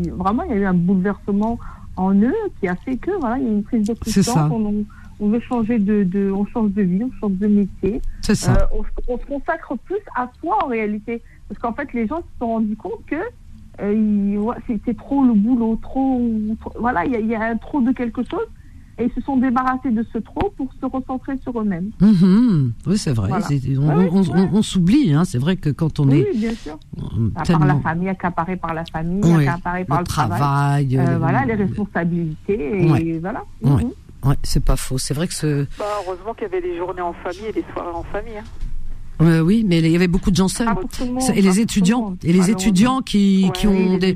ils- 0.06 0.10
vraiment, 0.12 0.44
il 0.44 0.50
y 0.50 0.54
a 0.54 0.56
eu 0.58 0.64
un 0.64 0.74
bouleversement 0.74 1.58
en 1.96 2.14
eux 2.14 2.32
qui 2.60 2.68
a 2.68 2.76
fait 2.76 2.96
que 2.98 3.10
voilà, 3.20 3.36
il 3.38 3.44
y 3.44 3.48
a 3.48 3.50
une 3.50 3.64
prise 3.64 3.86
de 3.88 3.96
C'est 4.06 4.22
ça. 4.22 4.48
conscience. 4.48 4.84
On, 5.22 5.28
veut 5.28 5.40
changer 5.40 5.78
de, 5.78 6.02
de, 6.04 6.30
on 6.30 6.44
change 6.46 6.72
de 6.72 6.82
vie, 6.82 7.02
on 7.04 7.10
change 7.20 7.38
de 7.38 7.46
métier. 7.46 8.02
C'est 8.22 8.34
ça. 8.34 8.52
Euh, 8.52 8.78
on, 8.78 8.82
se- 8.82 8.88
on 9.08 9.18
se 9.18 9.24
consacre 9.26 9.74
plus 9.84 10.00
à 10.16 10.30
soi 10.40 10.58
en 10.64 10.68
réalité, 10.68 11.22
parce 11.48 11.60
qu'en 11.60 11.72
fait, 11.72 11.92
les 11.94 12.06
gens 12.06 12.18
se 12.18 12.38
sont 12.40 12.48
rendus 12.48 12.76
compte 12.76 13.04
que 13.06 13.16
euh, 13.80 13.94
ils- 13.94 14.38
ouais, 14.38 14.56
c'était 14.66 14.94
trop 14.94 15.24
le 15.24 15.32
boulot, 15.34 15.78
trop, 15.80 16.20
trop- 16.60 16.72
voilà, 16.78 17.04
il 17.06 17.12
y 17.12 17.16
a, 17.16 17.20
il 17.20 17.26
y 17.28 17.34
a 17.34 17.42
un 17.42 17.56
trop 17.56 17.80
de 17.80 17.92
quelque 17.92 18.22
chose. 18.28 18.46
Et 18.98 19.04
ils 19.06 19.12
se 19.12 19.22
sont 19.22 19.38
débarrassés 19.38 19.90
de 19.90 20.04
ce 20.12 20.18
trop 20.18 20.52
pour 20.54 20.68
se 20.78 20.84
recentrer 20.84 21.38
sur 21.42 21.58
eux-mêmes. 21.58 21.90
Mhm. 21.98 22.72
Oui, 22.86 22.98
c'est 22.98 23.12
vrai. 23.14 23.28
Voilà. 23.30 23.46
C'est- 23.46 23.78
On, 23.78 23.88
Ouais, 23.88 24.08
on- 24.12 24.20
ouais. 24.20 24.28
on- 24.52 24.58
on 24.58 24.62
s'oublie. 24.62 25.14
Hein. 25.14 25.24
C'est 25.24 25.38
vrai 25.38 25.56
que 25.56 25.70
quand 25.70 25.98
on 25.98 26.08
Oui, 26.10 26.18
est 26.20 26.28
oui, 26.30 26.38
bien 26.38 26.50
sûr. 26.52 26.78
euh, 26.98 27.30
part 27.30 27.64
la 27.64 27.76
famille, 27.80 28.10
accaparée 28.10 28.56
par 28.56 28.74
la 28.74 28.84
famille, 28.84 29.22
Oui. 29.24 29.48
accaparée 29.48 29.86
par 29.86 29.98
le 30.00 30.02
le, 30.02 30.06
travail. 30.06 30.38
travail, 30.38 30.98
Euh, 30.98 31.12
le- 31.14 31.18
voilà, 31.18 31.44
les 31.46 31.54
responsabilités. 31.54 32.82
Et 32.82 33.18
voilà. 33.18 33.44
Ouais. 33.62 33.86
Ouais, 34.24 34.36
c'est 34.42 34.64
pas 34.64 34.76
faux. 34.76 34.98
C'est 34.98 35.14
vrai 35.14 35.26
que 35.28 35.34
ce. 35.34 35.66
Bah, 35.78 35.84
heureusement 36.06 36.34
qu'il 36.34 36.42
y 36.44 36.46
avait 36.46 36.60
des 36.62 36.76
journées 36.76 37.00
en 37.02 37.12
famille 37.12 37.46
et 37.48 37.52
des 37.52 37.64
soirées 37.72 37.94
en 37.94 38.04
famille. 38.04 38.38
hein. 38.38 38.44
Euh, 39.20 39.40
oui, 39.40 39.64
mais 39.68 39.78
il 39.78 39.86
y 39.90 39.94
avait 39.94 40.08
beaucoup 40.08 40.30
de 40.32 40.36
gens 40.36 40.48
seuls. 40.48 40.66
Ça- 41.20 41.34
Et 41.36 41.42
les 41.42 41.60
étudiants, 41.60 42.16
et 42.24 42.32
les 42.32 42.50
étudiants 42.50 43.02
qui, 43.02 43.44
Ouais, 43.44 43.52
qui 43.52 43.66
ont 43.68 43.96
des, 43.98 44.14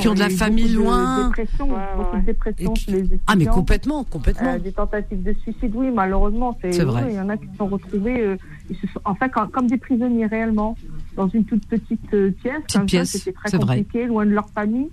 qui 0.00 0.08
ont 0.08 0.14
de 0.14 0.18
la 0.18 0.30
famille 0.30 0.64
beaucoup 0.74 0.78
de 0.78 0.84
loin. 0.84 1.26
dépression, 1.28 1.68
Ouais, 1.68 1.80
beaucoup 1.96 2.16
ouais. 2.16 2.22
de 2.22 2.68
qui- 2.74 2.84
chez 2.84 2.90
les 2.92 2.98
étudiants. 2.98 3.18
Ah, 3.28 3.36
mais 3.36 3.46
complètement, 3.46 4.02
complètement. 4.04 4.54
Euh, 4.54 4.58
des 4.58 4.72
tentatives 4.72 5.22
de 5.22 5.32
suicide, 5.42 5.70
oui, 5.74 5.90
malheureusement, 5.94 6.58
c'est 6.60 6.82
vrai. 6.82 7.04
Il 7.10 7.14
y 7.16 7.20
en 7.20 7.28
a 7.28 7.36
qui 7.36 7.46
se 7.52 7.56
sont 7.56 7.66
retrouvés, 7.68 8.20
euh, 8.20 8.36
ils 8.70 8.76
se 8.76 8.86
sont, 8.88 9.00
en 9.04 9.14
fait, 9.14 9.28
comme, 9.30 9.48
comme 9.50 9.66
des 9.68 9.76
prisonniers 9.78 10.26
réellement, 10.26 10.76
dans 11.14 11.28
une 11.28 11.44
toute 11.44 11.64
petite 11.66 12.12
euh, 12.14 12.30
pièce. 12.42 12.54
Petite 12.64 12.76
comme 12.78 12.86
pièce, 12.86 13.10
c'était 13.10 13.32
très 13.32 13.50
c'est 13.50 13.58
vrai. 13.58 13.76
compliqué, 13.78 14.06
loin 14.06 14.24
de 14.26 14.30
leur 14.32 14.48
famille. 14.50 14.88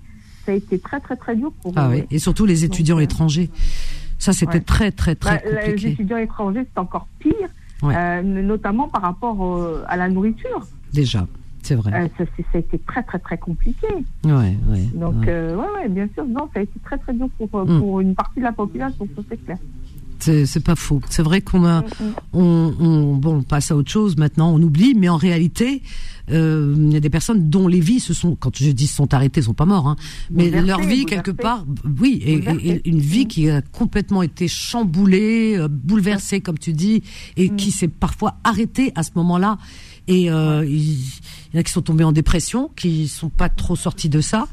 Ça 0.45 0.51
a 0.51 0.55
été 0.55 0.77
très, 0.77 0.99
très, 0.99 1.15
très 1.15 1.35
dur 1.35 1.51
pour 1.63 1.73
Ah 1.75 1.87
eux. 1.87 1.91
oui. 1.91 2.03
Et 2.11 2.19
surtout 2.19 2.45
les 2.45 2.65
étudiants 2.65 2.99
étrangers. 2.99 3.49
Ça, 4.25 4.33
c'était 4.33 4.53
ouais. 4.53 4.59
très, 4.61 4.91
très, 4.91 5.13
très 5.13 5.35
Bah, 5.37 5.41
Les 5.45 5.65
compliqué. 5.67 5.89
étudiants 5.91 6.17
étrangers, 6.17 6.65
c'est 6.73 6.79
encore 6.79 7.07
pire, 7.19 7.33
Ouais. 7.83 7.93
euh, 7.95 8.23
notamment 8.23 8.87
par 8.87 9.03
rapport 9.03 9.37
euh, 9.45 9.83
à 9.87 9.97
la 9.97 10.09
nourriture. 10.09 10.65
Déjà, 10.91 11.27
c'est 11.61 11.75
vrai. 11.75 11.91
Euh, 11.93 12.07
ça, 12.17 12.23
a 12.55 12.57
été 12.57 12.79
très, 12.79 13.03
très, 13.03 13.19
très 13.19 13.37
compliqué. 13.37 13.85
Ouais, 14.23 14.31
ouais. 14.67 14.89
Donc, 14.95 15.13
ouais. 15.17 15.25
euh, 15.29 15.55
ouais, 15.55 15.67
ouais, 15.75 15.89
bien 15.89 16.07
sûr, 16.15 16.25
non, 16.25 16.49
ça 16.55 16.59
a 16.61 16.63
été 16.63 16.79
très, 16.83 16.97
très 16.97 17.13
dur 17.13 17.29
pour, 17.37 17.59
euh, 17.59 17.65
Mm. 17.65 17.79
pour 17.79 17.99
une 18.01 18.15
partie 18.15 18.39
de 18.39 18.45
la 18.45 18.51
population, 18.51 19.07
ça 19.15 19.21
c'est 19.29 19.37
clair. 19.45 19.57
C'est 20.45 20.63
pas 20.63 20.75
faux. 20.75 21.01
C'est 21.09 21.21
vrai 21.23 21.41
qu'on 21.41 21.65
a, 21.65 21.81
Mm, 21.81 21.85
mm. 21.85 22.13
on, 22.33 22.73
on, 22.79 23.15
bon, 23.15 23.35
on 23.37 23.43
passe 23.43 23.71
à 23.71 23.75
autre 23.75 23.91
chose 23.91 24.17
maintenant, 24.17 24.51
on 24.53 24.61
oublie, 24.61 24.93
mais 24.95 25.09
en 25.09 25.17
réalité, 25.17 25.81
euh, 26.31 26.73
il 26.77 26.93
y 26.93 26.95
a 26.95 26.99
des 26.99 27.09
personnes 27.09 27.49
dont 27.49 27.67
les 27.67 27.79
vies 27.79 27.99
se 27.99 28.13
sont, 28.13 28.35
quand 28.35 28.55
je 28.57 28.71
dis 28.71 28.87
sont 28.87 29.13
arrêtées, 29.13 29.41
sont 29.43 29.53
pas 29.53 29.65
morts, 29.65 29.87
hein, 29.87 29.95
mais 30.31 30.49
leur 30.49 30.81
vie 30.81 31.05
quelque 31.05 31.31
part, 31.31 31.65
oui, 31.99 32.19
et, 32.25 32.33
et- 32.33 32.35
et 32.35 32.39
Bouleversées. 32.39 32.81
une 32.85 32.99
vie 32.99 33.27
qui 33.27 33.49
a 33.49 33.61
complètement 33.61 34.23
été 34.23 34.47
chamboulée, 34.47 35.55
euh, 35.57 35.67
bouleversée, 35.67 36.41
comme 36.41 36.57
tu 36.57 36.73
dis, 36.73 37.03
et 37.37 37.49
Mm. 37.49 37.55
qui 37.55 37.71
s'est 37.71 37.87
parfois 37.87 38.35
arrêtée 38.43 38.91
à 38.95 39.03
ce 39.03 39.11
moment-là. 39.15 39.57
Et 40.07 40.29
euh, 40.31 40.65
il 40.67 40.99
il 41.53 41.55
y 41.55 41.57
en 41.57 41.61
a 41.61 41.63
qui 41.63 41.71
sont 41.71 41.81
tombés 41.81 42.03
en 42.03 42.11
dépression, 42.11 42.69
qui 42.75 43.07
sont 43.07 43.29
pas 43.29 43.47
trop 43.47 43.75
sortis 43.77 44.09
de 44.09 44.19
ça. 44.19 44.47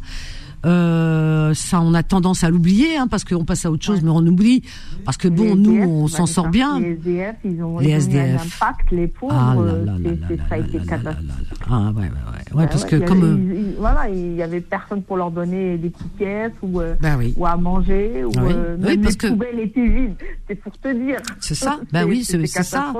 Euh, 0.65 1.55
ça, 1.55 1.81
on 1.81 1.93
a 1.95 2.03
tendance 2.03 2.45
à 2.45 2.51
l'oublier, 2.51 2.97
hein, 2.97 3.09
parce 3.09 3.25
qu'on 3.25 3.45
passe 3.45 3.67
à 3.67 3.71
autre 3.71 3.85
chose, 3.85 4.01
mais 4.03 4.11
on 4.11 4.25
oublie, 4.27 4.63
parce 5.05 5.17
que 5.17 5.29
bon, 5.29 5.43
Les 5.45 5.55
nous, 5.57 5.73
SDF, 5.75 5.87
on 5.89 6.03
bah, 6.05 6.11
s'en 6.11 6.27
sort 6.27 6.49
bien. 6.49 6.79
Les 6.81 6.91
SDF, 6.93 7.37
ils 7.45 7.63
ont, 7.63 7.79
Les 7.79 7.91
ils 7.91 8.09
ont 8.09 8.13
eu 8.13 8.19
un 8.19 8.35
impact, 8.37 8.91
les 8.93 9.07
pauvres, 9.09 9.35
Ah 9.37 9.55
là 9.57 9.73
là 9.85 9.99
là 9.99 10.37
ça 10.49 10.55
a 10.55 10.59
été 10.59 10.79
catastrophique. 10.79 11.31
Ah 11.69 11.91
ouais 11.91 12.03
ouais 12.03 12.03
ouais. 12.03 12.09
Ouais, 12.55 12.63
Ouais, 12.63 12.67
parce 12.69 12.85
que 12.85 12.97
il 12.97 13.05
comme 13.05 13.23
avait- 13.23 13.33
euh, 13.33 13.55
il- 13.55 13.61
il- 13.71 13.75
voilà, 13.79 14.09
il 14.09 14.35
y 14.37 14.43
avait 14.43 14.61
personne 14.61 15.03
pour 15.03 15.17
leur 15.17 15.31
donner 15.31 15.79
des 15.79 15.91
petites 15.91 16.13
pièces 16.17 16.53
ou, 16.63 16.81
euh, 16.81 16.95
bah 17.01 17.17
oui. 17.19 17.33
ou 17.37 17.47
à 17.47 17.57
manger 17.57 18.25
ou 18.25 18.31
Ah 18.37 18.41
oui. 18.45 18.53
euh, 18.55 18.77
Oui, 18.79 18.85
même 18.89 19.01
parce 19.03 19.15
les 19.15 19.19
que- 19.19 19.27
poubelles 19.29 19.59
étaient 19.61 19.89
vides. 19.89 20.15
C'est 20.49 20.55
pour 20.57 20.73
te 20.79 20.93
dire. 20.93 21.19
C'est 21.41 21.55
ça. 21.55 21.79
Bah 21.93 22.05
oui, 22.07 22.25
c'est 22.25 22.47
ça. 22.47 22.93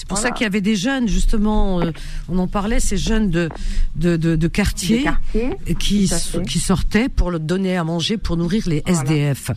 C'est 0.00 0.08
pour 0.08 0.16
ça 0.16 0.30
qu'il 0.30 0.44
y 0.44 0.46
avait 0.46 0.62
des 0.62 0.76
jeunes, 0.76 1.08
justement, 1.08 1.82
euh, 1.82 1.92
on 2.30 2.38
en 2.38 2.48
parlait, 2.48 2.80
ces 2.80 2.96
jeunes 2.96 3.28
de 3.28 3.50
de, 3.96 4.16
de, 4.16 4.34
de 4.34 4.48
quartier, 4.48 5.02
quartiers, 5.02 5.50
qui 5.78 6.10
qui 6.48 6.58
sortaient 6.58 7.10
pour 7.10 7.30
le 7.30 7.38
donner 7.38 7.76
à 7.76 7.84
manger, 7.84 8.16
pour 8.16 8.38
nourrir 8.38 8.66
les 8.66 8.82
SDF. 8.86 9.50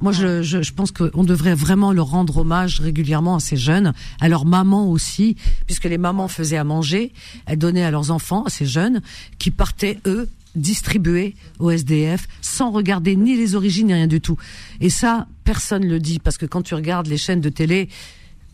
Moi, 0.00 0.12
je, 0.12 0.40
je, 0.42 0.62
je 0.62 0.72
pense 0.72 0.90
qu'on 0.90 1.22
devrait 1.22 1.54
vraiment 1.54 1.92
leur 1.92 2.06
rendre 2.06 2.38
hommage 2.38 2.80
régulièrement 2.80 3.36
à 3.36 3.40
ces 3.40 3.58
jeunes, 3.58 3.92
à 4.22 4.30
leurs 4.30 4.46
mamans 4.46 4.90
aussi, 4.90 5.36
puisque 5.66 5.84
les 5.84 5.98
mamans 5.98 6.28
faisaient 6.28 6.56
à 6.56 6.64
manger, 6.64 7.12
elles 7.44 7.58
donnaient 7.58 7.84
à 7.84 7.90
leurs 7.90 8.10
enfants, 8.10 8.44
à 8.44 8.50
ces 8.50 8.64
jeunes, 8.64 9.02
qui 9.38 9.50
partaient 9.50 9.98
eux 10.06 10.30
distribuer 10.54 11.34
au 11.58 11.70
SDF 11.70 12.26
sans 12.40 12.70
regarder 12.70 13.16
ni 13.16 13.36
les 13.36 13.54
origines 13.54 13.88
ni 13.88 13.92
rien 13.92 14.06
du 14.06 14.22
tout. 14.22 14.38
Et 14.80 14.88
ça, 14.88 15.26
personne 15.44 15.86
le 15.86 15.98
dit 15.98 16.20
parce 16.20 16.38
que 16.38 16.46
quand 16.46 16.62
tu 16.62 16.74
regardes 16.74 17.06
les 17.06 17.18
chaînes 17.18 17.42
de 17.42 17.50
télé, 17.50 17.90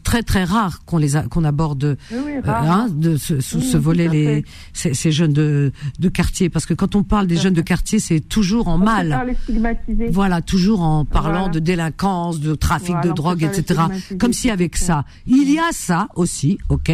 très 0.07 0.23
très 0.23 0.45
rare 0.45 0.85
qu'on 0.87 0.99
les 0.99 1.17
a- 1.17 1.25
qu'on 1.33 1.43
aborde 1.45 1.99
Oui, 2.13 2.19
oui, 2.27 2.33
euh, 2.37 2.41
hein, 2.47 2.87
de 2.91 3.17
ce, 3.17 3.41
sous 3.41 3.59
Oui, 3.59 3.65
ce 3.73 3.77
volet 3.77 4.09
les 4.09 4.45
ces, 4.73 4.95
ces 4.95 5.11
jeunes 5.11 5.33
de 5.33 5.73
de 5.99 6.09
quartier 6.09 6.49
parce 6.49 6.65
que 6.65 6.75
quand 6.75 6.95
on 6.95 7.03
parle 7.03 7.27
des 7.27 7.37
jeunes 7.37 7.55
de 7.55 7.61
quartier, 7.73 7.99
c'est 7.99 8.21
toujours 8.21 8.69
en 8.69 8.77
On 8.77 8.79
mal. 8.79 9.25
les 9.27 9.35
stigmatiser. 9.35 10.07
Voilà, 10.11 10.43
toujours 10.43 10.81
en 10.83 11.05
parlant 11.05 11.47
Voilà. 11.47 11.49
de 11.49 11.59
délinquance, 11.59 12.39
de 12.39 12.55
trafic 12.55 12.95
Voilà, 12.95 13.09
de 13.09 13.13
drogue, 13.15 13.43
etc. 13.43 13.81
Comme 14.21 14.33
si 14.33 14.49
avec 14.49 14.77
ça, 14.77 15.05
il 15.27 15.51
y 15.53 15.59
a 15.59 15.71
ça 15.73 16.09
aussi, 16.15 16.59
ok, 16.69 16.89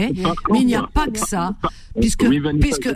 mais 0.51 0.61
il 0.61 0.67
n'y 0.67 0.75
a 0.75 0.85
pas 0.95 1.07
que 1.07 1.19
ça, 1.19 1.55
puisque 2.01 2.25
Oui, 2.27 2.39
Vanessa, 2.39 2.61
puisque 2.67 2.89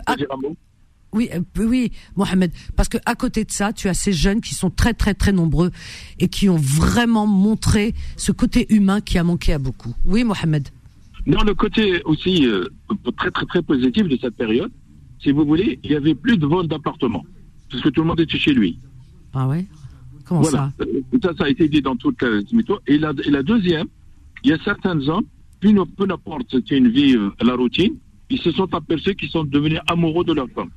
oui, 1.17 1.29
euh, 1.33 1.41
oui, 1.57 1.91
Mohamed, 2.15 2.51
parce 2.75 2.87
que 2.87 2.97
à 3.05 3.15
côté 3.15 3.43
de 3.43 3.51
ça, 3.51 3.73
tu 3.73 3.89
as 3.89 3.93
ces 3.93 4.13
jeunes 4.13 4.41
qui 4.41 4.53
sont 4.53 4.69
très 4.69 4.93
très 4.93 5.13
très 5.13 5.33
nombreux 5.33 5.71
et 6.19 6.27
qui 6.29 6.47
ont 6.47 6.57
vraiment 6.57 7.27
montré 7.27 7.93
ce 8.15 8.31
côté 8.31 8.67
humain 8.73 9.01
qui 9.01 9.17
a 9.17 9.23
manqué 9.23 9.51
à 9.53 9.59
beaucoup. 9.59 9.93
Oui, 10.05 10.23
Mohamed. 10.23 10.69
Non, 11.25 11.41
le 11.43 11.53
côté 11.55 12.01
aussi 12.05 12.45
euh, 12.45 12.65
très 13.17 13.31
très 13.31 13.45
très 13.45 13.61
positif 13.61 14.07
de 14.07 14.17
cette 14.21 14.35
période, 14.35 14.71
si 15.21 15.31
vous 15.31 15.45
voulez, 15.45 15.79
il 15.83 15.91
y 15.91 15.95
avait 15.95 16.15
plus 16.15 16.37
de 16.37 16.45
vols 16.45 16.67
d'appartements, 16.67 17.25
parce 17.69 17.81
que 17.83 17.89
tout 17.89 18.01
le 18.01 18.07
monde 18.07 18.21
était 18.21 18.37
chez 18.37 18.53
lui. 18.53 18.79
Ah 19.33 19.47
ouais? 19.47 19.65
Comment 20.25 20.41
voilà. 20.41 20.71
ça? 20.77 20.85
Euh, 20.85 21.19
Ça, 21.23 21.31
ça 21.37 21.43
a 21.45 21.49
été 21.49 21.67
dit 21.67 21.81
dans 21.81 21.95
toute 21.95 22.21
la. 22.21 22.29
Et 22.87 22.97
la, 22.97 23.11
et 23.25 23.31
la 23.31 23.43
deuxième, 23.43 23.87
il 24.43 24.51
y 24.51 24.53
a 24.53 24.59
certains 24.63 24.99
hommes, 25.09 25.25
peu, 25.59 26.05
n'importe, 26.05 26.47
c'était 26.51 26.77
une 26.77 26.89
vie 26.89 27.15
à 27.39 27.43
la 27.43 27.55
routine, 27.55 27.95
ils 28.29 28.39
se 28.39 28.51
sont 28.51 28.71
aperçus 28.73 29.15
qu'ils 29.15 29.29
sont 29.29 29.43
devenus 29.43 29.79
amoureux 29.87 30.23
de 30.23 30.33
leur 30.33 30.49
femme. 30.55 30.69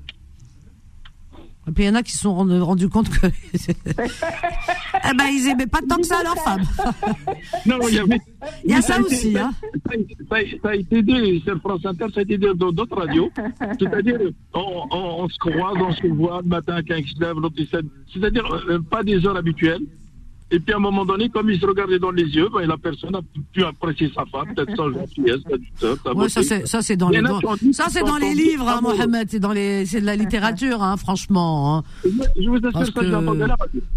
Et 1.69 1.73
puis 1.73 1.85
il 1.85 1.87
y 1.87 1.91
en 1.91 1.95
a 1.95 2.03
qui 2.03 2.13
se 2.13 2.19
sont 2.21 2.35
rendu, 2.35 2.59
rendu 2.61 2.89
compte 2.89 3.09
que 3.11 3.27
eh 3.55 5.15
ben 5.17 5.25
ils 5.31 5.49
aimaient 5.51 5.67
pas 5.67 5.81
tant 5.89 5.97
que 5.97 6.07
ça 6.07 6.23
leur 6.23 6.37
femme. 6.37 6.63
Non, 7.67 7.77
il 7.89 7.95
y 7.95 7.99
avait. 7.99 8.21
Il 8.65 8.71
y 8.71 8.75
a 8.75 8.81
ça 8.83 8.95
a 8.95 9.01
été- 9.01 9.07
aussi, 9.07 9.39
hein. 9.39 9.51
Ça, 9.87 9.93
ça- 10.31 10.37
ça 10.63 10.69
a 10.71 10.75
été 10.75 11.03
dit 11.03 11.41
sur 11.45 11.59
France 11.61 11.85
Inter, 11.85 12.07
ça 12.15 12.21
a 12.21 12.23
été 12.23 12.39
dit 12.39 12.47
dans 12.57 12.73
d'autres 12.73 12.97
radios. 12.97 13.31
C'est-à-dire, 13.79 14.19
on, 14.55 14.85
on- 14.91 15.25
on 15.25 15.29
se 15.29 15.39
croise, 15.39 15.77
on 15.79 15.93
se 15.93 16.07
voit 16.07 16.41
le 16.43 16.49
matin 16.49 16.81
quand 16.87 16.95
il 16.97 17.07
se 17.07 17.21
lève, 17.21 17.35
l'autre 17.37 17.57
il 17.59 17.67
se 17.67 17.77
lève. 17.77 17.85
C'est-à-dire, 18.13 18.47
euh, 18.69 18.79
pas 18.81 19.03
des 19.03 19.25
heures 19.27 19.37
habituelles. 19.37 19.83
Et 20.53 20.59
puis 20.59 20.73
à 20.73 20.77
un 20.77 20.81
moment 20.81 21.05
donné, 21.05 21.29
comme 21.29 21.49
il 21.49 21.61
se 21.61 21.65
regardait 21.67 21.99
dans 22.01 22.11
les 22.11 22.25
yeux, 22.25 22.49
ben, 22.53 22.67
la 22.67 22.77
personne 22.77 23.15
a 23.15 23.21
pu 23.53 23.63
apprécier 23.65 24.11
sa 24.15 24.25
femme, 24.27 24.53
peut-être 24.55 24.71
sa 24.77 24.91
gentillesse, 24.99 25.41
sa 25.49 25.57
douceur, 25.57 25.97
sa 26.03 26.13
Ouais, 26.15 26.29
ça 26.29 26.41
beauté. 26.41 26.55
c'est 26.61 26.67
ça 26.67 26.83
c'est 26.83 26.97
dans 26.97 27.09
les 27.09 27.23
ça 27.73 27.85
c'est 27.89 28.03
dans 28.03 28.17
livres, 28.17 28.69
hein. 28.69 28.81
Mohamed, 28.83 29.29
c'est 29.31 29.39
dans 29.39 29.53
les 29.53 29.87
c'est 29.87 30.01
de 30.01 30.07
la 30.07 30.17
littérature, 30.23 30.83
hein, 30.83 30.97
franchement. 30.97 31.79
hein. 31.79 31.85
Je 32.05 32.49
vous 32.49 32.57
assure, 32.57 32.71
Parce 32.73 32.91
que- 32.91 33.01
radio. 33.01 33.47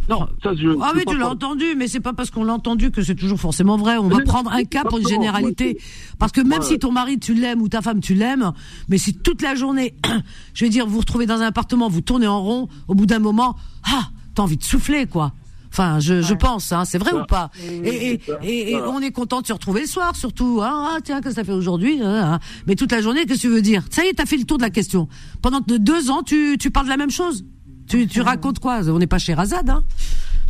Non. 0.09 0.27
Ça, 0.43 0.53
je- 0.55 0.77
Ah 0.81 0.91
oui, 0.95 1.03
tu 1.07 1.17
l'as 1.17 1.29
entendu, 1.29 1.65
mais 1.77 1.87
c'est 1.87 1.99
pas 2.01 2.13
parce 2.13 2.29
qu'on 2.29 2.43
l'a 2.43 2.53
entendu 2.53 2.91
que 2.91 3.01
c'est 3.01 3.15
toujours 3.15 3.39
forcément 3.39 3.77
vrai. 3.77 3.97
On 3.97 4.07
va 4.09 4.19
prendre 4.21 4.51
un 4.51 4.63
cas 4.63 4.83
pour 4.83 4.99
une 4.99 5.07
généralité. 5.07 5.77
Parce 6.19 6.31
que 6.31 6.41
même 6.41 6.59
Ouais. 6.59 6.65
si 6.65 6.77
ton 6.79 6.91
mari 6.91 7.17
tu 7.19 7.33
l'aimes 7.33 7.61
ou 7.61 7.67
ta 7.69 7.81
femme 7.81 7.99
tu 7.99 8.13
l'aimes, 8.13 8.51
mais 8.89 8.97
si 8.97 9.13
toute 9.15 9.41
la 9.41 9.55
journée, 9.55 9.95
je 10.53 10.65
veux 10.65 10.69
dire, 10.69 10.85
vous 10.85 10.93
vous 10.93 10.99
retrouvez 10.99 11.25
dans 11.25 11.41
un 11.41 11.47
appartement, 11.47 11.89
vous 11.89 12.01
tournez 12.01 12.27
en 12.27 12.41
rond, 12.41 12.67
au 12.87 12.93
bout 12.95 13.05
d'un 13.07 13.19
moment, 13.19 13.55
ah, 13.91 14.09
t'as 14.35 14.43
envie 14.43 14.57
de 14.57 14.63
souffler, 14.63 15.07
quoi. 15.07 15.31
Enfin, 15.73 15.99
je, 15.99 16.21
je 16.21 16.35
pense, 16.35 16.71
hein, 16.71 16.85
c'est 16.85 16.99
vrai 16.99 17.09
Ça. 17.09 17.17
ou 17.23 17.25
pas 17.25 17.49
Oui, 17.59 17.81
Et, 17.83 18.11
et, 18.13 18.21
c'est 18.23 18.31
ça. 18.31 18.37
et- 18.43 18.71
et 18.73 18.79
Ça. 18.79 18.89
on 18.89 18.99
est 19.01 19.09
content 19.11 19.41
de 19.41 19.47
se 19.47 19.53
retrouver 19.53 19.81
le 19.81 19.87
soir, 19.87 20.15
surtout. 20.15 20.59
Hein, 20.63 20.91
ah, 20.93 20.97
tiens, 21.03 21.15
qu'est-ce 21.19 21.29
que 21.35 21.41
ça 21.41 21.43
fait 21.43 21.51
aujourd'hui 21.51 21.99
hein. 22.03 22.39
Mais 22.67 22.75
toute 22.75 22.91
la 22.91 23.01
journée, 23.01 23.25
qu'est-ce 23.25 23.41
que 23.41 23.47
tu 23.47 23.53
veux 23.53 23.63
dire? 23.63 23.83
Ça 23.89 24.05
y 24.05 24.09
est, 24.09 24.13
t'as 24.13 24.27
fait 24.27 24.37
le 24.37 24.43
tour 24.43 24.59
de 24.59 24.63
la 24.63 24.69
question. 24.69 25.07
Pendant 25.41 25.61
de- 25.61 25.77
deux 25.77 26.11
ans, 26.11 26.21
tu, 26.21 26.57
tu 26.59 26.69
parles 26.69 26.85
de 26.85 26.91
la 26.91 26.97
même 26.97 27.09
chose. 27.09 27.43
Tu, 27.87 28.07
tu 28.07 28.21
racontes 28.21 28.59
quoi? 28.59 28.81
On 28.87 28.99
n'est 28.99 29.07
pas 29.07 29.17
chez 29.17 29.33
Razad, 29.33 29.67
hein 29.67 29.83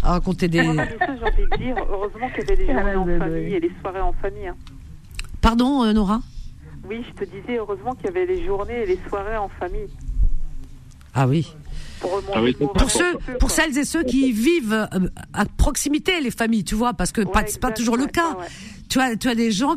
À 0.03 0.11
raconter 0.11 0.49
des. 0.49 0.57
Ça, 0.57 0.65
j'ai 0.67 0.73
envie 0.75 1.49
de 1.51 1.57
dire, 1.57 1.75
heureusement 1.89 2.29
qu'il 2.29 2.39
y 2.39 2.51
avait 2.51 2.55
les 2.57 2.67
journées 2.73 2.95
en 2.95 3.05
famille 3.19 3.53
et 3.53 3.59
les 3.61 3.71
soirées 3.81 4.01
en 4.01 4.13
famille. 4.21 4.47
hein. 4.47 4.55
Pardon, 5.39 5.83
euh, 5.85 5.93
Nora? 5.93 6.21
Oui, 6.89 6.97
je 7.07 7.23
te 7.25 7.29
disais, 7.29 7.57
heureusement 7.59 7.93
qu'il 7.95 8.05
y 8.05 8.09
avait 8.09 8.25
les 8.25 8.45
journées 8.45 8.83
et 8.83 8.85
les 8.85 8.99
soirées 9.07 9.37
en 9.37 9.47
famille. 9.57 9.87
Ah 11.15 11.27
oui. 11.27 11.53
Pour 12.03 12.11
remonter 12.17 12.33
Ah 12.35 12.41
oui, 12.43 12.53
Pour 12.77 12.91
ceux, 12.91 13.17
pour 13.39 13.49
celles 13.49 13.77
et 13.77 13.85
ceux 13.85 14.03
qui 14.03 14.31
vivent 14.33 14.73
euh, 14.73 14.85
à 15.33 15.45
proximité, 15.45 16.19
les 16.21 16.31
familles, 16.31 16.63
tu 16.65 16.75
vois, 16.75 16.93
parce 16.93 17.11
que 17.11 17.21
pas, 17.21 17.43
c'est 17.47 17.59
pas 17.59 17.71
toujours 17.71 17.95
le 17.97 18.03
ouais, 18.03 18.11
cas. 18.11 18.29
ouais, 18.31 18.41
ouais. 18.41 18.47
Tu 18.89 18.99
as, 18.99 19.15
tu 19.15 19.27
as 19.29 19.35
des 19.35 19.51
gens, 19.51 19.75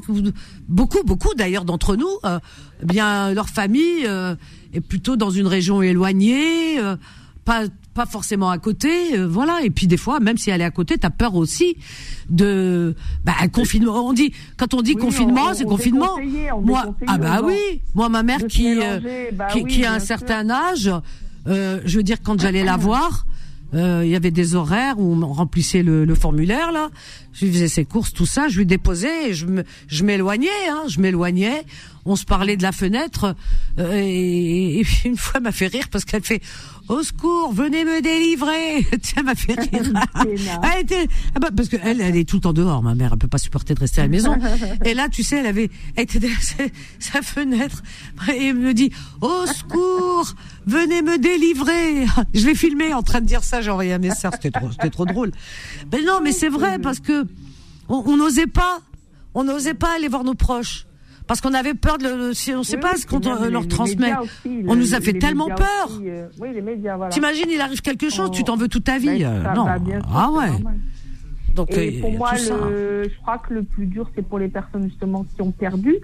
beaucoup, 0.68 1.02
beaucoup 1.04 1.32
d'ailleurs 1.34 1.64
d'entre 1.64 1.96
nous, 1.96 2.10
euh, 2.24 2.38
eh 2.82 2.84
bien 2.86 3.32
leur 3.32 3.48
famille 3.48 4.04
euh, 4.04 4.34
est 4.74 4.80
plutôt 4.82 5.16
dans 5.16 5.30
une 5.30 5.46
région 5.46 5.80
éloignée, 5.80 6.78
euh, 6.80 6.96
pas 7.44 7.62
pas 7.94 8.04
forcément 8.04 8.50
à 8.50 8.58
côté, 8.58 9.16
euh, 9.16 9.26
voilà. 9.26 9.60
Et 9.62 9.70
puis 9.70 9.86
des 9.86 9.96
fois, 9.96 10.20
même 10.20 10.36
si 10.36 10.50
elle 10.50 10.60
est 10.60 10.64
à 10.64 10.70
côté, 10.70 10.98
t'as 10.98 11.08
peur 11.08 11.34
aussi 11.34 11.78
de 12.28 12.94
bah, 13.24 13.32
un 13.40 13.48
confinement. 13.48 14.06
On 14.06 14.12
dit 14.12 14.32
quand 14.58 14.74
on 14.74 14.82
dit 14.82 14.92
Oui, 14.96 15.00
confinement, 15.00 15.46
on- 15.50 15.54
c'est 15.54 15.64
on 15.64 15.68
confinement. 15.70 16.18
Moi, 16.62 16.94
ah 17.06 17.16
bah 17.16 17.40
oui, 17.42 17.80
moi 17.94 18.10
ma 18.10 18.22
mère 18.22 18.46
qui 18.48 18.66
euh, 18.82 19.00
mélanger, 19.00 19.30
bah 19.32 19.46
qui, 19.50 19.62
oui, 19.62 19.70
qui 19.72 19.84
a 19.86 19.92
un 19.94 19.98
sûr. 19.98 20.08
certain 20.08 20.50
âge, 20.50 20.90
euh, 21.46 21.80
je 21.84 21.96
veux 21.96 22.02
dire 22.02 22.18
quand 22.22 22.40
j'allais 22.40 22.64
la 22.64 22.76
voir. 22.76 23.26
euh, 23.74 24.02
Il 24.04 24.10
y 24.10 24.16
avait 24.16 24.30
des 24.30 24.54
horaires 24.54 24.98
où 24.98 25.12
on 25.14 25.32
remplissait 25.32 25.82
le, 25.82 26.04
le 26.04 26.14
formulaire 26.14 26.72
là. 26.72 26.88
Je 27.32 27.44
lui 27.44 27.52
faisais 27.52 27.68
ses 27.68 27.84
courses, 27.84 28.12
tout 28.12 28.24
ça. 28.26 28.48
Je 28.48 28.58
lui 28.58 28.66
déposais 28.66 29.28
et 29.30 29.34
je 29.34 29.44
me, 29.46 29.64
je 29.88 30.04
m'éloignais, 30.04 30.48
hein, 30.70 30.84
je 30.88 31.00
m'éloignais. 31.00 31.64
On 32.06 32.16
se 32.16 32.24
parlait 32.24 32.56
de 32.56 32.62
la 32.62 32.72
fenêtre 32.72 33.34
euh, 33.78 33.92
et, 33.94 34.78
et 34.78 34.82
puis 34.84 35.02
une 35.08 35.16
fois 35.16 35.34
elle 35.36 35.42
m'a 35.42 35.52
fait 35.52 35.66
rire 35.66 35.88
parce 35.90 36.04
qu'elle 36.04 36.22
fait 36.22 36.40
au 36.88 37.02
secours, 37.02 37.52
venez 37.52 37.84
me 37.84 38.00
délivrer. 38.00 38.86
Tiens, 39.02 39.14
elle 39.18 39.24
m'a 39.24 39.34
fait 39.34 39.54
rire. 39.58 39.92
elle 40.62 40.82
était, 40.82 41.08
ah 41.34 41.40
bah, 41.40 41.48
parce 41.56 41.68
que 41.68 41.76
elle, 41.82 42.00
elle 42.00 42.16
est 42.16 42.28
tout 42.28 42.36
le 42.36 42.42
temps 42.42 42.52
dehors. 42.52 42.82
Ma 42.82 42.94
mère, 42.94 43.10
elle 43.12 43.18
peut 43.18 43.28
pas 43.28 43.38
supporter 43.38 43.74
de 43.74 43.80
rester 43.80 44.00
à 44.00 44.04
la 44.04 44.08
maison. 44.08 44.36
Et 44.84 44.94
là, 44.94 45.08
tu 45.08 45.22
sais, 45.22 45.38
elle 45.38 45.46
avait, 45.46 45.70
elle 45.96 46.04
était 46.04 46.18
derrière 46.18 46.40
sa, 46.98 47.22
fenêtre 47.22 47.82
et 48.28 48.48
elle 48.48 48.56
me 48.56 48.72
dit 48.74 48.92
au 49.20 49.46
secours, 49.46 50.34
venez 50.66 51.02
me 51.02 51.18
délivrer. 51.18 52.06
Je 52.34 52.46
l'ai 52.46 52.54
filmé 52.54 52.92
en 52.92 53.02
train 53.02 53.20
de 53.20 53.26
dire 53.26 53.42
ça. 53.42 53.62
J'ai 53.62 53.70
envoyé 53.70 53.92
un 53.92 53.98
message. 53.98 54.32
C'était 54.34 54.50
trop, 54.50 54.70
c'était 54.70 54.90
trop 54.90 55.06
drôle. 55.06 55.32
Mais 55.90 56.02
non, 56.02 56.20
mais 56.22 56.32
c'est 56.32 56.48
vrai 56.48 56.78
parce 56.78 57.00
que 57.00 57.26
on 57.88 58.16
n'osait 58.16 58.46
pas, 58.46 58.80
on 59.34 59.44
n'osait 59.44 59.74
pas 59.74 59.94
aller 59.96 60.08
voir 60.08 60.24
nos 60.24 60.34
proches. 60.34 60.85
Parce 61.26 61.40
qu'on 61.40 61.54
avait 61.54 61.74
peur 61.74 61.98
de 61.98 62.04
le, 62.04 62.30
on 62.56 62.62
sait 62.62 62.76
Oui, 62.76 62.80
pas 62.82 62.92
oui, 62.94 63.00
ce 63.00 63.06
qu'on 63.06 63.18
leur 63.50 63.66
transmet. 63.66 64.12
aussi, 64.18 64.64
on 64.68 64.74
le- 64.74 64.80
nous 64.80 64.94
a 64.94 65.00
fait 65.00 65.14
tellement 65.14 65.48
peur. 65.48 65.86
aussi, 65.88 66.08
euh, 66.08 66.26
oui, 66.40 66.48
les 66.54 66.62
médias, 66.62 66.96
voilà. 66.96 67.10
T'imagines, 67.10 67.46
il 67.50 67.60
arrive 67.60 67.80
quelque 67.82 68.10
chose, 68.10 68.30
tu 68.30 68.44
t'en 68.44 68.56
veux 68.56 68.68
toute 68.68 68.84
ta 68.84 68.98
vie. 68.98 69.18
Ben, 69.18 69.24
euh, 69.24 69.42
ça, 69.42 69.54
non. 69.54 69.64
sûr, 69.66 70.02
ah 70.14 70.30
ouais. 70.30 70.50
Donc 71.54 71.72
Et 71.72 71.98
euh, 71.98 72.00
pour 72.00 72.12
moi, 72.12 72.32
le, 72.34 73.04
je 73.08 73.16
crois 73.22 73.38
que 73.38 73.54
le 73.54 73.62
plus 73.62 73.86
dur, 73.86 74.08
c'est 74.14 74.22
pour 74.22 74.38
les 74.38 74.48
personnes 74.48 74.84
justement 74.84 75.24
qui 75.34 75.40
ont 75.42 75.50
perdu 75.52 75.96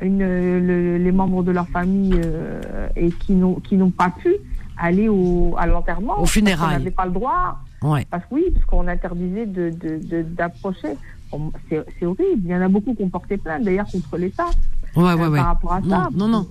une, 0.00 0.20
le- 0.20 0.96
les 0.96 1.12
membres 1.12 1.42
de 1.42 1.50
leur 1.52 1.68
famille 1.68 2.14
euh, 2.24 2.88
et 2.96 3.10
qui 3.10 3.32
n'ont 3.32 3.56
qui 3.56 3.76
n'ont 3.76 3.90
pas 3.90 4.10
pu 4.22 4.34
aller 4.78 5.08
au, 5.08 5.54
à 5.58 5.66
l'enterrement. 5.66 6.20
Aux 6.20 6.26
funérailles. 6.26 6.76
On 6.76 6.78
n'avait 6.78 6.90
pas 6.92 7.04
le 7.06 7.12
droit. 7.12 7.58
Ouais. 7.82 8.06
Parce 8.10 8.22
que 8.24 8.34
oui, 8.36 8.44
parce 8.54 8.64
qu'on 8.66 8.86
interdisait 8.88 9.46
de- 9.46 10.22
d'approcher. 10.22 10.94
Bon, 11.32 11.50
c'est 11.68 12.06
horrible. 12.06 12.42
Il 12.44 12.50
y 12.50 12.54
en 12.54 12.60
a 12.60 12.68
beaucoup 12.68 12.94
qui 12.94 13.02
ont 13.02 13.08
porté 13.08 13.36
plainte 13.38 13.64
d'ailleurs 13.64 13.86
contre 13.90 14.16
l'État. 14.18 14.46
Ouais, 14.94 15.04
euh, 15.04 15.16
ouais, 15.16 15.26
ouais. 15.28 15.38
Par 15.38 15.46
rapport 15.46 15.72
à 15.72 15.80
Non, 15.80 15.88
ça. 15.88 16.08
non, 16.14 16.28
non. 16.28 16.46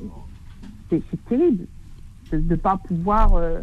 C'est 0.89 1.01
terrible 1.29 1.65
de 2.31 2.37
ne 2.39 2.55
pas 2.55 2.77
pouvoir 2.77 3.35
euh, 3.35 3.59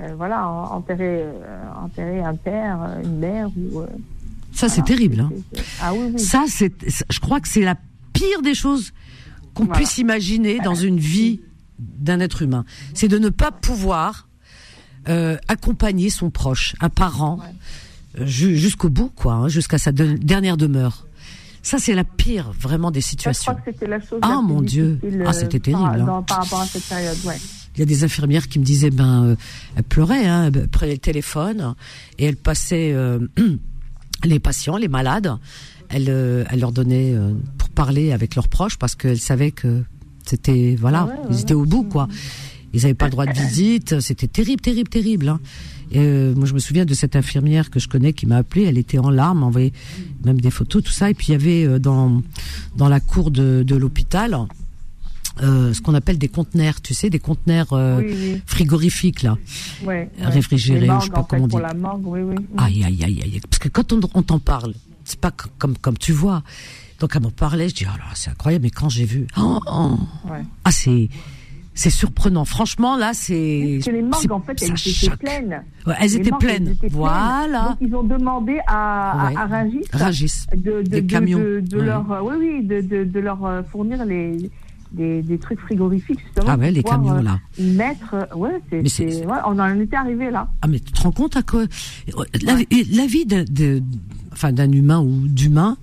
euh, 0.00 0.14
voilà, 0.16 0.46
en- 0.48 0.76
enterrer, 0.76 1.22
euh, 1.24 1.64
enterrer 1.82 2.20
un 2.22 2.34
père, 2.36 2.78
euh, 2.82 3.02
une 3.02 3.18
mère. 3.18 3.48
Ou, 3.56 3.80
euh, 3.80 3.86
Ça, 4.52 4.68
c'est 4.68 4.82
terrible. 4.82 5.20
Hein. 5.20 5.30
Ah 5.80 5.92
oui, 5.94 6.10
oui. 6.14 6.18
Ça, 6.20 6.44
c'est, 6.48 6.72
je 7.10 7.20
crois 7.20 7.40
que 7.40 7.48
c'est 7.48 7.62
la 7.62 7.76
pire 8.12 8.42
des 8.42 8.54
choses 8.54 8.92
qu'on 9.54 9.64
Voilà. 9.64 9.78
puisse 9.78 9.98
imaginer 9.98 10.58
dans 10.60 10.74
une 10.74 10.98
vie 10.98 11.40
d'un 11.78 12.20
être 12.20 12.42
humain. 12.42 12.64
C'est 12.94 13.08
de 13.08 13.18
ne 13.18 13.28
pas 13.30 13.50
pouvoir 13.50 14.28
euh, 15.08 15.36
accompagner 15.48 16.10
son 16.10 16.28
proche, 16.30 16.74
un 16.80 16.90
parent, 16.90 17.38
euh, 17.40 17.46
jusqu'au 18.26 18.88
bout, 18.88 19.10
quoi, 19.14 19.34
hein, 19.34 19.48
jusqu'à 19.48 19.78
sa 19.78 19.92
de- 19.92 20.16
dernière 20.16 20.56
demeure. 20.56 21.06
Ça, 21.62 21.78
c'est 21.78 21.94
la 21.94 22.04
pire, 22.04 22.52
vraiment, 22.58 22.90
des 22.90 23.00
Ça, 23.00 23.06
je 23.06 23.10
situations. 23.10 23.52
crois 23.52 23.62
que 23.64 23.72
c'était 23.72 23.86
la 23.88 24.00
chose 24.00 24.18
Ah, 24.22 24.28
la 24.28 24.36
plus 24.38 24.46
mon 24.46 24.62
Dieu. 24.62 24.98
Ah, 25.02 25.28
euh, 25.28 25.32
c'était 25.32 25.58
par- 25.58 25.80
terrible, 25.82 26.00
hein. 26.02 26.06
dans- 26.06 26.22
par 26.22 26.38
rapport 26.42 26.60
à 26.60 26.66
cette 26.66 26.84
période, 26.84 27.16
ouais. 27.26 27.36
Il 27.76 27.80
y 27.80 27.82
a 27.82 27.86
des 27.86 28.04
infirmières 28.04 28.48
qui 28.48 28.58
me 28.58 28.64
disaient, 28.64 28.90
ben, 28.90 29.24
euh, 29.24 29.36
elles 29.76 29.82
pleuraient, 29.84 30.26
hein, 30.26 30.50
elles 30.54 30.68
prenaient 30.68 30.92
le 30.92 30.98
téléphone 30.98 31.74
et 32.18 32.24
elles 32.24 32.36
passaient 32.36 32.92
euh, 32.92 33.18
les 34.24 34.38
patients, 34.40 34.76
les 34.76 34.88
malades. 34.88 35.32
elle, 35.90 36.06
euh, 36.08 36.44
elle 36.50 36.60
leur 36.60 36.72
donnait 36.72 37.14
euh, 37.14 37.32
pour 37.56 37.68
parler 37.70 38.12
avec 38.12 38.34
leurs 38.34 38.48
proches 38.48 38.76
parce 38.78 38.94
qu'elle 38.94 39.18
savait 39.20 39.52
que 39.52 39.82
c'était 40.26 40.76
voilà, 40.78 41.00
Ah 41.00 41.06
ouais, 41.06 41.12
ouais, 41.12 41.26
ils 41.30 41.40
étaient 41.40 41.54
au 41.54 41.64
bout 41.64 41.84
quoi. 41.84 42.08
Ils 42.74 42.82
n'avaient 42.82 42.94
pas 42.94 43.06
le 43.06 43.12
droit 43.12 43.24
de 43.26 43.32
visite, 43.32 44.00
c'était 44.00 44.26
terrible, 44.26 44.60
terrible, 44.60 44.90
terrible. 44.90 45.28
Hein. 45.30 45.40
Euh, 45.96 46.34
moi, 46.34 46.46
je 46.46 46.54
me 46.54 46.58
souviens 46.58 46.84
de 46.84 46.94
cette 46.94 47.16
infirmière 47.16 47.70
que 47.70 47.80
je 47.80 47.88
connais 47.88 48.12
qui 48.12 48.26
m'a 48.26 48.36
appelé. 48.38 48.64
Elle 48.64 48.78
était 48.78 48.98
en 48.98 49.10
larmes, 49.10 49.42
envoyé 49.42 49.72
même 50.24 50.40
des 50.40 50.50
photos, 50.50 50.82
tout 50.84 50.92
ça. 50.92 51.10
Et 51.10 51.14
puis 51.14 51.28
il 51.28 51.32
y 51.32 51.34
avait 51.34 51.64
euh, 51.66 51.78
dans 51.78 52.22
dans 52.76 52.88
la 52.88 53.00
cour 53.00 53.30
de, 53.30 53.62
de 53.66 53.74
l'hôpital 53.76 54.36
euh, 55.42 55.72
ce 55.72 55.80
qu'on 55.80 55.94
appelle 55.94 56.18
des 56.18 56.26
conteneurs, 56.28 56.80
tu 56.80 56.94
sais, 56.94 57.10
des 57.10 57.20
conteneurs 57.20 57.72
euh, 57.72 57.98
Oui, 58.00 58.06
oui. 58.12 58.42
frigorifiques 58.44 59.22
là, 59.22 59.36
Ouais, 59.84 60.10
réfrigérés 60.20 60.86
morgues, 60.86 61.00
je 61.02 61.06
sais 61.06 61.12
pas 61.12 61.22
comment 61.28 61.44
on 61.44 61.48
Pour 61.48 61.60
dit. 61.60 61.66
la 61.66 61.74
morgue, 61.74 62.06
oui, 62.06 62.20
oui. 62.22 62.34
Aïe, 62.56 62.82
aïe, 62.84 63.04
aïe, 63.04 63.20
aïe. 63.22 63.40
Parce 63.48 63.60
que 63.60 63.68
quand 63.68 63.92
on, 63.92 64.00
on 64.14 64.22
t'en 64.22 64.40
parle, 64.40 64.74
c'est 65.04 65.20
pas 65.20 65.30
comme, 65.30 65.78
comme 65.78 65.96
tu 65.96 66.12
vois. 66.12 66.42
Donc, 66.98 67.12
elle 67.14 67.22
m'en 67.22 67.30
parlait, 67.30 67.68
je 67.68 67.74
dis, 67.76 67.84
oh 67.86 67.96
là, 67.96 68.06
c'est 68.14 68.30
incroyable, 68.30 68.64
mais 68.64 68.70
quand 68.70 68.88
j'ai 68.88 69.04
vu, 69.04 69.28
oh, 69.36 69.60
oh. 69.70 69.96
Ouais. 70.28 70.42
ah, 70.64 70.72
c'est, 70.72 71.08
c'est 71.78 71.90
surprenant. 71.90 72.44
Franchement, 72.44 72.96
là, 72.96 73.12
c'est. 73.14 73.74
Parce 73.78 73.86
que 73.86 73.90
les 73.92 74.02
morgues, 74.02 74.32
en 74.32 74.40
fait, 74.40 74.60
elles 74.62 74.72
étaient 74.74 75.16
pleines. 75.16 75.62
Ouais, 75.86 75.94
elles 76.00 76.06
Les 76.08 76.16
étaient 76.16 76.30
morgues, 76.30 76.42
pleines. 76.42 76.66
elles 76.66 76.72
étaient 76.72 76.88
Voilà. 76.88 77.68
Donc, 77.68 77.76
ils 77.88 77.94
ont 77.94 78.02
demandé 78.02 78.58
à, 78.66 79.28
Ouais. 79.30 79.36
à 79.36 79.46
Rungis. 79.46 80.44
de, 80.56 80.58
de, 80.58 80.82
Des 80.82 81.02
de- 81.02 81.10
camions. 81.10 81.38
de, 81.38 81.60
de 81.60 81.78
Ouais. 81.78 81.84
leur, 81.86 82.10
euh, 82.10 82.20
oui, 82.24 82.34
oui, 82.60 82.66
de, 82.66 83.20
leur 83.20 83.44
euh, 83.44 83.62
fournir 83.62 84.04
les, 84.04 84.50
des, 84.90 85.22
des 85.22 85.38
trucs 85.38 85.60
frigorifiques, 85.60 86.18
justement. 86.18 86.46
Ah 86.48 86.56
ouais, 86.56 86.72
les 86.72 86.82
pouvoir, 86.82 87.00
camions, 87.00 87.18
euh, 87.18 87.22
là. 87.22 87.38
Y 87.58 87.70
mettre, 87.76 88.14
euh, 88.14 88.34
ouais, 88.36 88.60
c'est, 88.70 89.04
Mais 89.04 89.26
ouais, 89.26 89.38
on 89.46 89.58
en 89.60 89.78
était 89.78 89.96
arrivé 89.96 90.30
là. 90.32 90.48
Ah, 90.62 90.66
mais 90.66 90.80
tu 90.80 90.90
te 90.92 91.00
rends 91.00 91.12
compte 91.12 91.36
à 91.36 91.42
quoi 91.42 91.62
la, 92.42 92.54
la 92.92 93.06
vie 93.06 93.24
d'un, 93.24 93.44
enfin, 94.32 94.50
d'un 94.52 94.72
humain 94.72 94.98
ou 95.00 95.28
d'humain, 95.28 95.76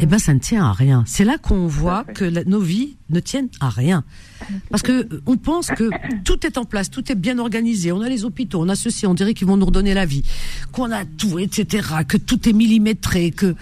eh 0.00 0.06
ben, 0.06 0.18
ça 0.18 0.34
ne 0.34 0.38
tient 0.38 0.64
à 0.64 0.72
rien. 0.72 1.02
C'est 1.06 1.24
là 1.24 1.38
qu'on 1.38 1.66
voit 1.66 2.04
que 2.04 2.24
la- 2.24 2.44
nos 2.44 2.60
vies 2.60 2.96
ne 3.10 3.20
tiennent 3.20 3.48
à 3.60 3.68
rien. 3.68 4.04
Parce 4.70 4.82
que 4.82 4.92
euh, 4.92 5.22
on 5.26 5.36
pense 5.36 5.68
que 5.68 5.90
tout 6.24 6.46
est 6.46 6.58
en 6.58 6.64
place, 6.64 6.90
tout 6.90 7.10
est 7.10 7.14
bien 7.14 7.38
organisé. 7.38 7.90
On 7.92 8.00
a 8.02 8.08
les 8.08 8.24
hôpitaux, 8.24 8.60
on 8.62 8.68
a 8.68 8.76
ceci, 8.76 9.06
on 9.06 9.14
dirait 9.14 9.34
qu'ils 9.34 9.46
vont 9.46 9.56
nous 9.56 9.66
redonner 9.66 9.94
la 9.94 10.06
vie, 10.06 10.22
qu'on 10.72 10.90
a 10.92 11.04
tout, 11.04 11.38
etc., 11.38 11.86
que 12.06 12.16
tout 12.16 12.48
est 12.48 12.52
millimétré, 12.52 13.30
que 13.30 13.54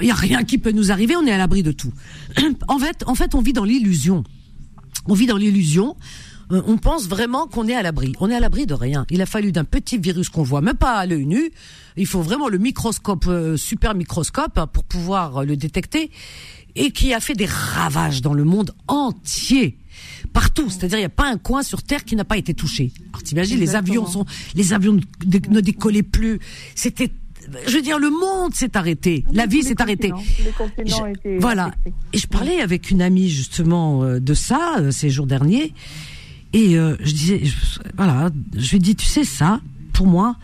il 0.00 0.08
y 0.08 0.10
a 0.10 0.14
rien 0.14 0.44
qui 0.44 0.58
peut 0.58 0.72
nous 0.72 0.92
arriver. 0.92 1.16
On 1.16 1.26
est 1.26 1.32
à 1.32 1.38
l'abri 1.38 1.62
de 1.62 1.72
tout. 1.72 1.92
en 2.68 2.78
fait, 2.78 3.02
en 3.06 3.14
fait, 3.14 3.34
on 3.34 3.40
vit 3.40 3.52
dans 3.52 3.64
l'illusion. 3.64 4.22
On 5.06 5.14
vit 5.14 5.26
dans 5.26 5.36
l'illusion. 5.38 5.96
Euh, 6.52 6.62
On 6.66 6.76
pense 6.78 7.08
vraiment 7.08 7.46
qu'on 7.46 7.66
est 7.68 7.74
à 7.74 7.82
l'abri. 7.82 8.12
On 8.20 8.28
est 8.28 8.34
à 8.34 8.40
l'abri 8.40 8.66
de 8.66 8.74
rien. 8.74 9.06
Il 9.10 9.22
a 9.22 9.26
fallu 9.26 9.50
d'un 9.52 9.64
petit 9.64 9.98
virus 9.98 10.28
qu'on 10.28 10.42
voit 10.42 10.60
même 10.60 10.76
pas 10.76 10.94
à 10.98 11.06
l'œil 11.06 11.24
nu. 11.26 11.50
Il 11.96 12.06
faut 12.06 12.22
vraiment 12.22 12.48
le 12.48 12.58
microscope, 12.58 13.26
euh, 13.26 13.56
super 13.56 13.94
microscope, 13.94 14.56
hein, 14.58 14.66
pour 14.66 14.84
pouvoir 14.84 15.38
euh, 15.38 15.44
le 15.44 15.56
détecter, 15.56 16.10
et 16.76 16.90
qui 16.92 17.12
a 17.14 17.20
fait 17.20 17.34
des 17.34 17.46
ravages 17.46 18.22
dans 18.22 18.34
le 18.34 18.44
monde 18.44 18.72
entier. 18.88 19.76
Partout, 20.32 20.70
c'est-à-dire 20.70 20.98
il 20.98 21.02
n'y 21.02 21.06
a 21.06 21.08
pas 21.10 21.28
un 21.30 21.36
coin 21.36 21.62
sur 21.62 21.82
Terre 21.82 22.04
qui 22.04 22.14
n'a 22.16 22.24
pas 22.24 22.36
été 22.38 22.54
touché. 22.54 22.92
Alors 23.12 23.22
t'imagines, 23.22 23.58
les 23.58 23.66
avions 23.78 24.06
sont, 24.06 24.24
les 24.54 24.72
avions 24.72 24.92
ne, 24.94 25.38
ne 25.48 25.60
décollaient 25.60 26.02
plus. 26.04 26.38
C'était, 26.74 27.10
je 27.66 27.74
veux 27.76 27.82
dire, 27.82 27.98
le 27.98 28.10
monde 28.10 28.54
s'est 28.54 28.76
arrêté, 28.76 29.24
la 29.32 29.46
vie 29.46 29.62
s'est 29.62 29.80
arrêtée. 29.82 30.10
Je- 30.86 30.94
voilà. 31.40 31.72
Et 32.12 32.18
je 32.18 32.26
parlais 32.28 32.60
avec 32.60 32.90
une 32.90 33.02
amie 33.02 33.28
justement 33.28 34.04
euh, 34.04 34.20
de 34.20 34.34
ça 34.34 34.76
euh, 34.78 34.90
ces 34.92 35.10
jours 35.10 35.26
derniers. 35.26 35.74
Et 36.52 36.78
euh, 36.78 36.96
je 37.00 37.12
disais, 37.12 37.44
je- 37.44 37.56
voilà, 37.96 38.30
je 38.56 38.70
lui 38.70 38.76
ai 38.76 38.80
dit, 38.80 38.94
tu 38.96 39.06
sais 39.06 39.24
ça, 39.24 39.60
pour 39.92 40.06
moi, 40.06 40.36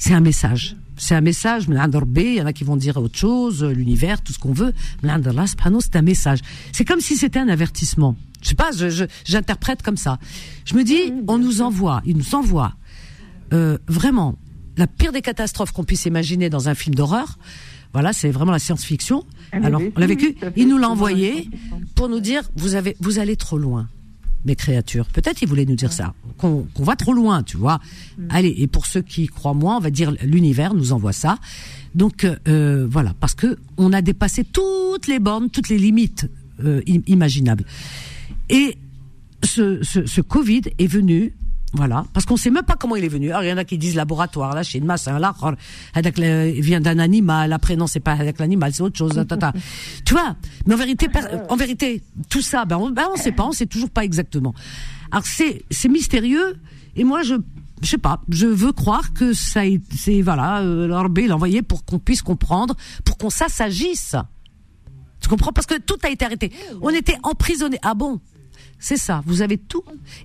c'est 0.00 0.14
un 0.14 0.20
message. 0.20 0.76
C'est 0.96 1.14
un 1.14 1.20
message, 1.20 1.64
il 1.68 1.74
y 1.74 2.40
en 2.42 2.46
a 2.46 2.52
qui 2.52 2.64
vont 2.64 2.76
dire 2.76 2.96
autre 2.98 3.16
chose, 3.16 3.62
l'univers, 3.64 4.20
tout 4.22 4.32
ce 4.32 4.38
qu'on 4.38 4.52
veut. 4.52 4.72
C'est 5.02 5.96
un 5.96 6.02
message. 6.02 6.40
C'est 6.72 6.84
comme 6.84 7.00
si 7.00 7.16
c'était 7.16 7.38
un 7.38 7.48
avertissement. 7.48 8.16
Je 8.42 8.48
sais 8.50 8.54
pas, 8.54 8.70
je- 8.72 8.90
je- 8.90 9.04
j'interprète 9.24 9.82
comme 9.82 9.96
ça. 9.96 10.18
Je 10.64 10.74
me 10.74 10.82
dis, 10.84 11.12
on 11.28 11.38
nous 11.38 11.62
envoie, 11.62 12.02
il 12.04 12.16
nous 12.16 12.34
envoie 12.34 12.74
euh, 13.52 13.78
vraiment 13.88 14.36
la 14.76 14.86
pire 14.86 15.12
des 15.12 15.22
catastrophes 15.22 15.72
qu'on 15.72 15.84
puisse 15.84 16.04
imaginer 16.06 16.48
dans 16.50 16.68
un 16.68 16.74
film 16.74 16.94
d'horreur. 16.94 17.38
Voilà, 17.92 18.12
c'est 18.12 18.30
vraiment 18.30 18.52
la 18.52 18.58
science-fiction. 18.60 19.24
Alors, 19.66 19.80
on 19.96 20.00
l'a 20.00 20.06
vécu. 20.06 20.36
Il 20.56 20.68
nous 20.68 20.78
l'a 20.78 20.88
envoyé 20.90 21.50
pour 21.96 22.08
nous 22.08 22.20
dire 22.20 22.42
vous 22.56 22.74
avez, 22.76 22.96
vous 23.00 23.18
allez 23.18 23.36
trop 23.36 23.58
loin, 23.58 23.88
mes 24.44 24.56
créatures. 24.56 25.06
Peut-être 25.06 25.42
il 25.42 25.48
voulait 25.48 25.66
nous 25.66 25.74
dire 25.76 25.92
ça, 25.92 26.14
qu'on 26.38 26.66
va 26.78 26.96
trop 26.96 27.12
loin, 27.12 27.42
tu 27.42 27.56
vois. 27.56 27.80
Mm. 28.18 28.26
Allez, 28.30 28.54
et 28.58 28.66
pour 28.66 28.86
ceux 28.86 29.02
qui 29.02 29.26
croient 29.26 29.54
moins, 29.54 29.76
on 29.76 29.80
va 29.80 29.90
dire 29.90 30.12
l'univers 30.22 30.74
nous 30.74 30.92
envoie 30.92 31.12
ça. 31.12 31.38
Donc 31.94 32.24
euh, 32.48 32.86
voilà, 32.90 33.14
parce 33.20 33.34
que 33.34 33.58
on 33.76 33.92
a 33.92 34.00
dépassé 34.02 34.44
toutes 34.44 35.06
les 35.08 35.18
bornes, 35.18 35.50
toutes 35.50 35.68
les 35.68 35.78
limites 35.78 36.30
euh, 36.64 36.80
im- 36.88 37.02
imaginables. 37.06 37.64
Et 38.48 38.76
ce, 39.44 39.82
ce, 39.82 40.06
ce 40.06 40.20
Covid 40.20 40.62
est 40.78 40.86
venu, 40.86 41.32
voilà, 41.72 42.04
parce 42.12 42.26
qu'on 42.26 42.36
sait 42.36 42.50
même 42.50 42.64
pas 42.64 42.74
comment 42.74 42.96
il 42.96 43.04
est 43.04 43.08
venu. 43.08 43.30
Alors, 43.30 43.44
il 43.44 43.48
y 43.48 43.52
en 43.52 43.56
a 43.56 43.64
qui 43.64 43.78
disent 43.78 43.94
laboratoire, 43.94 44.54
là, 44.54 44.62
chez 44.64 44.78
une 44.78 44.86
masse, 44.86 45.06
là, 45.06 45.34
avec 45.94 46.18
le- 46.18 46.48
il 46.54 46.62
vient 46.62 46.80
d'un 46.80 46.98
animal, 46.98 47.52
après 47.52 47.76
non, 47.76 47.86
c'est 47.86 48.00
pas 48.00 48.12
avec 48.12 48.38
l'animal, 48.40 48.72
c'est 48.74 48.82
autre 48.82 48.98
chose, 48.98 49.14
ta, 49.14 49.24
ta, 49.24 49.36
ta. 49.36 49.52
tu 50.04 50.14
vois? 50.14 50.34
Mais 50.66 50.74
en 50.74 50.78
vérité, 50.78 51.06
en 51.48 51.56
vérité, 51.56 52.02
tout 52.28 52.42
ça, 52.42 52.64
ben, 52.64 52.76
on, 52.76 52.90
ben, 52.90 53.04
on 53.12 53.16
sait 53.16 53.30
pas, 53.32 53.44
on 53.44 53.52
sait 53.52 53.66
toujours 53.66 53.90
pas 53.90 54.04
exactement. 54.04 54.52
Alors, 55.12 55.24
c'est, 55.26 55.62
c'est 55.70 55.88
mystérieux, 55.88 56.56
et 56.96 57.04
moi, 57.04 57.22
je, 57.22 57.34
je 57.82 57.88
sais 57.88 57.98
pas, 57.98 58.20
je 58.28 58.46
veux 58.46 58.72
croire 58.72 59.12
que 59.12 59.32
ça, 59.32 59.64
est- 59.64 59.80
c'est, 59.96 60.22
voilà, 60.22 60.60
euh, 60.62 60.88
l'Orbé 60.88 61.28
l'a 61.28 61.36
envoyé 61.36 61.62
pour 61.62 61.84
qu'on 61.84 62.00
puisse 62.00 62.22
comprendre, 62.22 62.74
pour 63.04 63.16
qu'on 63.16 63.30
s'assagisse. 63.30 64.16
Tu 65.20 65.28
comprends? 65.28 65.52
Parce 65.52 65.66
que 65.66 65.78
tout 65.78 65.98
a 66.02 66.08
été 66.08 66.24
arrêté. 66.24 66.50
On 66.80 66.88
était 66.90 67.16
emprisonnés. 67.22 67.78
Ah 67.82 67.94
bon? 67.94 68.20
C'est 68.78 68.96
ça. 68.96 69.22
Vous 69.26 69.42
avez 69.42 69.58
tout 69.58 69.82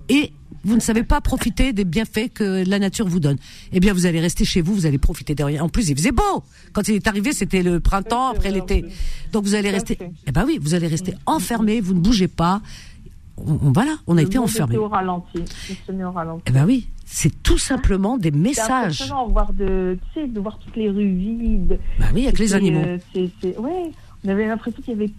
et 0.08 0.32
vous 0.66 0.74
ne 0.74 0.80
savez 0.80 1.02
pas 1.02 1.20
profiter 1.20 1.72
des 1.72 1.84
bienfaits 1.84 2.32
que 2.34 2.68
la 2.68 2.78
nature 2.78 3.06
vous 3.08 3.20
donne. 3.20 3.36
Eh 3.72 3.80
bien, 3.80 3.92
vous 3.92 4.04
allez 4.06 4.20
rester 4.20 4.44
chez 4.44 4.60
vous, 4.60 4.74
vous 4.74 4.86
allez 4.86 4.98
profiter 4.98 5.34
de 5.34 5.42
rien. 5.44 5.62
En 5.62 5.68
plus, 5.68 5.88
il 5.88 5.96
faisait 5.96 6.12
beau. 6.12 6.42
Quand 6.72 6.86
il 6.88 6.96
est 6.96 7.06
arrivé, 7.06 7.32
c'était 7.32 7.62
le 7.62 7.80
printemps, 7.80 8.28
après 8.28 8.50
l'été. 8.50 8.84
Donc, 9.32 9.44
vous 9.44 9.54
allez 9.54 9.70
rester. 9.70 9.98
Eh 10.26 10.32
ben 10.32 10.44
oui, 10.46 10.58
vous 10.60 10.74
allez 10.74 10.86
rester 10.88 11.14
enfermés, 11.26 11.80
vous 11.80 11.94
ne 11.94 12.00
bougez 12.00 12.28
pas. 12.28 12.60
On, 13.38 13.52
on- 13.52 13.72
voilà, 13.72 13.96
on 14.06 14.16
a 14.16 14.22
Le 14.22 14.26
été 14.26 14.38
était 14.38 14.76
au 14.78 14.88
ralenti. 14.88 15.38
Au 16.04 16.10
ralenti. 16.10 16.42
Eh 16.46 16.50
ben 16.50 16.64
oui, 16.64 16.88
c'est 17.04 17.42
tout 17.42 17.58
simplement 17.58 18.16
des 18.16 18.30
C'est 18.30 18.36
messages. 18.36 19.02
impressionnant 19.02 19.26
de 19.28 19.32
voir 19.32 19.52
de, 19.52 19.98
voir 20.40 20.58
toutes 20.58 20.76
les 20.76 20.88
rues 20.90 21.14
vides. 21.14 21.78
Bah 22.00 22.06
oui, 22.14 22.24
avec 22.24 22.38
les 22.38 22.54
animaux. 22.54 22.82
c'est, 23.14 23.28
c'est, 23.42 23.56
ouais, 23.58 23.92
on 24.26 24.28
avait 24.28 24.46
l'impression 24.46 24.82
qu'il 24.82 24.94
y 24.94 24.96
avait 24.96 25.10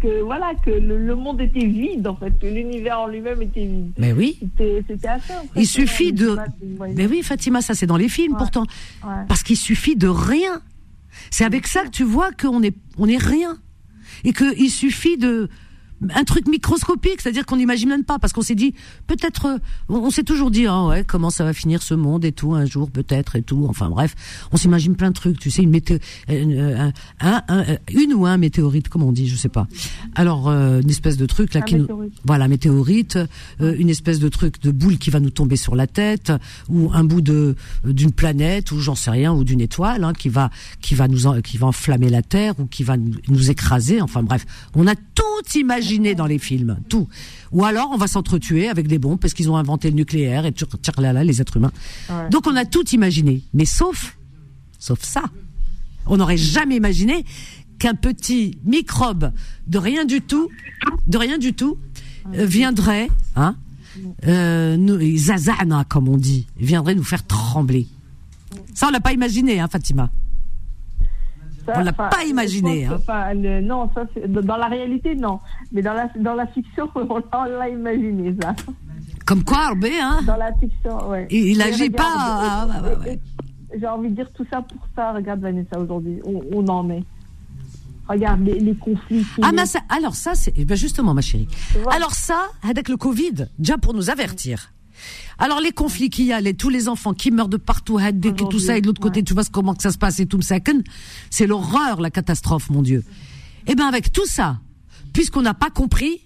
que 0.00 0.22
voilà 0.22 0.52
que 0.64 0.70
le, 0.70 0.98
le 0.98 1.14
monde 1.14 1.40
était 1.40 1.64
vide 1.64 2.06
en 2.06 2.16
fait, 2.16 2.32
que 2.38 2.46
l'univers 2.46 3.00
en 3.00 3.06
lui-même 3.06 3.42
était 3.42 3.64
vide. 3.64 3.92
Mais 3.98 4.12
oui. 4.12 4.38
C'était, 4.58 5.08
assez. 5.08 5.32
Il 5.56 5.66
suffit 5.66 6.12
de. 6.12 6.36
Mais 6.94 7.06
oui, 7.06 7.22
Fatima, 7.22 7.60
ça 7.60 7.74
c'est 7.74 7.86
dans 7.86 7.96
les 7.96 8.08
films 8.08 8.32
Ouais. 8.32 8.38
pourtant. 8.38 8.64
Ouais. 9.04 9.24
Parce 9.28 9.42
qu'il 9.42 9.56
suffit 9.56 9.96
de 9.96 10.08
rien. 10.08 10.60
C'est 11.30 11.44
avec 11.44 11.66
ça 11.66 11.82
que 11.82 11.90
tu 11.90 12.04
vois 12.04 12.30
qu'on 12.32 12.62
est, 12.62 12.76
on 12.98 13.08
est 13.08 13.16
rien. 13.16 13.58
Et 14.24 14.32
qu'il 14.32 14.70
suffit 14.70 15.16
de, 15.16 15.48
un 16.14 16.24
truc 16.24 16.46
microscopique, 16.48 17.20
c'est-à-dire 17.20 17.44
qu'on 17.46 17.56
n'imagine 17.56 17.88
même 17.88 18.04
pas, 18.04 18.18
parce 18.18 18.32
qu'on 18.32 18.42
s'est 18.42 18.54
dit, 18.54 18.74
peut-être, 19.06 19.46
euh, 19.46 19.58
on, 19.88 19.96
on 19.96 20.10
s'est 20.10 20.22
toujours 20.22 20.50
dit, 20.50 20.66
ah 20.66 20.86
ouais, 20.86 21.04
comment 21.04 21.30
ça 21.30 21.44
va 21.44 21.52
finir 21.52 21.82
ce 21.82 21.94
monde 21.94 22.24
et 22.24 22.32
tout, 22.32 22.54
un 22.54 22.66
jour 22.66 22.90
peut-être 22.90 23.36
et 23.36 23.42
tout, 23.42 23.66
enfin 23.68 23.88
bref, 23.90 24.14
on 24.52 24.56
s'imagine 24.56 24.94
plein 24.94 25.08
de 25.08 25.14
trucs, 25.14 25.38
tu 25.38 25.50
sais, 25.50 25.62
une 25.62 25.70
météo, 25.70 25.98
un, 26.28 26.92
un- 27.20 27.42
un- 27.48 27.64
une 27.92 28.14
ou 28.14 28.26
un 28.26 28.36
météorite, 28.36 28.88
comme 28.88 29.02
on 29.02 29.12
dit, 29.12 29.28
je 29.28 29.36
sais 29.36 29.48
pas. 29.48 29.66
Alors, 30.14 30.48
euh, 30.48 30.80
une 30.80 30.90
espèce 30.90 31.16
de 31.16 31.26
truc 31.26 31.54
là 31.54 31.60
Un 31.60 31.64
qui 31.64 31.74
nous, 31.74 31.80
météorite. 31.82 32.12
voilà, 32.24 32.48
météorite, 32.48 33.18
euh, 33.60 33.74
une 33.78 33.88
espèce 33.90 34.18
de 34.20 34.28
truc 34.28 34.62
de 34.62 34.70
boule 34.70 34.98
qui 34.98 35.10
va 35.10 35.20
nous 35.20 35.30
tomber 35.30 35.56
sur 35.56 35.74
la 35.74 35.86
tête, 35.88 36.32
ou 36.68 36.90
un 36.92 37.04
bout 37.04 37.20
de 37.20 37.56
d'une 37.84 38.12
planète, 38.12 38.70
ou 38.72 38.78
j'en 38.80 38.94
sais 38.94 39.10
rien, 39.10 39.32
ou 39.32 39.42
d'une 39.44 39.60
étoile, 39.60 40.04
hein, 40.04 40.12
qui 40.12 40.28
va 40.28 40.50
qui 40.80 40.94
va 40.94 41.08
nous 41.08 41.26
en- 41.26 41.40
qui 41.40 41.56
va 41.58 41.66
enflammer 41.66 42.08
la 42.08 42.22
Terre, 42.22 42.54
ou 42.60 42.66
qui 42.66 42.84
va 42.84 42.96
nous, 42.96 43.14
nous 43.28 43.50
écraser. 43.50 44.00
Enfin 44.00 44.22
bref, 44.22 44.44
on 44.74 44.86
a 44.86 44.94
tout 44.94 45.22
imaginé 45.56 45.87
dans 46.14 46.26
les 46.26 46.38
films, 46.38 46.78
tout. 46.88 47.08
Ou 47.52 47.64
alors 47.64 47.90
on 47.92 47.96
va 47.96 48.06
s'entretuer 48.06 48.68
avec 48.68 48.86
des 48.88 48.98
bombes 48.98 49.18
parce 49.18 49.34
qu'ils 49.34 49.50
ont 49.50 49.56
inventé 49.56 49.90
le 49.90 49.96
nucléaire 49.96 50.44
et 50.46 50.54
là 50.98 51.12
là 51.12 51.24
les 51.24 51.40
êtres 51.40 51.56
humains. 51.56 51.72
Ouais. 52.10 52.28
Donc 52.30 52.46
on 52.46 52.56
a 52.56 52.64
tout 52.64 52.88
imaginé, 52.90 53.42
mais 53.54 53.64
sauf 53.64 54.16
sauf 54.78 55.02
ça. 55.02 55.22
On 56.06 56.16
n'aurait 56.16 56.36
jamais 56.36 56.76
imaginé 56.76 57.24
qu'un 57.78 57.94
petit 57.94 58.58
microbe 58.64 59.32
de 59.66 59.78
rien 59.78 60.04
du 60.04 60.20
tout, 60.20 60.48
de 61.06 61.18
rien 61.18 61.38
du 61.38 61.52
tout, 61.52 61.78
euh, 62.34 62.44
viendrait, 62.44 63.08
hein, 63.36 63.56
euh, 64.26 64.76
nous, 64.76 64.98
zazana 65.16 65.84
comme 65.88 66.08
on 66.08 66.16
dit, 66.16 66.46
viendrait 66.56 66.94
nous 66.94 67.04
faire 67.04 67.26
trembler. 67.26 67.86
Ça 68.74 68.86
on 68.88 68.90
l'a 68.90 69.00
pas 69.00 69.12
imaginé, 69.12 69.60
hein, 69.60 69.68
Fatima. 69.70 70.10
Ça, 71.68 71.74
On 71.80 71.82
l'a 71.84 71.90
enfin, 71.90 72.08
pas 72.08 72.24
imaginé, 72.24 72.86
hein. 72.86 72.98
le- 73.34 73.60
non, 73.60 73.90
ça, 73.94 74.06
dans 74.26 74.56
la 74.56 74.66
réalité, 74.68 75.14
non. 75.14 75.38
Mais 75.70 75.82
dans 75.82 75.92
la, 75.92 76.08
dans 76.18 76.34
la 76.34 76.46
fiction, 76.46 76.88
on 76.94 77.18
l'a- 77.18 77.48
l'a 77.58 77.68
imaginé, 77.68 78.34
ça. 78.40 78.54
Comme 79.26 79.44
quoi, 79.44 79.66
Arbé, 79.66 79.92
hein, 80.00 80.20
Dans 80.26 80.36
la 80.38 80.52
fiction, 80.54 81.08
ouais. 81.10 81.26
il, 81.30 81.48
il 81.48 81.58
Mais 81.58 81.64
agit 81.64 81.82
regarde, 81.84 81.96
pas. 81.96 82.14
ah, 82.16 82.66
ouais, 82.82 82.96
ouais. 83.10 83.20
J'ai 83.78 83.86
envie 83.86 84.08
de 84.08 84.14
dire 84.14 84.32
tout 84.32 84.46
ça 84.50 84.62
pour 84.62 84.80
ça. 84.96 85.12
Regarde, 85.12 85.40
Vanessa, 85.40 85.78
aujourd'hui, 85.78 86.20
on 86.24 86.66
en 86.68 86.88
est. 86.88 87.04
Regarde 88.08 88.40
les, 88.40 88.58
les 88.58 88.74
conflits. 88.74 89.26
Ah, 89.42 89.50
mais 89.54 89.66
ça, 89.66 89.80
alors 89.90 90.14
ça, 90.14 90.34
c'est 90.34 90.54
eh 90.56 90.64
ben 90.64 90.74
justement, 90.78 91.12
ma 91.12 91.20
chérie. 91.20 91.48
Alors 91.90 92.14
ça, 92.14 92.40
avec 92.66 92.88
le 92.88 92.96
Covid, 92.96 93.48
déjà 93.58 93.76
pour 93.76 93.92
nous 93.92 94.08
avertir. 94.08 94.72
Alors 95.39 95.59
les 95.59 95.71
conflits 95.71 96.09
qu'il 96.09 96.25
y 96.25 96.33
a, 96.33 96.39
les, 96.41 96.53
tous 96.53 96.69
les 96.69 96.87
enfants 96.87 97.13
qui 97.13 97.29
meurent 97.31 97.49
de 97.49 97.57
partout, 97.57 97.97
Haddek 97.97 98.41
et 98.41 98.47
tout 98.49 98.59
ça, 98.59 98.77
et 98.77 98.81
de 98.81 98.87
l'autre 98.87 99.01
côté, 99.01 99.23
tu 99.23 99.33
vois 99.33 99.43
ce- 99.43 99.49
comment 99.49 99.73
que 99.73 99.83
ça 99.83 99.91
se 99.91 99.97
passe 99.97 100.19
et 100.19 100.25
tout 100.25 100.41
ça, 100.41 100.55
c'est 101.29 101.47
l'horreur, 101.47 101.99
la 102.01 102.09
catastrophe, 102.09 102.69
mon 102.69 102.81
Dieu. 102.81 103.03
Eh 103.67 103.75
ben 103.75 103.85
avec 103.87 104.11
tout 104.11 104.25
ça, 104.25 104.59
puisqu'on 105.13 105.41
n'a 105.41 105.53
pas 105.53 105.69
compris, 105.69 106.21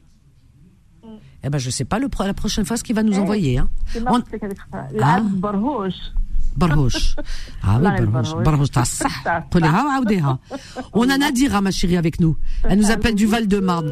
eh 1.43 1.49
ben 1.49 1.57
je 1.57 1.69
sais 1.69 1.85
pas 1.85 1.99
le, 1.99 2.09
pro- 2.09 2.23
la 2.25 2.33
prochaine 2.33 2.65
fois 2.65 2.77
ce 2.77 2.83
qu'il 2.83 2.95
va 2.95 3.03
nous 3.03 3.13
Eh, 3.13 3.19
envoyer. 3.19 3.57
Hein. 3.59 3.69
C'est 3.91 4.01
On- 4.01 4.03
marrant, 4.05 4.21
c'est 4.29 4.39
qu'avec 4.39 4.57
ça. 4.71 4.87
العب 4.91 5.41
برهوش. 5.41 5.93
Barhosh. 6.57 7.15
Ah 7.61 7.77
oui, 7.79 7.85
والله 7.85 7.89
Barhosh. 7.99 8.33
البرهوش. 8.33 8.43
Barhosh, 8.45 8.71
t'as 8.71 8.85
ça. 8.85 9.07
صح. 9.07 9.47
قوليها 9.51 9.83
وعاوديها. 9.85 10.39
On 10.93 11.07
a 11.09 11.17
Nadira, 11.17 11.61
ma 11.61 11.69
chérie, 11.71 11.97
avec 11.97 12.19
nous. 12.19 12.35
Elle 12.63 12.79
nous 12.79 12.89
appelle 12.89 13.13
du 13.15 13.27
Val-de-Marne. 13.27 13.91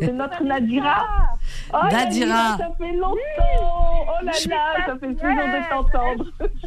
C'est 0.00 0.12
notre 0.12 0.42
Nadira. 0.44 1.04
Oh, 1.72 1.76
Nadira. 1.90 2.56
ça 2.56 2.68
fait 2.78 2.92
longtemps. 2.92 3.16
Oh 3.60 4.24
là 4.24 4.32
là, 4.48 4.86
ça 4.86 4.92
fait 4.98 5.14
plaisir 5.14 5.44
de 5.46 5.68
t'entendre. 5.68 6.24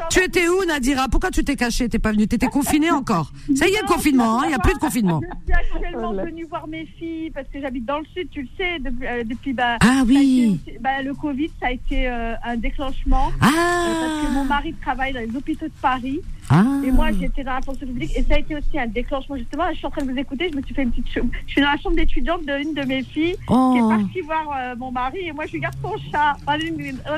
Tu 0.09 0.19
étais 0.23 0.47
où, 0.47 0.63
Nadira? 0.65 1.07
Pourquoi 1.09 1.31
tu 1.31 1.43
t'es 1.43 1.55
cachée? 1.55 1.89
T'es 1.89 1.99
pas 1.99 2.11
venue? 2.11 2.27
T'étais 2.27 2.47
confinée 2.47 2.91
encore 2.91 3.31
Ça 3.55 3.67
y 3.67 3.73
est, 3.73 3.81
le 3.81 3.87
confinement. 3.87 4.41
hein, 4.41 4.43
Il 4.45 4.51
y 4.51 4.55
a 4.55 4.59
plus 4.59 4.73
de 4.73 4.79
confinement. 4.79 5.21
Je 5.21 5.53
suis 5.53 5.53
actuellement 5.53 6.13
venue 6.13 6.45
voir 6.45 6.67
mes 6.67 6.85
filles 6.85 7.31
parce 7.31 7.47
que 7.47 7.59
j'habite 7.61 7.85
dans 7.85 7.99
le 7.99 8.05
sud, 8.13 8.29
tu 8.29 8.41
le 8.43 8.47
sais, 8.57 8.79
depuis, 8.79 9.07
euh, 9.07 9.23
depuis 9.23 9.53
bah, 9.53 9.77
Ah 9.81 10.03
oui. 10.05 10.59
été 10.67 10.77
bah, 10.79 11.01
le 11.03 11.13
Covid, 11.13 11.49
ça 11.59 11.67
a 11.67 11.71
été 11.71 12.07
euh, 12.07 12.33
un 12.43 12.57
déclenchement. 12.57 13.31
Ah. 13.41 13.47
Euh, 13.47 14.07
parce 14.07 14.27
que 14.27 14.33
mon 14.33 14.43
mari 14.45 14.73
travaille 14.81 15.13
dans 15.13 15.19
les 15.19 15.35
hôpitaux 15.35 15.65
de 15.67 15.71
Paris. 15.81 16.21
Ah. 16.49 16.63
Et 16.85 16.91
moi, 16.91 17.07
j'étais 17.11 17.43
dans 17.43 17.53
la 17.55 17.61
fonction 17.61 17.85
publique 17.85 18.11
et 18.15 18.23
ça 18.23 18.35
a 18.35 18.39
été 18.39 18.55
aussi 18.55 18.79
un 18.79 18.87
déclenchement. 18.87 19.35
Justement, 19.35 19.63
je 19.71 19.77
suis 19.77 19.85
en 19.85 19.89
train 19.91 20.05
de 20.05 20.11
vous 20.11 20.17
écouter, 20.17 20.49
je 20.51 20.57
me 20.57 20.61
suis 20.63 20.73
fait 20.73 20.83
une 20.83 20.91
petite 20.91 21.11
chambre. 21.13 21.29
Je 21.45 21.51
suis 21.51 21.61
dans 21.61 21.71
la 21.71 21.77
chambre 21.77 21.95
d'étudiante 21.95 22.41
d'une 22.45 22.73
de 22.73 22.83
mes 22.83 23.03
filles 23.03 23.35
Oh. 23.49 23.71
qui 23.73 23.79
est 23.79 23.97
partie 23.97 24.21
voir 24.21 24.45
euh, 24.57 24.75
mon 24.77 24.91
mari 24.91 25.19
et 25.27 25.31
moi, 25.33 25.45
je 25.45 25.53
lui 25.53 25.59
garde 25.59 25.75
son 25.81 25.93
chat. 26.11 26.35
On 26.47 26.53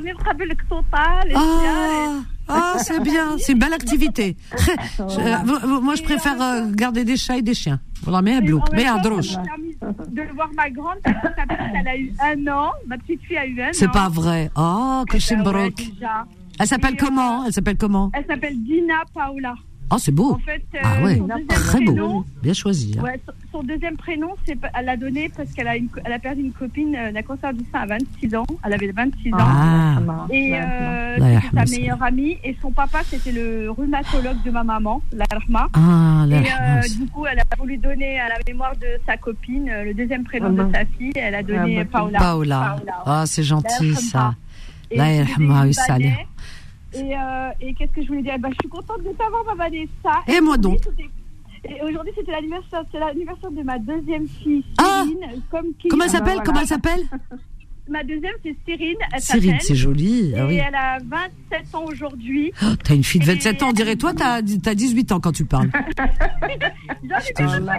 est 0.05 0.11
rappelé 0.25 0.47
le 0.47 0.55
total. 0.67 1.31
Ah, 1.35 2.19
ah 2.47 2.73
c'est 2.77 3.01
bien. 3.01 3.37
C'est 3.37 3.53
une 3.53 3.59
belle 3.59 3.73
activité. 3.73 4.35
Euh, 4.99 5.79
moi, 5.81 5.95
je 5.95 6.03
préfère 6.03 6.41
euh, 6.41 6.71
garder 6.71 7.03
des 7.03 7.17
chats 7.17 7.37
et 7.37 7.41
des 7.41 7.53
chiens. 7.53 7.79
Voilà, 8.03 8.21
mais 8.21 8.37
en 8.37 8.41
même 8.41 8.59
mais 8.73 8.85
temps, 8.85 9.01
droche. 9.01 9.33
de 10.09 10.33
voir 10.33 10.49
ma 10.55 10.69
grande, 10.69 10.97
parce 11.03 11.15
que 11.21 11.27
sa 11.35 11.45
petite, 11.45 11.73
elle 11.75 11.87
a 11.87 11.97
eu 11.97 12.13
un 12.21 12.47
an. 12.51 12.71
Ma 12.87 12.97
petite 12.97 13.21
fille 13.23 13.37
a 13.37 13.45
eu 13.45 13.61
un 13.61 13.67
an. 13.67 13.71
C'est 13.73 13.91
pas 13.91 14.09
vrai. 14.09 14.49
Oh, 14.55 15.03
que 15.09 15.17
Eh 15.17 15.19
c'est 15.19 15.35
Elle 16.59 16.67
s'appelle 16.67 16.93
Et, 16.93 17.01
euh, 17.01 17.05
comment? 17.05 17.45
Elle 17.45 17.53
s'appelle 17.53 17.77
comment? 17.77 18.11
Elle 18.13 18.25
s'appelle 18.25 18.61
Dina 18.63 19.03
Paola. 19.13 19.55
Oh, 19.91 19.95
c'est 19.97 20.11
beau. 20.11 20.33
En 20.33 20.37
fait, 20.37 20.61
euh, 20.75 20.79
Ah 20.83 21.01
ouais, 21.01 21.15
son 21.17 21.23
deuxième 21.25 21.47
très 21.47 21.79
beau. 21.79 21.85
prénom, 21.93 22.25
Bien 22.43 22.53
choisi. 22.53 22.95
hein. 22.99 23.01
Ouais, 23.03 23.19
son- 23.25 23.33
son 23.51 23.63
deuxième 23.63 23.97
prénom, 23.97 24.35
elle 24.45 24.85
l'a 24.85 24.95
donné 24.97 25.31
parce 25.35 25.51
qu'elle 25.51 25.67
a, 25.67 25.75
une 25.77 25.87
co- 25.87 25.99
elle 26.05 26.13
a 26.13 26.19
perdu 26.19 26.41
une 26.41 26.51
copine 26.51 26.95
euh, 26.95 27.11
d'un 27.11 27.23
cancer 27.23 27.51
du 27.55 27.63
sein 27.73 27.79
à 27.79 27.85
26 27.87 28.35
ans. 28.35 28.45
Elle 28.63 28.73
avait 28.73 28.91
26 28.91 29.33
ans. 29.33 29.37
Ah. 29.39 29.97
Et 30.29 30.51
euh, 30.53 31.17
La 31.17 31.25
c'était 31.41 31.47
rahma, 31.47 31.65
sa 31.65 31.75
meilleure 31.75 32.03
amie. 32.03 32.37
Et 32.43 32.55
son 32.61 32.69
papa, 32.71 32.99
c'était 33.03 33.31
le 33.31 33.71
rhumatologue 33.71 34.43
de 34.45 34.51
ma 34.51 34.63
maman, 34.63 35.01
la 35.11 35.25
Rahma. 35.31 35.69
Ah, 35.73 36.25
et 36.29 36.35
rahma, 36.35 36.77
euh, 36.77 36.81
du 36.99 37.07
coup, 37.07 37.25
elle 37.25 37.39
a 37.39 37.43
voulu 37.57 37.77
donner 37.77 38.19
à 38.19 38.29
la 38.29 38.35
mémoire 38.47 38.75
de 38.75 38.85
sa 39.07 39.17
copine 39.17 39.69
euh, 39.71 39.85
le 39.85 39.95
deuxième 39.95 40.23
prénom 40.23 40.51
de 40.51 40.71
sa 40.71 40.85
fille. 40.85 41.13
Elle 41.15 41.33
a 41.33 41.41
donné 41.41 41.79
Ah, 41.79 41.83
bah, 41.85 41.89
Paola. 41.91 42.19
Paola. 42.19 42.75
Ah, 43.07 43.23
c'est 43.25 43.41
gentil, 43.43 43.95
ça. 43.95 44.35
Et 44.91 44.97
La 44.97 45.05
c'est 45.05 45.23
Et, 46.93 47.15
euh, 47.15 47.49
et 47.61 47.73
qu'est-ce 47.75 47.91
que 47.91 48.01
je 48.01 48.07
voulais 48.07 48.21
dire? 48.23 48.37
Bah, 48.39 48.49
Je 48.51 48.55
suis 48.61 48.69
contente 48.69 49.03
de 49.03 49.11
t'avoir, 49.11 49.43
ma 49.45 49.55
Vanessa. 49.55 50.23
Et 50.27 50.41
moi 50.41 50.57
donc? 50.57 50.79
Et 51.65 51.81
aujourd'hui, 51.83 52.13
c'était 52.15 52.31
l'anniversaire, 52.31 52.83
c'est 52.91 52.99
l'anniversaire 52.99 53.51
de 53.51 53.61
ma 53.63 53.77
deuxième 53.79 54.27
fille, 54.27 54.63
Ah 54.77 55.03
Cyrine. 55.05 55.41
comme 55.51 55.73
qui, 55.77 55.89
Comment 55.89 56.05
elle 56.05 56.09
Ah 56.15 56.19
bah 56.19 56.19
s'appelle? 56.19 56.33
Voilà. 56.35 56.43
Comment 56.45 56.59
elle 56.61 56.67
s'appelle? 56.67 57.01
Ma 57.89 58.03
deuxième, 58.03 58.33
c'est 58.43 58.55
Cyrine. 58.65 58.95
Elle 59.13 59.21
Cyrine, 59.21 59.57
c'est 59.61 59.75
joli. 59.75 60.33
Ah 60.35 60.41
Et 60.43 60.47
oui. 60.47 60.55
elle 60.67 60.75
a 60.75 60.97
27 60.99 61.75
ans 61.75 61.85
aujourd'hui. 61.85 62.51
Oh, 62.61 62.75
T'as 62.83 62.93
une 62.95 63.03
fille 63.03 63.21
de 63.21 63.25
27 63.25 63.63
ans, 63.63 63.69
on 63.69 63.73
dirait 63.73 63.95
toi, 63.95 64.13
t'as 64.13 64.35
as 64.35 64.41
18 64.75 65.11
ans 65.11 65.19
quand 65.19 65.31
tu 65.31 65.45
parles. 65.45 65.69
J'en 65.97 66.45
ai 66.47 67.33
déjà 67.37 67.49
56 67.49 67.69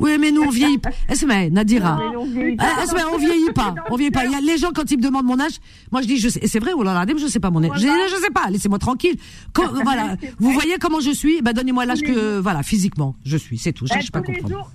Oui, 0.00 0.16
mais 0.20 0.30
nous, 0.30 0.42
on 0.42 0.50
vieillit 0.50 0.78
pas. 0.78 0.90
Esme, 1.08 1.32
Nadira. 1.50 1.96
Non, 1.96 2.10
mais 2.10 2.16
on 2.16 2.24
vieillit 2.26 2.56
pas. 2.56 2.64
Eh, 2.78 2.82
Esme, 2.84 2.96
on 3.12 3.18
vieillit 3.18 3.52
pas. 3.54 3.74
On 3.90 3.96
vieillit 3.96 4.10
pas. 4.10 4.24
Il 4.26 4.32
y 4.32 4.34
a 4.34 4.40
les 4.40 4.58
gens, 4.58 4.70
quand 4.74 4.90
ils 4.90 4.98
me 4.98 5.02
demandent 5.02 5.24
mon 5.26 5.40
âge, 5.40 5.58
moi, 5.90 6.02
je 6.02 6.06
dis, 6.06 6.18
je 6.18 6.28
sais, 6.28 6.46
c'est 6.46 6.58
vrai, 6.58 6.72
oh 6.76 6.82
là 6.82 6.92
là, 6.94 7.04
je 7.16 7.26
sais 7.26 7.40
pas 7.40 7.50
mon 7.50 7.62
âge. 7.64 7.70
Je 7.76 7.80
dis, 7.80 7.86
je 8.10 8.16
sais 8.22 8.30
pas, 8.30 8.48
laissez-moi 8.50 8.78
tranquille. 8.78 9.16
Quand- 9.52 9.72
voilà. 9.84 10.16
Vous 10.38 10.52
voyez 10.52 10.76
comment 10.78 11.00
je 11.00 11.10
suis? 11.10 11.40
Ben, 11.42 11.52
donnez-moi 11.52 11.86
l'âge 11.86 12.02
que, 12.02 12.38
voilà, 12.38 12.62
physiquement, 12.62 13.16
je 13.24 13.36
suis. 13.36 13.58
C'est 13.58 13.72
tout. 13.72 13.86
Je 13.86 13.94
cherche 13.94 14.10
pas 14.12 14.18
à 14.20 14.22
comprendre. 14.22 14.48
jours, 14.54 14.70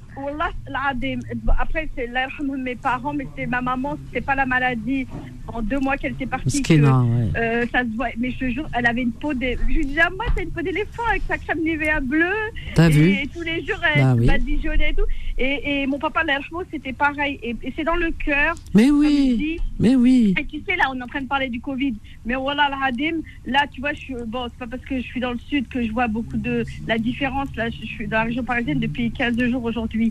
Après, 1.59 1.89
c'est 1.95 2.07
mes 2.57 2.75
parents, 2.75 3.13
mais 3.13 3.27
c'est 3.35 3.45
ma 3.45 3.61
maman, 3.61 3.97
c'était 4.05 4.21
pas 4.21 4.35
la 4.35 4.45
maladie. 4.45 5.07
En 5.45 5.61
deux 5.61 5.79
mois 5.79 5.97
qu'elle 5.97 6.13
était 6.13 6.25
partie, 6.25 6.61
que, 6.61 6.73
ouais. 6.73 7.29
euh, 7.35 7.65
ça 7.69 7.81
se 7.81 7.95
voit. 7.97 8.07
Mais 8.17 8.31
je 8.31 8.49
jure, 8.49 8.67
elle 8.73 8.87
avait 8.87 9.01
une 9.01 9.11
peau 9.11 9.33
de. 9.33 9.47
Je 9.67 9.73
lui 9.73 9.85
disais, 9.85 10.01
ah, 10.05 10.09
moi, 10.09 10.25
t'as 10.33 10.41
une 10.43 10.51
peau 10.51 10.61
d'éléphant 10.61 11.03
avec 11.09 11.21
sa 11.27 11.37
crème 11.37 11.59
Nivea 11.59 11.99
bleue. 11.99 12.31
T'as 12.75 12.87
et, 12.89 12.91
vu 12.93 13.09
Et 13.09 13.27
tous 13.27 13.41
les 13.41 13.63
jours, 13.65 13.77
elle 13.93 14.01
Bah 14.01 14.15
oui. 14.17 14.25
badigeonnait 14.25 14.91
et 14.91 14.93
tout. 14.93 15.03
Et, 15.37 15.81
et 15.83 15.87
mon 15.87 15.99
papa, 15.99 16.21
c'était 16.71 16.93
pareil. 16.93 17.39
Et, 17.43 17.55
et 17.61 17.73
c'est 17.75 17.83
dans 17.83 17.95
le 17.95 18.11
cœur. 18.11 18.55
Mais 18.73 18.89
oui. 18.89 19.59
Mais 19.79 19.95
oui. 19.95 20.33
Et 20.39 20.45
tu 20.45 20.61
sais, 20.67 20.75
là, 20.75 20.85
on 20.91 20.97
est 20.99 21.03
en 21.03 21.07
train 21.07 21.21
de 21.21 21.27
parler 21.27 21.49
du 21.49 21.59
Covid. 21.59 21.93
Mais 22.25 22.35
voilà, 22.35 22.69
l'Adim, 22.69 23.17
là, 23.45 23.65
tu 23.71 23.81
vois, 23.81 23.93
je 23.93 23.99
suis, 23.99 24.15
bon, 24.27 24.47
c'est 24.49 24.59
pas 24.59 24.67
parce 24.67 24.83
que 24.83 24.97
je 24.97 25.03
suis 25.03 25.19
dans 25.19 25.31
le 25.31 25.39
sud 25.39 25.67
que 25.67 25.83
je 25.83 25.91
vois 25.91 26.07
beaucoup 26.07 26.37
de 26.37 26.63
la 26.87 26.97
différence. 26.97 27.53
Là, 27.55 27.69
je 27.69 27.85
suis 27.85 28.07
dans 28.07 28.17
la 28.19 28.23
région 28.23 28.43
parisienne 28.43 28.79
depuis 28.79 29.11
15 29.11 29.37
jours 29.49 29.63
aujourd'hui. 29.63 30.02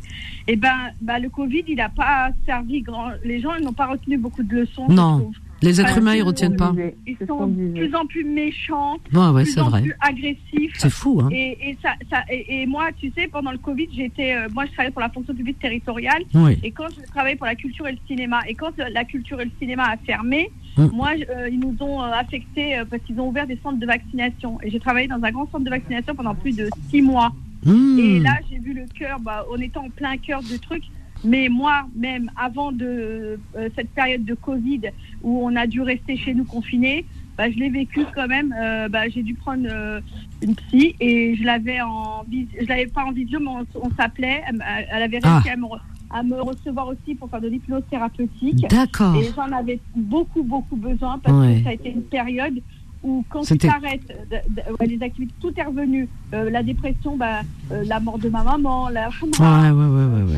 Et 0.49 0.57
ben, 0.57 0.91
bah, 1.01 1.19
le 1.19 1.29
Covid, 1.29 1.65
il 1.69 1.77
n'a 1.77 1.89
pas 1.89 2.31
servi 2.47 2.81
grand. 2.83 3.11
Les 3.25 3.41
gens, 3.41 3.55
ils 3.59 3.65
n'ont 3.65 3.73
pas 3.73 3.87
retenu 3.87 4.17
beaucoup 4.19 4.43
de 4.43 4.55
leçons. 4.55 4.87
Non. 4.89 5.31
Les 5.63 5.81
êtres 5.81 5.99
humains, 5.99 6.17
ils 6.17 6.23
retiennent 6.23 6.57
pas. 6.57 6.75
Ils 7.07 7.17
sont 7.25 7.47
de 7.47 7.73
plus 7.79 7.95
en 7.95 8.05
plus 8.05 8.25
méchants. 8.25 8.97
Ouais, 9.13 9.29
ouais, 9.29 9.43
de 9.43 9.45
plus 9.45 9.53
c'est 9.53 9.61
en 9.61 9.69
vrai. 9.69 9.83
plus 9.83 9.95
agressifs. 10.01 10.73
C'est 10.77 10.91
fou, 10.91 11.21
hein. 11.23 11.29
Et, 11.31 11.57
et, 11.71 11.79
ça, 11.81 11.91
ça, 12.11 12.25
et, 12.29 12.63
et 12.63 12.67
moi, 12.67 12.89
tu 12.99 13.13
sais, 13.17 13.29
pendant 13.29 13.53
le 13.53 13.59
Covid, 13.59 13.87
j'étais, 13.95 14.35
euh, 14.35 14.49
moi, 14.53 14.65
je 14.67 14.73
travaillais 14.73 14.91
pour 14.91 15.03
la 15.03 15.11
fonction 15.11 15.33
publique 15.33 15.61
territoriale. 15.61 16.23
Oui. 16.35 16.59
Et 16.65 16.73
quand 16.73 16.89
je 16.89 17.07
travaillais 17.13 17.37
pour 17.37 17.47
la 17.47 17.55
culture 17.55 17.87
et 17.87 17.93
le 17.93 17.99
cinéma, 18.09 18.41
et 18.49 18.55
quand 18.55 18.73
la 18.77 19.05
culture 19.05 19.41
et 19.41 19.45
le 19.45 19.53
cinéma 19.61 19.85
a 19.85 19.97
fermé, 19.99 20.51
Mm. 20.77 20.87
moi, 20.93 21.11
euh, 21.29 21.49
ils 21.51 21.61
nous 21.61 21.77
ont 21.81 22.01
euh, 22.03 22.11
affectés 22.13 22.79
euh, 22.79 22.85
parce 22.89 23.03
qu'ils 23.03 23.21
ont 23.21 23.29
ouvert 23.29 23.47
des 23.47 23.59
centres 23.63 23.79
de 23.79 23.87
vaccination. 23.87 24.59
Et 24.63 24.71
j'ai 24.71 24.81
travaillé 24.81 25.07
dans 25.07 25.23
un 25.23 25.31
grand 25.31 25.47
centre 25.51 25.65
de 25.65 25.71
vaccination 25.71 26.15
pendant 26.15 26.35
plus 26.35 26.57
de 26.57 26.69
six 26.91 27.03
mois. 27.03 27.31
Mm. 27.65 27.99
Et 27.99 28.21
là, 28.21 28.39
j'ai 28.51 28.59
vu 28.59 28.73
le 28.75 28.87
cœur, 28.99 29.21
bah, 29.21 29.45
on 29.51 29.57
était 29.61 29.79
en 29.79 29.89
plein 29.91 30.17
cœur 30.17 30.43
de 30.43 30.57
trucs. 30.57 30.85
Mais 31.25 31.49
moi, 31.49 31.87
même 31.95 32.31
avant 32.37 32.73
de 32.73 33.39
euh, 33.57 33.69
cette 33.77 33.91
période 33.91 34.25
de 34.25 34.35
Covid 34.35 34.81
où 35.23 35.41
on 35.47 35.55
a 35.55 35.69
dû 35.69 35.81
rester 35.81 36.17
chez 36.17 36.35
nous 36.35 36.45
confinés, 36.45 37.05
bah, 37.39 37.49
je 37.49 37.57
l'ai 37.59 37.71
vécu 37.71 38.01
quand 38.13 38.27
même. 38.27 38.53
Euh, 38.61 38.89
bah, 38.89 39.09
j'ai 39.09 39.23
dû 39.23 39.35
prendre 39.35 39.67
euh, 39.71 40.01
une 40.43 40.57
psy 40.57 40.97
et 40.99 41.37
je 41.37 41.45
l'avais 41.45 41.81
en 41.81 42.25
je 42.61 42.67
l'avais 42.67 42.87
pas 42.89 43.05
en 43.05 43.13
visio, 43.13 43.39
mais 43.39 43.51
on, 43.51 43.67
on 43.81 43.91
s'appelait. 43.95 44.43
Elle, 44.49 45.03
avait 45.03 45.19
réussi 45.21 45.49
Ah. 45.49 45.53
à, 45.53 45.57
me, 45.57 45.67
re- 45.67 45.81
à 46.11 46.23
me 46.25 46.41
recevoir 46.43 46.89
aussi 46.89 47.15
pour 47.15 47.31
faire 47.31 47.41
de 47.41 47.49
l'hypnose 47.49 47.85
thérapeutique. 47.89 48.67
D'accord. 48.69 49.15
Et 49.17 49.27
j'en 49.37 49.53
avais 49.57 49.79
beaucoup, 49.95 50.43
beaucoup 50.43 50.75
besoin 50.77 51.19
parce 51.21 51.37
Ouais. 51.39 51.59
que 51.59 51.63
ça 51.63 51.71
a 51.71 51.75
été 51.75 51.91
une 51.93 52.03
période 52.03 52.59
où 53.03 53.25
quand 53.29 53.43
tu 53.43 53.59
t'arrêtes 53.69 54.07
de- 54.31 54.55
de- 54.55 54.63
ouais, 54.79 54.87
les 54.87 55.03
activités, 55.03 55.35
tout 55.41 55.53
est 55.57 55.63
revenu. 55.63 56.09
Euh, 56.35 56.51
la 56.51 56.63
dépression, 56.63 57.17
bah, 57.17 57.41
euh, 57.71 57.83
la 57.87 57.99
mort 58.01 58.19
de 58.19 58.29
ma 58.29 58.43
maman, 58.43 58.89
la 58.89 59.09
ouais, 59.23 59.71
ouais, 59.71 60.37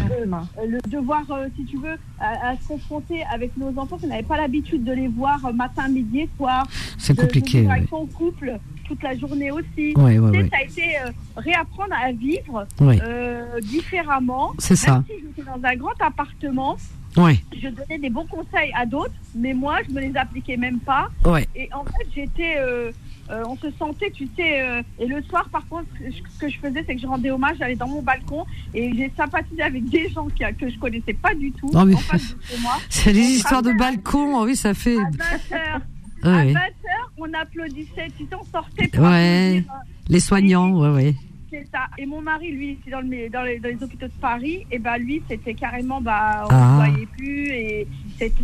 euh, 0.59 0.67
le 0.67 0.79
devoir, 0.91 1.23
euh, 1.31 1.49
si 1.57 1.65
tu 1.67 1.77
veux, 1.79 1.97
à, 2.19 2.51
à 2.51 2.57
se 2.57 2.69
confronter 2.69 3.23
avec 3.33 3.57
nos 3.57 3.69
enfants, 3.79 3.99
qu'on 3.99 4.07
n'avait 4.09 4.23
pas 4.23 4.37
l'habitude 4.37 4.85
de 4.85 4.93
les 4.93 5.09
voir 5.09 5.45
euh, 5.45 5.53
matin, 5.53 5.89
midi 5.89 6.29
soir. 6.37 6.67
C'est 6.99 7.13
De- 7.15 7.21
de 7.23 7.27
compliqué. 7.27 7.69
Avec 7.69 7.89
son 7.89 8.07
couple 8.07 8.59
toute 8.87 9.03
la 9.03 9.17
journée 9.17 9.51
aussi. 9.51 9.95
Ouais, 9.97 10.19
ouais, 10.19 10.31
Tu 10.33 10.39
sais, 10.39 10.43
ouais. 10.43 10.49
Ça 10.51 10.57
a 10.59 10.63
été 10.63 10.97
euh, 10.99 11.11
réapprendre 11.37 11.95
à 11.95 12.13
vivre 12.13 12.67
euh, 12.83 13.61
différemment. 13.61 14.53
C'est 14.59 14.77
ça. 14.77 14.93
Même 14.95 15.05
si 15.07 15.13
j'étais 15.37 15.43
dans 15.51 15.69
un 15.69 15.75
grand 15.77 16.01
appartement, 16.01 16.77
Ouais. 17.17 17.39
je 17.61 17.69
donnais 17.69 17.99
des 17.99 18.11
bons 18.11 18.27
conseils 18.27 18.73
à 18.75 18.87
d'autres, 18.87 19.15
mais 19.35 19.55
moi, 19.55 19.79
je 19.89 19.93
me 19.95 20.01
les 20.01 20.17
appliquais 20.17 20.57
même 20.57 20.81
pas. 20.81 21.09
Ouais. 21.25 21.47
Et 21.55 21.69
en 21.73 21.85
fait, 21.85 22.07
j'étais. 22.15 22.55
euh, 22.59 22.91
euh, 23.31 23.43
on 23.49 23.57
se 23.57 23.71
sentait, 23.79 24.11
tu 24.11 24.29
sais. 24.37 24.61
euh, 24.61 24.83
et 24.99 25.07
le 25.07 25.23
soir, 25.23 25.49
par 25.51 25.67
contre, 25.69 25.87
ce 25.99 26.21
que- 26.21 26.31
ce 26.31 26.39
que 26.41 26.49
je 26.51 26.59
faisais, 26.59 26.85
c'est 26.87 26.95
que 26.95 27.01
je 27.01 27.07
rendais 27.07 27.31
hommage, 27.31 27.57
j'allais 27.59 27.75
dans 27.77 27.89
mon 27.89 28.03
balcon 28.03 28.45
et 28.75 28.93
j'ai 28.95 29.11
sympathisé 29.17 29.63
avec 29.63 29.89
des 29.89 30.11
gens 30.11 30.27
qui, 30.29 30.45
que 30.59 30.69
je 30.69 30.79
connaissais 30.79 31.15
pas 31.15 31.35
du 31.35 31.51
tout. 31.53 31.71
Non, 31.73 31.87
mais- 31.87 31.95
en 31.95 31.99
face 31.99 32.35
de 32.37 32.43
chez 32.45 32.59
moi. 32.61 32.77
C'est 32.91 33.13
les 33.15 33.21
histoires 33.23 33.63
de 33.63 33.73
balcon, 33.73 34.37
oh 34.41 34.45
oui, 34.45 34.57
ça 34.57 34.75
fait. 34.75 34.99
À 34.99 35.05
20h, 35.11 35.81
Ouais, 36.25 36.31
à 36.31 36.37
ouais. 36.45 36.53
20h, 36.53 36.69
on 37.19 37.33
applaudissait, 37.33 38.09
tu 38.19 38.25
sais, 38.25 38.35
on 38.39 38.45
sortait 38.45 38.89
pour 38.89 39.05
Ouais. 39.05 39.65
Les 40.09 40.21
soignants, 40.21 40.73
ouais, 40.73 40.91
ouais. 40.91 41.15
C'est 41.55 41.71
ça. 41.71 41.87
Et 41.99 42.07
mon 42.07 42.21
mari, 42.21 42.51
lui, 42.53 42.73
ici 42.73 42.91
dans, 42.91 43.01
le, 43.01 43.29
dans, 43.31 43.43
les, 43.43 43.59
dans 43.59 43.69
les 43.69 43.83
hôpitaux 43.83 44.07
de 44.07 44.21
Paris, 44.21 44.67
et 44.71 44.79
ben 44.79 44.97
lui, 44.99 45.23
c'était 45.29 45.55
carrément, 45.55 46.01
bah, 46.01 46.45
on 46.47 46.49
Ah. 46.51 46.71
ne 46.71 46.91
voyait 46.91 47.07
plus. 47.07 47.49
Et, 47.51 47.87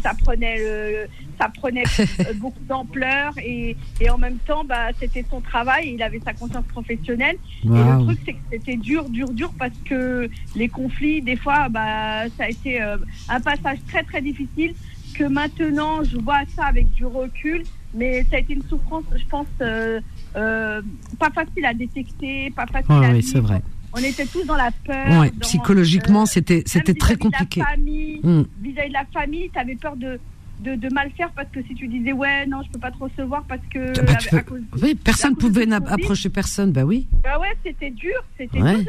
ça 0.02 0.12
prenait, 0.14 0.58
le- 0.58 1.06
ça 1.40 1.48
prenait 1.48 1.84
beaucoup 2.36 2.62
d'ampleur 2.68 3.32
et, 3.42 3.76
et 4.00 4.10
en 4.10 4.18
même 4.18 4.38
temps, 4.38 4.64
bah, 4.64 4.88
c'était 4.98 5.24
son 5.30 5.40
travail. 5.40 5.92
Il 5.94 6.02
avait 6.02 6.20
sa 6.20 6.32
conscience 6.34 6.64
professionnelle. 6.66 7.36
Et 7.64 7.68
le 7.68 8.04
truc, 8.04 8.18
c'est 8.24 8.32
que 8.32 8.38
c'était 8.50 8.76
dur, 8.76 9.08
dur, 9.08 9.32
dur 9.32 9.52
parce 9.58 9.76
que 9.84 10.28
les 10.56 10.68
conflits, 10.68 11.22
des 11.22 11.36
fois, 11.36 11.68
bah, 11.68 12.28
ça 12.36 12.44
a 12.44 12.48
été 12.48 12.82
euh, 12.82 12.96
un 13.28 13.40
passage 13.40 13.78
très, 13.88 14.02
très 14.02 14.20
difficile. 14.20 14.74
Que 15.14 15.24
maintenant, 15.24 16.02
je 16.04 16.16
vois 16.18 16.40
ça 16.56 16.64
avec 16.66 16.90
du 16.92 17.04
recul, 17.04 17.62
mais 17.94 18.22
ça 18.24 18.36
a 18.36 18.38
été 18.40 18.54
une 18.54 18.62
souffrance, 18.62 19.04
je 19.16 19.24
pense, 19.26 19.46
euh, 19.60 20.00
euh, 20.36 20.80
pas 21.18 21.30
facile 21.30 21.64
à 21.64 21.74
détecter, 21.74 22.50
pas 22.50 22.66
facile 22.66 22.90
à 22.92 23.10
oui, 23.12 23.22
c'est 23.22 23.40
vrai. 23.40 23.62
On 23.92 23.98
était 23.98 24.26
tous 24.26 24.44
dans 24.44 24.56
la 24.56 24.70
peur. 24.70 25.20
Ouais, 25.20 25.30
dans, 25.30 25.38
psychologiquement, 25.40 26.22
euh, 26.22 26.26
c'était 26.26 26.62
c'était 26.66 26.94
très 26.94 27.14
vis-à-vis 27.16 27.30
de 27.30 27.36
compliqué. 27.36 27.60
La 27.60 27.66
famille, 27.66 28.20
Mm. 28.22 28.42
vis-à-vis 28.62 28.88
de 28.88 28.92
la 28.94 29.04
famille, 29.12 29.50
tu 29.52 29.58
avais 29.58 29.74
peur 29.76 29.96
de, 29.96 30.20
de, 30.62 30.74
de 30.74 30.88
mal 30.92 31.10
faire 31.16 31.30
parce 31.34 31.48
que 31.50 31.62
si 31.62 31.74
tu 31.74 31.88
disais 31.88 32.12
ouais, 32.12 32.46
non, 32.46 32.58
je 32.64 32.70
peux 32.70 32.78
pas 32.78 32.90
te 32.90 32.98
recevoir 32.98 33.44
parce 33.48 33.60
que. 33.72 33.92
Ah 33.98 34.02
bah, 34.02 34.14
tu 34.16 34.34
à- 34.34 34.38
à 34.38 34.42
peux- 34.42 34.50
cause- 34.50 34.82
Oui, 34.82 34.94
personne 34.94 35.32
à 35.32 35.36
pouvait 35.36 35.66
approcher 35.72 36.28
personne, 36.28 36.72
bah 36.72 36.84
oui. 36.84 37.06
Bah 37.24 37.38
ouais, 37.40 37.48
c'était 37.64 37.90
dur, 37.90 38.14
c'était 38.38 38.60
Ouais. 38.62 38.84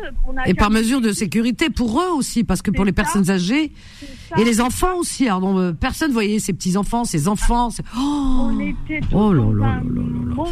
Et 0.46 0.54
par 0.54 0.70
mesure 0.70 1.02
de 1.02 1.12
sécurité 1.12 1.70
pour 1.70 2.02
eux 2.02 2.10
aussi, 2.16 2.44
parce 2.44 2.62
que 2.62 2.72
pour 2.72 2.86
les 2.86 2.92
personnes 2.92 3.30
âgées 3.30 3.72
et 4.38 4.44
les 4.44 4.62
enfants 4.62 4.98
aussi. 4.98 5.28
Alors, 5.28 5.42
non, 5.42 5.58
euh, 5.60 5.72
personne 5.74 6.12
voyait 6.12 6.40
ses 6.40 6.54
petits 6.54 6.78
enfants, 6.78 7.04
ses 7.06 7.28
enfants. 7.28 7.70
c'est- 7.70 7.84
Oh, 7.98 8.50
On 8.52 8.60
était 8.60 9.00
tous 9.02 9.08
Oh 9.16 9.34
là 9.34 9.42
dans 9.42 9.52
là 9.54 9.66
un 9.66 9.76
là 9.76 9.82
là 9.84 10.02
là. 10.02 10.36
moment, 10.36 10.52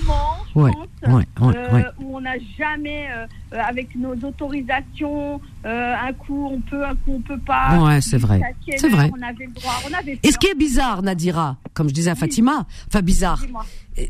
je 0.54 0.60
Ouais, 0.60 0.72
pense, 0.72 0.88
ouais, 1.08 1.14
ouais, 1.14 1.26
euh, 1.42 1.74
ouais. 1.74 1.86
où 2.00 2.18
on 2.18 2.22
n'a 2.22 2.38
jamais, 2.58 3.08
euh, 3.12 3.26
avec 3.52 3.96
nos 3.96 4.14
autorisations, 4.16 5.40
euh, 5.66 5.96
un 5.96 6.14
coup 6.14 6.50
on 6.52 6.62
peut, 6.62 6.84
un 6.84 6.96
coup 6.96 7.14
on 7.14 7.22
peut 7.22 7.40
pas. 7.40 7.80
Ouais, 7.80 8.02
c'est 8.02 8.18
vrai. 8.18 8.42
C'est 8.78 8.90
vrai. 8.90 9.12
On 9.18 9.22
avait 9.22 9.46
le 9.46 9.54
droit, 9.54 9.82
on 9.90 9.94
avait 9.94 10.20
Et 10.24 10.32
ce 10.32 10.38
qui 10.38 10.48
est 10.48 10.56
bizarre, 10.56 11.02
Nadira, 11.02 11.58
comme 11.74 11.90
je 11.90 11.94
disais 11.94 12.12
à 12.12 12.16
Fatima, 12.16 12.66
enfin 12.88 13.02
bizarre, 13.02 13.44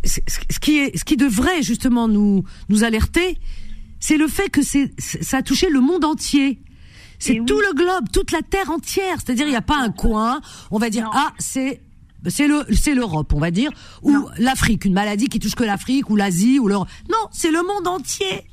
ce 0.06 0.60
qui 0.60 0.80
est, 0.80 0.98
ce 0.98 1.04
qui 1.04 1.18
devrait 1.18 1.62
justement 1.62 2.08
nous 2.08 2.44
nous 2.70 2.84
alerter, 2.84 3.38
c'est 4.00 4.18
le 4.18 4.28
fait 4.28 4.50
que 4.50 4.62
c'est, 4.62 4.92
ça 5.00 5.38
a 5.38 5.42
touché 5.42 5.70
le 5.70 5.82
monde 5.82 6.06
entier. 6.06 6.62
C'est 7.22 7.38
oui. 7.38 7.46
tout 7.46 7.60
le 7.60 7.74
globe, 7.74 8.06
toute 8.14 8.32
la 8.32 8.42
terre 8.42 8.72
entière. 8.72 9.18
C'est-à-dire, 9.18 9.46
il 9.46 9.50
n'y 9.50 9.58
a 9.58 9.62
pas 9.62 9.78
un 9.78 9.92
coin. 9.92 10.40
On 10.72 10.80
va 10.80 10.90
dire, 10.90 11.10
ah, 11.14 11.34
c'est 11.38 11.82
c'est 12.28 12.48
le 12.48 12.66
c'est 12.72 12.94
l'Europe, 12.94 13.34
on 13.34 13.40
va 13.40 13.52
dire, 13.52 13.72
ou 14.02 14.16
l'Afrique, 14.38 14.86
une 14.86 14.94
maladie 14.94 15.28
qui 15.28 15.40
touche 15.40 15.56
que 15.56 15.64
l'Afrique 15.64 16.10
ou 16.10 16.16
l'Asie 16.16 16.60
ou 16.60 16.68
l'Europe. 16.68 16.88
Non, 17.10 17.28
c'est 17.32 17.52
le 17.52 17.62
monde 17.64 17.88
entier. 17.88 18.46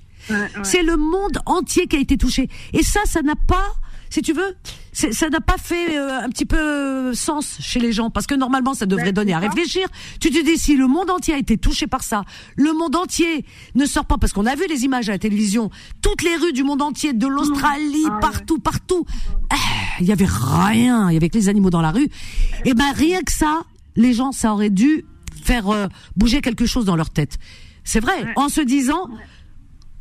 C'est 0.63 0.83
le 0.83 0.97
monde 0.97 1.39
entier 1.47 1.87
qui 1.87 1.97
a 1.97 2.01
été 2.01 2.17
touché. 2.19 2.49
Et 2.73 2.83
ça, 2.83 3.01
ça 3.05 3.23
n'a 3.23 3.37
pas, 3.37 3.75
si 4.17 4.23
tu 4.23 4.33
veux, 4.33 4.57
ça 4.95 5.29
n'a 5.29 5.43
pas 5.43 5.59
fait 5.59 5.95
euh, 5.99 6.23
un 6.23 6.31
petit 6.31 6.47
peu 6.47 6.57
euh, 6.57 7.13
sens 7.13 7.59
chez 7.61 7.79
les 7.79 7.93
gens, 7.93 8.09
parce 8.09 8.27
que 8.27 8.35
normalement, 8.35 8.73
ça 8.73 8.87
devrait 8.87 9.13
Ben, 9.13 9.13
donner 9.13 9.35
à 9.35 9.39
réfléchir. 9.39 9.87
Tu 10.21 10.31
te 10.31 10.43
dis, 10.43 10.57
si 10.57 10.75
le 10.75 10.87
monde 10.87 11.11
entier 11.11 11.35
a 11.35 11.37
été 11.37 11.59
touché 11.59 11.87
par 11.87 12.03
ça, 12.03 12.25
le 12.57 12.73
monde 12.73 12.97
entier 12.97 13.45
ne 13.75 13.85
sort 13.85 14.07
pas, 14.07 14.17
parce 14.17 14.33
qu'on 14.33 14.47
a 14.47 14.55
vu 14.55 14.63
les 14.71 14.85
images 14.85 15.11
à 15.11 15.13
la 15.13 15.19
télévision, 15.19 15.71
toutes 16.01 16.23
les 16.23 16.35
rues 16.37 16.55
du 16.55 16.63
monde 16.63 16.81
entier, 16.81 17.13
de 17.13 17.27
l'Australie, 17.27 18.07
Ah, 18.07 18.19
partout, 18.23 18.59
partout, 18.59 19.05
ah, 19.51 19.57
il 20.01 20.07
y 20.07 20.13
avait 20.13 20.25
rien, 20.25 21.11
il 21.11 21.13
y 21.13 21.17
avait 21.19 21.29
que 21.29 21.37
les 21.37 21.51
animaux 21.51 21.69
dans 21.69 21.83
la 21.83 21.91
rue. 21.91 22.09
Et 22.65 22.73
ben 22.73 22.91
rien 22.95 23.21
que 23.21 23.33
ça, 23.33 23.65
les 23.97 24.15
gens, 24.15 24.33
ça 24.33 24.55
aurait 24.55 24.71
dû 24.71 25.05
faire 25.45 25.69
euh, 25.69 25.89
bouger 26.17 26.41
quelque 26.41 26.65
chose 26.65 26.87
dans 26.87 26.97
leur 26.97 27.11
tête. 27.11 27.37
C'est 27.85 28.01
vrai, 28.01 28.33
en 28.37 28.49
se 28.49 28.63
disant, 28.63 29.11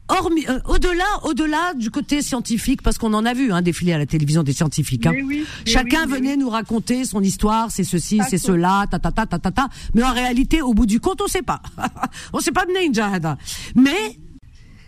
hormis, 0.08 0.46
euh, 0.48 0.60
au-delà, 0.66 1.06
au-delà 1.24 1.74
du 1.74 1.90
côté 1.90 2.22
scientifique, 2.22 2.82
parce 2.82 2.98
qu'on 2.98 3.14
en 3.14 3.26
a 3.26 3.34
vu 3.34 3.52
hein, 3.52 3.62
défiler 3.62 3.94
à 3.94 3.98
la 3.98 4.06
télévision 4.06 4.44
des 4.44 4.54
scientifiques. 4.54 5.06
hein. 5.08 5.14
Oui, 5.26 5.46
Chacun 5.66 6.06
oui, 6.06 6.14
venait 6.14 6.38
nous 6.38 6.50
raconter 6.50 7.06
son 7.06 7.22
histoire, 7.22 7.72
c'est 7.72 7.84
ceci, 7.84 8.22
c'est 8.30 8.38
cela, 8.38 8.86
ta 8.90 9.00
ta 9.00 9.12
ta 9.12 9.26
ta 9.26 9.40
ta 9.40 9.52
ta. 9.52 9.70
Mais 9.94 10.04
en 10.04 10.14
réalité, 10.14 10.62
au 10.62 10.74
bout 10.74 10.86
du 10.86 11.00
compte, 11.00 11.22
on 11.22 11.28
sait 11.28 11.42
pas. 11.42 11.62
on 12.34 12.40
sait 12.40 12.52
pas 12.52 12.66
une 12.86 12.94
jahada. 12.94 13.38
Mais 13.76 14.18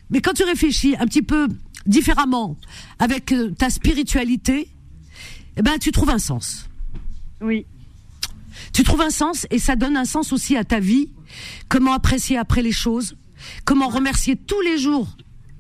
mais 0.09 0.22
quand 0.22 0.34
tu 0.34 0.43
réfléchis 0.43 0.95
un 0.99 1.05
petit 1.05 1.22
peu 1.22 1.47
différemment 1.86 2.57
avec 2.99 3.32
euh, 3.32 3.51
ta 3.57 3.70
spiritualité, 3.70 4.70
eh 5.57 5.61
ben 5.61 5.78
tu 5.80 5.91
trouves 5.91 6.09
un 6.09 6.20
sens. 6.20 6.70
Oui. 7.41 7.65
Tu 8.74 8.84
trouves 8.84 9.01
un 9.01 9.09
sens 9.09 9.45
et 9.51 9.59
ça 9.59 9.76
donne 9.76 9.97
un 9.97 10.05
sens 10.05 10.32
aussi 10.34 10.55
à 10.57 10.63
ta 10.63 10.80
vie. 10.80 11.09
Comment 11.70 11.93
apprécier 11.93 12.38
après 12.38 12.61
les 12.61 12.72
choses 12.72 13.15
Comment 13.65 13.88
remercier 13.88 14.35
tous 14.35 14.61
les 14.61 14.77
jours? 14.77 15.07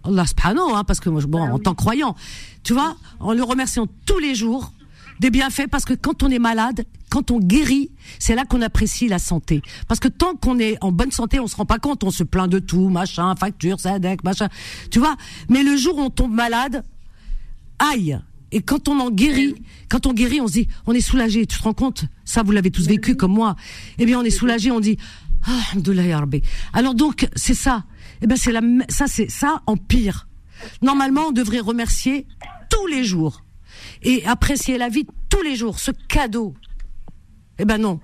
Allah 0.03 0.25
subhanahu, 0.25 0.73
hein, 0.73 0.83
parce 0.85 0.99
que 0.99 1.09
moi, 1.09 1.19
je- 1.21 1.27
bon, 1.27 1.41
en 1.41 1.59
tant 1.59 1.71
que 1.73 1.77
croyant, 1.81 2.15
tu 2.63 2.73
vois, 2.73 2.95
en 3.19 3.33
le 3.33 3.43
remerciant 3.43 3.87
tous 4.05 4.19
les 4.19 4.35
jours 4.35 4.71
des 5.19 5.29
bienfaits, 5.31 5.67
parce 5.69 5.83
que 5.83 5.93
quand 5.95 6.23
on 6.23 6.29
est 6.29 6.39
malade, 6.39 6.85
quand 7.09 7.31
on 7.31 7.39
guérit, 7.39 7.89
c'est 8.19 8.35
là 8.35 8.45
qu'on 8.45 8.61
apprécie 8.61 9.07
la 9.07 9.17
santé. 9.19 9.61
Parce 9.87 9.99
que 9.99 10.07
tant 10.07 10.35
qu'on 10.35 10.59
est 10.59 10.77
en 10.81 10.91
bonne 10.91 11.11
santé, 11.11 11.39
on 11.39 11.47
se 11.47 11.55
rend 11.55 11.65
pas 11.65 11.79
compte, 11.79 12.03
on 12.03 12.11
se 12.11 12.23
plaint 12.23 12.49
de 12.49 12.59
tout, 12.59 12.89
machin, 12.89 13.35
facture, 13.35 13.79
sadec, 13.79 14.23
machin, 14.23 14.47
tu 14.91 14.99
vois. 14.99 15.15
Mais 15.49 15.63
le 15.63 15.75
jour 15.75 15.97
où 15.97 16.01
on 16.01 16.09
tombe 16.09 16.33
malade, 16.33 16.83
aïe. 17.79 18.19
Et 18.53 18.61
quand 18.61 18.87
on 18.87 18.97
en 19.01 19.11
guérit, 19.11 19.55
quand 19.89 20.05
on 20.05 20.13
guérit, 20.13 20.39
on 20.39 20.47
se 20.47 20.53
dit, 20.53 20.67
on 20.85 20.93
est 20.93 21.01
soulagé. 21.01 21.45
Tu 21.45 21.57
te 21.57 21.63
rends 21.63 21.73
compte? 21.73 22.05
Ça, 22.23 22.43
vous 22.43 22.51
l'avez 22.53 22.71
tous 22.71 22.87
vécu 22.87 23.15
comme 23.15 23.33
moi. 23.33 23.57
Eh 23.97 24.05
bien, 24.05 24.17
on 24.19 24.23
est 24.23 24.29
soulagé. 24.29 24.71
On 24.71 24.79
dit, 24.79 24.97
ah, 25.45 25.59
alhamdoulilah. 25.71 26.21
Alors 26.73 26.95
donc, 26.95 27.27
c'est 27.35 27.53
ça. 27.53 27.83
Eh 28.21 28.27
ben, 28.27 28.37
c'est 28.37 28.51
la, 28.51 28.61
ça, 28.89 29.07
c'est 29.07 29.29
ça 29.29 29.61
en 29.65 29.77
pire. 29.77 30.27
Normalement, 30.81 31.27
on 31.27 31.31
devrait 31.31 31.59
remercier 31.59 32.25
tous 32.69 32.87
les 32.87 33.03
jours 33.03 33.43
et 34.03 34.25
apprécier 34.25 34.77
la 34.77 34.89
vie 34.89 35.05
tous 35.29 35.41
les 35.41 35.55
jours. 35.55 35.79
Ce 35.79 35.91
cadeau. 35.91 36.53
Eh 37.59 37.65
ben 37.65 37.77
non. 37.77 37.99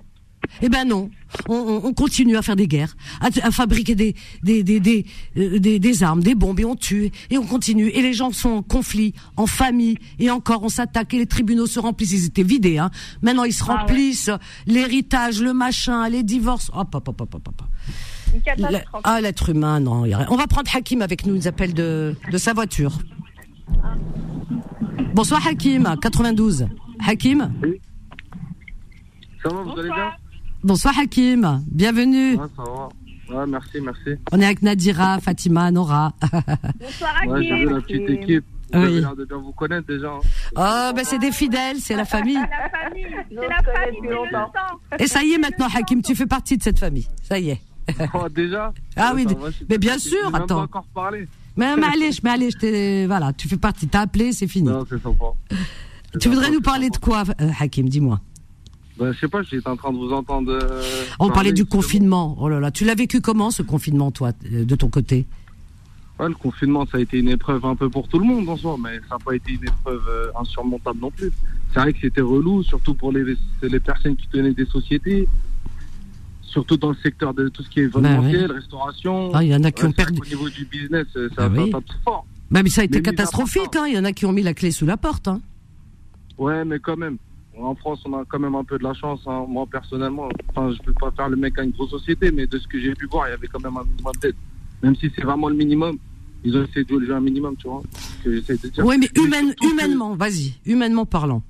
Eh 0.61 0.69
ben 0.69 0.85
non, 0.87 1.09
on, 1.49 1.55
on- 1.55 1.85
on 1.85 1.93
continue 1.93 2.37
à 2.37 2.41
faire 2.41 2.55
des 2.55 2.67
guerres, 2.67 2.95
à, 3.21 3.27
à 3.41 3.51
fabriquer 3.51 3.95
des 3.95 4.15
des, 4.43 4.63
des, 4.63 4.79
des, 4.79 5.05
euh, 5.37 5.59
des 5.59 5.79
des 5.79 6.03
armes, 6.03 6.21
des 6.21 6.35
bombes 6.35 6.59
et 6.59 6.65
on 6.65 6.75
tue 6.75 7.11
et 7.29 7.37
on 7.37 7.45
continue. 7.45 7.87
Et 7.87 8.01
les 8.01 8.13
gens 8.13 8.31
sont 8.31 8.49
en 8.49 8.61
conflit, 8.61 9.13
en 9.37 9.47
famille 9.47 9.97
et 10.19 10.29
encore 10.29 10.63
on 10.63 10.69
s'attaque 10.69 11.13
et 11.13 11.17
les 11.17 11.25
tribunaux 11.25 11.65
se 11.65 11.79
remplissent. 11.79 12.11
Ils 12.13 12.25
étaient 12.25 12.43
vidés, 12.43 12.77
hein. 12.77 12.91
Maintenant 13.21 13.43
ils 13.45 13.53
se 13.53 13.63
Ah 13.67 13.73
ouais. 13.73 13.79
remplissent. 13.79 14.29
L'héritage, 14.67 15.41
le 15.41 15.53
machin, 15.53 16.07
les 16.09 16.23
divorces. 16.23 16.69
Hop, 16.73 16.93
hop, 16.95 17.07
hop, 17.07 17.21
hop, 17.21 17.35
hop, 17.35 17.47
hop. 17.47 17.61
Une 18.33 18.41
catastrophe. 18.41 19.01
ah 19.03 19.21
l'être 19.21 19.49
humain, 19.49 19.79
non. 19.79 20.05
y 20.05 20.13
a 20.13 20.17
rien. 20.19 20.27
On 20.29 20.35
va 20.37 20.47
prendre 20.47 20.69
Hakim 20.75 21.01
avec 21.01 21.25
nous. 21.25 21.33
Il 21.35 21.37
nous 21.39 21.47
appelle 21.47 21.73
de 21.73 22.15
de 22.31 22.37
sa 22.37 22.53
voiture. 22.53 22.99
Bonsoir 25.13 25.45
Hakim, 25.47 25.95
92. 26.01 26.67
Hakim? 27.05 27.51
Ça 29.43 29.49
va, 29.49 29.61
vous 29.61 29.79
allez 29.79 29.89
bien? 29.89 30.11
Bonsoir 30.63 30.97
Hakim, 30.97 31.63
bienvenue. 31.69 32.35
Ouais, 32.35 32.45
ça 32.55 32.63
va. 32.63 32.89
Ouais, 33.39 33.45
merci, 33.47 33.77
merci. 33.81 34.19
On 34.31 34.39
est 34.39 34.45
avec 34.45 34.61
Nadira, 34.61 35.19
Fatima, 35.19 35.71
Nora. 35.71 36.13
Bonsoir 36.79 37.13
Ouais, 37.27 37.43
j'ai 37.43 37.55
vu 37.65 37.69
la 37.69 37.81
petite 37.81 38.09
équipe. 38.09 38.45
Vous 38.73 38.79
Oui. 38.79 38.85
avez 38.87 39.01
l'air 39.01 39.15
de 39.15 39.25
bien 39.25 39.37
vous 39.37 39.51
connaître 39.51 39.87
déjà. 39.87 40.07
hein. 40.07 40.19
Oh, 40.55 40.95
ben 40.95 41.03
c'est 41.03 41.19
des 41.19 41.31
fidèles, 41.31 41.77
c'est 41.79 41.95
la 41.95 42.05
famille. 42.05 42.33
La 42.35 42.69
famille, 42.69 43.05
c'est 43.29 43.35
la 43.35 43.61
famille, 43.61 43.99
c'est 44.01 44.09
le 44.09 44.15
sang. 44.31 44.51
Et 44.99 45.07
ça 45.07 45.23
y 45.23 45.33
est 45.33 45.37
maintenant, 45.37 45.67
Hakim, 45.73 46.01
tu 46.01 46.15
fais 46.15 46.25
partie 46.25 46.57
de 46.57 46.63
cette 46.63 46.79
famille. 46.79 47.07
Ça 47.21 47.37
y 47.37 47.51
est. 47.51 47.61
Oh, 48.13 48.27
déjà 48.29 48.73
Ah 48.95 49.13
Ouais, 49.13 49.25
oui, 49.27 49.35
va, 49.35 49.49
mais 49.69 49.77
bien 49.77 49.97
sûr, 49.99 50.31
même 50.31 50.35
attends. 50.43 50.55
pas 50.55 50.61
encore 50.63 50.87
parlé. 50.93 51.27
Mais, 51.55 51.75
mais 51.75 51.85
allez, 51.93 52.09
mais 52.23 52.29
allez, 52.31 52.49
je 52.51 52.57
t'ai, 52.57 53.05
voilà, 53.05 53.31
tu 53.33 53.47
fais 53.47 53.57
partie. 53.57 53.87
T'as 53.87 54.01
appelé, 54.01 54.31
c'est 54.31 54.47
fini. 54.47 54.69
Non, 54.69 54.85
c'est 54.89 55.01
sympa. 55.01 55.25
Tu 56.19 56.29
voudrais 56.29 56.49
nous 56.49 56.61
parler 56.61 56.89
de 56.89 56.97
quoi, 56.97 57.23
euh, 57.41 57.49
Hakim 57.59 57.87
Dis-moi. 57.89 58.19
Bah, 58.97 59.11
je 59.11 59.19
sais 59.19 59.27
pas, 59.27 59.41
j'étais 59.43 59.67
en 59.67 59.75
train 59.75 59.91
de 59.91 59.97
vous 59.97 60.11
entendre. 60.13 60.51
euh, 60.51 60.83
On 61.19 61.29
parlait 61.29 61.51
du 61.51 61.61
justement. 61.61 61.81
confinement. 61.81 62.37
Oh 62.39 62.47
là 62.49 62.59
là, 62.59 62.69
tu 62.71 62.85
l'as 62.85 62.95
vécu 62.95 63.21
comment 63.21 63.49
ce 63.51 63.63
confinement, 63.63 64.11
toi, 64.11 64.31
euh, 64.51 64.65
de 64.65 64.75
ton 64.75 64.87
côté? 64.89 65.25
Ouais, 66.19 66.27
le 66.29 66.35
confinement, 66.35 66.85
ça 66.85 66.97
a 66.97 67.01
été 67.01 67.17
une 67.17 67.29
épreuve 67.29 67.65
un 67.65 67.75
peu 67.75 67.89
pour 67.89 68.07
tout 68.07 68.19
le 68.19 68.25
monde 68.25 68.47
en 68.47 68.55
soi, 68.55 68.77
mais 68.81 68.97
ça 69.09 69.15
n'a 69.15 69.19
pas 69.19 69.35
été 69.35 69.53
une 69.53 69.63
épreuve 69.63 70.03
euh, 70.07 70.27
insurmontable 70.39 70.99
non 70.99 71.09
plus. 71.09 71.31
C'est 71.73 71.79
vrai 71.79 71.91
que 71.91 71.99
c'était 72.01 72.21
relou, 72.21 72.61
surtout 72.61 72.93
pour 72.93 73.11
les, 73.11 73.35
les 73.63 73.79
personnes 73.79 74.15
qui 74.15 74.27
tenaient 74.27 74.53
des 74.53 74.67
sociétés, 74.67 75.27
surtout 76.43 76.77
dans 76.77 76.89
le 76.91 76.97
secteur 77.01 77.33
de 77.33 77.49
tout 77.49 77.63
ce 77.63 77.69
qui 77.71 77.79
est 77.79 77.83
événementiel, 77.85 78.51
restauration. 78.51 79.31
Ah, 79.33 79.43
il 79.43 79.49
y 79.49 79.55
en 79.55 79.63
a 79.63 79.71
qui 79.71 79.81
Ouais, 79.81 79.89
ont 79.89 79.91
perdu- 79.91 80.19
qu'au 80.19 80.27
niveau 80.27 80.49
du 80.49 80.65
business, 80.65 81.07
ça 81.13 81.19
Ah 81.37 81.43
a 81.45 81.49
oui. 81.49 81.71
pas 81.71 81.79
fort. 82.03 82.27
Bah, 82.51 82.61
mais 82.61 82.69
ça 82.69 82.81
a 82.81 82.83
été 82.83 82.99
Mais 82.99 83.01
catastrophique. 83.01 83.75
Hein. 83.75 83.85
Il 83.87 83.95
y 83.95 83.97
en 83.97 84.03
a 84.05 84.11
qui 84.11 84.27
ont 84.27 84.31
mis 84.31 84.43
la 84.43 84.53
clé 84.53 84.69
sous 84.69 84.85
la 84.85 84.97
porte. 84.97 85.27
Hein. 85.27 85.41
Ouais, 86.37 86.63
mais 86.63 86.77
quand 86.77 86.95
même. 86.97 87.17
En 87.59 87.75
France, 87.75 88.01
on 88.05 88.13
a 88.13 88.23
quand 88.27 88.39
même 88.39 88.55
un 88.55 88.63
peu 88.63 88.77
de 88.79 88.83
la 88.83 88.93
chance. 88.93 89.21
hein. 89.27 89.45
Moi, 89.47 89.65
personnellement, 89.71 90.27
enfin, 90.49 90.71
je 90.71 90.81
peux 90.81 90.93
pas 90.93 91.11
faire 91.11 91.29
le 91.29 91.35
mec 91.35 91.57
à 91.59 91.63
une 91.63 91.71
grosse 91.71 91.91
société, 91.91 92.31
mais 92.31 92.47
de 92.47 92.57
ce 92.57 92.67
que 92.67 92.79
j'ai 92.79 92.93
pu 92.95 93.05
voir, 93.05 93.27
il 93.27 93.31
y 93.31 93.33
avait 93.33 93.47
quand 93.47 93.61
même 93.63 93.77
un 93.77 93.83
minimum 93.83 94.11
d'aide. 94.21 94.35
Même 94.81 94.95
si 94.95 95.11
c'est 95.15 95.23
vraiment 95.23 95.49
le 95.49 95.55
minimum, 95.55 95.97
ils 96.43 96.57
ont 96.57 96.63
essayé 96.63 96.83
de 96.83 96.99
jouer 97.05 97.13
un 97.13 97.21
minimum, 97.21 97.55
tu 97.57 97.67
vois. 97.67 97.81
ce 97.93 98.23
que 98.23 98.35
j'essaie 98.35 98.57
de 98.57 98.67
dire. 98.69 98.85
Oui, 98.85 98.97
mais 98.97 99.07
humaine- 99.21 99.47
surtout 99.47 99.67
que- 99.67 99.73
humainement, 99.73 100.15
vas-y, 100.15 100.53
humainement 100.65 101.05
parlant. 101.05 101.43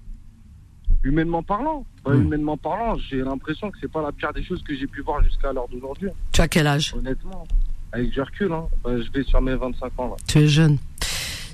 Humainement 1.04 1.44
parlant, 1.44 1.86
Hmm. 2.06 2.14
humainement 2.22 2.58
parlant, 2.58 2.98
j'ai 3.10 3.18
l'impression 3.22 3.70
que 3.72 3.78
c'est 3.82 3.92
pas 3.92 4.02
la 4.02 4.12
pire 4.12 4.32
des 4.34 4.44
choses 4.44 4.62
que 4.64 4.76
j'ai 4.76 4.88
pu 4.88 5.02
voir 5.02 5.24
jusqu'à 5.24 5.52
l'heure 5.54 5.68
d'aujourd'hui. 5.70 6.10
Tu 6.32 6.42
as 6.42 6.48
quel 6.48 6.66
âge? 6.68 6.94
Honnêtement, 6.98 7.46
avec 7.92 8.10
du 8.10 8.22
recul, 8.22 8.52
hein, 8.52 8.66
bah, 8.84 8.92
je 9.02 9.10
vais 9.12 9.24
sur 9.24 9.42
mes 9.42 9.56
25 9.56 9.92
ans 10.00 10.10
là. 10.10 10.16
Tu 10.28 10.40
es 10.40 10.48
jeune. 10.48 10.78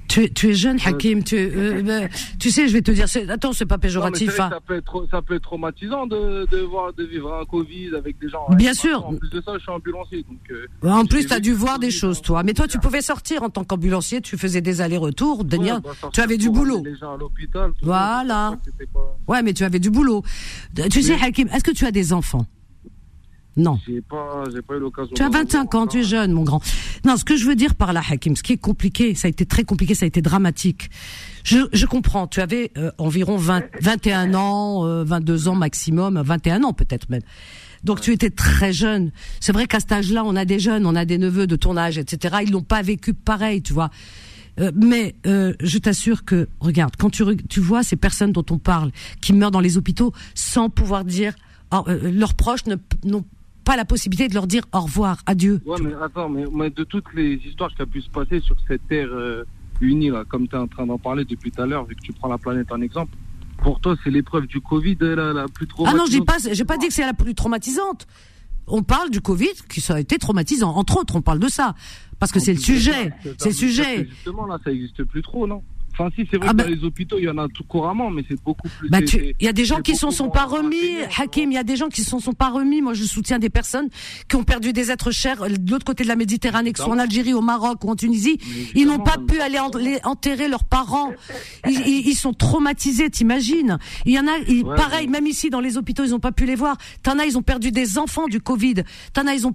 Tu 0.09 0.23
es, 0.25 0.29
tu 0.29 0.49
es 0.49 0.53
jeune, 0.55 0.77
Hakim. 0.83 1.23
Tu, 1.23 1.35
euh, 1.37 1.81
euh, 1.87 2.07
tu 2.39 2.49
sais, 2.51 2.67
je 2.67 2.73
vais 2.73 2.81
te 2.81 2.91
dire. 2.91 3.05
Attends, 3.29 3.53
c'est 3.53 3.65
pas 3.65 3.77
péjoratif. 3.77 4.37
hein. 4.39 4.49
ça, 4.51 4.59
peut 4.59 4.75
être, 4.75 5.07
ça 5.11 5.21
peut 5.21 5.35
être 5.35 5.43
traumatisant 5.43 6.07
de, 6.07 6.45
de, 6.51 6.57
voir, 6.61 6.91
de 6.93 7.03
vivre 7.03 7.33
un 7.33 7.45
Covid 7.45 7.95
avec 7.95 8.17
des 8.19 8.27
gens. 8.27 8.45
Bien 8.49 8.73
sûr. 8.73 9.05
En 9.05 9.13
plus 9.13 9.29
de 9.29 9.39
ça, 9.41 9.53
je 9.55 9.59
suis 9.59 9.71
ambulancier. 9.71 10.25
Donc, 10.27 10.39
euh, 10.51 10.89
En 10.89 11.05
plus, 11.05 11.27
tu 11.27 11.33
as 11.33 11.39
dû 11.39 11.53
voir 11.53 11.79
des 11.79 11.91
choses, 11.91 12.21
toi. 12.21 12.43
Mais 12.43 12.53
toi, 12.53 12.67
tu 12.67 12.79
pouvais 12.79 13.01
sortir 13.01 13.43
en 13.43 13.49
tant 13.49 13.63
qu'ambulancier. 13.63 14.19
Tu 14.21 14.35
faisais 14.37 14.61
des 14.61 14.81
allers-retours. 14.81 15.45
de 15.45 15.57
Ouais, 15.57 15.71
bah, 15.83 15.91
tu 16.11 16.21
avais 16.21 16.37
du 16.37 16.49
boulot. 16.49 16.81
Les 16.83 16.95
gens 16.95 17.13
à 17.13 17.17
l'hôpital. 17.17 17.71
Voilà. 17.81 18.57
pas- 18.93 19.15
Ouais, 19.27 19.43
mais 19.43 19.53
tu 19.53 19.63
avais 19.63 19.79
du 19.79 19.91
boulot. 19.91 20.23
Tu 20.91 21.03
sais, 21.03 21.13
Hakim, 21.21 21.47
est-ce 21.49 21.63
que 21.63 21.71
tu 21.71 21.85
as 21.85 21.91
des 21.91 22.13
enfants? 22.13 22.45
Non. 23.59 23.79
J'ai 23.85 24.01
pas, 24.01 24.43
pas 24.67 24.75
eu 24.75 24.79
l'occasion. 24.79 25.13
Tu 25.15 25.21
as 25.21 25.29
d'en 25.29 25.39
25 25.39 25.75
ans, 25.75 25.87
tu 25.87 25.99
es 25.99 26.03
jeune, 26.03 26.31
mon 26.31 26.43
grand. 26.43 26.61
Non, 27.05 27.17
ce 27.17 27.25
que 27.25 27.35
je 27.35 27.45
veux 27.45 27.55
dire 27.55 27.75
par 27.75 27.93
là, 27.93 28.01
Hakim, 28.09 28.35
ce 28.35 28.43
qui 28.43 28.53
est 28.53 28.57
compliqué, 28.57 29.15
ça 29.15 29.27
a 29.27 29.29
été 29.29 29.45
très 29.45 29.63
compliqué, 29.63 29.93
ça 29.95 30.05
a 30.05 30.07
été 30.07 30.21
dramatique. 30.21 30.89
Je, 31.43 31.59
je 31.73 31.85
comprends, 31.85 32.27
tu 32.27 32.41
avais 32.41 32.71
euh, 32.77 32.91
environ 32.97 33.37
20, 33.37 33.63
21 33.81 34.33
ans, 34.33 34.85
euh, 34.85 35.03
22 35.03 35.47
ans 35.49 35.55
maximum, 35.55 36.21
21 36.21 36.63
ans 36.63 36.73
peut-être 36.73 37.09
même. 37.09 37.21
Donc 37.83 38.01
tu 38.01 38.11
étais 38.11 38.29
très 38.29 38.73
jeune. 38.73 39.11
C'est 39.39 39.51
vrai 39.51 39.65
qu'à 39.67 39.79
cet 39.79 39.91
âge-là, 39.91 40.23
on 40.25 40.35
a 40.35 40.45
des 40.45 40.59
jeunes, 40.59 40.85
on 40.85 40.95
a 40.95 41.05
des 41.05 41.17
neveux 41.17 41.47
de 41.47 41.55
ton 41.55 41.77
âge, 41.77 41.97
etc. 41.97 42.37
Ils 42.45 42.51
l'ont 42.51 42.61
pas 42.61 42.81
vécu 42.81 43.13
pareil, 43.13 43.61
tu 43.61 43.73
vois. 43.73 43.89
Euh, 44.59 44.71
mais 44.75 45.15
euh, 45.25 45.53
je 45.61 45.77
t'assure 45.77 46.25
que, 46.25 46.49
regarde, 46.59 46.95
quand 46.97 47.09
tu, 47.09 47.23
tu 47.47 47.59
vois 47.61 47.83
ces 47.83 47.95
personnes 47.95 48.31
dont 48.33 48.45
on 48.51 48.57
parle, 48.57 48.91
qui 49.21 49.31
meurent 49.33 49.51
dans 49.51 49.61
les 49.61 49.77
hôpitaux 49.77 50.11
sans 50.35 50.69
pouvoir 50.69 51.05
dire, 51.05 51.33
oh, 51.73 51.83
euh, 51.87 52.11
leurs 52.11 52.33
proches 52.33 52.65
ne- 52.65 52.75
n'ont 53.05 53.23
pas 53.69 53.75
la 53.75 53.85
possibilité 53.85 54.27
de 54.27 54.33
leur 54.33 54.47
dire 54.47 54.63
au 54.73 54.79
revoir, 54.79 55.17
adieu. 55.27 55.61
Ouais, 55.63 55.77
mais 55.83 55.93
attends, 56.01 56.27
mais, 56.27 56.43
mais 56.51 56.69
de 56.71 56.83
toutes 56.83 57.13
les 57.13 57.35
histoires 57.45 57.69
qui 57.75 57.81
a 57.83 57.85
pu 57.85 58.01
se 58.01 58.09
passer 58.09 58.39
sur 58.41 58.55
cette 58.67 58.87
terre 58.87 59.09
euh, 59.11 59.43
unie, 59.79 60.09
là, 60.09 60.23
comme 60.27 60.47
tu 60.47 60.55
es 60.55 60.57
en 60.57 60.67
train 60.67 60.87
d'en 60.87 60.97
parler 60.97 61.23
depuis 61.23 61.51
tout 61.51 61.61
à 61.61 61.67
l'heure, 61.67 61.85
vu 61.85 61.95
que 61.95 62.01
tu 62.01 62.11
prends 62.11 62.29
la 62.29 62.39
planète 62.39 62.71
en 62.71 62.81
exemple, 62.81 63.15
pour 63.61 63.79
toi, 63.79 63.95
c'est 64.03 64.09
l'épreuve 64.09 64.47
du 64.47 64.59
Covid 64.59 64.97
euh, 65.03 65.15
la, 65.15 65.33
la 65.41 65.47
plus 65.47 65.67
Ah 65.69 65.73
traumatisante. 65.73 65.99
non, 65.99 66.05
je 66.07 66.11
dis 66.19 66.21
pas, 66.25 66.37
j'ai 66.51 66.65
pas 66.65 66.77
dit 66.77 66.87
que 66.87 66.93
c'est 66.93 67.05
la 67.05 67.13
plus 67.13 67.35
traumatisante. 67.35 68.07
On 68.65 68.81
parle 68.81 69.11
du 69.11 69.21
Covid, 69.21 69.53
qui 69.69 69.81
ça 69.81 69.95
a 69.95 69.99
été 69.99 70.17
traumatisant. 70.17 70.71
Entre 70.75 70.97
autres, 70.97 71.15
on 71.15 71.21
parle 71.21 71.39
de 71.39 71.47
ça. 71.49 71.75
Parce 72.19 72.31
que 72.31 72.39
c'est 72.39 72.53
le 72.53 72.59
sujet. 72.59 73.11
C'est 73.37 73.49
le 73.49 73.55
sujet. 73.55 74.07
Justement, 74.09 74.47
là, 74.47 74.57
ça 74.63 74.71
existe 74.71 75.03
plus 75.03 75.21
trop, 75.21 75.45
non? 75.45 75.61
Enfin, 75.93 76.09
si, 76.15 76.27
c'est 76.31 76.37
vrai 76.37 76.47
Ah 76.49 76.51
que 76.51 76.57
ben- 76.57 76.63
dans 76.65 76.69
les 76.75 76.83
hôpitaux, 76.83 77.17
il 77.19 77.25
y 77.25 77.29
en 77.29 77.37
a 77.37 77.47
tout 77.49 77.63
couramment, 77.63 78.09
mais 78.09 78.23
c'est 78.29 78.41
beaucoup 78.43 78.67
plus. 78.79 78.89
Bah, 78.89 79.01
tu- 79.01 79.35
il 79.39 79.45
y 79.45 79.49
a 79.49 79.53
des 79.53 79.65
gens 79.65 79.81
qui 79.81 79.95
s'en 79.95 80.11
sont 80.11 80.29
pas 80.29 80.45
remis. 80.45 80.77
Hakim. 81.17 81.51
Il 81.51 81.55
y 81.55 81.57
a 81.57 81.63
des 81.63 81.75
gens 81.75 81.89
qui 81.89 82.03
s'en 82.03 82.19
sont 82.19 82.33
pas 82.33 82.49
remis. 82.49 82.81
Moi, 82.81 82.93
je 82.93 83.03
soutiens 83.03 83.39
des 83.39 83.49
personnes 83.49 83.89
qui 84.27 84.35
ont 84.35 84.43
perdu 84.43 84.73
des 84.73 84.91
êtres 84.91 85.11
chers 85.11 85.41
euh, 85.43 85.49
de 85.49 85.71
l'autre 85.71 85.85
côté 85.85 86.03
de 86.03 86.07
la 86.09 86.15
Méditerranée, 86.15 86.71
que 86.71 86.79
ce 86.79 86.85
soit 86.85 86.93
en 86.93 86.99
Algérie, 86.99 87.33
au 87.33 87.41
Maroc 87.41 87.83
ou 87.83 87.89
en 87.89 87.95
Tunisie. 87.95 88.37
Ils 88.75 88.85
n'ont 88.87 88.99
pas 88.99 89.17
pu 89.17 89.39
aller 89.41 89.59
enterrer 90.03 90.47
leurs 90.47 90.63
parents. 90.63 91.11
Ils, 91.67 92.15
sont 92.15 92.33
traumatisés, 92.33 93.09
t'imagines 93.09 93.77
Il 94.05 94.13
y 94.13 94.19
en 94.19 94.27
a, 94.27 94.37
ils- 94.47 94.63
Ouais, 94.63 94.75
pareil, 94.75 95.07
même 95.07 95.25
ici 95.25 95.49
dans 95.49 95.61
les 95.61 95.77
hôpitaux, 95.77 96.03
ils 96.03 96.11
n'ont 96.11 96.19
pas 96.19 96.31
pu 96.31 96.45
les 96.45 96.55
voir. 96.55 96.77
T'en 97.03 97.17
as, 97.17 97.25
ils 97.25 97.37
ont 97.37 97.41
perdu 97.41 97.71
des 97.71 97.97
enfants 97.97 98.27
du 98.27 98.39
Covid. 98.41 98.75
T'en 99.13 99.25
as, 99.27 99.33
ils 99.35 99.47
ont 99.47 99.53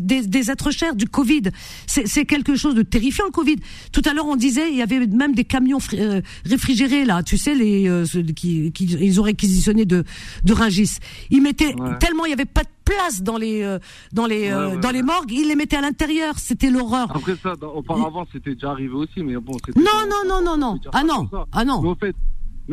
des, 0.00 0.22
des 0.26 0.50
êtres 0.50 0.70
chers 0.70 0.94
du 0.94 1.06
Covid. 1.06 1.42
C'est 1.86 2.06
c'est 2.06 2.24
quelque 2.24 2.54
chose 2.56 2.74
de 2.74 2.82
terrifiant 2.82 3.24
le 3.24 3.30
Covid. 3.30 3.56
Tout 3.92 4.02
à 4.04 4.12
l'heure, 4.14 4.26
on 4.26 4.36
disait, 4.36 4.70
il 4.70 4.76
y 4.76 4.82
avait 4.82 5.06
même 5.06 5.34
des 5.34 5.44
camions 5.52 5.78
euh, 5.94 6.20
réfrigérés 6.46 7.04
là. 7.04 7.22
Tu 7.22 7.36
sais, 7.36 7.54
les 7.54 7.88
euh, 7.88 8.04
qui, 8.34 8.72
qui 8.72 8.84
ils 9.08 9.20
ont 9.20 9.24
réquisitionné 9.32 9.84
de 9.84 10.04
de 10.48 10.52
Rungis. 10.52 10.96
Ils 11.30 11.42
mettaient 11.42 11.74
tellement 12.00 12.24
il 12.26 12.30
y 12.30 12.32
avait 12.32 12.44
pas 12.58 12.62
de 12.62 12.74
place 12.84 13.22
dans 13.22 13.36
les 13.44 13.62
euh, 13.62 13.78
dans 14.12 14.26
les 14.26 14.42
euh, 14.50 14.68
Ouais, 14.68 14.74
ouais, 14.74 14.80
dans 14.80 14.90
les 14.90 15.02
morgues, 15.02 15.30
ils 15.32 15.48
les 15.48 15.54
mettaient 15.56 15.76
à 15.76 15.82
l'intérieur. 15.82 16.38
C'était 16.38 16.70
l'horreur. 16.70 17.08
Après 17.14 17.36
ça, 17.42 17.52
auparavant, 17.80 18.24
c'était 18.32 18.54
déjà 18.54 18.70
arrivé 18.70 18.94
aussi, 18.94 19.22
mais 19.22 19.36
bon. 19.36 19.56
c'était- 19.64 19.78
Non, 19.88 20.00
non, 20.12 20.22
non, 20.30 20.40
non, 20.48 20.56
non. 20.64 20.80
Ah 20.92 21.04
non, 21.04 21.28
ah 21.52 21.64
non. 21.64 21.82
Mais 21.82 21.88
au 21.90 21.94
fait, 21.94 22.14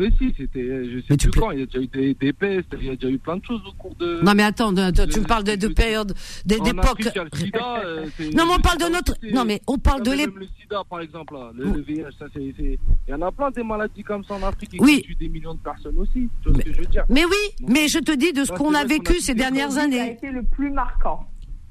mais 0.00 0.10
si, 0.18 0.34
c'était, 0.36 0.60
euh, 0.62 0.90
je 0.94 1.00
sais 1.06 1.16
plus 1.16 1.30
quand, 1.38 1.50
il 1.52 1.60
y 1.60 1.62
a 1.62 1.66
déjà 1.66 1.78
eu 1.80 1.86
des, 1.86 2.14
des 2.14 2.32
pestes, 2.32 2.74
il 2.80 2.86
y 2.86 2.90
a 2.90 2.96
déjà 2.96 3.08
eu 3.08 3.18
plein 3.18 3.36
de 3.36 3.44
choses 3.44 3.60
au 3.68 3.72
cours 3.72 3.94
de. 3.96 4.20
Non 4.22 4.34
mais 4.34 4.42
attends, 4.42 4.72
de- 4.72 4.90
de- 4.90 5.04
tu 5.04 5.20
me 5.20 5.26
parles 5.26 5.44
de, 5.44 5.54
de 5.56 5.68
période, 5.68 6.12
d'époque. 6.44 7.06
Euh, 7.54 8.06
Non 8.34 8.46
mais 8.46 8.52
on 8.52 8.56
le 8.56 8.62
parle 8.62 8.78
de 8.78 8.92
notre. 8.92 9.14
Non 9.32 9.44
mais 9.44 9.60
on 9.66 9.78
parle 9.78 10.02
de 10.02 10.10
Même 10.10 10.18
l'époque. 10.18 10.34
le 10.40 10.46
sida, 10.60 10.82
par 10.88 11.00
exemple, 11.00 11.34
là, 11.34 11.50
le, 11.54 11.64
le 11.64 11.80
VIH, 11.82 12.04
ça 12.18 12.26
c'est, 12.32 12.40
il 12.42 12.78
y 13.08 13.14
en 13.14 13.22
a 13.22 13.30
plein 13.32 13.50
des 13.50 13.62
maladies 13.62 14.02
comme 14.02 14.24
ça 14.24 14.34
en 14.34 14.42
Afrique 14.42 14.74
et 14.74 14.78
Oui. 14.80 14.96
qui 15.02 15.08
tuent 15.08 15.14
des 15.16 15.28
millions 15.28 15.54
de 15.54 15.60
personnes 15.60 15.98
aussi. 15.98 16.28
Tu 16.42 16.48
vois 16.50 16.58
ce 16.58 16.64
que 16.64 16.72
je 16.72 16.78
veux 16.80 16.86
dire 16.86 17.04
Mais 17.08 17.24
oui, 17.24 17.66
mais 17.68 17.88
je 17.88 17.98
te 17.98 18.12
dis 18.12 18.32
de 18.32 18.44
ce 18.44 18.52
qu'on 18.52 18.74
a 18.74 18.84
vécu 18.84 19.12
a 19.16 19.20
ces 19.20 19.34
dernières 19.34 19.68
vécu. 19.70 19.76
Ça 19.76 19.80
a 19.82 19.84
années. 20.02 20.12
été 20.12 20.30
le 20.30 20.42
plus 20.42 20.70
marquant. 20.70 21.26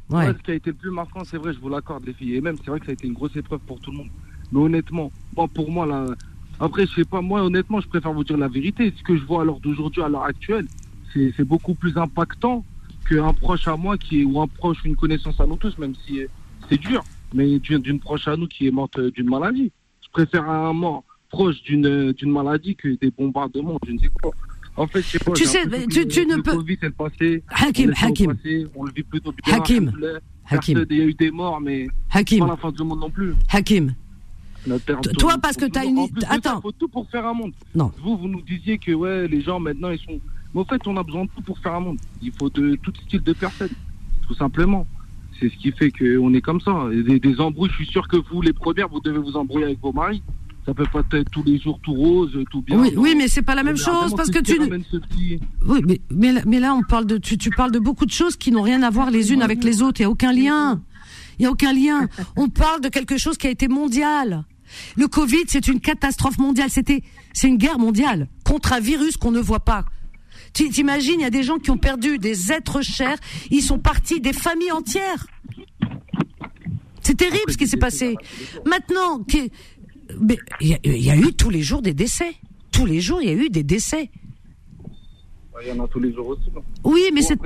Ouais. 0.09 0.25
Ouais, 0.27 0.34
ce 0.38 0.43
qui 0.43 0.51
a 0.51 0.55
été 0.55 0.71
le 0.71 0.75
plus 0.75 0.89
marquant, 0.91 1.23
c'est 1.23 1.38
vrai, 1.38 1.53
je 1.53 1.59
vous 1.59 1.69
l'accorde, 1.69 2.03
les 2.05 2.13
filles. 2.13 2.36
Et 2.36 2.41
même, 2.41 2.55
c'est 2.57 2.69
vrai 2.71 2.80
que 2.80 2.86
ça 2.88 2.91
a 2.91 2.93
été 2.93 3.05
une 3.07 3.13
grosse 3.13 3.36
épreuve 3.36 3.59
pour 3.67 3.80
tout 3.80 3.91
le 3.91 3.97
monde. 3.97 4.09
Mais 4.51 4.59
honnêtement, 4.59 5.11
moi, 5.38 5.47
pour 5.47 5.69
moi, 5.69 5.86
là, 5.86 6.05
après, 6.60 6.86
je 6.88 6.93
sais 6.93 7.05
pas, 7.05 7.22
moi, 7.22 7.41
honnêtement, 7.43 7.80
je 7.82 7.88
préfère 7.88 8.14
vous 8.14 8.24
dire 8.24 8.38
la 8.38 8.47
vérité. 8.47 8.93
Ce 8.97 9.03
que 9.03 9.16
je 9.18 9.24
vois 9.24 9.41
à 9.41 9.45
l'heure 9.45 9.60
d'aujourd'hui, 9.60 10.01
à 10.01 10.10
l'heure 10.10 10.24
actuelle, 10.24 10.66
c'est 11.14 11.43
beaucoup 11.43 11.74
plus 11.74 11.97
impactant 11.97 12.64
qu'un 13.07 13.34
proche 13.34 13.68
à 13.68 13.76
moi 13.76 13.97
qui 13.97 14.22
est, 14.22 14.24
ou 14.26 14.39
un 14.41 14.47
proche 14.47 14.78
une 14.86 14.95
connaissance 14.95 15.39
à 15.39 15.45
nous 15.47 15.55
tous, 15.55 15.78
même 15.78 15.93
si 16.05 16.22
c'est 16.70 16.78
dur, 16.80 17.03
mais 17.34 17.57
d'une 17.60 17.99
proche 17.99 18.28
à 18.28 18.36
nous 18.36 18.47
qui 18.47 18.68
est 18.68 18.72
morte 18.72 18.99
euh, 18.99 19.10
d'une 19.12 19.28
maladie. 19.30 19.72
Je 20.03 20.10
préfère 20.12 20.47
un 20.49 20.74
mort 20.74 21.03
proche 21.30 21.62
d'une 21.64 21.86
euh, 21.88 22.14
maladie 22.26 22.76
que 22.76 22.89
des 22.99 23.10
bombardements, 23.12 23.80
je 23.88 23.91
ne 23.93 23.97
sais 23.99 24.10
quoi. 24.22 24.32
En 24.78 24.86
fait, 24.88 25.01
je 25.01 25.07
sais 25.07 25.20
pas. 25.20 25.32
Tu 25.34 25.45
sais, 25.45 25.64
tu- 25.89 26.07
tu 26.07 26.26
le 26.26 26.36
ne 26.38 26.41
peux- 26.41 26.51
Covid, 26.55 26.78
le 26.82 26.91
passé. 26.91 27.43
Hakim, 27.49 27.93
Hakim. 27.99 28.36
passé, 28.36 28.68
On 28.76 28.84
le 28.86 28.91
vit 28.95 29.03
plutôt 29.03 29.34
bien. 29.43 29.55
Hakim. 29.55 29.91
Hakim. 30.49 30.86
Il 30.89 30.97
y 30.97 31.01
a 31.01 31.05
eu 31.05 31.14
des 31.14 31.32
morts, 31.32 31.60
mais 31.60 31.88
Hakim. 32.12 32.39
pas 32.39 32.47
la 32.47 32.57
fin 32.57 32.72
du 32.72 32.84
monde 32.84 32.99
non 32.99 33.10
plus. 33.10 33.34
Hakim. 33.51 33.93
Toi, 35.18 35.38
parce 35.41 35.55
que 35.57 35.66
une- 35.66 36.10
plus 36.10 36.20
de 36.22 36.26
ça, 36.26 36.34
Attends. 36.34 36.62
faut 36.62 36.72
tout 36.72 36.88
pour 36.88 37.10
faire 37.10 37.26
un 37.26 37.34
monde. 37.34 37.51
Non. 37.76 37.91
Vous, 38.03 38.18
vous 38.18 38.28
nous 38.28 38.41
disiez 38.41 38.78
que 38.78 38.91
ouais, 38.91 39.28
les 39.28 39.41
gens 39.41 39.60
maintenant 39.60 39.89
ils 39.89 39.99
sont. 39.99 40.20
Mais 40.53 40.62
en 40.62 40.66
fait, 40.66 40.82
on 40.88 40.97
a 40.97 41.03
besoin 41.03 41.26
de 41.26 41.30
tout 41.36 41.41
pour 41.43 41.57
faire 41.60 41.76
un 41.76 41.80
monde. 41.80 41.97
Il 42.22 42.32
faut 42.38 42.49
de 42.49 42.76
tout 42.82 42.91
style 43.05 43.22
de 43.22 43.34
personnes, 43.34 43.70
tout 44.28 44.34
simplement. 44.36 44.86
C'est 45.39 45.49
ce 45.49 45.55
qui 45.57 45.72
fait 45.72 45.91
qu'on 45.91 46.34
est 46.34 46.41
comme 46.41 46.60
ça. 46.60 46.88
Des, 46.91 47.20
des 47.20 47.39
embrouilles, 47.39 47.70
je 47.70 47.76
suis 47.76 47.86
sûr 47.88 48.07
que 48.07 48.18
vous, 48.18 48.41
les 48.41 48.51
premières, 48.53 48.89
vous 48.89 48.99
devez 48.99 49.20
vous 49.20 49.38
embrouiller 49.38 49.66
avec 49.68 49.80
vos 49.80 49.93
maris. 49.93 50.22
Ça 50.66 50.74
peut 50.74 50.86
pas 50.91 51.01
être 51.18 51.32
tous 51.32 51.41
les 51.43 51.57
jours 51.57 51.80
tout 51.82 51.93
rose, 51.93 52.38
tout 52.51 52.62
bien. 52.62 52.78
Oui, 52.80 52.93
oui, 52.97 53.16
mais 53.18 53.28
c'est 53.28 53.41
pas 53.41 53.55
la 53.55 53.64
même 53.64 53.78
chose 53.78 54.14
parce 54.16 54.30
que 54.30 54.39
tu. 54.39 54.55
petit- 54.57 55.39
Oui, 55.66 55.82
mais, 55.88 56.01
mais, 56.12 56.32
là- 56.34 56.41
mais 56.45 56.60
là, 56.60 56.76
on 56.76 56.84
parle 56.84 57.05
de, 57.05 57.18
tu, 57.18 57.38
tu 57.38 57.49
parles 57.49 57.72
de 57.72 57.80
beaucoup 57.80 58.05
de 58.05 58.12
choses 58.12 58.36
qui 58.36 58.51
n'ont 58.51 58.62
rien 58.62 58.84
à 58.84 58.89
voir 58.89 59.10
les 59.10 59.32
unes 59.34 59.41
avec 59.41 59.64
les 59.64 59.82
autres. 59.82 60.01
Il 60.01 60.03
n'y 60.03 60.07
a 60.07 60.10
aucun 60.12 60.34
lien. 60.34 60.82
Il 61.39 61.43
n'y 61.43 61.45
a 61.47 61.51
aucun 61.51 61.73
lien. 61.73 62.07
On 62.35 62.49
parle 62.49 62.81
de 62.81 62.89
quelque 62.89 63.17
chose 63.17 63.37
qui 63.37 63.47
a 63.47 63.49
été 63.49 63.67
mondial. 63.67 64.43
Le 64.97 65.07
Covid, 65.07 65.43
c'est 65.47 65.67
une 65.67 65.79
catastrophe 65.79 66.37
mondiale. 66.37 66.69
C'était, 66.69 67.01
c'est 67.33 67.47
une 67.47 67.57
guerre 67.57 67.79
mondiale 67.79 68.27
contre 68.43 68.73
un 68.73 68.79
virus 68.79 69.17
qu'on 69.17 69.31
ne 69.31 69.39
voit 69.39 69.61
pas. 69.61 69.85
Tu 70.53 70.69
t'imagines, 70.69 71.19
il 71.19 71.23
y 71.23 71.25
a 71.25 71.29
des 71.29 71.43
gens 71.43 71.57
qui 71.57 71.71
ont 71.71 71.77
perdu 71.77 72.17
des 72.17 72.51
êtres 72.51 72.81
chers. 72.81 73.17
Ils 73.51 73.61
sont 73.61 73.79
partis 73.79 74.19
des 74.19 74.33
familles 74.33 74.71
entières. 74.71 75.27
C'est 77.01 77.17
terrible 77.17 77.51
ce 77.51 77.57
qui 77.57 77.67
s'est 77.67 77.77
passé. 77.77 78.15
Maintenant, 78.65 79.25
il 80.59 80.77
y 80.83 81.09
a 81.09 81.15
eu 81.15 81.33
tous 81.33 81.49
les 81.49 81.61
jours 81.61 81.81
des 81.81 81.93
décès. 81.93 82.35
Tous 82.71 82.85
les 82.85 82.99
jours, 82.99 83.21
il 83.21 83.29
y 83.29 83.31
a 83.31 83.35
eu 83.35 83.49
des 83.49 83.63
décès. 83.63 84.11
Il 85.62 85.68
y 85.68 85.72
en 85.80 85.84
a 85.84 85.88
tous 85.88 85.99
les 85.99 86.14
jours 86.14 86.28
aussi. 86.28 86.49
non 86.55 86.62
Oui, 86.84 87.01
mais 87.14 87.22
c'est. 87.22 87.38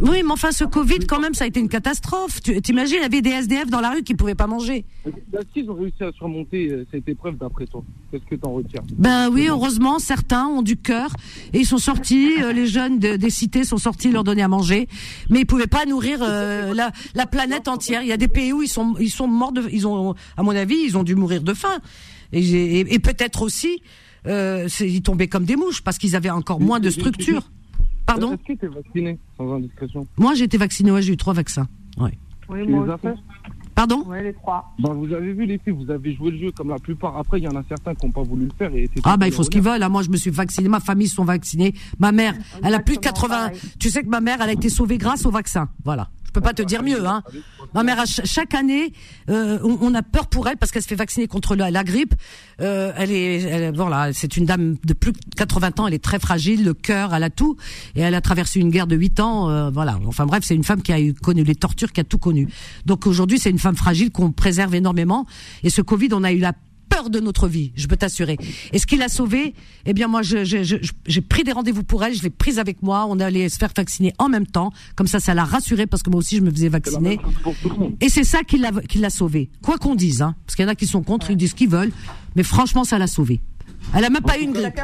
Oui, 0.00 0.22
mais 0.24 0.30
enfin, 0.30 0.52
ce 0.52 0.64
Covid, 0.64 0.98
quand 1.08 1.18
même, 1.20 1.34
ça 1.34 1.44
a 1.44 1.46
été 1.46 1.60
une 1.60 1.68
catastrophe. 1.68 2.42
Tu 2.42 2.60
t'imagines, 2.60 2.96
il 2.98 3.02
y 3.02 3.06
avait 3.06 3.22
des 3.22 3.30
SDF 3.30 3.68
dans 3.70 3.80
la 3.80 3.90
rue 3.90 4.02
qui 4.02 4.14
pouvaient 4.14 4.34
pas 4.34 4.46
manger. 4.46 4.84
Est-ce 5.06 5.46
qu'ils 5.54 5.70
ont 5.70 5.74
réussi 5.74 6.02
à 6.04 6.12
surmonter 6.12 6.68
euh, 6.70 6.86
cette 6.90 7.08
épreuve 7.08 7.36
d'après 7.38 7.66
toi 7.66 7.82
Qu'est-ce 8.10 8.24
que 8.24 8.34
tu 8.34 8.44
en 8.46 8.52
retires? 8.54 8.82
Ben 8.98 9.30
oui, 9.30 9.46
heureusement, 9.48 9.98
certains 9.98 10.46
ont 10.46 10.62
du 10.62 10.76
cœur 10.76 11.10
et 11.52 11.60
ils 11.60 11.66
sont 11.66 11.78
sortis. 11.78 12.34
euh, 12.42 12.52
les 12.52 12.66
jeunes 12.66 12.98
de- 12.98 13.16
des 13.16 13.30
cités 13.30 13.64
sont 13.64 13.78
sortis 13.78 14.10
leur 14.10 14.24
donner 14.24 14.42
à 14.42 14.48
manger, 14.48 14.88
mais 15.30 15.40
ils 15.40 15.46
pouvaient 15.46 15.66
pas 15.66 15.86
nourrir 15.86 16.18
euh, 16.22 16.74
la, 16.74 16.92
la 17.14 17.26
planète 17.26 17.68
entière. 17.68 18.02
Il 18.02 18.08
y 18.08 18.12
a 18.12 18.16
des 18.18 18.28
pays 18.28 18.52
où 18.52 18.62
ils 18.62 18.68
sont 18.68 18.94
ils 19.00 19.10
sont 19.10 19.26
morts 19.28 19.52
de, 19.52 19.62
ils 19.72 19.86
ont, 19.86 20.14
à 20.36 20.42
mon 20.42 20.50
avis, 20.54 20.76
ils 20.84 20.96
ont 20.98 21.02
dû 21.02 21.14
mourir 21.14 21.42
de 21.42 21.54
faim. 21.54 21.78
Et, 22.32 22.80
et 22.80 22.98
peut-être 22.98 23.42
aussi, 23.42 23.80
euh, 24.26 24.68
ils 24.80 25.02
tombaient 25.02 25.28
comme 25.28 25.44
des 25.44 25.56
mouches 25.56 25.82
parce 25.82 25.98
qu'ils 25.98 26.16
avaient 26.16 26.30
encore 26.30 26.60
moins 26.60 26.80
de 26.80 26.90
structure. 26.90 27.42
Pardon 28.06 28.32
Est-ce 28.34 28.54
que 28.54 28.58
tu 28.60 28.66
es 28.66 28.68
vacciné 28.68 29.18
sans 29.36 29.52
indiscrétion 29.54 30.06
Moi, 30.16 30.34
j'ai 30.34 30.44
été 30.44 30.56
vacciné. 30.58 30.90
Ouais, 30.92 31.02
j'ai 31.02 31.12
eu 31.12 31.16
trois 31.16 31.34
vaccins. 31.34 31.66
Ouais. 31.98 32.12
Oui, 32.48 32.60
Tu 32.64 32.70
moi 32.70 32.86
les 32.86 32.92
aussi. 33.10 33.18
Pardon 33.74 34.06
les 34.12 34.32
trois. 34.32 34.72
Ben, 34.78 34.94
vous 34.94 35.12
avez 35.12 35.32
vu 35.34 35.44
les 35.44 35.58
filles, 35.58 35.74
vous 35.74 35.90
avez 35.90 36.14
joué 36.14 36.30
le 36.30 36.38
jeu 36.38 36.52
comme 36.52 36.68
la 36.70 36.78
plupart. 36.78 37.16
Après, 37.18 37.38
il 37.38 37.44
y 37.44 37.48
en 37.48 37.56
a 37.56 37.62
certains 37.68 37.94
qui 37.94 38.06
n'ont 38.06 38.12
pas 38.12 38.22
voulu 38.22 38.44
le 38.46 38.52
faire. 38.56 38.74
Et 38.74 38.88
Ah 39.04 39.16
bah 39.18 39.26
il 39.26 39.30
leur 39.30 39.36
faut 39.36 39.42
ce 39.42 39.50
qu'ils 39.50 39.60
veulent. 39.60 39.82
hein. 39.82 39.88
Moi 39.90 40.02
je 40.02 40.08
me 40.08 40.16
suis 40.16 40.30
vacciné, 40.30 40.68
ma 40.68 40.80
famille 40.80 41.08
sont 41.08 41.24
vaccinés. 41.24 41.74
Ma 41.98 42.10
mère, 42.12 42.34
elle 42.62 42.72
a 42.74 42.78
plus 42.80 42.94
de 42.96 43.00
80. 43.00 43.50
Tu 43.78 43.90
sais 43.90 44.02
que 44.02 44.08
ma 44.08 44.20
mère, 44.22 44.38
elle 44.40 44.48
a 44.50 44.52
été 44.52 44.68
sauvée 44.70 44.96
grâce 44.96 45.26
au 45.26 45.30
vaccin. 45.30 45.68
Voilà. 45.84 46.08
Peux 46.36 46.42
pas 46.42 46.52
te 46.52 46.60
dire 46.60 46.82
mieux. 46.82 47.06
Hein. 47.06 47.22
Ma 47.72 47.82
mère, 47.82 48.04
chaque 48.06 48.52
année, 48.52 48.92
euh, 49.30 49.58
on, 49.62 49.94
a 49.94 50.02
peur 50.02 50.26
pour 50.26 50.46
elle 50.48 50.58
parce 50.58 50.70
qu'elle 50.70 50.82
se 50.82 50.86
fait 50.86 50.94
vacciner 50.94 51.28
contre 51.28 51.56
la, 51.56 51.82
grippe. 51.82 52.14
Euh, 52.60 52.92
elle 52.94 53.10
est, 53.10 53.40
elle, 53.40 53.74
voilà, 53.74 54.12
c'est 54.12 54.36
une 54.36 54.44
dame 54.44 54.76
de 54.84 54.92
plus 54.92 55.12
de 55.12 55.18
80 55.34 55.70
ans. 55.78 55.86
Elle 55.86 55.94
est 55.94 56.04
très 56.04 56.18
fragile, 56.18 56.62
le 56.62 56.74
cœur, 56.74 57.14
elle 57.14 57.22
a 57.22 57.30
tout, 57.30 57.56
et 57.94 58.02
elle 58.02 58.14
a 58.14 58.20
traversé 58.20 58.60
une 58.60 58.68
guerre 58.68 58.86
de 58.86 58.96
8 58.96 59.20
ans. 59.20 59.48
euh, 59.48 59.70
voilà. 59.70 59.98
Enfin 60.04 60.26
bref, 60.26 60.44
c'est 60.44 60.54
une 60.54 60.62
femme 60.62 60.82
qui 60.82 60.92
a 60.92 60.98
connu 61.22 61.42
les 61.42 61.54
tortures, 61.54 61.90
qui 61.90 62.02
a 62.02 62.04
tout 62.04 62.18
connu. 62.18 62.48
Donc 62.84 63.06
aujourd'hui, 63.06 63.38
c'est 63.38 63.48
une 63.48 63.58
femme 63.58 63.76
fragile 63.76 64.10
qu'on 64.10 64.30
préserve 64.30 64.74
énormément. 64.74 65.24
Et 65.62 65.70
ce 65.70 65.80
Covid, 65.80 66.10
on 66.12 66.22
a 66.22 66.32
eu 66.32 66.38
la 66.38 66.52
peur 66.88 67.10
de 67.10 67.20
notre 67.20 67.48
vie, 67.48 67.72
je 67.76 67.86
peux 67.86 67.96
t'assurer. 67.96 68.36
Et 68.72 68.78
ce 68.78 68.86
qui 68.86 68.96
l'a 68.96 69.08
sauvée, 69.08 69.54
eh 69.84 69.92
bien 69.92 70.08
moi, 70.08 70.22
je- 70.22 70.44
je- 70.44 70.62
je- 70.64 70.76
j'ai 71.06 71.20
pris 71.20 71.44
des 71.44 71.52
rendez-vous 71.52 71.82
pour 71.84 72.02
elle, 72.04 72.14
je 72.14 72.22
l'ai 72.22 72.30
prise 72.30 72.58
avec 72.58 72.82
moi, 72.82 73.06
on 73.08 73.18
est 73.20 73.24
allé 73.24 73.48
se 73.48 73.58
faire 73.58 73.70
vacciner 73.76 74.12
en 74.18 74.28
même 74.28 74.46
temps, 74.46 74.72
comme 74.94 75.06
ça, 75.06 75.20
ça 75.20 75.34
l'a 75.34 75.44
rassurée 75.44 75.86
parce 75.86 76.02
que 76.02 76.10
moi 76.10 76.18
aussi 76.18 76.36
je 76.36 76.42
me 76.42 76.50
faisais 76.50 76.68
vacciner. 76.68 77.18
Et 78.00 78.08
c'est 78.08 78.24
ça 78.24 78.42
qui 78.42 78.58
l'a 78.58 78.70
qui 78.72 78.98
l'a 78.98 79.10
sauvée. 79.10 79.50
Quoi 79.62 79.78
qu'on 79.78 79.94
dise, 79.94 80.22
hein, 80.22 80.34
parce 80.46 80.54
qu'il 80.56 80.64
y 80.64 80.68
en 80.68 80.70
a 80.70 80.74
qui 80.74 80.86
sont 80.86 81.02
contre, 81.02 81.30
ils 81.30 81.36
disent 81.36 81.50
ce 81.50 81.54
qu'ils 81.54 81.68
veulent, 81.70 81.92
mais 82.34 82.42
franchement, 82.42 82.84
ça 82.84 82.98
l'a 82.98 83.06
sauvée. 83.06 83.40
Elle 83.94 84.04
a 84.04 84.10
même 84.10 84.22
pas 84.22 84.38
eu 84.38 84.42
une 84.42 84.52
grippe. 84.52 84.74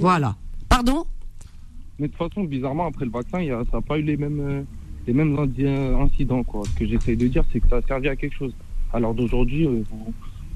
Voilà. 0.00 0.36
Pardon? 0.68 1.04
Mais 1.98 2.08
de 2.08 2.12
toute 2.12 2.28
façon, 2.28 2.44
bizarrement, 2.44 2.86
après 2.86 3.04
le 3.04 3.10
vaccin, 3.10 3.40
il 3.40 3.48
y 3.48 3.50
a- 3.50 3.62
ça 3.70 3.76
n'a 3.76 3.82
pas 3.82 3.98
eu 3.98 4.02
les 4.02 4.16
mêmes, 4.16 4.40
euh, 4.40 4.62
les 5.06 5.12
mêmes 5.12 5.36
incidents. 6.00 6.42
Quoi. 6.44 6.62
Ce 6.64 6.78
que 6.78 6.86
j'essaye 6.86 7.16
de 7.16 7.26
dire, 7.28 7.44
c'est 7.52 7.60
que 7.60 7.68
ça 7.68 7.76
a 7.76 7.82
servi 7.82 8.08
à 8.08 8.16
quelque 8.16 8.36
chose. 8.36 8.52
Alors 8.92 9.14
d'aujourd'hui, 9.14 9.66
euh, 9.66 9.82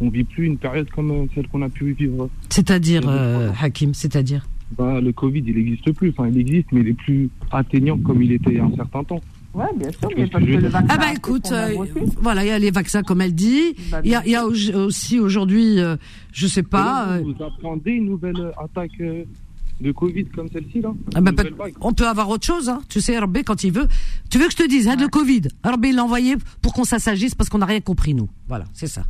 on 0.00 0.06
ne 0.06 0.10
vit 0.10 0.24
plus 0.24 0.46
une 0.46 0.58
période 0.58 0.90
comme 0.90 1.10
euh, 1.10 1.26
celle 1.34 1.46
qu'on 1.48 1.62
a 1.62 1.68
pu 1.68 1.92
vivre. 1.92 2.28
C'est-à-dire, 2.50 3.02
euh, 3.06 3.50
Hakim, 3.60 3.94
c'est-à-dire 3.94 4.46
Bah, 4.76 5.00
le 5.00 5.12
Covid, 5.12 5.42
il 5.46 5.54
n'existe 5.56 5.92
plus. 5.92 6.10
Enfin, 6.10 6.28
il 6.28 6.38
existe, 6.38 6.66
mais 6.72 6.80
il 6.80 6.88
est 6.88 6.94
plus 6.94 7.28
atteignant 7.52 7.96
comme 7.98 8.22
il 8.22 8.32
était 8.32 8.50
il 8.50 8.56
y 8.56 8.60
a 8.60 8.64
un 8.64 8.74
certain 8.74 9.04
temps. 9.04 9.20
Ouais, 9.54 9.66
bien 9.76 9.88
sûr, 9.92 10.08
mais 10.16 10.26
parce 10.26 10.44
que 10.44 10.50
le 10.50 10.66
vaccin 10.66 10.86
Ah 10.90 10.98
bah 10.98 11.12
écoute, 11.16 11.52
euh, 11.52 11.76
voilà, 12.20 12.44
il 12.44 12.48
y 12.48 12.50
a 12.50 12.58
les 12.58 12.72
vaccins 12.72 13.02
comme 13.04 13.20
elle 13.20 13.36
dit. 13.36 13.76
Il 14.02 14.10
y 14.10 14.16
a, 14.16 14.22
il 14.26 14.32
y 14.32 14.34
a 14.34 14.44
au- 14.44 14.50
aussi 14.86 15.20
aujourd'hui, 15.20 15.78
euh, 15.78 15.94
je 16.32 16.48
sais 16.48 16.64
pas. 16.64 17.10
euh, 17.12 17.20
Vous 17.22 17.40
appréhendez 17.40 17.92
une 17.92 18.06
nouvelle 18.06 18.50
attaque 18.58 18.90
euh, 19.00 19.22
de 19.80 19.92
Covid 19.92 20.24
comme 20.26 20.48
celle-ci, 20.48 20.80
là 20.80 20.92
Ah 21.14 21.20
bah, 21.20 21.32
on 21.80 21.92
peut 21.92 22.06
avoir 22.06 22.28
autre 22.30 22.46
chose, 22.46 22.68
hein. 22.68 22.80
tu 22.88 23.00
sais, 23.00 23.18
Rabbi, 23.18 23.42
quand 23.44 23.64
il 23.64 23.72
veut. 23.72 23.88
Tu 24.30 24.38
veux 24.38 24.46
que 24.46 24.52
je 24.52 24.56
te 24.56 24.68
dise, 24.68 24.88
hein, 24.88 24.96
le 24.98 25.08
Covid, 25.08 25.42
Rabbi 25.62 25.92
l'a 25.92 26.04
envoyé 26.04 26.36
pour 26.62 26.72
qu'on 26.72 26.84
s'assagisse 26.84 27.34
parce 27.34 27.48
qu'on 27.50 27.58
n'a 27.58 27.66
rien 27.66 27.80
compris, 27.80 28.14
nous. 28.14 28.28
Voilà, 28.48 28.64
c'est 28.72 28.86
ça. 28.86 29.02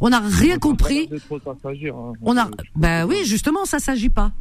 On 0.00 0.08
n'a 0.10 0.20
rien 0.20 0.58
compris. 0.58 1.08
S'assagir, 1.44 1.94
hein. 1.96 2.12
On 2.22 2.36
a, 2.36 2.48
ben 2.76 3.06
oui, 3.06 3.16
justement, 3.24 3.64
ça 3.64 3.78
s'agit 3.78 4.08
pas. 4.08 4.32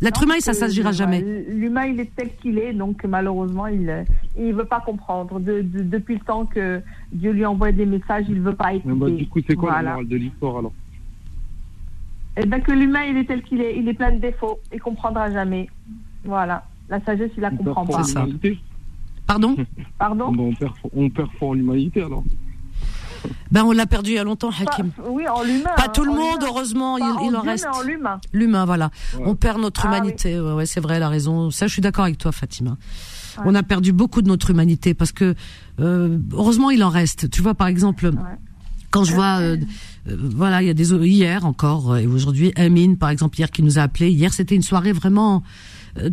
L'être 0.00 0.22
humain, 0.24 0.34
il 0.36 0.42
s'agira 0.42 0.90
Euh, 0.90 0.92
jamais. 0.92 1.20
L'humain, 1.48 1.84
il 1.86 2.00
est 2.00 2.10
tel 2.16 2.30
qu'il 2.42 2.58
est, 2.58 2.72
donc 2.72 3.04
malheureusement, 3.04 3.68
il 3.68 3.88
euh, 3.88 4.02
il 4.36 4.52
veut 4.52 4.64
pas 4.64 4.80
comprendre. 4.80 5.38
De- 5.38 5.60
de- 5.62 5.82
depuis 5.84 6.14
le 6.14 6.20
temps 6.20 6.44
que 6.44 6.80
Dieu 7.12 7.30
lui 7.30 7.46
envoie 7.46 7.70
des 7.70 7.86
messages, 7.86 8.24
il 8.28 8.40
veut 8.40 8.54
pas 8.56 8.74
écouter. 8.74 8.94
Mais 8.94 8.98
bah, 8.98 9.10
du 9.10 9.28
coup, 9.28 9.38
c'est 9.46 9.54
quoi 9.54 9.68
la 9.70 9.74
Voilà. 9.76 9.90
morale 9.92 10.08
de 10.08 10.16
l'histoire 10.16 10.58
alors 10.58 10.72
Eh 12.36 12.46
ben 12.46 12.62
que 12.62 12.72
l'humain, 12.72 13.02
il 13.04 13.16
est 13.18 13.24
tel 13.26 13.42
qu'il 13.42 13.60
est, 13.60 13.76
il 13.78 13.86
est 13.88 13.94
plein 13.94 14.12
de 14.12 14.18
défauts, 14.18 14.58
il 14.72 14.80
comprendra 14.80 15.30
jamais. 15.30 15.68
Voilà. 16.24 16.64
La 16.88 17.02
sagesse, 17.04 17.30
il 17.36 17.40
la 17.42 17.50
On 17.52 17.56
comprend 17.56 17.86
pas. 17.86 17.98
en 17.98 18.24
l'humanité 18.24 18.58
Pardon 19.26 19.56
Pardon 19.98 20.32
on, 20.38 20.54
perd, 20.54 20.72
on 20.94 21.10
perd 21.10 21.28
en 21.40 21.52
l'humanité 21.54 22.02
alors. 22.02 22.24
Ben, 23.52 23.62
on 23.64 23.70
l'a 23.72 23.86
perdu 23.86 24.10
il 24.10 24.14
y 24.14 24.18
a 24.18 24.24
longtemps, 24.24 24.50
Hakim. 24.50 24.90
Oui, 25.08 25.28
en 25.28 25.42
l'humain. 25.42 25.70
Pas 25.76 25.84
hein, 25.84 25.90
tout 25.94 26.04
le 26.04 26.10
en 26.10 26.14
monde, 26.16 26.42
heureusement, 26.44 26.98
Pas 26.98 27.04
il, 27.22 27.28
il 27.28 27.36
en 27.36 27.42
Dieu, 27.42 27.50
reste. 27.50 27.66
en 27.72 27.82
l'humain. 27.82 28.20
L'humain, 28.32 28.64
voilà. 28.64 28.90
Ouais. 29.16 29.22
On 29.26 29.36
perd 29.36 29.60
notre 29.60 29.86
Ah 29.86 29.88
humanité. 29.88 30.40
Ouais, 30.40 30.52
ouais, 30.54 30.66
c'est 30.66 30.80
vrai, 30.80 30.96
elle 30.96 31.02
a 31.04 31.08
raison. 31.08 31.50
Ça, 31.50 31.66
je 31.68 31.72
suis 31.72 31.82
d'accord 31.82 32.04
avec 32.04 32.18
toi, 32.18 32.32
Fatima. 32.32 32.76
On 33.44 33.54
a 33.54 33.62
perdu 33.62 33.92
beaucoup 33.92 34.22
de 34.22 34.28
notre 34.28 34.50
humanité 34.50 34.92
parce 34.94 35.12
que, 35.12 35.34
euh, 35.80 36.18
heureusement, 36.32 36.70
il 36.70 36.82
en 36.82 36.88
reste. 36.88 37.30
Tu 37.30 37.42
vois, 37.42 37.54
par 37.54 37.68
exemple, 37.68 38.10
quand 38.92 39.04
je 39.04 39.12
vois, 39.12 39.40
euh, 39.40 39.56
euh, 40.08 40.16
voilà, 40.36 40.62
il 40.62 40.66
y 40.66 40.70
a 40.70 40.74
des 40.74 40.92
hier 41.08 41.44
encore 41.44 41.92
euh, 41.92 41.96
et 41.96 42.06
aujourd'hui, 42.06 42.52
Amine, 42.54 42.96
par 42.96 43.10
exemple, 43.10 43.38
hier 43.38 43.50
qui 43.50 43.62
nous 43.64 43.78
a 43.78 43.82
appelé. 43.82 44.10
Hier, 44.10 44.32
c'était 44.32 44.54
une 44.54 44.62
soirée 44.62 44.92
vraiment 44.92 45.42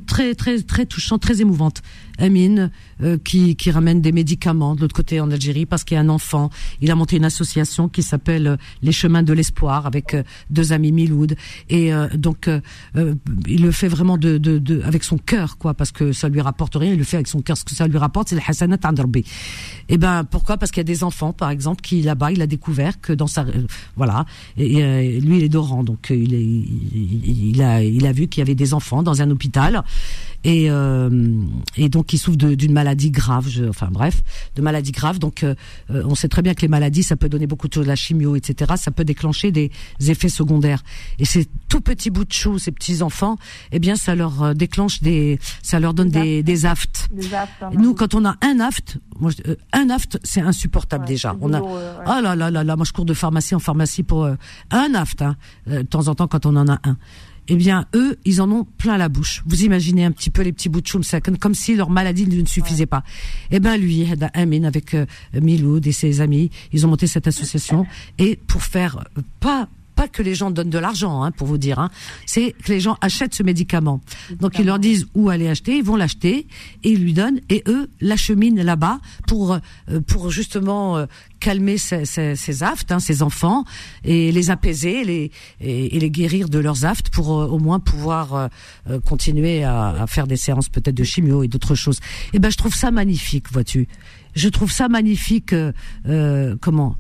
très 0.08 0.36
très 0.36 0.62
très 0.62 0.86
touchante, 0.86 1.22
très 1.22 1.40
émouvante. 1.40 1.82
Amine 2.20 2.72
euh, 3.02 3.18
qui 3.24 3.56
qui 3.56 3.72
ramène 3.72 4.02
des 4.02 4.12
médicaments 4.12 4.76
de 4.76 4.82
l'autre 4.82 4.96
côté 4.96 5.20
en 5.20 5.32
Algérie 5.32 5.66
parce 5.66 5.84
qu'il 5.84 5.96
y 5.96 5.98
a 5.98 6.02
un 6.02 6.10
enfant. 6.10 6.50
Il 6.82 6.92
a 6.92 6.96
monté 6.96 7.18
une 7.18 7.26
association 7.26 7.90
qui 7.90 8.04
s'appelle 8.04 8.48
euh, 8.48 8.58
Les 8.82 8.92
Chemins 8.92 9.24
de 9.24 9.34
l'Espoir 9.34 9.86
avec 9.86 10.14
euh, 10.14 10.24
deux 10.50 10.74
amis 10.74 10.92
Miloud 10.92 11.36
et 11.70 11.94
euh, 11.94 12.08
donc 12.16 12.48
euh, 12.48 12.60
euh, 12.96 13.16
il 13.48 13.62
le 13.64 13.72
fait 13.72 13.88
vraiment 13.88 14.18
de, 14.18 14.38
de, 14.38 14.58
de 14.60 14.82
avec 14.84 15.04
son 15.04 15.18
cœur 15.18 15.58
quoi 15.58 15.74
parce 15.74 15.92
que 15.92 16.12
ça 16.12 16.30
lui 16.30 16.42
rapporte 16.42 16.76
rien. 16.76 16.94
Il 16.94 16.98
le 16.98 17.04
fait 17.04 17.18
avec 17.18 17.28
son 17.28 17.42
cœur. 17.42 17.58
Ce 17.58 17.64
que 17.64 17.76
ça 17.76 17.88
lui 17.88 17.98
rapporte, 17.98 18.30
c'est 18.30 18.36
le 18.36 18.42
hasanat 18.46 18.78
an 18.84 18.94
Rabbi. 18.98 19.24
Et 19.88 19.98
ben 19.98 20.24
pourquoi? 20.24 20.58
Parce 20.58 20.72
qu'il 20.72 20.80
y 20.80 20.82
a 20.82 20.92
des 20.92 21.04
enfants 21.04 21.34
par 21.34 21.50
exemple 21.50 21.82
qui 21.82 22.02
là-bas 22.02 22.32
il 22.32 22.42
a 22.42 22.48
découvert 22.48 23.00
que 23.02 23.14
dans 23.14 23.28
sa 23.28 23.46
voilà 23.96 24.26
et, 24.58 25.20
lui 25.20 25.38
il 25.38 25.44
est 25.44 25.50
d'Oran 25.50 25.84
donc 25.84 26.08
il, 26.10 26.34
est, 26.34 26.42
il, 26.42 27.50
il 27.50 27.62
a 27.62 27.84
il 27.84 28.06
a 28.06 28.12
vu 28.12 28.28
qu'il 28.28 28.42
y 28.42 28.44
avait 28.44 28.56
des 28.56 28.74
enfants 28.74 29.04
dans 29.04 29.22
un 29.22 29.30
hôpital 29.30 29.84
et 30.44 30.70
euh, 30.72 31.10
et 31.76 31.90
donc 31.90 32.14
il 32.14 32.18
souffre 32.18 32.38
d'une 32.38 32.72
maladie 32.74 33.12
grave 33.12 33.48
je, 33.50 33.66
enfin 33.66 33.90
bref 33.92 34.22
de 34.56 34.62
maladie 34.62 34.92
grave. 34.92 35.20
Donc 35.20 35.44
euh, 35.44 35.56
euh, 35.92 36.04
on 36.06 36.16
sait 36.16 36.30
très 36.30 36.42
bien 36.42 36.54
que 36.54 36.62
les 36.62 36.68
maladies 36.68 37.04
ça 37.04 37.16
peut 37.16 37.30
donner 37.30 37.48
beaucoup 37.48 37.68
de 37.68 37.74
choses 37.74 37.88
la 37.88 37.96
chimio 37.96 38.36
etc 38.36 38.74
ça 38.78 38.92
peut 38.92 39.04
déclencher 39.04 39.52
des 39.52 39.72
effets 40.08 40.30
secondaires. 40.30 40.82
Et 41.20 41.26
ces 41.26 41.48
tout 41.68 41.82
petits 41.82 42.10
bouts 42.10 42.26
de 42.26 42.32
chou 42.34 42.58
ces 42.60 42.72
petits 42.72 43.02
enfants 43.02 43.38
eh 43.72 43.80
bien 43.80 43.96
ça 43.96 44.16
leur 44.16 44.42
euh, 44.44 44.54
déclenche 44.54 45.02
des 45.02 45.40
ça 45.62 45.80
leur 45.80 45.94
donne 45.94 46.10
des 46.10 46.44
des 46.44 46.66
aftes. 46.66 47.10
Des 47.14 47.34
aftes, 47.34 47.52
hein, 47.62 47.70
nous 47.78 47.94
quand 47.94 48.14
on 48.16 48.26
a 48.26 48.36
un 48.42 48.60
aft 48.60 48.98
moi, 49.20 49.32
je- 49.32 49.52
euh, 49.52 49.56
un 49.74 49.90
aft 49.90 50.20
c'est 50.24 50.42
insupportable 50.42 51.06
déjà. 51.06 51.36
on 51.42 51.52
a 51.54 51.60
ouais. 51.62 51.70
ah 52.06 52.22
là 52.22 52.36
là 52.36 52.50
là 52.50 52.64
là 52.64 52.76
moi 52.76 52.86
je 52.86 52.94
cours 52.94 53.06
de 53.06 53.14
pharmacie 53.14 53.56
en 53.56 53.60
pharmacie 53.60 54.04
pour 54.04 54.24
euh, 54.24 54.36
un 54.72 54.94
aft 54.96 55.22
hein, 55.22 55.36
euh, 55.70 55.80
de 55.84 55.88
temps 55.88 56.08
en 56.08 56.16
temps 56.16 56.28
quand 56.28 56.46
on 56.46 56.56
en 56.56 56.68
a 56.70 56.80
un 56.86 56.98
eh 57.50 57.56
bien, 57.56 57.86
eux, 57.96 58.18
ils 58.26 58.42
en 58.42 58.52
ont 58.52 58.66
plein 58.78 58.98
la 58.98 59.10
bouche. 59.10 59.42
Vous 59.46 59.64
imaginez 59.64 60.06
un 60.06 60.12
petit 60.12 60.30
peu 60.30 60.44
les 60.44 60.54
petits 60.54 60.70
bouts 60.70 60.82
de 60.82 60.88
choum, 60.88 61.02
comme, 61.40 61.56
si 61.56 61.76
leur 61.76 61.90
maladie 61.90 62.28
ne 62.28 62.46
suffisait 62.46 62.86
pas. 62.86 63.04
Eh 63.52 63.60
ben, 63.60 63.78
lui, 63.78 64.08
Amin, 64.34 64.64
avec 64.64 64.94
euh, 64.94 65.06
Miloud 65.34 65.86
et 65.88 65.92
ses 65.92 66.22
amis, 66.22 66.52
ils 66.72 66.86
ont 66.86 66.90
monté 66.90 67.08
cette 67.08 67.28
association 67.28 67.86
et 68.18 68.36
pour 68.36 68.62
faire 68.62 69.04
euh, 69.18 69.22
pas 69.40 69.68
pas 70.00 70.08
que 70.08 70.24
les 70.24 70.34
gens 70.34 70.50
donnent 70.50 70.70
de 70.70 70.80
l'argent, 70.80 71.24
hein, 71.24 71.32
pour 71.32 71.46
vous 71.46 71.58
dire, 71.58 71.78
hein, 71.78 71.90
c'est 72.26 72.54
que 72.64 72.72
les 72.72 72.80
gens 72.80 72.98
achètent 73.02 73.36
ce 73.36 73.44
médicament. 73.44 74.00
Donc 74.40 74.58
ils 74.58 74.66
leur 74.66 74.80
disent 74.80 75.08
où 75.14 75.28
aller 75.28 75.50
acheter, 75.50 75.76
ils 75.76 75.84
vont 75.84 75.98
l'acheter 75.98 76.48
et 76.86 76.92
ils 76.92 77.04
lui 77.04 77.12
donnent 77.12 77.42
et 77.50 77.64
eux 77.68 77.90
l'acheminent 78.00 78.64
là-bas 78.64 79.02
pour 79.28 79.52
euh, 79.52 80.00
pour 80.08 80.32
justement 80.32 80.96
euh, 80.96 81.06
calmer 81.40 81.78
ces, 81.78 82.06
ces, 82.06 82.36
ces 82.36 82.64
aftes, 82.64 82.92
hein, 82.92 83.00
ces 83.00 83.24
enfants 83.24 83.64
et 84.04 84.32
les 84.32 84.50
apaiser, 84.50 85.04
les 85.04 85.32
et, 85.62 86.00
les 86.00 86.12
guérir 86.12 86.50
de 86.50 86.60
leurs 86.60 86.86
aftes 86.86 87.10
pour 87.10 87.40
euh, 87.40 87.48
au 87.48 87.60
moins 87.60 87.80
pouvoir 87.80 88.34
euh, 88.36 88.48
euh, 88.90 89.00
continuer 89.00 89.64
à, 89.64 89.90
à 89.90 90.08
faire 90.08 90.28
des 90.28 90.38
séances 90.38 90.70
peut-être 90.70 90.96
de 90.96 91.04
chimio 91.04 91.44
et 91.44 91.48
d'autres 91.48 91.76
choses. 91.76 92.00
Et 92.34 92.40
ben 92.40 92.50
je 92.52 92.58
trouve 92.58 92.76
ça 92.76 92.92
magnifique, 92.92 93.52
vois-tu. 93.52 93.88
Je 94.36 94.48
trouve 94.50 94.72
ça 94.72 94.88
magnifique. 94.90 95.54
euh, 95.54 95.72
euh, 96.08 96.56
comment 96.62 96.96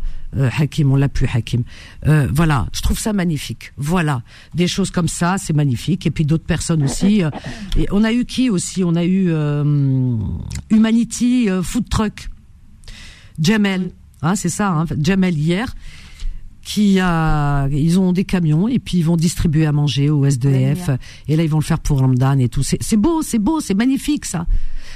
Hakim, 0.59 0.91
on 0.91 0.95
l'a 0.95 1.09
plus 1.09 1.27
Hakim. 1.33 1.63
Voilà, 2.05 2.67
je 2.71 2.81
trouve 2.81 2.99
ça 2.99 3.13
magnifique. 3.13 3.73
Voilà, 3.77 4.21
des 4.53 4.67
choses 4.67 4.91
comme 4.91 5.07
ça, 5.07 5.37
c'est 5.39 5.53
magnifique. 5.53 6.05
Et 6.05 6.11
puis 6.11 6.23
d'autres 6.23 6.45
personnes 6.45 6.83
aussi. 6.83 7.23
on 7.89 8.03
a 8.03 8.13
eu 8.13 8.25
qui 8.25 8.51
aussi? 8.51 8.83
On 8.83 8.93
a 8.93 9.03
eu 9.05 9.31
Humanity 10.69 11.47
Food 11.63 11.89
Truck. 11.89 12.29
Jamel, 13.41 13.91
hein, 14.21 14.35
c'est 14.35 14.49
ça, 14.49 14.71
hein, 14.71 14.85
Jamel 14.99 15.37
hier, 15.37 15.73
qui 16.61 16.99
a, 16.99 17.67
ils 17.69 17.99
ont 17.99 18.11
des 18.11 18.25
camions 18.25 18.67
et 18.67 18.79
puis 18.79 18.97
ils 18.99 19.03
vont 19.05 19.15
distribuer 19.17 19.65
à 19.65 19.71
manger 19.71 20.09
au 20.09 20.25
SDF. 20.25 20.89
Et 21.27 21.35
là, 21.35 21.43
ils 21.43 21.49
vont 21.49 21.59
le 21.59 21.63
faire 21.63 21.79
pour 21.79 21.99
Ramadan 21.99 22.37
et 22.37 22.49
tout. 22.49 22.61
C'est 22.63 22.97
beau, 22.97 23.21
c'est 23.21 23.39
beau, 23.39 23.59
c'est 23.59 23.73
magnifique 23.73 24.25
ça. 24.25 24.45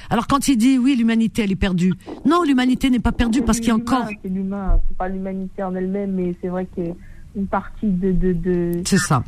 Alors 0.09 0.27
quand 0.27 0.47
il 0.47 0.57
dit 0.57 0.77
oui, 0.77 0.95
l'humanité 0.97 1.43
elle 1.43 1.51
est 1.51 1.55
perdue. 1.55 1.93
Non, 2.25 2.43
l'humanité 2.43 2.89
n'est 2.89 2.99
pas 2.99 3.13
perdue 3.13 3.41
parce 3.41 3.59
qu'il 3.59 3.69
y 3.69 3.71
a 3.71 3.75
encore. 3.75 4.05
C'est 4.21 4.29
l'humain, 4.29 4.79
c'est 4.87 4.97
pas 4.97 5.07
l'humanité 5.07 5.63
en 5.63 5.73
elle-même, 5.73 6.11
mais 6.11 6.35
c'est 6.41 6.49
vrai 6.49 6.67
a 6.77 6.81
une 7.35 7.47
partie 7.47 7.87
de 7.87 8.11
de 8.11 8.33
de, 8.33 8.81
C'est 8.85 8.99
ça. 8.99 9.23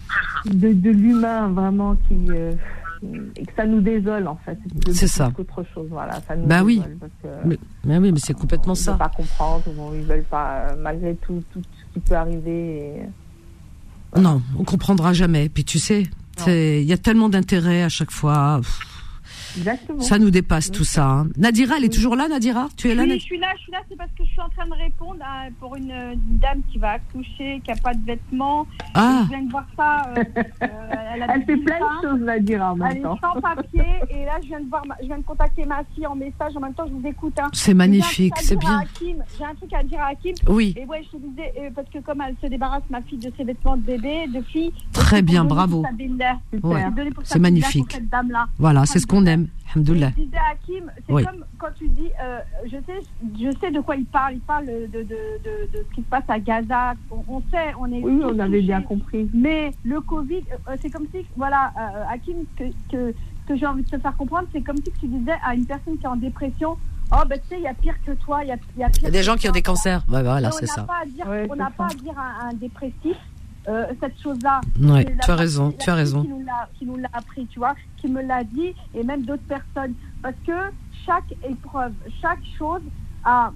de, 0.46 0.74
de 0.74 0.90
l'humain 0.92 1.48
vraiment 1.50 1.96
qui 1.96 2.16
euh, 2.30 2.52
et 3.36 3.46
que 3.46 3.54
ça 3.56 3.66
nous 3.66 3.82
désole 3.82 4.28
en 4.28 4.36
fait. 4.46 4.58
C'est 4.94 5.08
ça. 5.08 5.32
Autre 5.38 5.64
chose, 5.74 5.88
voilà. 5.90 6.20
Ça 6.28 6.36
nous 6.36 6.46
Bah 6.48 6.64
oui. 6.64 6.82
parce 7.00 7.12
que 7.22 7.48
Mais, 7.48 7.58
mais 7.84 7.98
oui, 7.98 8.12
mais 8.12 8.20
c'est 8.20 8.34
complètement 8.34 8.74
ils 8.74 8.78
ça. 8.78 8.92
veulent 8.92 9.00
pas 9.00 9.10
comprendre, 9.10 9.64
bon, 9.76 9.92
ils 9.94 10.04
veulent 10.04 10.24
pas 10.24 10.76
malgré 10.80 11.16
tout 11.16 11.44
tout 11.52 11.62
ce 11.62 11.94
qui 11.94 12.00
peut 12.00 12.16
arriver. 12.16 13.08
et- 14.16 14.20
Non, 14.20 14.42
on 14.58 14.64
comprendra 14.64 15.14
jamais. 15.14 15.50
Puis 15.50 15.64
tu 15.66 15.80
sais, 15.80 16.08
c'est- 16.38 16.82
il 16.82 16.88
y 16.88 16.94
a 16.94 16.98
tellement 16.98 17.30
d'intérêts 17.30 17.84
à 17.84 17.90
chaque 17.90 18.12
fois. 18.12 18.60
Pff, 18.62 18.95
Exactement. 19.58 20.02
Ça 20.02 20.20
nous 20.20 20.30
dépasse 20.32 20.72
tout 20.72 20.84
ça. 20.84 21.08
hein. 21.10 21.28
Nadira, 21.38 21.76
elle 21.78 21.86
est 21.86 21.94
toujours 21.94 22.16
là, 22.16 22.28
Nadira 22.28 22.68
Tu 22.78 22.90
es 22.90 22.96
là 22.96 23.04
Oui, 23.04 23.10
Nad- 23.10 23.20
je 23.20 23.24
suis 23.24 23.38
là, 23.40 23.48
je 23.58 23.62
suis 23.64 23.72
là, 23.72 23.80
c'est 23.90 23.98
parce 23.98 24.10
que 24.12 24.24
je 24.26 24.30
suis 24.30 24.42
en 24.42 24.50
train 24.50 24.66
de 24.68 24.74
répondre 24.82 25.20
à- 25.22 25.50
pour 25.60 25.76
une, 25.76 25.92
une 25.92 26.38
dame 26.40 26.62
qui 26.72 26.78
va 26.78 26.92
accoucher, 26.92 27.62
qui 27.64 27.70
n'a 27.72 27.76
pas 27.82 27.94
de 27.94 28.06
vêtements. 28.06 28.68
Ah. 28.94 29.22
Je 29.24 29.30
viens 29.30 29.42
de 29.44 29.52
voir 29.52 29.66
ça. 29.78 30.10
euh, 30.18 30.24
euh, 30.64 30.68
elle 31.16 31.24
a 31.24 31.34
Elle 31.36 31.40
des 31.46 31.46
fait 31.46 31.58
plein 31.58 31.80
de 31.80 32.08
choses, 32.08 32.20
Nadira, 32.22 32.74
en 32.74 32.76
même 32.76 32.88
Elle 32.92 32.98
est 32.98 33.02
temps. 33.02 33.18
sans 33.22 33.40
papier 33.42 33.84
et 34.10 34.26
là 34.26 34.34
je 34.42 34.48
viens 34.48 34.60
de 34.60 34.70
voir, 34.70 34.86
ma- 34.88 34.96
je 35.02 35.06
viens 35.08 35.18
de 35.18 35.24
contacter 35.24 35.66
ma 35.66 35.84
fille 35.94 36.06
en 36.08 36.16
message. 36.16 36.56
En 36.56 36.60
même 36.60 36.74
temps, 36.74 36.86
je 36.88 36.94
vous 36.94 37.08
écoute. 37.08 37.38
hein. 37.40 37.50
C'est 37.54 37.74
magnifique, 37.74 38.34
c'est 38.38 38.58
bien. 38.58 38.82
J'ai 39.02 39.46
un 39.46 39.56
truc 39.56 39.74
à 39.74 39.84
dire 39.84 40.00
à 40.02 40.08
Hakim. 40.10 40.34
Oui. 40.48 40.74
Et 40.78 40.86
ouais, 40.86 41.02
je 41.06 41.18
te 41.18 41.24
disais 41.24 41.54
euh, 41.60 41.70
parce 41.76 41.90
que 41.90 42.00
comme 42.00 42.22
elle 42.28 42.36
se 42.42 42.48
débarrasse 42.48 42.84
ma 42.90 43.02
fille 43.02 43.18
de 43.20 43.32
ses 43.38 43.44
vêtements 43.44 43.78
de 43.78 43.82
bébé, 43.84 44.28
de 44.34 44.42
fille. 44.42 44.72
Très 44.94 45.22
bien, 45.22 45.46
bravo. 45.46 45.84
Ouais, 46.64 46.86
C'est 47.24 47.40
magnifique. 47.40 47.98
Voilà, 48.58 48.86
c'est 48.86 49.00
ce 49.00 49.08
qu'on 49.08 49.26
aime. 49.26 49.45
Hakim. 49.46 49.66
Alhamdoulilah. 49.76 50.10
Je 50.18 50.22
disais 50.24 50.38
à 50.38 50.52
Hakim, 50.54 50.92
c'est 51.06 51.14
Oui. 51.14 51.24
comme 51.26 51.46
quand 51.58 51.68
tu 51.78 51.88
dis, 51.90 52.10
euh, 52.22 52.40
je, 52.66 52.78
sais, 52.86 53.00
je 53.40 53.60
sais 53.60 53.72
de 53.72 53.80
quoi 53.82 53.96
il 53.96 54.06
parle. 54.06 54.34
Il 54.36 54.40
parle 54.42 54.66
de, 54.66 54.88
de, 54.92 55.04
de, 55.04 55.70
ce 55.90 55.96
qui 55.96 56.02
se 56.02 56.08
passe 56.08 56.24
à 56.28 56.40
Gaza. 56.40 56.94
On, 57.12 57.24
on 57.28 57.42
sait, 57.52 57.74
on 57.80 57.92
est. 57.92 58.02
Oui, 58.02 58.22
on 58.24 58.40
avait 58.40 58.62
bien 58.62 58.82
compris. 58.82 59.30
Mais 59.34 59.72
le 59.84 60.02
Covid, 60.02 60.44
euh, 60.70 60.76
c'est 60.82 60.90
comme 60.90 61.08
si, 61.14 61.26
voilà, 61.36 61.72
euh, 61.78 62.14
Hakim, 62.14 62.38
ce 62.58 62.64
que, 62.92 63.14
que, 63.48 63.56
j'ai 63.56 63.66
envie 63.66 63.84
de 63.84 63.90
te 63.90 63.98
faire 64.00 64.16
comprendre, 64.16 64.48
c'est 64.54 64.62
comme 64.62 64.78
si 64.78 64.92
tu 65.00 65.08
disais 65.08 65.36
à 65.46 65.54
une 65.56 65.66
personne 65.66 65.98
qui 65.98 66.04
est 66.06 66.10
en 66.10 66.16
dépression, 66.16 66.78
oh, 67.12 67.24
ben 67.28 67.40
tu 67.40 67.48
sais, 67.50 67.58
il 67.58 67.64
y 67.64 67.68
a 67.68 67.74
pire 67.74 67.96
que 68.06 68.12
toi, 68.14 68.44
il 68.44 68.48
y 68.48 68.52
a, 68.52 68.58
il 68.76 68.80
y 68.80 68.84
a 68.84 68.90
pire 68.90 69.00
Il 69.02 69.06
y 69.06 69.08
a 69.08 69.12
des 69.12 69.24
gens 69.24 69.36
qui 69.36 69.48
ont 69.48 69.52
des 69.52 69.62
cancers. 69.62 70.04
Ouais, 70.10 70.24
voilà, 70.24 70.52
c'est 70.52 70.64
on 70.64 70.68
n'a 70.68 70.74
ça. 70.74 70.84
pas 70.84 71.00
à 71.04 71.06
dire, 71.06 71.28
Ouais, 71.28 71.48
on 71.50 71.56
n'a 71.56 71.70
pas 71.70 71.86
à 71.86 71.94
dire 71.96 72.18
à 72.18 72.48
un 72.48 72.54
dépressif 72.54 73.18
euh, 73.68 73.86
cette 74.00 74.20
chose-là. 74.22 74.62
Ouais, 74.82 75.06
tu 75.24 75.32
as 75.32 75.36
raison, 75.36 75.72
tu 75.72 75.90
as 75.90 75.96
raison. 75.96 76.24
Qui 76.24 76.86
nous 76.86 76.98
l'a- 76.98 77.10
appris, 77.14 77.46
tu 77.48 77.60
vois, 77.60 77.76
qui 77.98 78.08
me 78.08 78.22
l'a 78.22 78.44
dit, 78.44 78.74
et 78.94 79.04
même 79.04 79.24
d'autres 79.24 79.44
personnes. 79.48 79.94
Parce 80.22 80.36
que 80.46 80.52
chaque 81.06 81.32
épreuve, 81.50 81.94
chaque 82.22 82.40
chose 82.58 82.82
a. 83.24 83.52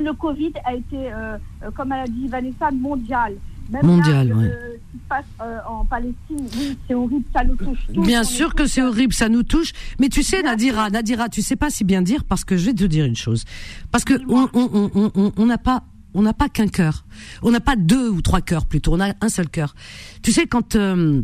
Le 0.00 0.12
Covid 0.12 0.52
a 0.64 0.74
été, 0.74 1.12
euh, 1.12 1.36
euh, 1.64 1.70
comme 1.74 1.90
elle 1.90 2.02
a 2.02 2.06
dit 2.06 2.28
Vanessa, 2.28 2.70
mondial. 2.70 3.34
Même 3.70 3.84
Mondial, 3.84 4.28
là, 4.28 4.34
ouais. 4.36 4.44
euh, 4.44 4.72
ce 4.76 4.92
qui 4.92 4.98
se 5.02 5.08
passe 5.08 5.24
euh, 5.42 5.58
en 5.68 5.84
Palestine, 5.84 6.46
oui, 6.56 6.78
c'est 6.86 6.94
horrible, 6.94 7.24
ça 7.34 7.44
nous 7.44 7.54
touche 7.56 7.86
tous. 7.92 8.00
Bien 8.02 8.24
sûr 8.24 8.54
que 8.54 8.66
c'est 8.66 8.80
horrible, 8.82 9.12
ça 9.12 9.28
nous 9.28 9.42
touche. 9.42 9.72
Mais 10.00 10.08
tu 10.08 10.22
sais, 10.22 10.42
Nadira, 10.42 10.88
Nadira, 10.88 11.28
tu 11.28 11.42
sais 11.42 11.56
pas 11.56 11.68
si 11.68 11.84
bien 11.84 12.00
dire 12.00 12.24
parce 12.24 12.44
que 12.44 12.56
je 12.56 12.64
vais 12.66 12.72
te 12.74 12.84
dire 12.84 13.04
une 13.04 13.16
chose. 13.16 13.44
Parce 13.90 14.04
que 14.04 14.14
on 14.30 14.48
on 14.54 14.70
on 14.72 14.90
on- 14.94 15.10
on 15.14 15.32
on 15.36 15.46
n'a 15.46 15.58
pas 15.58 15.82
on 16.18 16.22
n'a 16.22 16.32
pas 16.34 16.48
qu'un 16.48 16.68
cœur. 16.68 17.04
On 17.42 17.50
n'a 17.50 17.60
pas 17.60 17.76
deux 17.76 18.08
ou 18.10 18.20
trois 18.22 18.40
cœurs 18.40 18.66
plutôt. 18.66 18.94
On 18.94 19.00
a 19.00 19.14
un 19.20 19.28
seul 19.28 19.48
cœur. 19.48 19.74
Tu 20.22 20.32
sais 20.32 20.46
quand 20.46 20.74
euh, 20.76 21.22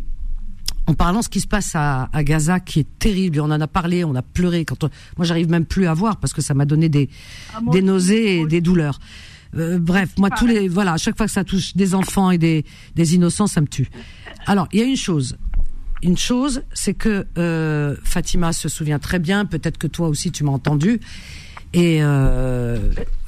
en 0.86 0.94
parlant 0.94 1.20
de 1.20 1.24
ce 1.24 1.28
qui 1.28 1.40
se 1.40 1.46
passe 1.46 1.72
à, 1.74 2.08
à 2.12 2.22
Gaza, 2.24 2.60
qui 2.60 2.80
est 2.80 2.98
terrible, 2.98 3.40
on 3.40 3.50
en 3.50 3.60
a 3.60 3.66
parlé, 3.66 4.04
on 4.04 4.14
a 4.14 4.22
pleuré. 4.22 4.64
Quand 4.64 4.84
on- 4.84 4.90
moi, 5.16 5.26
j'arrive 5.26 5.48
même 5.50 5.64
plus 5.66 5.86
à 5.86 5.94
voir 5.94 6.18
parce 6.18 6.32
que 6.32 6.42
ça 6.42 6.54
m'a 6.54 6.64
donné 6.66 6.88
des, 6.88 7.08
Ah, 7.54 7.60
des 7.72 7.82
nausées 7.82 8.40
et 8.40 8.46
des 8.46 8.60
douleurs. 8.60 8.98
Euh, 9.56 9.78
bref, 9.78 10.10
moi, 10.18 10.30
tous 10.30 10.46
les, 10.46 10.68
voilà, 10.68 10.94
à 10.94 10.96
chaque 10.96 11.16
fois 11.16 11.26
que 11.26 11.32
ça 11.32 11.44
touche 11.44 11.74
des 11.76 11.94
enfants 11.94 12.30
et 12.30 12.38
des, 12.38 12.64
des 12.96 13.14
innocents, 13.14 13.46
ça 13.46 13.60
me 13.60 13.66
tue. 13.68 13.88
Alors, 14.46 14.68
il 14.72 14.80
y 14.80 14.82
a 14.82 14.86
une 14.86 14.96
chose. 14.96 15.36
Une 16.02 16.18
chose, 16.18 16.62
c'est 16.74 16.92
que 16.92 17.26
euh, 17.38 17.96
Fatima 18.04 18.52
se 18.52 18.68
souvient 18.68 18.98
très 18.98 19.18
bien. 19.18 19.46
Peut-être 19.46 19.78
que 19.78 19.86
toi 19.86 20.08
aussi, 20.08 20.30
tu 20.32 20.44
m'as 20.44 20.52
entendu. 20.52 21.00
Et 21.76 21.98
euh, 22.02 22.78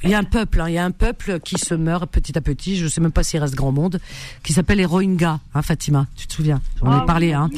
il 0.03 0.09
y 0.09 0.13
a 0.13 0.19
un 0.19 0.23
peuple, 0.23 0.61
hein, 0.61 0.69
il 0.69 0.73
y 0.73 0.77
a 0.77 0.85
un 0.85 0.91
peuple 0.91 1.39
qui 1.41 1.57
se 1.57 1.75
meurt 1.75 2.09
petit 2.09 2.37
à 2.37 2.41
petit. 2.41 2.77
Je 2.77 2.87
sais 2.87 3.01
même 3.01 3.11
pas 3.11 3.21
s'il 3.23 3.39
reste 3.41 3.55
grand 3.55 3.71
monde, 3.73 3.99
qui 4.43 4.53
s'appelle 4.53 4.77
les 4.77 4.85
Rohingyas, 4.85 5.39
hein, 5.53 5.61
Fatima. 5.61 6.07
Tu 6.15 6.27
te 6.27 6.33
souviens? 6.33 6.61
J'en 6.81 6.91
Ah 6.91 7.01
ai 7.03 7.05
parlé, 7.05 7.27
oui, 7.27 7.33
hein. 7.33 7.49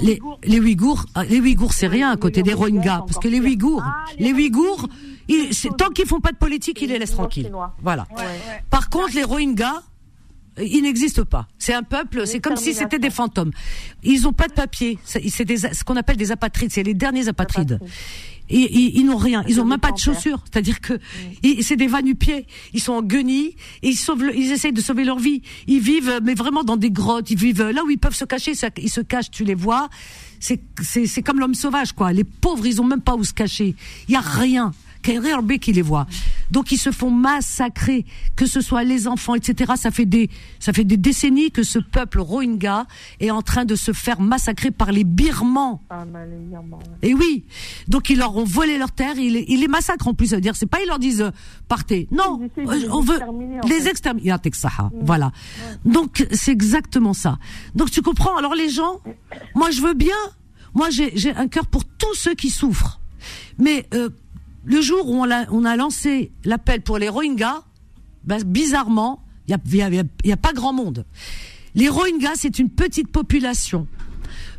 Les 0.00 0.18
Ouïghours, 0.20 0.36
les 0.42 0.58
Ouïghours. 0.60 1.04
les 1.28 1.40
Ouïghours, 1.40 1.72
c'est 1.72 1.86
rien 1.86 2.10
à 2.10 2.16
côté 2.16 2.42
des 2.42 2.54
Rohingyas, 2.54 3.02
parce 3.06 3.18
que 3.18 3.28
les. 3.28 3.40
Ouïghours, 3.40 3.82
Ah, 3.84 4.04
les 4.18 4.26
les 4.26 4.32
Ouïghours, 4.32 4.88
ils- 5.28 5.50
tant 5.78 5.90
qu'ils 5.90 6.06
font 6.06 6.20
pas 6.20 6.32
de 6.32 6.36
politique, 6.38 6.82
ils 6.82 6.88
les 6.88 6.98
laissent 6.98 7.12
tranquilles. 7.12 7.50
Voilà. 7.82 8.06
Ouais, 8.16 8.22
ouais. 8.22 8.64
Par 8.68 8.90
contre, 8.90 9.14
les 9.14 9.22
Rohingyas, 9.24 9.82
ils 10.62 10.82
n'existent 10.82 11.24
pas. 11.24 11.46
C'est 11.58 11.74
un 11.74 11.82
peuple, 11.82 12.26
c'est 12.26 12.40
comme 12.40 12.56
si 12.56 12.70
c'était 12.74 12.98
des 12.98 13.10
fantômes. 13.10 13.50
Ils 14.02 14.26
ont 14.26 14.32
pas 14.32 14.48
de 14.48 14.52
papier. 14.52 14.98
C'est 15.04 15.44
des, 15.44 15.56
ce 15.58 15.84
qu'on 15.84 15.96
appelle 15.96 16.16
des 16.16 16.32
apatrides. 16.32 16.70
C'est 16.72 16.82
les 16.82 16.94
derniers 16.94 17.28
apatrides. 17.28 17.78
Et, 18.52 18.68
ils- 18.78 18.98
ils 18.98 19.04
n'ont 19.06 19.16
rien. 19.16 19.44
Ils 19.46 19.60
ont 19.60 19.64
même 19.64 19.78
pas 19.78 19.92
de 19.92 19.98
chaussures. 19.98 20.42
C'est-à-dire 20.50 20.80
que 20.80 20.94
c'est 21.62 21.76
des 21.76 21.86
va-nu-pieds. 21.86 22.46
Ils 22.74 22.80
sont 22.80 22.94
en 22.94 23.02
guenilles 23.02 23.54
et 23.82 23.90
ils 23.90 23.96
sauvent, 23.96 24.24
le- 24.24 24.36
ils 24.36 24.50
essayent 24.50 24.72
de 24.72 24.80
sauver 24.80 25.04
leur 25.04 25.18
vie. 25.20 25.42
Ils 25.68 25.78
vivent, 25.80 26.08
euh, 26.08 26.20
mais 26.22 26.34
vraiment 26.34 26.64
dans 26.64 26.76
des 26.76 26.90
grottes. 26.90 27.30
Ils 27.30 27.38
vivent 27.38 27.60
euh, 27.60 27.72
là 27.72 27.84
où 27.84 27.90
ils 27.90 27.98
peuvent 27.98 28.14
se 28.16 28.24
cacher. 28.24 28.52
Ils 28.78 28.90
se 28.90 29.00
cachent. 29.00 29.30
Tu 29.30 29.44
les 29.44 29.54
vois. 29.54 29.88
C'est 30.40 31.22
comme 31.22 31.38
l'homme 31.38 31.54
sauvage, 31.54 31.92
quoi. 31.92 32.12
Les 32.12 32.24
pauvres, 32.24 32.66
ils 32.66 32.80
ont 32.80 32.84
même 32.84 33.02
pas 33.02 33.14
où 33.14 33.22
se 33.22 33.32
cacher. 33.32 33.74
Il 34.08 34.14
y 34.14 34.16
a 34.16 34.20
rien. 34.20 34.72
Qui 35.02 35.72
les 35.72 35.82
voit. 35.82 36.06
Donc 36.50 36.72
ils 36.72 36.78
se 36.78 36.90
font 36.90 37.10
massacrer, 37.10 38.04
que 38.36 38.44
ce 38.46 38.60
soit 38.60 38.84
les 38.84 39.06
enfants, 39.08 39.34
etc. 39.34 39.72
Ça 39.76 39.90
fait 39.90 40.04
des, 40.04 40.28
ça 40.58 40.72
fait 40.72 40.84
des 40.84 40.96
décennies 40.96 41.50
que 41.50 41.62
ce 41.62 41.78
peuple 41.78 42.18
Rohingya 42.20 42.86
est 43.20 43.30
en 43.30 43.40
train 43.42 43.64
de 43.64 43.74
se 43.76 43.92
faire 43.92 44.20
massacrer 44.20 44.70
par 44.70 44.92
les 44.92 45.04
Birmans. 45.04 45.82
Ah, 45.90 46.04
les 46.04 46.36
Birmans, 46.36 46.78
ouais. 46.78 47.08
Et 47.10 47.14
oui, 47.14 47.44
donc 47.88 48.10
ils 48.10 48.18
leur 48.18 48.36
ont 48.36 48.44
volé 48.44 48.78
leur 48.78 48.92
terre, 48.92 49.16
ils, 49.18 49.32
les- 49.32 49.44
ils 49.48 49.60
les 49.60 49.68
massacrent 49.68 50.08
en 50.08 50.14
plus. 50.14 50.28
Ça 50.28 50.36
veut 50.36 50.42
dire, 50.42 50.56
c'est 50.56 50.66
pas 50.66 50.80
ils 50.82 50.86
leur 50.88 50.98
disent 50.98 51.22
euh, 51.22 51.30
partez. 51.68 52.08
Non, 52.10 52.40
euh, 52.58 52.88
on 52.90 53.00
veut 53.00 53.18
les 53.68 53.88
exterminer. 53.88 54.34
Saha, 54.52 54.90
Voilà. 55.02 55.32
Donc 55.84 56.26
c'est 56.32 56.52
exactement 56.52 57.14
ça. 57.14 57.38
Donc 57.74 57.90
tu 57.90 58.02
comprends? 58.02 58.36
Alors 58.36 58.54
les 58.54 58.68
gens, 58.68 59.00
moi 59.54 59.70
je 59.70 59.80
veux 59.80 59.94
bien. 59.94 60.16
Moi 60.74 60.90
j'ai 60.90 61.12
j'ai 61.16 61.34
un 61.34 61.48
cœur 61.48 61.66
pour 61.66 61.84
tous 61.84 62.14
ceux 62.14 62.34
qui 62.34 62.50
souffrent. 62.50 63.00
Mais 63.58 63.86
euh, 63.94 64.08
le 64.64 64.80
jour 64.80 65.08
où 65.08 65.14
on 65.16 65.64
a, 65.64 65.76
lancé 65.76 66.32
l'appel 66.44 66.82
pour 66.82 66.98
les 66.98 67.08
Rohingyas, 67.08 67.64
ben, 68.24 68.42
bizarrement, 68.42 69.22
il 69.48 69.52
y 69.52 69.82
a, 69.82 69.90
y 70.24 70.32
a- 70.32 70.36
pas 70.36 70.52
grand 70.52 70.72
monde. 70.72 71.04
Les 71.74 71.88
Rohingyas, 71.88 72.34
c'est 72.36 72.58
une 72.58 72.68
petite 72.68 73.08
population 73.08 73.86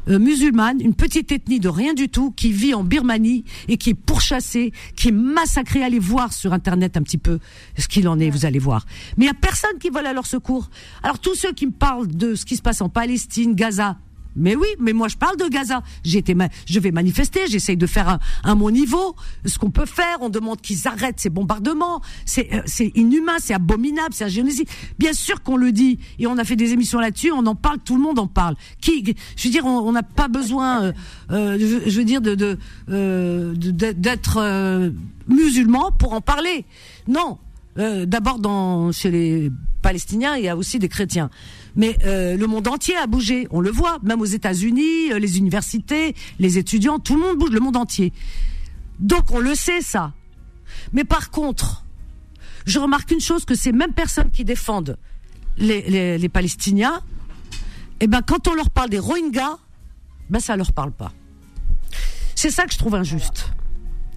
euh, 0.10 0.18
musulmane, 0.18 0.82
une 0.82 0.96
petite 0.96 1.32
ethnie 1.32 1.60
de 1.60 1.70
rien 1.70 1.94
du 1.94 2.10
tout 2.10 2.32
qui 2.32 2.52
vit 2.52 2.74
en 2.74 2.84
Birmanie 2.84 3.44
et 3.68 3.78
qui 3.78 3.92
est 3.92 3.94
pourchassée, 3.94 4.74
qui 4.96 5.10
est 5.10 5.14
massacrée. 5.14 5.84
Allez 5.84 6.00
voir 6.00 6.34
sur 6.34 6.54
internet 6.54 6.98
un 6.98 7.04
petit 7.04 7.20
peu 7.20 7.38
ce 7.78 7.88
qu'il 7.88 8.08
en 8.08 8.20
est, 8.20 8.32
vous 8.32 8.46
allez 8.46 8.58
voir. 8.60 8.86
Mais 9.18 9.26
il 9.26 9.28
y 9.28 9.32
a 9.32 9.36
personne 9.36 9.78
qui 9.80 9.90
vole 9.90 10.08
à 10.08 10.14
leur 10.14 10.26
secours. 10.26 10.70
Alors 11.04 11.20
tous 11.20 11.36
ceux 11.36 11.54
qui 11.54 11.68
me 11.68 11.72
parlent 11.72 12.08
de 12.08 12.34
ce 12.34 12.46
qui 12.46 12.56
se 12.56 12.62
passe 12.64 12.82
en 12.82 12.90
Palestine, 12.90 13.54
Gaza. 13.54 13.98
Mais 14.36 14.56
oui, 14.56 14.68
mais 14.80 14.94
moi 14.94 15.08
je 15.08 15.18
parle 15.18 15.38
de 15.38 15.48
Gaza. 15.48 15.84
Été, 16.06 16.34
ma- 16.36 16.50
je 16.66 16.80
vais 16.80 16.92
manifester, 16.92 17.42
j'essaye 17.50 17.78
de 17.78 17.88
faire 17.88 18.08
un, 18.10 18.20
un 18.44 18.56
mon 18.56 18.70
niveau, 18.72 19.16
ce 19.46 19.58
qu'on 19.60 19.72
peut 19.72 19.86
faire. 19.86 20.18
On 20.22 20.30
demande 20.30 20.62
qu'ils 20.62 20.88
arrêtent 20.88 21.20
ces 21.20 21.30
bombardements. 21.30 22.02
C'est, 22.26 22.54
euh, 22.54 22.62
c'est 22.66 22.92
inhumain, 22.96 23.38
c'est 23.40 23.54
abominable, 23.54 24.14
c'est 24.14 24.30
génocide. 24.30 24.68
Bien 25.00 25.14
sûr 25.14 25.42
qu'on 25.44 25.58
le 25.58 25.72
dit 25.72 26.00
et 26.20 26.28
on 26.28 26.38
a 26.38 26.44
fait 26.44 26.56
des 26.56 26.72
émissions 26.74 27.00
là-dessus. 27.00 27.32
On 27.32 27.46
en 27.46 27.56
parle, 27.56 27.80
tout 27.80 27.96
le 27.96 28.02
monde 28.02 28.20
en 28.20 28.28
parle. 28.28 28.56
Qui, 28.82 29.16
je 29.36 29.44
veux 29.48 29.52
dire, 29.52 29.66
on 29.66 29.92
n'a 29.92 30.04
pas 30.04 30.28
besoin, 30.28 30.84
euh, 30.84 30.94
euh, 31.32 31.82
je, 31.88 31.98
veux 31.98 32.06
dire, 32.06 32.22
de, 32.22 32.58
d'être 33.92 34.92
musulman 35.28 35.92
pour 35.92 36.14
en 36.14 36.22
parler. 36.22 36.66
Non. 37.08 37.38
D'abord, 37.78 38.40
dans 38.40 38.92
chez 38.92 39.12
les 39.12 39.52
Palestiniens, 39.82 40.36
il 40.36 40.44
y 40.44 40.50
a 40.50 40.56
aussi 40.58 40.78
des 40.78 40.90
chrétiens. 40.90 41.30
Mais 41.76 41.98
euh, 42.06 42.36
le 42.36 42.48
monde 42.48 42.68
entier 42.68 42.96
a 42.98 43.08
bougé. 43.08 43.48
On 43.52 43.62
le 43.62 43.72
voit, 43.72 44.00
même 44.04 44.22
aux 44.22 44.26
États-Unis, 44.26 45.12
euh, 45.12 45.20
les 45.20 45.38
universités, 45.38 46.16
les 46.40 46.58
étudiants, 46.58 47.00
tout 47.00 47.16
le 47.16 47.22
monde 47.22 47.38
bouge, 47.38 47.52
le 47.52 47.60
monde 47.60 47.78
entier. 47.78 48.12
Donc 49.00 49.32
on 49.32 49.40
le 49.40 49.56
sait 49.56 49.82
ça. 49.82 50.14
Mais 50.94 51.04
par 51.04 51.32
contre, 51.32 51.86
je 52.66 52.80
remarque 52.80 53.12
une 53.12 53.22
chose 53.22 53.46
que 53.46 53.56
ces 53.56 53.72
mêmes 53.72 53.94
personnes 53.94 54.32
qui 54.32 54.44
défendent 54.44 54.98
les, 55.58 55.82
les, 55.90 56.18
les 56.18 56.30
Palestiniens, 56.30 57.02
eh 58.00 58.08
ben 58.08 58.22
quand 58.22 58.48
on 58.48 58.54
leur 58.54 58.70
parle 58.70 58.90
des 58.90 59.00
Rohingyas, 59.00 59.58
ben 60.30 60.40
ça 60.40 60.56
leur 60.56 60.72
parle 60.72 60.92
pas. 60.92 61.12
C'est 62.36 62.52
ça 62.52 62.66
que 62.66 62.74
je 62.74 62.78
trouve 62.78 62.96
injuste. 62.96 63.52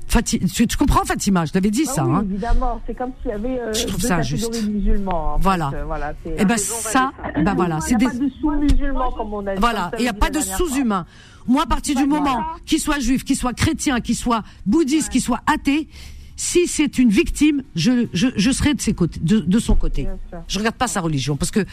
Fati- 0.09 0.39
tu, 0.53 0.67
tu 0.67 0.77
comprends 0.77 1.05
Fatima? 1.05 1.45
Je 1.45 1.53
t'avais 1.53 1.71
dit 1.71 1.85
Ah 1.89 1.93
ça. 1.93 2.05
oui, 2.07 2.13
hein. 2.15 2.27
évidemment, 2.31 2.81
c'est 2.87 2.95
comme 2.95 3.11
s'il 3.23 3.31
y 3.31 3.35
avait 3.35 3.59
euh, 3.61 3.73
Je 3.73 3.87
trouve 3.87 4.01
deux 4.01 4.09
ça 4.09 4.17
catégories 4.19 4.69
musulmans. 4.69 5.35
en 5.35 5.39
Voilà. 5.39 5.71
fait, 5.71 5.77
euh, 5.77 5.85
voilà 5.87 6.13
c'est- 6.23 6.37
Eh 6.39 6.45
ben 6.45 6.57
ça, 6.59 7.13
ben 7.43 7.55
voilà, 7.55 7.81
c'est 7.81 7.93
Il 7.93 7.99
n'y 7.99 8.05
des 8.05 8.07
a 8.07 8.11
pas 8.11 8.17
de 8.19 8.31
sous-musulmans, 8.41 9.13
comme 9.13 9.35
on 9.35 9.47
a 9.47 9.55
dit. 9.55 9.61
Voilà, 9.61 9.91
il 9.99 10.03
n'y 10.03 10.09
a 10.09 10.13
pas 10.13 10.29
de 10.31 10.35
la 10.37 10.41
dernière 10.41 10.57
fois. 10.59 10.69
sous-humain. 10.69 11.07
Moi, 11.47 11.63
à 11.63 11.67
partir 11.67 11.97
du 11.97 12.07
moment 12.07 12.43
qu'il 12.65 12.79
soit 12.81 13.01
juif, 13.01 13.25
qu'il 13.25 13.37
soit 13.37 13.53
chrétien, 13.55 14.01
qu'il 14.01 14.15
soit 14.17 14.43
bouddhiste, 14.67 15.11
qu'il 15.11 15.21
soit 15.21 15.41
athée, 15.47 15.89
si 16.37 16.67
c'est 16.67 16.99
une 16.99 17.11
victime, 17.11 17.63
je, 17.75 18.07
je, 18.13 18.29
je 18.37 18.51
serai 18.51 18.75
de, 18.75 18.81
ses 18.81 18.95
côtés, 18.95 19.21
de, 19.21 19.41
de 19.41 19.59
son 19.59 19.75
côté. 19.75 20.09
Je 20.49 20.59
regarde 20.59 20.77
pas 20.77 20.87
sa 20.89 21.01
religion, 21.01 21.37
parce 21.37 21.51
que 21.51 21.65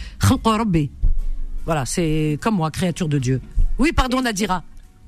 voilà, 1.66 1.86
c'est 1.86 2.40
comme 2.42 2.56
moi, 2.56 2.72
créature 2.72 3.08
de 3.08 3.18
Dieu. 3.20 3.42
Oui, 3.78 3.92
pardon, 3.92 4.22
Nadira. 4.22 4.64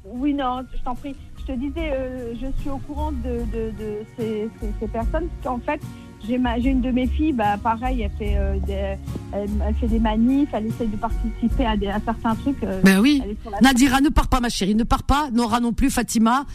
Oui, 0.06 0.34
non, 0.34 0.64
je 0.78 0.82
t'en 0.84 0.96
prie. 0.96 1.16
Je 1.48 1.54
te 1.54 1.58
disais, 1.60 1.92
euh, 1.94 2.34
je 2.42 2.48
suis 2.62 2.70
au 2.70 2.78
courant 2.78 3.12
de, 3.12 3.40
de, 3.52 3.72
de 3.78 3.98
ces, 4.18 4.50
ces, 4.62 4.68
ces 4.80 4.88
personnes, 4.88 5.28
parce 5.28 5.44
qu'en 5.44 5.60
fait, 5.60 5.82
j'ai 6.26 6.36
une 6.70 6.80
de 6.82 6.90
mes 6.92 7.06
filles, 7.06 7.34
bah, 7.34 7.58
pareil, 7.62 8.02
elle 8.02 8.12
fait, 8.18 8.38
euh, 8.38 8.58
des, 8.66 8.96
elle, 9.34 9.50
elle 9.68 9.76
fait 9.76 9.88
des 9.88 10.00
manifs, 10.00 10.48
elle 10.54 10.68
essaie 10.68 10.86
de 10.88 10.96
participer 10.96 11.66
à, 11.66 11.76
des, 11.76 11.88
à 11.88 12.00
certains 12.06 12.36
trucs. 12.36 12.64
euh, 12.64 12.80
Ben 12.84 13.00
oui. 13.02 13.22
elle 13.26 13.32
est 13.32 13.42
sur 13.42 13.52
la- 13.52 13.60
Nadira, 13.60 14.00
ne 14.00 14.08
pars 14.10 14.30
pas, 14.30 14.40
ma 14.40 14.48
chérie, 14.48 14.74
ne 14.76 14.86
pars 14.86 15.04
pas. 15.04 15.30
Nora 15.34 15.60
non 15.60 15.74
plus, 15.74 15.90
Fatima. 15.90 16.46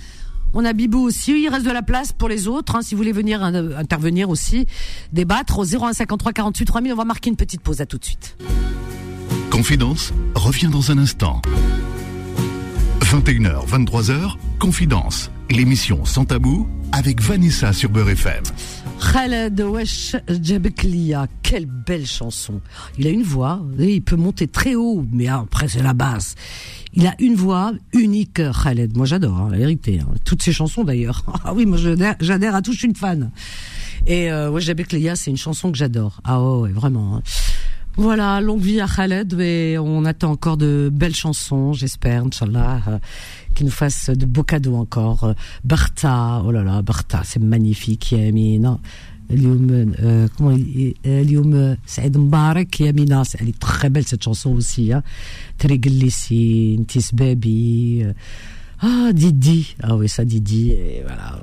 On 0.54 0.64
a 0.64 0.72
Bibou 0.72 1.00
aussi. 1.00 1.32
Il 1.42 1.48
reste 1.50 1.66
de 1.66 1.70
la 1.70 1.82
place 1.82 2.12
pour 2.12 2.30
les 2.30 2.48
autres. 2.48 2.74
hein, 2.76 2.80
si 2.80 2.94
vous 2.94 2.98
voulez 3.00 3.12
venir 3.12 3.44
euh, 3.44 3.76
intervenir 3.76 4.30
aussi, 4.30 4.64
débattre 5.12 5.58
au 5.58 5.64
0153 5.66 6.32
48 6.32 6.64
3000. 6.64 6.92
On 6.94 6.96
va 6.96 7.04
marquer 7.04 7.28
une 7.28 7.36
petite 7.36 7.60
pause. 7.60 7.82
À 7.82 7.86
tout 7.86 7.98
de 7.98 8.04
suite. 8.06 8.38
Confidence 9.50 10.14
revient 10.34 10.68
dans 10.68 10.90
un 10.90 10.96
instant. 10.96 11.42
21h, 13.00 13.66
23h, 13.66 14.34
Confidence, 14.58 15.30
l'émission 15.50 16.04
Sans 16.04 16.24
Tabou 16.26 16.68
avec 16.92 17.22
Vanessa 17.22 17.72
sur 17.72 17.88
Beurre 17.90 18.10
FM. 18.10 18.42
Khaled 19.12 19.58
Wesh 19.60 20.16
Jabek 20.42 20.82
Lia, 20.82 21.26
quelle 21.42 21.66
belle 21.66 22.06
chanson. 22.06 22.60
Il 22.98 23.06
a 23.06 23.10
une 23.10 23.22
voix, 23.22 23.62
et 23.78 23.94
il 23.94 24.02
peut 24.02 24.16
monter 24.16 24.46
très 24.46 24.74
haut, 24.74 25.04
mais 25.10 25.26
après 25.28 25.68
c'est 25.68 25.82
la 25.82 25.94
basse. 25.94 26.34
Il 26.92 27.06
a 27.06 27.14
une 27.18 27.34
voix 27.34 27.72
unique, 27.94 28.42
Khaled. 28.62 28.96
Moi 28.96 29.06
j'adore, 29.06 29.36
hein, 29.38 29.48
la 29.50 29.58
vérité. 29.58 30.00
hein. 30.00 30.12
Toutes 30.24 30.42
ses 30.42 30.52
chansons 30.52 30.84
d'ailleurs. 30.84 31.24
Ah 31.44 31.54
oui, 31.54 31.64
moi 31.64 31.78
j'adhère 32.20 32.54
à 32.54 32.60
tout, 32.62 32.72
je 32.72 32.78
suis 32.78 32.88
une 32.88 32.96
fan. 32.96 33.30
Et 34.06 34.30
euh, 34.30 34.50
Wesh 34.50 34.64
Jabek 34.64 34.92
Lia, 34.92 35.16
c'est 35.16 35.30
une 35.30 35.36
chanson 35.38 35.70
que 35.72 35.78
j'adore. 35.78 36.20
Ah 36.24 36.42
ouais, 36.42 36.70
vraiment. 36.72 37.16
hein. 37.16 37.22
Voilà, 37.98 38.40
longue 38.40 38.60
vie 38.60 38.80
à 38.80 38.86
Khaled 38.86 39.40
et 39.40 39.76
on 39.76 40.04
attend 40.04 40.30
encore 40.30 40.56
de 40.56 40.88
belles 40.92 41.16
chansons, 41.16 41.72
j'espère, 41.72 42.24
Inch'Allah, 42.24 42.80
euh, 42.86 42.98
qu'il 43.56 43.66
nous 43.66 43.72
fasse 43.72 44.10
de 44.10 44.24
beaux 44.24 44.44
cadeaux 44.44 44.76
encore. 44.76 45.24
Euh, 45.24 45.34
oh 46.44 46.52
là 46.52 46.62
là, 46.62 46.80
Barta, 46.80 47.22
c'est 47.24 47.42
magnifique, 47.42 48.12
Yamina. 48.12 48.78
Lium, 49.30 49.94
euh, 50.00 50.28
comment 50.36 50.56
Lium 51.04 51.54
euh, 51.54 51.74
Saïd 51.86 52.16
Mbarak, 52.16 52.78
Yamina, 52.78 53.24
elle 53.40 53.48
est 53.48 53.58
très 53.58 53.90
belle 53.90 54.06
cette 54.06 54.22
chanson 54.22 54.50
aussi. 54.50 54.92
Hein. 54.92 55.02
Triglissi, 55.58 56.76
Ntis 56.78 57.10
Baby, 57.12 58.02
euh. 58.04 58.12
ah, 58.80 59.12
Didi, 59.12 59.74
ah 59.82 59.96
oui, 59.96 60.08
ça 60.08 60.24
Didi, 60.24 60.70
et 60.70 61.02
voilà. 61.04 61.40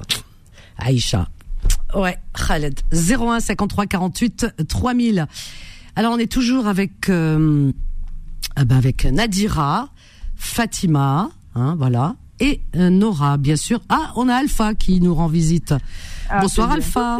Aïcha. 0.77 1.27
Ouais, 1.93 2.17
Khaled. 2.33 2.79
01 2.93 3.41
53 3.41 3.87
48 3.87 4.47
3000 4.69 5.27
alors 5.95 6.13
on 6.13 6.17
est 6.17 6.31
toujours 6.31 6.67
avec 6.67 7.09
euh, 7.09 7.71
ah 8.55 8.65
ben 8.65 8.77
avec 8.77 9.05
Nadira, 9.05 9.89
Fatima, 10.35 11.29
hein, 11.55 11.75
voilà, 11.77 12.15
et 12.39 12.61
euh, 12.75 12.89
Nora, 12.89 13.37
bien 13.37 13.55
sûr. 13.55 13.79
Ah, 13.89 14.11
on 14.15 14.27
a 14.29 14.35
Alpha 14.35 14.73
qui 14.75 14.99
nous 15.01 15.13
rend 15.15 15.27
visite. 15.27 15.73
Ah, 16.29 16.39
Bonsoir. 16.41 16.71
Alpha. 16.71 17.19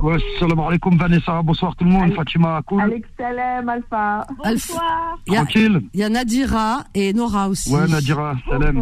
Ouais, 0.00 0.16
salam 0.40 0.58
alaikum 0.60 0.96
Vanessa, 0.96 1.42
bonsoir 1.42 1.76
tout 1.76 1.84
le 1.84 1.90
monde, 1.90 2.14
Fatima, 2.14 2.62
cool. 2.66 2.80
Alex 2.80 3.06
Salem, 3.18 3.68
Alpha. 3.68 4.26
Alpha. 4.42 4.82
Il 5.26 5.34
y 5.34 5.36
a- 5.36 5.40
Tranquille. 5.42 5.82
Il 5.92 6.00
y 6.00 6.02
a 6.02 6.08
Nadira 6.08 6.84
et 6.94 7.12
Nora 7.12 7.48
aussi. 7.48 7.70
Ouais, 7.74 7.86
Nadira, 7.86 8.34
salam. 8.48 8.78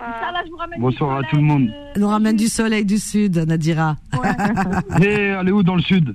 Inch'Allah, 0.00 0.42
je 0.46 0.50
vous 0.50 0.56
ramène 0.56 0.80
Bonsoir 0.80 1.18
à 1.18 1.22
tout 1.24 1.34
le 1.36 1.42
monde. 1.42 1.68
Elle 1.96 2.02
nous 2.02 2.08
ramène 2.08 2.36
du 2.36 2.46
soleil 2.46 2.84
du 2.84 2.98
sud, 2.98 3.36
Nadira. 3.48 3.96
Et 5.02 5.06
elle 5.08 5.48
est 5.48 5.50
où 5.52 5.64
dans 5.64 5.74
le 5.74 5.82
sud? 5.82 6.14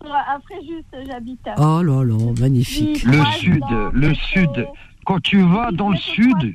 Après, 0.00 0.54
juste, 0.62 0.86
j'habite. 1.06 1.40
Oh 1.58 1.82
là 1.82 2.04
là, 2.04 2.16
magnifique. 2.40 3.02
Le 3.04 3.24
sud, 3.32 3.64
le 3.92 4.14
sud. 4.14 4.66
Quand 5.04 5.20
tu 5.20 5.40
vas 5.42 5.70
dans 5.72 5.90
le 5.90 5.96
sud, 5.96 6.54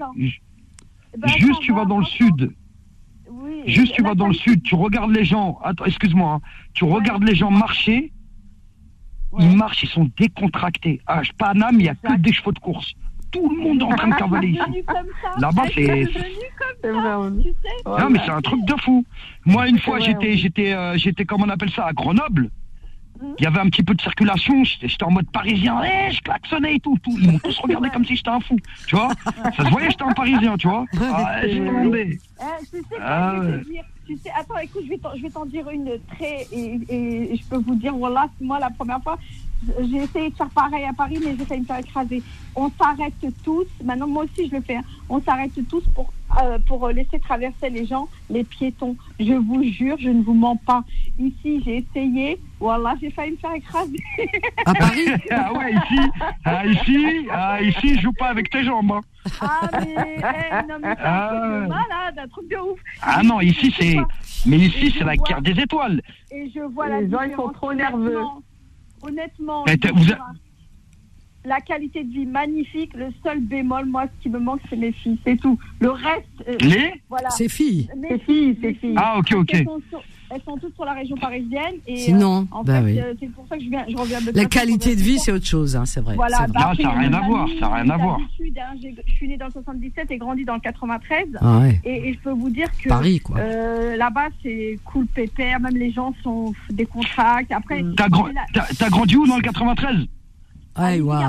juste 1.38 1.60
tu 1.62 1.74
vas 1.74 1.86
dans 1.86 2.00
le 2.00 2.06
sud. 2.06 2.54
Juste 3.66 3.94
tu 3.94 4.02
vas 4.04 4.16
dans 4.16 4.28
le 4.28 4.34
sud, 4.34 4.62
tu 4.64 4.76
regardes 4.76 5.12
les 5.12 5.26
gens. 5.26 5.58
Attends, 5.64 5.86
excuse-moi. 5.86 6.34
hein. 6.36 6.42
Tu 6.74 6.84
regardes 6.84 7.24
les 7.24 7.36
gens 7.36 7.52
marcher. 7.52 8.12
Ils 9.40 9.56
marchent, 9.58 9.84
ils 9.84 9.90
sont 9.90 10.10
décontractés. 10.18 11.02
À 11.08 11.22
Paname, 11.38 11.76
il 11.80 11.84
n'y 11.84 11.90
a 11.90 11.96
que 11.96 12.16
des 12.18 12.32
chevaux 12.34 12.52
de 12.52 12.60
course. 12.60 12.94
Tout 13.32 13.50
le 13.50 13.64
monde 13.64 13.82
est 13.82 13.86
en 13.86 13.96
train 13.96 14.10
de 14.10 14.16
cavaler 14.18 14.50
ici. 14.50 14.84
Là-bas, 15.40 15.64
c'est. 15.74 16.06
Non, 17.86 18.10
mais 18.10 18.20
c'est 18.26 18.32
un 18.32 18.42
truc 18.42 18.64
de 18.66 18.74
fou. 18.82 19.04
Moi, 19.46 19.68
une 19.70 19.80
fois, 19.80 20.00
j'étais, 20.00 20.38
j'étais, 20.38 20.74
euh, 20.74 20.98
j'étais, 20.98 21.26
comment 21.26 21.46
on 21.46 21.50
appelle 21.50 21.72
ça, 21.72 21.86
à 21.88 21.94
Grenoble. 21.94 22.50
Il 23.40 23.44
y 23.44 23.48
avait 23.48 23.60
un 23.60 23.70
petit 23.70 23.84
peu 23.84 23.94
de 23.94 24.02
circulation. 24.02 24.64
J'étais 24.64 25.04
en 25.04 25.12
mode 25.12 25.30
parisien. 25.32 25.82
Eh, 25.84 26.12
je 26.12 26.22
klaxonnais 26.22 26.76
et 26.76 26.80
tout, 26.80 26.98
tout. 27.04 27.16
Ils 27.20 27.32
m'ont 27.32 27.40
tous 27.40 27.58
regardé 27.60 27.90
comme 27.90 28.06
si 28.06 28.16
j'étais 28.16 28.30
un 28.30 28.40
fou. 28.40 28.58
Tu 28.88 28.96
vois 28.96 29.10
Ça 29.58 29.64
se 29.66 29.70
voyait, 29.70 29.90
j'étais 29.90 30.04
un 30.04 30.14
parisien, 30.14 30.56
tu 30.58 30.68
vois 30.68 30.86
Ah, 31.02 31.42
j'ai 31.44 31.66
tombé. 31.66 32.20
Tu 32.20 32.78
sais 32.78 32.84
quoi, 32.90 32.98
Ah 33.02 33.34
je 33.36 33.42
vais 33.42 33.52
ouais. 33.54 33.60
te 33.64 33.70
dire, 33.70 33.84
tu 34.06 34.18
sais, 34.18 34.32
attends, 34.38 34.58
écoute, 34.58 34.84
je 34.86 35.22
vais 35.22 35.30
t'en- 35.30 35.46
dire 35.46 35.70
une 35.70 35.92
très, 36.16 36.48
et, 36.52 36.80
et 36.90 37.36
je 37.38 37.44
peux 37.46 37.58
vous 37.58 37.76
dire, 37.76 37.94
voilà, 37.96 38.28
moi, 38.42 38.60
la 38.60 38.70
première 38.70 39.02
fois, 39.02 39.18
j'ai 39.80 39.98
essayé 39.98 40.30
de 40.30 40.36
faire 40.36 40.50
pareil 40.50 40.86
à 40.86 40.94
Paris, 40.94 41.20
mais 41.24 41.36
j'ai 41.38 41.46
failli 41.46 41.62
me 41.62 41.66
faire 41.66 41.80
écraser. 41.80 42.22
On 42.56 42.70
s'arrête 42.80 43.14
tous, 43.44 43.66
maintenant, 43.84 44.08
moi 44.08 44.26
aussi, 44.26 44.48
je 44.50 44.56
le 44.56 44.62
fais, 44.62 44.76
hein. 44.76 44.84
on 45.10 45.20
s'arrête 45.22 45.52
tous 45.70 45.84
pour, 45.96 46.14
euh, 46.42 46.60
pour 46.68 46.88
laisser 46.90 47.20
traverser 47.20 47.70
les 47.70 47.86
gens, 47.86 48.08
les 48.30 48.44
piétons. 48.44 48.96
Je 49.20 49.34
vous 49.34 49.64
jure, 49.64 49.98
je 50.00 50.10
ne 50.10 50.22
vous 50.24 50.34
mens 50.36 50.56
pas. 50.58 50.84
Ici, 51.20 51.62
j'ai 51.66 51.78
essayé, 51.78 52.40
voilà, 52.60 52.94
j'ai 53.02 53.10
failli 53.12 53.32
me 53.32 53.38
faire 53.38 53.54
écraser. 53.56 53.98
À 54.66 54.74
Paris? 54.74 55.06
Ah 55.32 55.52
ouais, 55.54 55.72
ici, 55.74 56.00
ah, 56.46 56.66
ici, 56.66 57.28
ah, 57.32 57.62
ici, 57.62 57.96
je 57.96 58.02
joue 58.02 58.14
pas 58.14 58.28
avec 58.28 58.50
tes 58.50 58.64
jambes. 58.64 58.92
hein. 58.92 59.02
Ah, 59.42 59.68
mais, 59.80 59.96
eh, 60.18 60.68
non, 60.68 60.76
mais 60.82 60.94
Ah 61.04 61.30
truc 61.32 61.42
de 61.44 61.62
ouais. 61.62 61.68
malade, 61.68 62.20
un 62.20 62.28
truc 62.28 62.50
de 62.50 62.58
ouf. 62.58 62.80
Ah 63.02 63.22
non, 63.24 63.42
ici, 63.42 63.74
c'est. 63.80 63.96
Mais 64.46 64.58
ici, 64.58 64.94
c'est 64.98 65.06
la 65.06 65.16
guerre 65.16 65.42
des 65.42 65.58
étoiles. 65.60 66.02
Et 66.32 66.52
je 66.54 66.60
vois 66.60 66.88
la 66.90 67.02
Les 67.02 67.10
gens, 67.10 67.22
ils 67.22 67.34
sont 67.36 67.50
trop 67.50 67.74
nerveux. 67.74 68.20
Honnêtement, 69.08 69.66
vous 69.94 70.06
la 71.46 71.60
qualité 71.60 72.04
de 72.04 72.12
vie 72.14 72.26
magnifique. 72.26 72.94
Le 72.94 73.08
seul 73.24 73.42
bémol, 73.42 73.86
moi, 73.86 74.06
ce 74.08 74.24
qui 74.24 74.30
me 74.30 74.40
manque, 74.40 74.62
c'est 74.70 74.78
mes 74.78 74.94
filles, 74.94 75.20
c'est 75.26 75.36
tout. 75.38 75.60
Le 75.80 75.92
reste, 75.92 76.28
euh, 76.48 76.56
Les 76.62 76.94
voilà. 77.10 77.30
Ses 77.32 77.50
filles. 77.50 77.90
Mes 77.98 78.18
filles, 78.20 78.58
ses 78.62 78.74
filles. 78.76 78.96
Ah, 78.98 79.18
ok, 79.20 79.34
ok. 79.36 79.50
Elles 79.54 79.66
sont, 79.66 79.82
sur- 79.90 80.04
elles 80.30 80.42
sont 80.46 80.58
toutes 80.58 80.74
sur 80.76 80.86
la 80.86 80.94
région 80.94 81.16
parisienne. 81.18 81.76
Et, 81.88 81.98
Sinon, 81.98 82.42
euh, 82.52 82.56
en 82.56 82.64
bah 82.64 82.80
fait, 82.80 82.86
oui. 82.86 83.00
euh, 83.00 83.14
c'est 83.20 83.28
pour 83.32 83.46
ça 83.48 83.58
que 83.58 83.64
je, 83.64 83.70
viens, 83.70 83.86
je 83.88 83.96
reviens 83.96 84.22
de 84.22 84.32
La 84.32 84.46
qualité 84.46 84.96
de 84.96 85.02
vie, 85.02 85.20
c'est 85.20 85.32
autre 85.32 85.46
chose, 85.46 85.76
hein, 85.76 85.86
c'est 85.86 86.02
vrai. 86.02 86.16
Voilà, 86.16 86.38
c'est 86.38 86.44
vrai. 86.48 86.54
bah, 86.54 86.60
Non, 86.60 86.66
ça 86.66 86.72
a 86.72 86.74
il 86.76 86.82
y 86.82 86.86
a 86.86 86.92
rien 87.00 87.14
à 87.14 87.22
voir, 87.28 87.48
ça 87.60 87.66
a 87.68 87.76
rien 87.76 87.90
à 87.90 87.98
voir. 87.98 88.18
hein, 88.20 88.28
je 88.38 89.14
suis 89.14 89.28
née 89.28 89.38
dans 89.38 89.46
le 89.48 89.52
77 89.52 90.12
et 90.12 90.18
grandi 90.18 90.46
dans 90.46 90.56
le 90.56 90.60
93. 90.60 91.28
Ah 91.40 91.60
ouais. 91.60 91.80
et, 91.86 92.10
et 92.10 92.14
je 92.14 92.20
peux 92.20 92.32
vous 92.32 92.50
dire 92.50 92.68
que 92.82 92.90
Paris, 92.90 93.20
quoi. 93.20 93.38
euh, 93.40 93.96
là-bas, 93.98 94.28
c'est 94.42 94.80
cool 94.86 95.06
pépère. 95.08 95.60
Même 95.60 95.76
les 95.76 95.92
gens 95.92 96.14
sont 96.24 96.54
des 96.70 96.86
contracts. 96.86 97.52
Après, 97.52 97.84
T'as 97.96 98.08
la- 98.10 98.46
t'as- 98.54 98.68
t'as 98.78 98.90
grandi 98.90 99.16
où 99.16 99.28
dans 99.28 99.36
le 99.38 99.42
93 99.44 100.08
Ouais, 100.80 101.00
waouh. 101.02 101.22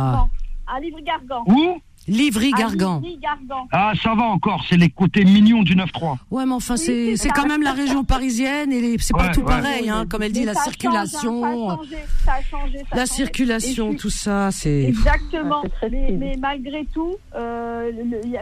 à 0.67 0.81
Livry-Gargan. 0.81 1.45
Où? 1.47 1.79
Livry-Gargan. 2.09 3.01
Livry-Gargan. 3.01 3.67
Ah, 3.73 3.93
ça 4.03 4.15
va 4.15 4.25
encore, 4.25 4.65
c'est 4.69 4.77
les 4.77 4.91
côtés 4.91 5.25
mignons 5.25 5.63
du 5.63 5.75
9-3. 5.77 6.17
Ouais, 6.31 6.45
mais 6.47 6.53
enfin, 6.53 6.77
c'est 6.77 7.17
c'est 7.17 7.31
quand 7.31 7.47
même 7.47 7.63
la 7.63 7.73
région 7.73 8.05
parisienne 8.05 8.73
et 8.73 8.97
c'est 8.99 9.15
Ouais, 9.15 9.21
partout 9.23 9.41
ouais. 9.41 9.47
pareil, 9.47 9.89
hein, 9.91 10.05
comme 10.09 10.23
elle 10.23 10.33
dit, 10.33 10.41
Mais 10.41 10.47
la 10.47 10.53
change, 10.55 10.63
hein, 10.63 10.71
circulation, 10.71 11.41
ça 11.43 11.55
a 11.67 11.77
changé, 11.77 11.97
ça 12.25 12.33
a 12.33 12.43
changé, 12.43 12.79
ça 12.79 12.85
a 12.91 12.97
la 12.97 13.07
changé. 13.07 13.13
circulation, 13.17 13.95
tout 13.95 14.11
ça, 14.11 14.51
c'est. 14.51 14.83
Exactement. 14.85 15.63
Très 15.81 15.89
mais, 15.91 16.37
malgré 16.39 16.85
tout, 16.93 17.15
euh, 17.35 17.91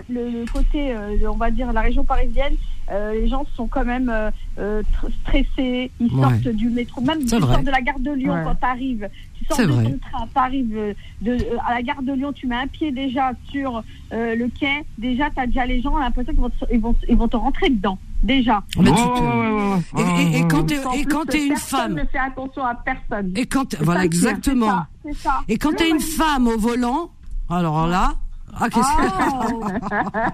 le- 0.08 0.30
le 0.30 0.44
côté, 0.52 0.92
euh, 0.94 1.16
on 1.30 1.36
va 1.36 1.50
dire, 1.50 1.72
la 1.72 1.80
région 1.82 2.04
parisienne, 2.04 2.54
euh, 2.92 3.12
les 3.14 3.28
gens 3.28 3.44
sont 3.56 3.66
quand 3.66 3.84
même 3.84 4.08
euh, 4.08 4.30
euh, 4.58 4.82
tr- 4.82 5.10
stressés. 5.22 5.90
Ils 6.00 6.12
Ouais. 6.14 6.20
sortent 6.22 6.48
du 6.56 6.68
métro, 6.68 7.00
même 7.00 7.20
tu 7.20 7.28
C'est 7.28 7.38
sors 7.40 7.48
vrai. 7.48 7.62
de 7.62 7.70
la 7.70 7.80
gare 7.80 7.98
de 7.98 8.10
Lyon 8.12 8.34
Ouais. 8.34 8.42
quand 8.44 8.54
tu 8.54 8.64
arrives. 8.66 9.08
Tu 9.38 9.44
sors 9.46 9.58
de 9.58 9.64
vrai. 9.72 9.84
ton 9.84 9.98
train, 9.98 10.26
tu 10.32 10.38
arrives 10.38 10.94
de, 11.22 11.30
euh, 11.32 11.56
à 11.66 11.74
la 11.74 11.82
gare 11.82 12.02
de 12.02 12.12
Lyon, 12.12 12.32
tu 12.32 12.46
mets 12.46 12.56
un 12.56 12.66
pied 12.68 12.92
déjà 12.92 13.32
sur 13.50 13.82
euh, 14.12 14.34
le 14.36 14.48
quai. 14.48 14.84
Déjà, 14.98 15.30
tu 15.30 15.40
as 15.40 15.46
déjà 15.46 15.66
les 15.66 15.80
gens, 15.80 15.96
l'impression 15.98 16.32
qu'ils 16.32 16.40
vont, 16.42 16.50
te- 16.50 16.64
ils 16.72 16.80
vont, 16.80 16.94
ils 17.08 17.16
vont 17.16 17.28
te 17.28 17.36
rentrer 17.36 17.70
dedans. 17.70 17.98
Déjà. 18.22 18.62
Mais 18.78 18.88
Ouais, 18.90 18.96
tu 18.96 19.02
ouais, 19.02 19.08
te- 19.08 19.20
ouais, 19.20 19.52
ouais, 19.52 20.04
ouais. 20.04 20.22
Et, 20.22 20.36
et- 20.36 20.38
et 20.38 20.42
quand 20.46 20.64
quand 21.10 21.24
t'es 21.24 21.46
une 21.48 21.56
femme, 21.56 21.94
ne 21.94 22.04
fait 22.04 22.18
attention 22.18 22.64
à 22.64 22.74
personne. 22.76 23.32
et 23.36 23.46
quand 23.46 23.74
voilà 23.80 24.00
ça 24.00 24.06
exactement, 24.06 24.84
ça. 25.16 25.40
et 25.48 25.58
quand 25.58 25.72
t'es 25.74 25.90
une 25.90 25.98
femme 25.98 26.46
au 26.46 26.56
volant, 26.56 27.10
alors 27.50 27.88
là, 27.88 28.14
ah 28.58 28.68
qu'est-ce 28.68 28.86
Oh. 29.52 29.60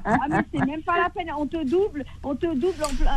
ah 0.04 0.18
mais 0.28 0.36
c'est 0.52 0.66
même 0.66 0.82
pas 0.82 0.98
la 0.98 1.08
peine, 1.10 1.28
on 1.38 1.46
te 1.46 1.64
double, 1.68 2.04
on 2.24 2.34
te 2.34 2.46
double, 2.54 2.74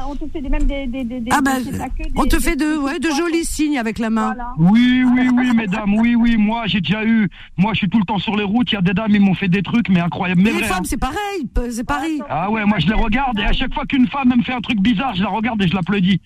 on, 0.07 0.15
te 0.15 0.25
fait 0.27 0.41
des, 0.41 0.49
même 0.49 0.63
des, 0.63 0.87
des, 0.87 1.03
des, 1.03 1.19
des- 1.19 1.31
Ah 1.31 1.41
bah, 1.41 1.59
des- 1.59 1.71
des- 1.71 1.79
on 2.15 2.23
te 2.25 2.35
des- 2.37 2.41
fait 2.41 2.55
de 2.55 2.73
des- 2.73 2.77
ouais 2.77 2.99
de 2.99 3.09
jolis 3.09 3.45
signes 3.45 3.77
avec 3.79 3.99
la 3.99 4.09
main. 4.09 4.33
Voilà. 4.33 4.53
Oui, 4.57 5.03
oui, 5.03 5.29
oui, 5.33 5.51
mesdames, 5.55 5.93
oui, 5.95 6.15
oui. 6.15 6.37
Moi, 6.37 6.63
j'ai 6.67 6.81
déjà 6.81 7.03
eu. 7.03 7.29
Moi, 7.57 7.73
je 7.73 7.79
suis 7.79 7.89
tout 7.89 7.99
le 7.99 8.05
temps 8.05 8.19
sur 8.19 8.35
les 8.35 8.43
routes. 8.43 8.71
Il 8.71 8.75
y 8.75 8.77
a 8.77 8.81
des 8.81 8.93
dames, 8.93 9.11
ils 9.11 9.21
m'ont 9.21 9.33
fait 9.35 9.47
des 9.47 9.63
trucs, 9.63 9.89
mais 9.89 9.99
incroyables. 10.01 10.41
Mais 10.41 10.51
les 10.51 10.59
vrai, 10.59 10.67
femmes, 10.67 10.77
hein. 10.81 10.85
c'est 10.85 10.99
pareil, 10.99 11.47
c'est 11.71 11.83
Paris. 11.85 12.21
Ah 12.29 12.49
ouais, 12.51 12.65
moi, 12.65 12.79
je 12.79 12.87
les 12.87 12.93
regarde 12.93 13.39
et 13.39 13.43
à 13.45 13.53
chaque 13.53 13.73
fois 13.73 13.85
qu'une 13.85 14.07
femme 14.07 14.33
me 14.35 14.43
fait 14.43 14.53
un 14.53 14.61
truc 14.61 14.79
bizarre, 14.79 15.15
je 15.15 15.23
la 15.23 15.29
regarde 15.29 15.61
et 15.61 15.67
je 15.67 15.75
l'applaudis. 15.75 16.21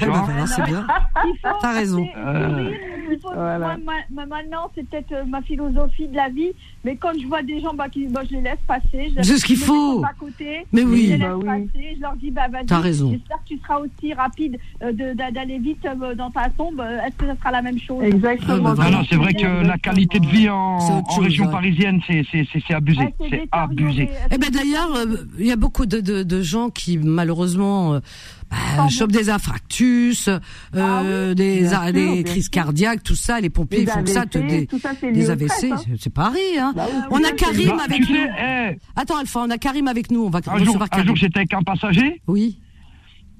Tu 0.00 0.04
Bah, 0.06 0.22
voilà, 0.26 0.46
c'est 0.46 0.62
bien. 0.64 0.86
Faut- 1.42 1.48
T'as 1.60 1.72
raison. 1.72 2.06
Euh. 2.16 2.70
oui, 2.70 2.76
il 3.12 3.18
faut- 3.20 3.30
Voilà. 3.32 3.58
moi, 3.58 3.94
ma- 4.10 4.26
ma- 4.26 4.26
maintenant, 4.26 4.70
c'est 4.74 4.86
peut-être 4.88 5.12
euh, 5.12 5.24
ma 5.24 5.40
philosophie 5.42 6.08
de 6.08 6.16
la 6.16 6.28
vie, 6.28 6.50
mais 6.84 6.96
quand 6.96 7.12
je 7.20 7.26
vois 7.26 7.42
des 7.42 7.60
gens, 7.60 7.72
bah, 7.72 7.88
qui, 7.88 8.06
bah, 8.08 8.22
je 8.28 8.34
les 8.36 8.42
laisse 8.42 8.58
passer. 8.66 9.12
Je, 9.16 9.22
C'est 9.22 9.38
ce 9.38 9.44
qu'il 9.44 9.56
je 9.56 9.64
faut. 9.64 10.00
mets 10.00 10.06
à 10.06 10.12
côté, 10.18 10.66
Mais 10.72 10.82
Je 10.82 10.86
oui. 10.86 11.06
les 11.06 11.16
laisse 11.18 11.20
Bah 11.20 11.36
oui. 11.36 11.44
passer, 11.72 11.94
je 11.96 12.00
leur 12.00 12.16
dis, 12.16 12.30
bah, 12.30 12.48
vas-y. 12.50 12.66
T'as 12.66 12.80
raison. 12.80 13.10
J'espère 13.12 13.38
que 13.38 13.48
tu 13.48 13.58
seras 13.58 13.78
aussi 13.78 14.12
rapide 14.14 14.58
euh, 14.82 14.92
d'aller 15.14 15.58
vite 15.58 15.86
euh, 15.86 16.14
dans 16.14 16.30
ta 16.30 16.50
tombe. 16.50 16.80
Est-ce 16.80 17.16
que 17.16 17.26
ça 17.26 17.36
sera 17.38 17.52
la 17.52 17.62
même 17.62 17.78
chose? 17.78 18.02
Exactement. 18.02 18.54
Ah, 18.54 18.58
bah, 18.58 18.68
Non, 18.70 18.74
voilà. 18.74 18.90
non, 18.90 19.02
c'est 19.08 19.16
vrai 19.16 19.34
que 19.34 19.66
la 19.66 19.78
qualité 19.78 20.18
de 20.20 20.26
vie 20.26 20.48
en, 20.50 21.02
région 21.20 21.46
ouais. 21.46 21.52
parisienne, 21.52 22.00
c'est 22.06 22.24
c'est- 22.30 22.46
c'est- 22.52 22.62
c'est 22.66 22.74
abusé. 22.74 23.00
Ouais, 23.00 23.14
c'est 23.30 23.48
abusé. 23.52 24.10
Eh 24.32 24.38
ben 24.38 24.50
d'ailleurs, 24.50 24.90
il 25.38 25.46
y 25.46 25.52
a 25.52 25.56
beaucoup 25.56 25.86
de, 25.86 26.00
de, 26.00 26.22
de 26.24 26.42
gens 26.42 26.70
qui 26.70 26.98
malheureusement, 26.98 28.00
bah, 28.50 28.88
chopent 28.88 29.12
des 29.12 29.28
infarctus, 29.30 30.28
euh, 30.28 30.38
Ah 30.74 31.34
des, 31.34 31.68
sûr, 31.68 31.92
des 31.92 32.24
crises 32.24 32.44
sûr. 32.44 32.50
cardiaques, 32.50 33.02
tout 33.02 33.14
ça. 33.16 33.40
Les 33.40 33.50
pompiers 33.50 33.78
Les 33.78 33.84
ils 33.84 33.90
font 33.90 34.02
que 34.02 34.10
ça, 34.10 34.20
AVC, 34.22 34.30
te- 34.30 34.38
des, 34.38 34.66
tout 34.66 34.78
ça, 34.78 34.90
des 34.94 35.30
AVC, 35.30 35.64
hein. 35.72 35.76
c'est 35.98 36.12
pareil. 36.12 36.58
Hein. 36.58 36.72
Bah 36.76 36.86
oui, 36.92 37.00
on 37.10 37.24
a. 37.24 37.32
Karim 37.32 37.68
Bah, 37.68 37.82
avec 37.84 38.00
nous. 38.08 38.14
sais, 38.16 38.30
eh, 38.72 38.78
Attends, 38.96 39.18
Alpha, 39.18 39.40
on 39.40 39.50
a 39.50 39.58
Karim 39.58 39.88
avec 39.88 40.10
nous. 40.10 40.24
On 40.24 40.30
va 40.30 40.38
un 40.38 40.58
jour, 40.58 40.66
recevoir 40.68 40.84
un 40.84 40.88
Karim. 40.88 41.06
jour 41.08 41.16
j'étais 41.16 41.38
avec 41.40 41.52
un 41.54 41.62
passager. 41.62 42.22
Oui. 42.26 42.58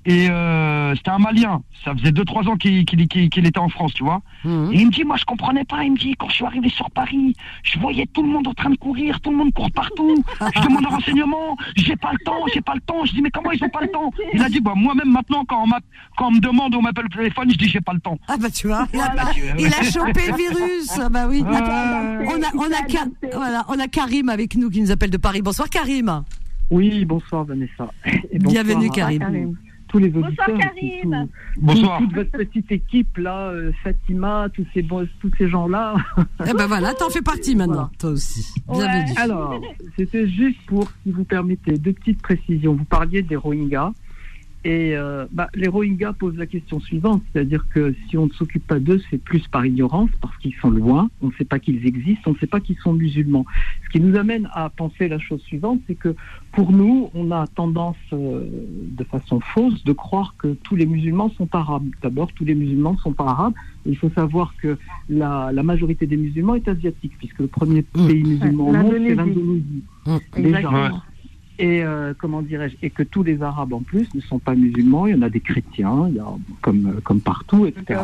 Et 0.09 0.31
euh, 0.31 0.95
c'était 0.95 1.11
un 1.11 1.19
Malien. 1.19 1.63
Ça 1.85 1.93
faisait 1.93 2.11
2-3 2.13 2.49
ans 2.49 2.57
qu'il 2.57 3.01
était 3.01 3.59
en 3.59 3.69
France, 3.69 3.93
tu 3.93 4.05
vois. 4.05 4.23
Mhm. 4.45 4.71
Et 4.73 4.77
il 4.81 4.87
me 4.87 4.93
dit, 4.93 5.03
moi 5.03 5.17
je 5.17 5.25
comprenais 5.25 5.65
pas. 5.65 5.83
Il 5.83 5.93
me 5.93 5.97
dit, 5.99 6.15
quand 6.17 6.29
je 6.29 6.35
suis 6.37 6.45
arrivé 6.45 6.69
sur 6.69 6.89
Paris, 6.93 7.35
je 7.65 7.79
voyais 7.81 8.07
tout 8.13 8.23
le 8.23 8.29
monde 8.29 8.47
en 8.47 8.55
train 8.55 8.71
de 8.71 8.77
courir, 8.77 9.21
tout 9.21 9.31
le 9.31 9.37
monde 9.37 9.53
court 9.53 9.71
partout. 9.73 10.15
Je 10.55 10.61
demande 10.63 10.87
un 10.87 10.91
renseignement, 10.91 11.57
j'ai 11.77 11.97
pas 11.97 12.13
le 12.13 12.19
temps, 12.25 12.39
j'ai 12.55 12.61
pas 12.61 12.75
le 12.75 12.81
temps. 12.83 13.05
Je 13.05 13.13
dis, 13.15 13.21
mais 13.23 13.31
comment 13.31 13.51
ils 13.51 13.63
ont 13.65 13.69
pas 13.69 13.81
le 13.81 13.89
temps? 13.89 14.13
Il 14.33 14.43
a 14.43 14.49
dit, 14.49 14.61
bah 14.61 14.75
moi-même 14.77 15.11
maintenant, 15.11 15.45
quand 15.45 15.65
on, 15.65 15.67
m'a- 15.67 15.81
quand 16.17 16.29
on 16.29 16.33
me 16.33 16.41
demande, 16.41 16.75
on 16.77 16.83
m'appelle 16.83 17.07
le 17.11 17.17
téléphone, 17.17 17.51
je 17.51 17.57
dis, 17.57 17.69
j'ai 17.69 17.81
pas 17.81 17.93
le 17.93 18.01
temps. 18.01 18.19
Ah 18.29 18.37
bah 18.41 18.49
tu 18.51 18.69
vois, 18.69 18.87
il 18.95 19.01
a, 19.01 19.33
il 19.59 19.73
chopé 19.91 20.21
le 20.29 20.37
virus. 20.37 20.99
Ah 21.01 21.09
bah 21.09 21.27
oui. 21.29 21.43
On 21.45 21.51
a, 21.51 22.51
on 22.55 22.73
a, 22.73 22.83
Ka- 22.87 23.07
voilà, 23.35 23.65
on 23.69 23.79
a 23.81 23.89
Karim 23.89 24.29
avec 24.29 24.55
nous 24.55 24.71
qui 24.71 24.81
nous 24.81 24.93
appelle 24.93 25.11
de 25.11 25.17
Paris. 25.17 25.43
Bonsoir 25.43 25.69
Karim. 25.69 26.23
Oui, 26.71 27.05
bonsoir 27.05 27.45
Vanessa. 27.45 27.91
Et 28.31 28.39
bonsoir 28.39 28.65
Bienvenue, 28.65 28.91
Karim. 28.91 29.57
Tous- 29.89 29.99
les 29.99 30.09
Bonsoir, 30.11 30.29
auditeurs, 30.49 30.73
et 30.77 30.99
Karim. 31.01 31.29
tout- 31.55 31.61
Bonsoir. 31.61 31.99
toute 31.99 32.15
votre 32.15 32.31
petite 32.31 32.71
équipe 32.73 33.17
là, 33.19 33.49
euh, 33.51 33.73
Fatima, 33.83 34.49
tous 34.53 34.67
ces 34.75 34.83
tous 34.85 35.31
ces 35.39 35.49
gens 35.49 35.69
là. 35.69 35.95
Eh 36.47 36.53
ben 36.53 36.67
voilà, 36.67 36.93
t'en 36.95 37.09
fais 37.11 37.23
partie 37.23 37.57
maintenant, 37.57 37.91
toi 37.99 38.11
aussi. 38.11 38.55
Bienvenue. 38.71 39.13
Alors, 39.17 39.61
c'était 39.97 40.29
juste 40.29 40.59
pour, 40.67 40.89
si 41.03 41.11
vous 41.13 41.25
permettez, 41.25 41.73
deux 41.79 41.93
petites 41.93 42.21
précisions. 42.23 42.75
Vous 42.75 42.85
parliez 42.85 43.23
des 43.23 43.37
Rohingyas. 43.37 43.93
Et 44.67 44.97
euh, 44.97 45.27
bah, 45.31 45.49
les 45.55 45.69
Rohingyas 45.69 46.15
posent 46.15 46.37
la 46.37 46.47
question 46.47 46.81
suivante, 46.81 47.23
c'est-à-dire 47.33 47.65
que 47.73 47.95
si 48.09 48.19
on 48.19 48.27
ne 48.27 48.33
s'occupe 48.33 48.67
pas 48.67 48.81
d'eux, 48.81 49.01
c'est 49.09 49.23
plus 49.23 49.47
par 49.47 49.65
ignorance, 49.65 50.11
parce 50.21 50.37
qu'ils 50.39 50.57
sont 50.57 50.71
loin, 50.71 51.09
on 51.23 51.29
ne 51.29 51.33
sait 51.39 51.45
pas 51.45 51.61
qu'ils 51.61 51.87
existent, 51.87 52.31
on 52.31 52.35
ne 52.35 52.39
sait 52.39 52.49
pas 52.49 52.59
qu'ils 52.59 52.77
sont 52.79 52.93
musulmans. 52.93 53.47
Ce 53.85 53.91
qui 53.91 54.01
nous 54.01 54.17
amène 54.19 54.49
à 54.53 54.69
penser 54.69 55.07
la 55.07 55.21
chose 55.21 55.41
suivante, 55.43 55.83
c'est 55.87 55.95
que 55.95 56.17
pour 56.51 56.73
nous, 56.73 57.11
on 57.15 57.31
a 57.31 57.47
tendance, 57.47 57.95
euh, 58.13 58.43
de 58.99 59.05
façon 59.05 59.39
fausse, 59.39 59.85
de 59.85 59.93
croire 59.93 60.35
que 60.37 60.55
tous 60.65 60.75
les 60.75 60.87
musulmans 60.87 61.31
sont 61.39 61.55
arabes. 61.55 61.87
D'abord, 62.03 62.33
tous 62.33 62.45
les 62.45 62.57
musulmans 62.57 62.95
ne 62.95 62.99
sont 62.99 63.13
pas 63.13 63.27
arabes. 63.27 63.55
Et 63.85 63.91
il 63.91 63.97
faut 63.97 64.11
savoir 64.11 64.53
que 64.61 64.77
la, 65.09 65.53
la 65.53 65.63
majorité 65.63 66.09
des 66.09 66.17
musulmans 66.17 66.57
est 66.57 66.67
asiatique, 66.67 67.13
puisque 67.19 67.39
le 67.39 67.47
premier 67.47 67.83
pays 67.83 68.25
musulman 68.25 68.69
au 68.71 68.73
monde, 68.73 68.95
c'est 68.99 69.15
l'Indonésie. 69.15 69.85
Déjà. 70.37 70.91
Et 71.59 71.83
euh, 71.83 72.13
comment 72.19 72.43
dirais-je 72.43 72.77
Et 72.83 72.91
que 72.91 73.03
tous 73.03 73.23
les 73.23 73.41
Arabes 73.43 73.73
en 73.73 73.81
plus 73.81 74.13
ne 74.15 74.21
sont 74.21 74.39
pas 74.39 74.55
musulmans. 74.55 75.07
Il 75.07 75.17
y 75.17 75.19
en 75.19 75.23
a 75.23 75.31
des 75.31 75.41
chrétiens, 75.41 76.07
il 76.09 76.17
y 76.17 76.19
a, 76.19 76.27
comme 76.61 76.87
euh, 76.97 77.01
comme 77.03 77.21
partout, 77.21 77.65
etc. 77.67 78.01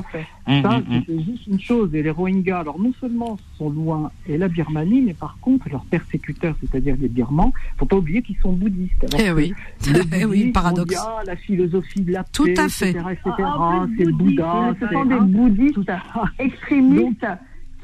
Hum, 0.47 0.63
Ça, 0.63 0.71
hum, 0.77 0.85
hum. 0.91 1.03
c'est 1.07 1.23
juste 1.23 1.47
une 1.47 1.61
chose. 1.61 1.95
Et 1.95 2.03
les 2.03 2.11
Rohingyas, 2.11 2.61
alors 2.61 2.79
non 2.81 2.93
seulement 3.01 3.39
sont 3.59 3.69
loin 3.69 4.11
et 4.27 4.39
la 4.39 4.49
Birmanie, 4.49 5.03
mais 5.03 5.13
par 5.15 5.37
contre 5.41 5.69
leurs 5.69 5.85
persécuteurs, 5.85 6.55
c'est-à-dire 6.61 6.97
les 6.99 7.09
Birmans, 7.09 7.53
faut 7.77 7.85
pas 7.87 7.97
oublier 7.97 8.23
qu'ils 8.23 8.39
sont 8.39 8.53
bouddhistes. 8.53 9.05
Alors 9.13 9.21
Eh 9.21 9.29
que 9.31 9.35
oui. 9.35 9.53
le 9.93 10.01
Eh 10.17 10.25
oui, 10.25 10.25
bouddhisme, 10.25 10.53
paradoxe. 10.53 10.97
la 11.27 11.37
philosophie 11.37 12.01
de 12.01 12.13
la 12.13 12.25
Tout 12.25 12.45
paix, 12.45 12.59
à 12.59 12.69
fait. 12.69 12.91
etc., 12.91 13.05
etc., 13.13 13.31
Ah, 13.39 13.59
en 13.59 13.87
plus, 13.87 13.97
c'est 13.99 14.05
le 14.05 14.13
Bouddha. 14.13 14.75
Ce 14.81 14.87
c'est- 14.87 14.93
sont 14.95 15.05
des 15.05 15.21
bouddhistes 15.21 15.93
extrémistes 16.39 17.27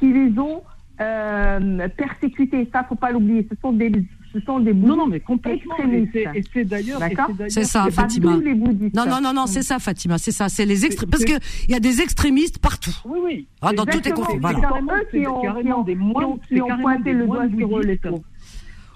qui 0.01 0.13
les 0.13 0.39
ont 0.39 0.63
euh, 1.01 1.89
persécutés. 1.97 2.69
Ça, 2.73 2.85
faut 2.89 2.95
pas 2.97 3.13
l'oublier. 3.13 3.47
Ce 3.51 3.57
sont 3.61 3.73
des, 3.73 3.91
ce 4.33 4.41
sont 4.41 4.61
des 4.61 4.73
bouddhistes 4.73 4.89
Non, 4.89 4.97
non, 4.97 5.07
mais 5.07 5.21
complètement. 5.21 5.75
Et 5.79 5.81
extrémistes. 5.83 6.11
c'est- 6.13 6.39
et 6.39 6.45
c'est 6.53 6.65
d'ailleurs. 6.65 7.01
c'est 7.49 7.65
ça, 7.65 7.85
C'est 7.89 7.95
pas 7.97 8.03
Fatima. 8.03 8.35
tous 8.35 8.41
les 8.41 8.55
bouddhistes. 8.55 8.95
Non, 8.95 9.05
non, 9.07 9.21
non, 9.23 9.33
non, 9.33 9.47
c'est 9.47 9.63
ça, 9.63 9.79
Fatima, 9.79 10.19
c'est 10.19 10.33
ça. 10.33 10.49
C'est 10.49 10.67
les 10.67 10.85
extré... 10.85 11.07
C'est- 11.07 11.11
Parce 11.11 11.25
qu'il 11.25 11.71
y 11.71 11.75
a 11.75 11.81
des 11.81 12.01
extrémistes 12.01 12.59
partout. 12.59 12.95
Oui, 13.05 13.19
oui. 13.25 13.47
Ah, 13.63 13.73
dans 13.73 13.85
toutes 13.87 14.05
les 14.05 14.13
conflits, 14.13 14.39
voilà. 14.41 14.59
c'est 14.59 14.63
carrément 15.43 15.83
des 15.83 15.95
c'est 16.49 16.55
qui 16.55 16.61
ont 16.63 16.79
pointé 16.81 17.13
le 17.13 17.27
doigt 17.27 17.47
sur 17.57 17.79
eux, 17.79 17.83
les. 17.83 18.01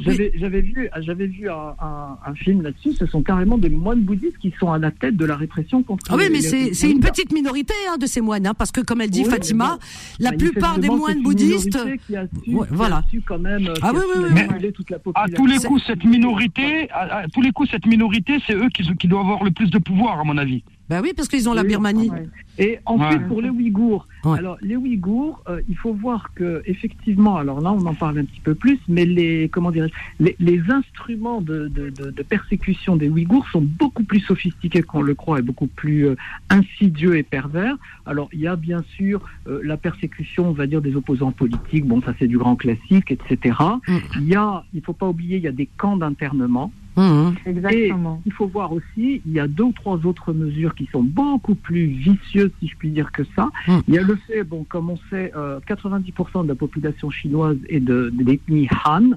J'avais 0.10 0.32
j'avais 0.36 0.60
vu, 0.60 0.88
j'avais 1.00 1.26
vu 1.26 1.48
un, 1.48 1.74
un- 1.80 2.18
un 2.26 2.34
film 2.34 2.62
là-dessus. 2.62 2.92
Ce 2.94 3.06
sont 3.06 3.22
carrément 3.22 3.58
des 3.58 3.68
moines 3.68 4.00
bouddhistes 4.02 4.38
qui 4.38 4.52
sont 4.58 4.72
à 4.72 4.78
la 4.78 4.90
tête 4.90 5.16
de 5.16 5.24
la 5.24 5.36
répression 5.36 5.82
contre. 5.82 6.04
Ah 6.10 6.16
oui, 6.16 6.24
les- 6.24 6.30
mais 6.30 6.40
c'est 6.40 6.90
une 6.90 7.00
petite 7.00 7.32
minorité 7.32 7.74
hein, 7.90 7.96
de 7.98 8.06
ces 8.06 8.20
moines, 8.20 8.46
hein, 8.46 8.54
parce 8.54 8.72
que 8.72 8.80
comme 8.80 9.00
elle 9.00 9.10
dit 9.10 9.22
Oui, 9.24 9.30
Fatima, 9.30 9.76
bon, 9.78 9.78
la 10.20 10.32
plupart 10.32 10.78
des 10.78 10.88
moines 10.88 11.22
bouddhistes, 11.22 11.74
minorité 11.74 12.00
qui 12.06 12.16
a 12.16 12.26
su, 12.26 12.54
Ouais, 12.54 12.66
qui 12.66 12.72
a 12.72 12.76
voilà. 12.76 13.02
su 13.10 13.20
quand 13.20 13.38
même. 13.38 13.66
euh, 13.68 13.74
Ah 13.82 13.90
qui 13.90 13.96
oui, 13.96 14.02
oui, 14.16 14.30
oui, 14.34 14.56
oui. 14.62 14.72
toute 14.72 14.90
la 14.90 14.98
À 15.14 15.28
tous 15.28 15.46
les 15.46 15.58
coups, 15.58 15.82
cette 15.86 16.04
minorité, 16.04 16.90
à, 16.90 17.18
à 17.18 17.28
tous 17.28 17.42
les 17.42 17.52
coups, 17.52 17.70
cette 17.70 17.86
minorité, 17.86 18.38
c'est 18.46 18.54
eux 18.54 18.68
qui, 18.74 18.82
qui 18.96 19.08
doivent 19.08 19.22
avoir 19.26 19.44
le 19.44 19.50
plus 19.50 19.70
de 19.70 19.78
pouvoir, 19.78 20.18
à 20.20 20.24
mon 20.24 20.36
avis. 20.38 20.62
Bah 20.93 21.01
oui, 21.02 21.12
parce 21.16 21.28
qu'ils 21.28 21.48
ont 21.48 21.55
la 21.55 21.64
Birmanie. 21.64 22.10
ouais. 22.10 22.28
Et 22.59 22.78
ensuite, 22.85 23.23
Ouais. 23.23 23.28
pour 23.28 23.40
les 23.40 23.48
Ouïghours, 23.48 24.06
Ouais. 24.24 24.39
alors 24.39 24.59
les 24.60 24.77
Ouïghours, 24.77 25.43
euh, 25.48 25.62
il 25.70 25.77
faut 25.77 25.94
voir 25.94 26.35
que 26.35 26.62
effectivement, 26.66 27.36
alors 27.39 27.60
là, 27.62 27.73
on 27.73 27.85
en 27.86 27.94
parle 27.94 28.19
un 28.19 28.24
petit 28.27 28.40
peu 28.40 28.55
plus, 28.55 28.78
mais 28.89 29.06
les 29.06 29.48
comment 29.48 29.70
dirais-je, 29.70 29.94
les, 30.23 30.36
les 30.39 30.60
instruments 30.70 31.40
de, 31.40 31.69
de, 31.69 31.89
de, 31.89 32.10
de 32.10 32.23
persécution 32.23 32.97
des 32.97 33.09
Ouïghours 33.09 33.48
sont 33.51 33.62
beaucoup 33.62 34.05
plus 34.05 34.20
sophistiqués 34.20 34.82
qu'on 34.82 35.01
le 35.01 35.14
croit 35.14 35.39
et 35.39 35.43
beaucoup 35.43 35.66
plus 35.66 36.09
euh, 36.09 36.16
insidieux 36.51 37.16
et 37.16 37.23
pervers. 37.23 37.77
Alors, 38.05 38.28
il 38.35 38.40
y 38.40 38.47
a 38.47 38.56
bien 38.56 38.82
sûr 38.97 39.23
euh, 39.48 39.60
la 39.64 39.78
persécution, 39.78 40.48
on 40.48 40.52
va 40.52 40.66
dire, 40.66 40.82
des 40.82 40.94
opposants 40.94 41.32
politiques. 41.32 41.86
Bon, 41.86 42.02
ça 42.02 42.12
c'est 42.19 42.28
du 42.28 42.36
grand 42.36 42.56
classique, 42.56 43.10
etc. 43.10 43.56
Mm. 43.89 43.97
Il 44.16 44.28
y 44.28 44.35
a, 44.36 44.62
il 44.74 44.82
faut 44.82 44.93
pas 44.93 45.09
oublier, 45.09 45.39
il 45.39 45.43
y 45.43 45.48
a 45.48 45.52
des 45.52 45.69
camps 45.78 45.97
d'internement. 45.97 46.70
Mmh. 46.97 47.31
Exactement. 47.47 48.20
Et 48.24 48.28
il 48.28 48.32
faut 48.32 48.47
voir 48.47 48.73
aussi, 48.73 49.23
il 49.27 49.32
y 49.32 49.40
a 49.40 49.48
deux 49.48 49.64
ou 49.64 49.73
trois 49.73 50.05
autres 50.05 50.32
mesures 50.32 50.74
qui 50.74 50.86
sont 50.93 51.02
beaucoup 51.02 51.55
plus 51.55 51.86
vicieuses, 51.86 52.51
si 52.60 52.69
je 52.69 52.77
puis 52.77 52.90
dire, 52.90 53.10
que 53.12 53.23
ça. 53.35 53.48
Mm. 53.66 53.78
Il 53.89 53.94
y 53.94 53.98
a 53.98 54.02
le 54.02 54.16
fait, 54.27 54.44
bon, 54.44 54.64
comme 54.64 54.90
on 54.90 54.98
sait, 55.09 55.32
euh, 55.35 55.59
90% 55.66 56.43
de 56.44 56.48
la 56.48 56.55
population 56.55 57.10
chinoise 57.10 57.56
est 57.69 57.81
de, 57.81 58.10
de 58.12 58.24
l'ethnie 58.24 58.69
Han. 58.85 59.10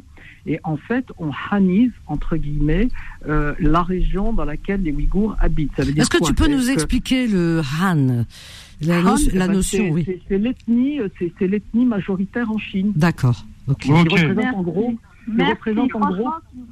Et 0.48 0.60
en 0.64 0.78
fait, 0.78 1.06
on 1.18 1.32
hanise, 1.52 1.92
entre 2.08 2.38
guillemets, 2.38 2.88
euh, 3.28 3.54
la 3.60 3.82
région 3.82 4.32
dans 4.32 4.46
laquelle 4.46 4.82
les 4.84 4.92
Ouïghours 4.92 5.36
habitent. 5.40 5.78
Est-ce 5.80 6.10
que 6.10 6.20
quoi 6.20 6.28
tu 6.28 6.34
peux 6.36 6.48
nous 6.48 6.62
que 6.66 6.72
expliquer 6.72 7.28
le 7.28 7.62
Han? 7.82 8.26
La, 8.82 9.00
Han, 9.00 9.04
no- 9.04 9.18
eh 9.18 9.38
la 9.38 9.48
ben, 9.48 9.54
notion, 9.54 9.84
c'est- 9.86 9.92
oui. 9.92 10.22
c'est- 10.28 10.38
l'ethnie, 10.38 11.00
euh, 11.00 11.08
c'est 11.18 11.34
c'est 11.40 11.48
l'ethnie 11.48 11.86
majoritaire 11.86 12.52
en 12.52 12.58
Chine. 12.58 12.92
D'accord. 12.96 13.44
Ok. 13.68 13.80
Qui 13.80 13.92
Ok. 13.92 13.98
représente 14.12 14.36
Merci. 14.36 14.56
en 14.56 14.62
gros, 14.64 14.94
Merci, 15.28 15.52
représente 15.54 15.96
en 15.96 16.00
gros 16.00 16.06
franchement, 16.08 16.24
on 16.26 16.30
apprend 16.30 16.40
beaucoup 16.56 16.68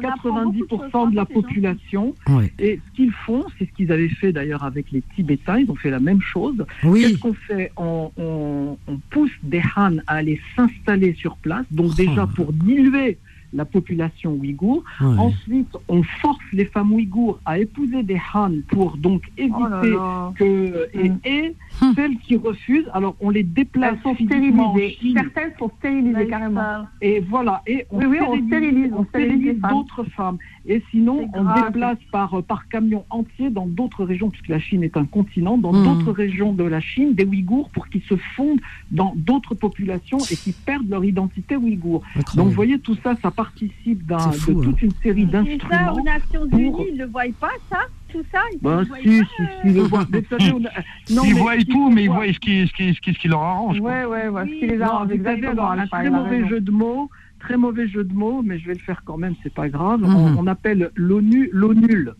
90% 0.00 1.10
de 1.10 1.16
la 1.16 1.24
population. 1.24 2.14
Ouais. 2.28 2.52
Et 2.58 2.80
ce 2.86 2.96
qu'ils 2.96 3.12
font, 3.12 3.44
c'est 3.58 3.66
ce 3.66 3.72
qu'ils 3.72 3.90
avaient 3.92 4.08
fait 4.08 4.32
d'ailleurs 4.32 4.64
avec 4.64 4.90
les 4.92 5.02
Tibétains, 5.14 5.58
ils 5.60 5.70
ont 5.70 5.74
fait 5.76 5.90
la 5.90 6.00
même 6.00 6.20
chose. 6.20 6.64
Oui. 6.82 7.02
Qu'est-ce 7.02 7.18
qu'on 7.18 7.34
fait 7.34 7.72
on, 7.76 8.10
on- 8.16 8.76
on 8.86 8.98
pousse 9.10 9.30
des 9.42 9.62
Han 9.76 9.96
à 10.06 10.14
aller 10.16 10.40
s'installer 10.56 11.14
sur 11.14 11.36
place, 11.36 11.66
donc 11.70 11.90
Oh. 11.92 11.94
déjà 11.96 12.26
pour 12.26 12.52
diluer 12.52 13.18
la 13.52 13.64
population 13.64 14.32
ouïghour. 14.32 14.82
Ouais. 15.00 15.16
Ensuite, 15.16 15.76
on 15.86 16.02
force 16.02 16.42
les 16.52 16.64
femmes 16.64 16.92
ouïghours 16.92 17.38
à 17.44 17.58
épouser 17.60 18.02
des 18.02 18.20
Han 18.34 18.50
pour 18.68 18.96
donc 18.96 19.22
éviter 19.38 19.54
Oh 19.60 19.68
là 19.68 19.82
là. 19.84 20.32
que... 20.36 20.88
Et, 20.92 21.12
et 21.24 21.54
Hum. 21.84 21.94
celles 21.94 22.16
qui 22.18 22.36
refusent, 22.36 22.88
alors 22.92 23.16
on 23.20 23.30
les 23.30 23.42
déplace 23.42 23.94
Elles 23.96 24.02
sont 24.02 24.14
physiquement 24.14 24.70
en 24.70 24.74
stérilisées. 24.74 24.96
Chine. 25.00 25.14
Certaines 25.18 25.52
sont 25.58 25.70
stérilisées 25.78 26.26
carrément. 26.28 26.86
Et 27.02 27.20
voilà, 27.20 27.62
et 27.66 27.86
on 27.90 27.98
Oui, 27.98 28.06
oui, 28.06 28.18
on 28.20 28.46
stérilise, 28.46 28.92
on 28.96 29.04
stérilise 29.04 29.08
stérilise 29.08 29.46
les 29.46 29.54
femmes. 29.60 29.70
d'autres 29.70 30.04
femmes. 30.16 30.38
Et 30.66 30.82
sinon, 30.90 31.28
on 31.34 31.42
grave. 31.44 31.66
déplace 31.72 31.98
par, 32.10 32.42
par 32.42 32.68
camion 32.68 33.04
entier 33.10 33.50
dans 33.50 33.66
d'autres 33.66 34.04
régions, 34.04 34.30
puisque 34.30 34.48
la 34.48 34.58
Chine 34.58 34.82
est 34.82 34.96
un 34.96 35.04
continent, 35.04 35.58
dans 35.58 35.72
Mhm. 35.72 35.84
d'autres 35.84 36.12
régions 36.12 36.52
de 36.54 36.64
la 36.64 36.80
Chine, 36.80 37.12
des 37.14 37.24
Ouïghours 37.24 37.68
pour 37.70 37.88
qu'ils 37.88 38.02
se 38.02 38.16
fondent 38.34 38.60
dans 38.90 39.12
d'autres 39.16 39.54
populations 39.54 40.18
et 40.30 40.36
qu'ils 40.36 40.54
perdent 40.54 40.88
leur 40.88 41.04
identité 41.04 41.56
ouïghour. 41.56 42.02
Incroyable. 42.16 42.36
Donc, 42.36 42.46
vous 42.48 42.54
voyez, 42.54 42.78
tout 42.78 42.96
ça, 43.02 43.14
ça 43.20 43.30
participe 43.30 44.06
d'un- 44.06 44.16
de 44.16 44.22
hein. 44.52 44.60
toute 44.62 44.80
une 44.82 44.92
série 45.02 45.22
Et 45.22 45.30
ça, 45.30 45.42
d'instruments. 45.42 45.92
aux 45.94 46.02
Nations 46.02 46.48
pour- 46.48 46.58
Unies, 46.58 46.86
ils 46.92 46.94
ne 46.94 47.04
le 47.04 47.10
voient 47.10 47.22
pas, 47.40 47.50
ça 47.70 47.78
Tout 48.12 48.22
ça 48.30 48.38
Ils 48.52 48.60
Bah, 48.62 48.76
ne 48.76 48.84
voient 48.84 48.96
si, 48.98 49.02
pas 49.02 49.10
si, 49.10 49.42
euh, 49.42 49.46
si, 49.62 49.68
le 49.74 49.80
voient. 49.82 50.06
Mais 50.12 50.20
vous 50.20 50.38
savez, 50.38 50.52
on 50.52 50.64
a- 50.64 51.14
non, 51.16 51.22
ils 51.24 51.34
mais 51.34 51.40
voient 51.40 51.56
faut 51.74 51.90
mais 51.90 52.04
ils 52.04 52.10
voient 52.10 52.26
ce 52.32 52.38
qui, 52.38 52.66
ce 52.66 52.72
qui, 52.72 52.94
ce 52.94 53.00
qui, 53.00 53.12
ce 53.14 53.18
qui 53.18 53.28
leur 53.28 53.42
arrange. 53.42 53.80
quoi. 53.80 53.90
Ouais, 53.90 54.04
ouais, 54.04 54.28
ouais. 54.28 54.44
Ce 54.46 54.54
qui 54.60 54.66
les 54.66 54.76
Non, 54.78 54.86
arrange 54.86 55.10
exactement. 55.10 55.70
un 55.70 55.78
Alpha, 55.80 55.98
très 55.98 56.10
mauvais 56.10 56.36
raison. 56.36 56.48
jeu 56.48 56.60
de 56.60 56.70
mots, 56.70 57.10
très 57.40 57.56
mauvais 57.56 57.88
jeu 57.88 58.04
de 58.04 58.14
mots, 58.14 58.42
mais 58.42 58.58
je 58.58 58.66
vais 58.66 58.74
le 58.74 58.80
faire 58.80 59.02
quand 59.04 59.16
même, 59.16 59.34
c'est 59.42 59.52
pas 59.54 59.68
grave. 59.68 60.00
Mhm. 60.00 60.14
On, 60.14 60.36
on 60.38 60.46
appelle 60.46 60.90
l'ONU 60.94 61.50
l'ONUL. 61.52 62.14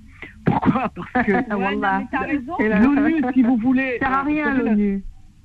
Pourquoi? 0.45 0.91
Parce 0.95 1.27
que 1.27 1.33
l'ONU, 1.51 3.23
si 3.35 3.43
vous 3.43 3.57
voulez, 3.57 3.99
Ça 4.01 4.07
sert 4.09 4.17
à 4.19 4.21
euh, 4.21 4.27
rien, 4.27 4.55
l'ONU. 4.55 5.03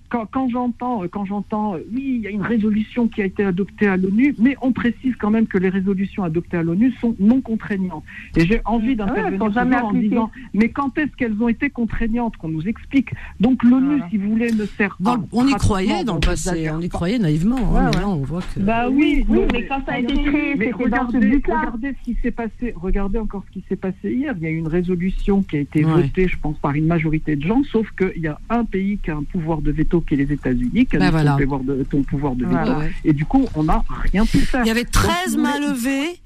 Quand, 0.10 0.26
quand 0.32 0.50
j'entends, 0.50 1.04
euh, 1.04 1.08
quand 1.08 1.26
j'entends, 1.26 1.76
euh, 1.76 1.80
oui, 1.94 2.16
il 2.18 2.22
y 2.22 2.28
a 2.28 2.30
une 2.32 2.42
résolution 2.42 3.08
qui 3.08 3.22
a 3.22 3.26
été 3.26 3.44
adoptée 3.46 3.88
à 3.88 3.96
l'ONU, 3.98 4.36
mais 4.40 4.56
on 4.62 4.72
précise 4.72 5.16
quand 5.20 5.30
même 5.30 5.48
que 5.48 5.58
les 5.58 5.70
résolutions 5.70 6.24
adoptées 6.24 6.58
à 6.58 6.64
l'ONU 6.64 6.92
sont 7.00 7.16
non 7.20 7.42
contraignantes. 7.42 8.04
Et 8.36 8.46
j'ai 8.46 8.62
envie 8.66 8.96
Ah 9.00 9.06
ouais, 9.14 9.30
d'intervenir 9.32 9.80
toujours 9.82 9.90
en 9.90 9.94
disant, 9.94 10.32
mais 10.54 10.70
quand 10.70 10.98
est-ce 10.98 11.16
qu'elles 11.16 11.42
ont 11.42 11.48
été 11.48 11.70
contraignantes 11.70 12.38
Qu'on 12.38 12.50
nous 12.50 12.68
explique. 12.68 13.12
Donc 13.40 13.64
l'ONU, 13.64 14.02
si 14.10 14.18
vous 14.18 14.30
voulez, 14.32 14.52
ne 14.52 14.66
sert 14.66 14.96
Dans 15.00 15.14
à 15.14 15.18
le- 15.18 15.24
on 15.32 15.48
y 15.48 15.54
croyait 15.54 16.04
dans 16.04 16.16
le 16.16 16.20
passé, 16.20 16.70
on 16.72 16.82
y 16.82 16.90
croyait 16.90 17.20
naïvement. 17.20 17.58
hein, 17.58 17.74
Ouais, 17.74 17.82
mais 17.92 17.96
ouais. 17.98 18.02
là, 18.02 18.10
on 18.10 18.16
voit 18.24 18.42
que. 18.42 18.60
Bah 18.60 18.90
oui, 18.90 19.26
mais 19.52 19.66
quand 19.66 19.82
ça 19.86 19.94
a 19.94 20.00
été 20.00 20.14
créé, 20.14 20.54
c'était 20.58 20.72
dans 20.72 21.10
ce 21.10 21.18
regardez, 21.18 21.42
regardez 21.46 21.96
ce 22.00 22.04
qui 22.04 22.18
s'est 22.22 22.32
passé. 22.32 22.74
Regardez 22.76 23.20
encore 23.20 23.44
ce 23.48 23.52
qui 23.54 23.64
s'est 23.70 23.76
passé 23.76 24.12
hier. 24.12 24.34
Il 24.38 24.44
y 24.44 24.48
a 24.48 24.50
eu 24.50 24.58
une 24.58 24.68
résolution 24.68 25.44
qui 25.44 25.58
a 25.58 25.60
été 25.60 25.86
Ouais. 25.86 26.02
votée, 26.04 26.28
je 26.28 26.38
pense, 26.40 26.58
par 26.58 26.74
une 26.74 26.86
majorité 26.88 27.36
de 27.36 27.46
gens, 27.46 27.64
sauf 27.64 27.90
qu'il 27.98 28.22
y 28.22 28.28
a 28.28 28.40
un 28.50 28.66
pays 28.66 28.98
qui 28.98 29.12
a 29.12 29.16
un 29.18 29.24
pouvoir 29.24 29.62
de 29.62 29.72
veto, 29.72 29.99
qui 30.02 30.14
est 30.16 30.18
les 30.18 30.32
États-Unis, 30.32 30.86
qui 30.86 30.98
Ben 30.98 31.06
son 31.06 31.12
voilà. 31.12 31.38
pouvoir 31.38 31.62
de, 31.62 31.86
son 31.92 32.04
pouvoir 32.04 32.36
de 32.36 32.46
veto. 32.46 32.58
Voilà. 32.58 32.86
Et 33.04 33.14
du 33.14 33.26
coup, 33.26 33.46
on 33.56 33.64
n'a 33.64 33.84
rien 34.12 34.26
pu 34.26 34.40
faire. 34.40 34.64
Il 34.64 34.68
y 34.68 34.72
avait 34.72 34.84
Donc, 34.84 34.92
13 34.92 35.14
si 35.28 35.36
vous 35.36 35.42
mains 35.42 35.60
levées, 35.60 36.20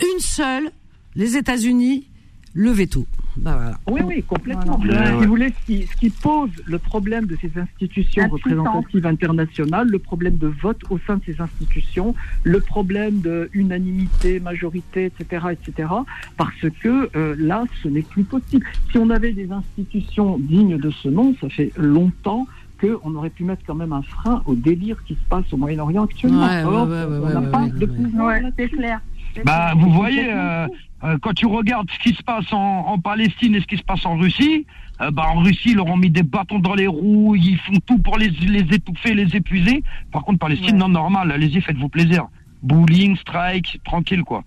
une 0.00 0.20
seule, 0.20 0.70
les 1.14 1.36
États-Unis, 1.36 2.06
le 2.54 2.70
veto. 2.70 3.06
Bah 3.36 3.54
voilà. 3.54 3.78
Oui, 3.88 4.00
oui, 4.04 4.24
complètement. 4.24 4.78
Voilà. 4.78 5.06
Si 5.06 5.24
vous 5.24 5.30
voulez, 5.30 5.52
ce 5.60 5.66
qui, 5.66 5.86
ce 5.86 5.96
qui 5.96 6.10
pose 6.10 6.50
le 6.66 6.78
problème 6.78 7.26
de 7.26 7.36
ces 7.40 7.50
institutions 7.56 8.22
La 8.22 8.28
puissance. 8.28 8.44
représentatives 8.44 9.06
internationales, 9.06 9.88
le 9.88 9.98
problème 9.98 10.36
de 10.36 10.48
vote 10.48 10.80
au 10.90 10.98
sein 11.06 11.16
de 11.16 11.22
ces 11.24 11.40
institutions, 11.40 12.14
le 12.42 12.60
problème 12.60 13.20
de 13.20 13.48
unanimité, 13.52 14.40
majorité, 14.40 15.06
etc., 15.06 15.46
etc., 15.52 15.88
parce 16.36 16.66
que 16.82 17.08
euh, 17.16 17.36
là, 17.38 17.64
ce 17.82 17.88
n'est 17.88 18.02
plus 18.02 18.24
possible. 18.24 18.66
Si 18.90 18.98
on 18.98 19.10
avait 19.10 19.32
des 19.32 19.50
institutions 19.52 20.38
dignes 20.38 20.78
de 20.78 20.90
ce 20.90 21.08
nom, 21.08 21.34
ça 21.40 21.48
fait 21.48 21.72
longtemps 21.76 22.46
qu'on 22.80 23.14
aurait 23.14 23.30
pu 23.30 23.44
mettre 23.44 23.62
quand 23.66 23.74
même 23.74 23.92
un 23.92 24.02
frein 24.02 24.42
au 24.46 24.54
délire 24.54 25.02
qui 25.04 25.14
se 25.14 25.20
passe 25.28 25.52
au 25.52 25.56
Moyen-Orient 25.56 26.04
actuellement. 26.04 26.46
Ouais, 26.46 26.62
ouais, 26.64 26.64
Or, 26.64 26.88
ouais, 26.88 27.04
ouais, 27.04 27.18
on 27.22 27.28
n'a 27.28 27.40
ouais, 27.40 27.50
pas 27.50 27.62
ouais, 27.64 27.70
de 27.70 27.86
ouais. 27.86 27.86
pouvoir 27.86 28.34
c'est 28.56 28.68
clair. 28.68 29.00
Bah, 29.44 29.72
vous 29.76 29.90
voyez, 29.92 30.32
euh, 30.32 30.66
euh, 31.04 31.16
quand 31.22 31.32
tu 31.34 31.46
regardes 31.46 31.88
ce 31.90 31.98
qui 32.00 32.14
se 32.14 32.22
passe 32.22 32.52
en, 32.52 32.58
en 32.86 32.98
Palestine 32.98 33.54
et 33.54 33.60
ce 33.60 33.66
qui 33.66 33.76
se 33.76 33.82
passe 33.84 34.04
en 34.04 34.16
Russie, 34.16 34.66
euh, 35.00 35.10
bah, 35.12 35.26
en 35.32 35.40
Russie, 35.40 35.70
ils 35.70 35.76
leur 35.76 35.86
ont 35.86 35.96
mis 35.96 36.10
des 36.10 36.24
bâtons 36.24 36.58
dans 36.58 36.74
les 36.74 36.88
roues, 36.88 37.36
ils 37.36 37.58
font 37.58 37.78
tout 37.86 37.98
pour 37.98 38.18
les, 38.18 38.28
les 38.30 38.74
étouffer, 38.74 39.14
les 39.14 39.36
épuiser. 39.36 39.84
Par 40.10 40.24
contre, 40.24 40.40
Palestine, 40.40 40.76
non, 40.76 40.88
normal, 40.88 41.30
allez-y, 41.30 41.60
faites-vous 41.60 41.88
plaisir. 41.88 42.26
Bowling, 42.62 43.16
strike, 43.16 43.80
tranquille, 43.84 44.22
quoi. 44.24 44.42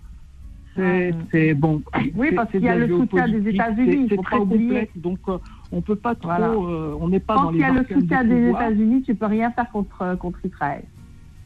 C'est 0.76 1.54
bon. 1.54 1.82
Oui, 2.16 2.32
parce 2.34 2.50
qu'il 2.50 2.62
y 2.62 2.68
a 2.68 2.74
le 2.76 2.88
soutien 2.88 3.28
des 3.28 3.48
États-Unis, 3.50 3.90
c'est- 3.90 3.96
il 4.02 4.06
C'est 4.08 4.16
faut 4.16 4.22
très 4.22 4.38
complexe, 4.38 4.92
donc 4.96 5.18
euh, 5.28 5.38
on 5.72 5.80
peut 5.80 5.96
pas 5.96 6.14
trop. 6.14 6.28
Voilà. 6.28 6.50
euh, 6.50 6.96
on 7.00 7.08
n'est 7.08 7.20
pas 7.20 7.34
Quand 7.34 7.44
dans 7.44 7.52
il 7.52 7.60
y 7.60 7.64
a 7.64 7.72
le 7.72 7.84
soutien 7.84 8.24
des. 8.24 8.50
États-Unis, 8.50 9.02
tu 9.02 9.14
peux 9.14 9.26
rien 9.26 9.50
faire 9.50 9.70
contre, 9.70 10.16
contre 10.18 10.38
Israël. 10.44 10.84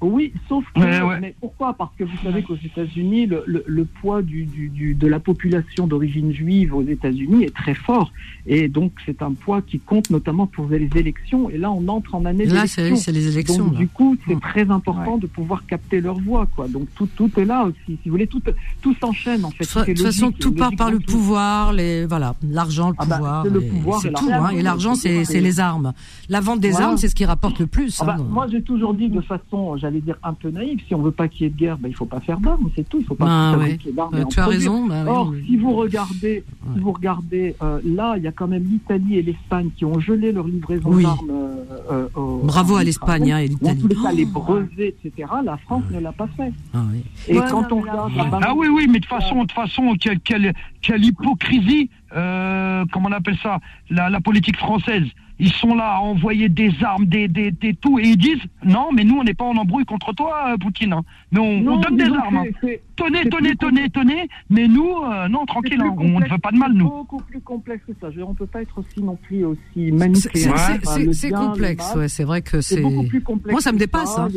Oui, 0.00 0.32
sauf 0.48 0.64
que. 0.74 0.80
Ouais. 0.80 1.20
Mais 1.20 1.34
pourquoi? 1.40 1.74
Parce 1.74 1.90
que 1.96 2.04
vous 2.04 2.16
savez 2.22 2.42
qu'aux 2.42 2.56
États-Unis, 2.56 3.26
le, 3.26 3.42
le- 3.46 3.64
le 3.66 3.84
poids 3.84 4.22
du, 4.22 4.44
du- 4.44 4.68
du- 4.68 4.94
de 4.94 5.06
la 5.08 5.18
population 5.18 5.86
d'origine 5.86 6.32
juive 6.32 6.74
aux 6.74 6.82
États-Unis 6.82 7.44
est 7.44 7.54
très 7.54 7.74
fort. 7.74 8.12
Et 8.46 8.68
donc, 8.68 8.92
c'est 9.04 9.22
un 9.22 9.32
poids 9.32 9.60
qui 9.60 9.78
compte 9.80 10.10
notamment 10.10 10.46
pour 10.46 10.68
les 10.68 10.88
élections. 10.94 11.50
Et 11.50 11.58
là, 11.58 11.70
on 11.72 11.86
entre 11.88 12.14
en 12.14 12.24
année 12.24 12.44
Là, 12.46 12.66
c'est 12.66 12.88
les 13.12 13.28
élections. 13.28 13.64
Donc, 13.64 13.72
là. 13.74 13.78
du 13.80 13.88
coup, 13.88 14.16
c'est 14.26 14.34
Mm. 14.36 14.40
très 14.40 14.70
important 14.70 15.18
de 15.18 15.26
pouvoir 15.26 15.66
capter 15.66 16.00
leur 16.00 16.18
voix. 16.20 16.46
Quoi. 16.54 16.68
Donc, 16.68 16.86
tout, 16.94 17.08
tout 17.16 17.30
est 17.38 17.44
là 17.44 17.64
aussi. 17.64 17.76
Si 17.86 17.98
vous 18.06 18.12
voulez, 18.12 18.26
tout, 18.26 18.40
tout 18.80 18.94
s'enchaîne, 19.00 19.44
en 19.44 19.50
fait. 19.50 19.64
De 19.64 19.84
toute 19.94 20.02
façon, 20.02 20.30
tout 20.32 20.52
part 20.52 20.70
par 20.76 20.90
le 20.90 20.98
tout. 20.98 21.12
pouvoir, 21.12 21.72
les 21.72 22.06
voilà, 22.06 22.34
l'argent, 22.48 22.90
le 22.90 22.94
Ah 22.98 23.04
bah, 23.06 23.16
pouvoir. 23.16 23.42
c'est 23.44 23.50
le 23.52 23.60
pouvoir 23.60 24.00
c'est 24.00 24.08
et 24.08 24.12
tout. 24.12 24.28
l'argent. 24.28 24.44
hein. 24.46 24.50
Et 24.58 24.62
l'argent, 24.62 24.94
c'est 24.94 25.24
c'est 25.24 25.40
les 25.40 25.58
armes. 25.60 25.92
La 26.28 26.40
vente 26.40 26.60
des 26.60 26.70
Voilà. 26.70 26.86
armes, 26.88 26.96
c'est 26.96 27.08
ce 27.08 27.14
qui 27.14 27.24
rapporte 27.24 27.58
le 27.58 27.66
plus. 27.66 27.98
Ah 28.00 28.04
bah, 28.04 28.16
hein. 28.18 28.26
moi, 28.30 28.46
j'ai 28.50 28.62
toujours 28.62 28.94
dit 28.94 29.08
de 29.08 29.20
façon, 29.20 29.76
j'allais 29.88 30.00
dire, 30.02 30.16
un 30.22 30.34
peu 30.34 30.50
naïve, 30.50 30.80
si 30.86 30.94
on 30.94 31.00
veut 31.02 31.10
pas 31.12 31.28
qu'il 31.28 31.44
y 31.44 31.46
ait 31.46 31.50
de 31.50 31.56
guerre, 31.56 31.78
ben, 31.78 31.88
il 31.88 31.94
faut 31.94 32.04
pas 32.04 32.20
faire 32.20 32.38
d'armes, 32.40 32.68
c'est 32.76 32.86
tout. 32.88 32.98
Il 33.00 33.04
faut 33.06 33.14
pas 33.14 33.24
Bah, 33.24 33.58
ouais. 33.58 33.78
d'armes 33.92 34.14
Euh, 34.14 34.24
tu 34.26 34.38
as 34.38 34.42
produire. 34.42 34.60
raison, 34.72 34.86
bah 34.86 35.04
Or, 35.06 35.30
oui. 35.30 35.44
si 35.46 35.56
vous 35.56 35.72
regardez, 35.72 36.44
si 36.74 36.80
vous 36.80 36.92
regardez 36.92 37.56
euh, 37.62 37.80
là, 37.84 38.14
il 38.18 38.22
y 38.24 38.26
a 38.26 38.32
quand 38.32 38.46
même 38.48 38.64
l'Italie 38.64 39.16
et 39.18 39.22
l'Espagne 39.22 39.70
qui 39.76 39.84
ont 39.86 39.98
gelé 39.98 40.32
leur 40.32 40.46
livraison 40.46 40.90
Oui. 40.92 41.04
d'armes. 41.04 41.30
euh, 41.30 41.64
euh, 41.90 42.08
au- 42.14 42.40
Bravo 42.44 42.76
à 42.76 42.84
l'Espagne 42.84 43.32
hein, 43.32 43.38
et 43.38 43.46
En 43.46 43.48
l'Italie. 43.48 43.80
tous 43.80 43.88
les 43.88 43.94
cas, 43.96 44.12
les 44.12 44.26
Oh. 44.26 44.40
brevets, 44.40 44.94
etc. 45.04 45.28
La 45.44 45.56
France 45.56 45.84
ne 45.90 46.00
l'a 46.00 46.12
pas 46.12 46.28
fait. 46.36 46.52
Ah 46.74 46.82
oui. 46.92 47.02
Et 47.28 47.38
Ouais, 47.38 47.44
quand 47.50 47.62
non, 47.70 47.78
on 47.78 47.80
regarde 47.80 48.12
Ah 48.42 48.54
oui, 48.54 48.66
oui, 48.68 48.86
mais 48.86 48.98
de 49.00 49.06
toute 49.06 49.18
façon, 49.18 49.44
de 49.44 49.52
façon, 49.52 49.94
quelle, 49.98 50.20
quelle, 50.20 50.52
quelle 50.82 51.04
hypocrisie, 51.04 51.88
euh, 52.14 52.84
comment 52.92 53.08
on 53.08 53.12
appelle 53.12 53.38
ça, 53.42 53.58
la, 53.90 54.10
la 54.10 54.20
politique 54.20 54.56
française. 54.56 55.06
Ils 55.40 55.52
sont 55.52 55.74
là 55.76 55.94
à 55.96 55.98
envoyer 56.00 56.48
des 56.48 56.72
armes, 56.82 57.06
des, 57.06 57.28
des, 57.28 57.50
des 57.52 57.72
tout, 57.74 57.98
et 57.98 58.02
ils 58.08 58.16
disent 58.16 58.42
non, 58.64 58.88
mais 58.92 59.04
nous 59.04 59.16
on 59.18 59.24
n'est 59.24 59.34
pas 59.34 59.44
en 59.44 59.56
embrouille 59.56 59.84
contre 59.84 60.12
toi, 60.12 60.48
euh, 60.52 60.56
Poutine. 60.56 60.92
hein. 60.92 61.02
Mais 61.30 61.38
on, 61.40 61.60
Non, 61.60 61.74
on 61.74 61.80
donne 61.80 61.96
mais 61.96 62.04
des 62.08 62.12
armes. 62.16 62.36
hein. 62.38 62.42
c'est- 62.60 62.66
c'est- 62.66 62.82
Tenez, 62.96 63.20
c'est 63.22 63.28
tenez, 63.30 63.54
tenez, 63.56 63.88
tenez, 63.90 64.28
mais 64.50 64.66
nous, 64.66 64.88
euh, 65.04 65.28
non, 65.28 65.40
c'est 65.42 65.46
tranquille, 65.52 65.80
hein, 65.80 65.94
on 65.96 66.18
ne 66.18 66.28
veut 66.28 66.38
pas 66.38 66.50
de 66.50 66.56
mal, 66.58 66.72
c'est 66.72 66.78
nous. 66.78 66.88
beaucoup 66.90 67.22
plus 67.22 67.40
complexe 67.40 67.84
que 67.86 67.92
ça. 68.00 68.10
Je 68.10 68.16
veux 68.16 68.22
dire, 68.22 68.28
on 68.28 68.34
peut 68.34 68.46
pas 68.46 68.62
être 68.62 68.76
aussi 68.78 69.00
non 69.00 69.14
plus 69.14 69.44
aussi 69.44 69.60
C'est- 69.74 69.90
manichéen. 69.92 70.56
c'est- 70.56 70.84
C'est 70.84 71.12
c'est 71.12 71.30
complexe, 71.30 71.94
ouais, 71.94 72.08
c'est 72.08 72.24
vrai 72.24 72.42
que 72.42 72.60
C'est 72.60 72.74
c'est. 72.76 72.80
beaucoup 72.80 73.04
plus 73.06 73.20
complexe. 73.20 73.52
Moi, 73.52 73.60
ça 73.60 73.70
me 73.72 73.78
dépasse. 73.78 74.18
hein. 74.18 74.28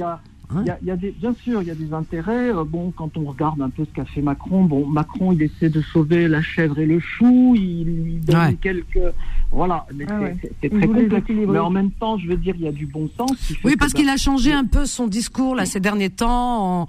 Il 0.53 0.57
y 0.57 0.57
a, 0.57 0.59
Hein 0.59 0.63
il 0.63 0.67
y 0.67 0.69
a- 0.71 0.77
il 0.81 0.87
y 0.87 0.91
a 0.91 0.95
des, 0.97 1.11
bien 1.11 1.33
sûr, 1.43 1.61
il 1.61 1.67
y 1.67 1.71
a 1.71 1.75
des 1.75 1.93
intérêts. 1.93 2.49
Euh, 2.53 2.63
Bon, 2.63 2.91
quand 2.95 3.17
on 3.17 3.23
regarde 3.25 3.61
un 3.61 3.69
peu 3.69 3.85
ce 3.85 3.89
qu'a 3.93 4.05
fait 4.05 4.21
Macron, 4.21 4.63
bon, 4.63 4.85
Macron, 4.85 5.31
il 5.33 5.41
essaie 5.41 5.69
de 5.69 5.81
sauver 5.81 6.27
la 6.27 6.41
chèvre 6.41 6.79
et 6.79 6.85
le 6.85 6.99
chou. 6.99 7.53
Il 7.57 7.85
lui 8.03 8.13
donne 8.15 8.35
Ouais. 8.37 8.53
quelques, 8.61 8.99
voilà, 9.51 9.85
mais 9.93 10.05
Ah 10.09 10.13
c'est- 10.19 10.23
ouais. 10.23 10.37
Il 10.63 10.69
très 10.69 10.87
complexe. 10.87 11.25
Mais 11.47 11.59
en 11.59 11.69
même 11.69 11.91
temps, 11.91 12.17
je 12.17 12.27
veux 12.27 12.37
dire, 12.37 12.55
il 12.57 12.63
y 12.63 12.67
a 12.67 12.71
du 12.71 12.85
bon 12.85 13.09
sens. 13.17 13.31
Oui, 13.63 13.75
parce 13.77 13.93
qu'il 13.93 14.07
a 14.09 14.17
changé 14.17 14.51
un 14.53 14.65
peu 14.65 14.85
son 14.85 15.07
discours 15.07 15.55
là 15.55 15.65
ces 15.65 15.79
derniers 15.79 16.09
temps 16.09 16.81
en, 16.81 16.87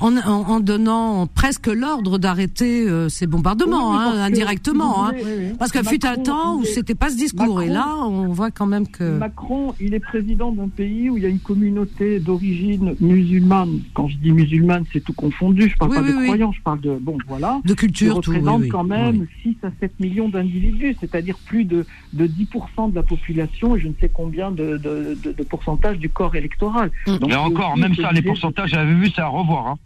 en, 0.00 0.16
en- 0.16 0.22
en 0.48 0.60
donnant 0.60 1.26
presque 1.26 1.66
l'ordre 1.66 2.18
d'arrêter 2.18 2.88
euh, 2.88 3.08
ces 3.08 3.26
bombardements, 3.26 3.90
Oui, 3.92 3.96
hein, 3.98 4.12
que, 4.12 4.18
indirectement. 4.18 5.04
hein. 5.06 5.12
voulez, 5.12 5.24
oui, 5.24 5.44
oui. 5.50 5.56
Parce 5.58 5.72
que 5.72 5.82
fut 5.82 6.04
un 6.06 6.10
Macron, 6.10 6.22
temps 6.22 6.56
où 6.56 6.64
c'était 6.64 6.94
pas 6.94 7.10
ce 7.10 7.16
discours, 7.16 7.62
et 7.62 7.68
Macron- 7.68 7.74
là 7.74 8.06
on 8.06 8.28
voit 8.28 8.50
quand 8.50 8.66
même 8.66 8.86
que. 8.86 9.18
Macron, 9.18 9.74
il 9.80 9.94
est 9.94 10.00
président 10.00 10.52
d'un 10.52 10.68
pays 10.68 11.10
où 11.10 11.16
il 11.16 11.22
y 11.22 11.26
a 11.26 11.28
une 11.28 11.40
communauté 11.40 12.20
d'origine 12.20 12.94
musulmane. 13.00 13.80
Quand 13.94 14.08
je 14.08 14.16
dis 14.18 14.30
musulmane, 14.32 14.84
c'est 14.92 15.02
tout 15.02 15.12
confondu. 15.12 15.68
Je 15.68 15.76
parle 15.76 15.90
Oui, 15.90 15.96
pas 15.96 16.02
oui, 16.02 16.12
de 16.12 16.16
oui. 16.18 16.24
croyants, 16.26 16.52
je 16.52 16.62
parle 16.62 16.80
de 16.80 16.96
bon, 17.00 17.18
voilà. 17.26 17.60
De 17.64 17.70
qui 17.74 17.76
culture, 17.80 18.20
tout. 18.20 18.30
oui, 18.30 18.36
représente 18.38 18.62
oui, 18.62 18.68
quand 18.68 18.84
même 18.84 19.26
oui. 19.44 19.54
6 19.60 19.66
à 19.66 19.70
7 19.80 19.98
millions 20.00 20.28
d'individus, 20.28 20.96
c'est-à-dire 21.00 21.36
plus 21.46 21.64
de, 21.64 21.84
de 22.12 22.26
10% 22.26 22.90
de 22.90 22.94
la 22.94 23.02
population 23.02 23.76
et 23.76 23.80
je 23.80 23.88
ne 23.88 23.94
sais 24.00 24.10
combien 24.12 24.50
de, 24.50 24.76
de, 24.76 25.18
de- 25.24 25.32
de 25.32 25.42
pourcentage 25.42 25.98
du 25.98 26.08
corps 26.08 26.36
électoral. 26.36 26.90
Donc, 27.06 27.20
c'est 27.30 27.36
encore, 27.36 27.76
même 27.76 27.94
ça, 27.94 28.12
les 28.12 28.22
pourcentages, 28.22 28.70
j'avais 28.70 28.94
vu, 28.94 29.10
c'est 29.14 29.20
à 29.22 29.28
revoir. 29.28 29.66
hein. 29.68 29.78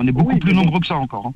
On 0.00 0.06
est 0.06 0.12
beaucoup 0.12 0.30
Oui, 0.30 0.38
plus 0.38 0.54
bon. 0.54 0.60
nombreux 0.62 0.78
que 0.78 0.86
ça 0.86 0.96
encore. 0.96 1.26
hein. 1.26 1.34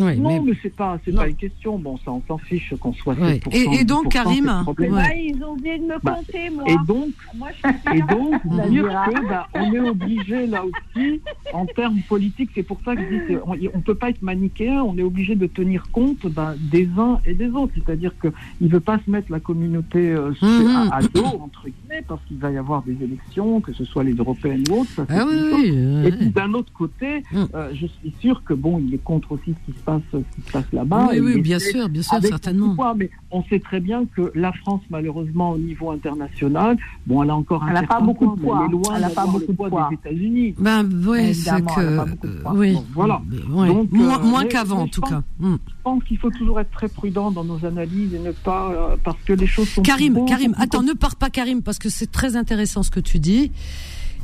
Oui, 0.00 0.18
Non, 0.18 0.28
mais- 0.30 0.40
mais, 0.40 0.58
c'est 0.62 0.74
pas, 0.74 0.98
c'est 1.04 1.14
pas 1.14 1.28
une 1.28 1.34
question. 1.36 1.78
Bon, 1.78 1.96
ça, 1.98 2.10
on 2.12 2.22
s'en 2.26 2.38
fiche 2.38 2.74
qu'on 2.80 2.92
soit 2.92 3.14
Ouais. 3.14 3.34
7%. 3.44 3.50
Et- 3.52 3.80
et 3.80 3.84
donc, 3.84 4.04
10%, 4.06 4.08
Karim. 4.08 4.64
Ouais. 4.78 4.88
Bah, 4.90 5.14
ils 5.16 5.42
ont 5.44 5.52
oublié 5.52 5.78
de 5.78 5.84
me 5.84 5.98
Bah, 6.02 6.14
compter, 6.16 6.50
moi. 6.50 6.64
Et 6.68 6.76
donc, 6.86 7.08
Moi, 7.36 7.48
je 7.52 7.68
suis 7.68 7.98
Et 7.98 8.02
donc, 8.02 8.42
que 8.42 9.28
bah, 9.28 9.46
on 9.54 9.72
est 9.72 9.80
obligé 9.80 10.46
là 10.46 10.64
aussi, 10.64 11.20
en 11.52 11.66
termes 11.66 11.98
politiques, 12.08 12.50
c'est 12.54 12.62
pour 12.62 12.78
ça 12.84 12.94
que 12.96 13.02
je 13.02 13.08
dis 13.34 13.38
qu'on 13.38 13.56
on 13.74 13.80
peut 13.80 13.94
pas 13.94 14.10
être 14.10 14.22
manichéen, 14.22 14.82
on 14.82 14.96
est 14.98 15.02
obligé 15.02 15.34
de 15.34 15.46
tenir 15.46 15.84
compte 15.92 16.26
bah, 16.26 16.54
des 16.70 16.88
uns 16.98 17.18
et 17.26 17.34
des 17.34 17.48
autres. 17.50 17.72
C'est-à-dire 17.76 18.12
qu'il 18.20 18.32
ne 18.60 18.68
veut 18.68 18.80
pas 18.80 18.98
se 19.04 19.10
mettre 19.10 19.30
la 19.32 19.40
communauté 19.40 20.10
euh, 20.10 20.30
Mhm. 20.42 20.66
à, 20.90 20.96
à 20.96 21.02
dos, 21.02 21.24
entre 21.24 21.64
guillemets, 21.64 22.02
parce 22.06 22.20
qu'il 22.26 22.38
va 22.38 22.50
y 22.50 22.56
avoir 22.56 22.82
des 22.82 22.96
élections, 23.02 23.60
que 23.60 23.72
ce 23.72 23.84
soit 23.84 24.04
les 24.04 24.14
européennes 24.14 24.64
ou 24.70 24.80
autres. 24.80 24.90
ça, 24.96 25.06
Ah 25.08 25.24
oui, 25.28 25.68
Et 26.06 26.12
puis 26.12 26.28
d'un 26.30 26.52
autre 26.54 26.72
côté, 26.72 27.22
Mm. 27.32 27.44
euh, 27.54 27.70
je 27.74 27.86
suis 27.86 28.12
sûr 28.20 28.42
que 28.44 28.54
bon, 28.54 28.80
il 28.86 28.94
est 28.94 29.02
contre 29.02 29.32
aussi 29.32 29.54
ce 29.66 29.72
qui 29.72 29.78
se 29.78 29.82
passe, 29.84 29.89
ce 30.12 30.18
qui 30.18 30.46
se 30.46 30.52
passe 30.52 30.64
là-bas. 30.72 31.08
oui, 31.12 31.20
oui, 31.20 31.40
bien 31.40 31.58
sûr, 31.58 31.88
bien 31.88 32.02
sûr, 32.02 32.18
certainement. 32.22 32.68
pouvoir, 32.70 32.94
mais 32.94 33.10
on 33.30 33.42
sait 33.44 33.58
très 33.60 33.80
bien 33.80 34.04
que 34.16 34.30
la 34.34 34.52
France, 34.52 34.82
malheureusement, 34.90 35.52
au 35.52 35.58
niveau 35.58 35.90
international, 35.90 36.76
bon, 37.06 37.22
elle 37.22 37.30
a 37.30 37.36
encore 37.36 37.62
un 37.64 37.68
Elle 37.68 37.74
n'a 37.74 37.80
pas 37.82 37.88
certain 37.94 38.04
beaucoup 38.04 38.36
de 38.36 38.40
poids. 38.40 38.58
Elle 38.64 38.68
est 38.68 38.72
loin 38.72 38.94
Elle 38.96 39.00
n'a 39.02 39.10
pas 39.10 39.26
beaucoup 39.26 39.52
de 39.52 39.56
poids 39.56 39.88
des 39.90 39.94
États-Unis. 39.96 40.54
Ben 40.58 40.88
ouais, 41.06 41.32
c'est 41.34 41.50
que 41.64 41.96
pas 42.42 42.52
oui, 42.54 42.74
Bon, 42.74 42.84
voilà. 42.94 43.22
Ouais. 43.50 43.68
Donc, 43.68 43.90
moins, 43.92 44.18
euh, 44.20 44.22
moins 44.24 44.42
mais- 44.42 44.48
qu'avant 44.48 44.80
en 44.82 44.86
tout 44.88 45.00
pense- 45.00 45.10
cas. 45.10 45.22
Hmm. 45.38 45.56
Je 45.66 45.82
pense 45.82 46.04
qu'il 46.04 46.18
faut 46.18 46.30
toujours 46.30 46.60
être 46.60 46.70
très 46.70 46.88
prudent 46.88 47.30
dans 47.30 47.44
nos 47.44 47.64
analyses 47.64 48.14
et 48.14 48.18
ne 48.18 48.32
pas 48.32 48.70
euh, 48.72 48.96
parce 49.02 49.16
que 49.24 49.32
les 49.32 49.46
choses 49.46 49.68
sont 49.68 49.82
Karim, 49.82 50.24
Karim, 50.26 50.54
attends, 50.58 50.82
ne 50.82 50.92
pars 50.92 51.16
pas 51.16 51.30
Karim 51.30 51.62
parce 51.62 51.78
que 51.78 51.88
c'est 51.88 52.10
très 52.10 52.36
intéressant 52.36 52.82
ce 52.82 52.90
que 52.90 53.00
tu 53.00 53.18
dis. 53.18 53.50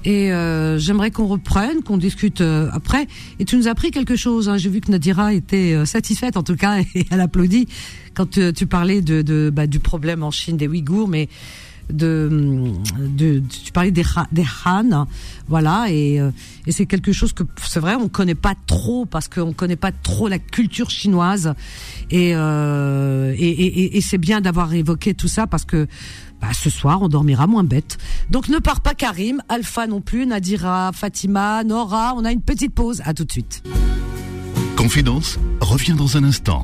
Et 0.06 0.32
euh, 0.32 0.78
j'aimerais 0.78 1.10
qu'on 1.10 1.26
reprenne, 1.26 1.82
qu'on 1.82 1.96
discute 1.98 2.40
euh, 2.40 2.68
après. 2.72 3.08
Et 3.40 3.44
tu 3.44 3.56
nous 3.56 3.66
as 3.66 3.72
appris 3.72 3.90
quelque 3.90 4.14
chose. 4.14 4.48
Hein. 4.48 4.56
J'ai 4.56 4.70
vu 4.70 4.80
que 4.80 4.90
Nadira 4.90 5.34
était 5.34 5.74
euh, 5.74 5.84
satisfaite, 5.84 6.36
en 6.36 6.44
tout 6.44 6.54
cas, 6.56 6.78
et 6.94 7.04
elle 7.10 7.20
applaudit 7.20 7.66
quand 8.14 8.38
euh, 8.38 8.52
tu 8.52 8.66
parlais 8.68 9.02
de, 9.02 9.20
de 9.22 9.50
bah, 9.52 9.66
du 9.66 9.80
problème 9.80 10.22
en 10.22 10.30
Chine 10.30 10.56
des 10.56 10.68
Ouïghours, 10.68 11.08
mais 11.08 11.28
de, 11.92 12.72
de, 12.98 13.40
tu 13.64 13.70
parlais 13.72 13.90
des 13.92 14.02
Ha- 14.16 14.26
des 14.32 14.44
Han, 14.64 15.06
voilà. 15.48 15.86
Et, 15.90 16.20
euh, 16.20 16.30
et 16.66 16.72
c'est 16.72 16.86
quelque 16.86 17.12
chose 17.12 17.32
que 17.32 17.42
c'est 17.62 17.78
vrai, 17.80 17.94
on 17.94 18.08
connaît 18.08 18.34
pas 18.34 18.54
trop 18.66 19.06
parce 19.06 19.28
qu'on 19.28 19.52
connaît 19.52 19.76
pas 19.76 19.92
trop 19.92 20.26
la 20.28 20.38
culture 20.40 20.90
chinoise. 20.90 21.54
Et, 22.10 22.32
euh, 22.34 23.34
et, 23.36 23.48
et- 23.48 23.96
et 23.96 24.00
c'est 24.00 24.18
bien 24.18 24.40
d'avoir 24.40 24.72
évoqué 24.74 25.14
tout 25.14 25.28
ça 25.28 25.46
parce 25.46 25.64
que 25.64 25.86
bah, 26.40 26.48
ce 26.52 26.70
soir, 26.70 27.00
on 27.02 27.08
dormira 27.08 27.46
moins 27.46 27.64
bête. 27.64 27.98
Donc 28.30 28.48
ne 28.48 28.58
pars 28.58 28.80
pas 28.80 28.94
Karim, 28.94 29.42
Alpha 29.48 29.86
non 29.86 30.00
plus, 30.00 30.26
Nadira, 30.26 30.90
Fatima, 30.92 31.64
Nora. 31.64 32.14
On 32.16 32.24
a 32.24 32.32
une 32.32 32.42
petite 32.42 32.74
pause. 32.74 33.02
À 33.04 33.14
tout 33.14 33.24
de 33.24 33.32
suite. 33.32 33.62
Confidence 34.76 35.38
revient 35.60 35.94
dans 35.94 36.16
un 36.16 36.24
instant. 36.24 36.62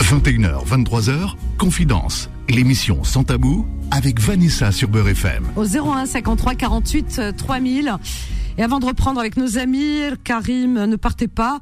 21h, 0.00 0.66
23h, 0.66 1.34
Confidence, 1.58 2.30
l'émission 2.48 3.02
sans 3.02 3.24
tabou 3.24 3.66
avec 3.90 4.20
Vanessa 4.20 4.70
sur 4.72 4.88
Beurre 4.88 5.08
FM. 5.08 5.44
Au 5.56 5.64
01 5.64 6.06
53 6.06 6.54
48 6.54 7.16
euh, 7.18 7.32
3000. 7.32 7.92
Et 8.58 8.62
avant 8.62 8.78
de 8.78 8.86
reprendre 8.86 9.20
avec 9.20 9.36
nos 9.36 9.58
amis, 9.58 10.00
Karim, 10.24 10.76
euh, 10.76 10.86
ne 10.86 10.96
partez 10.96 11.28
pas. 11.28 11.60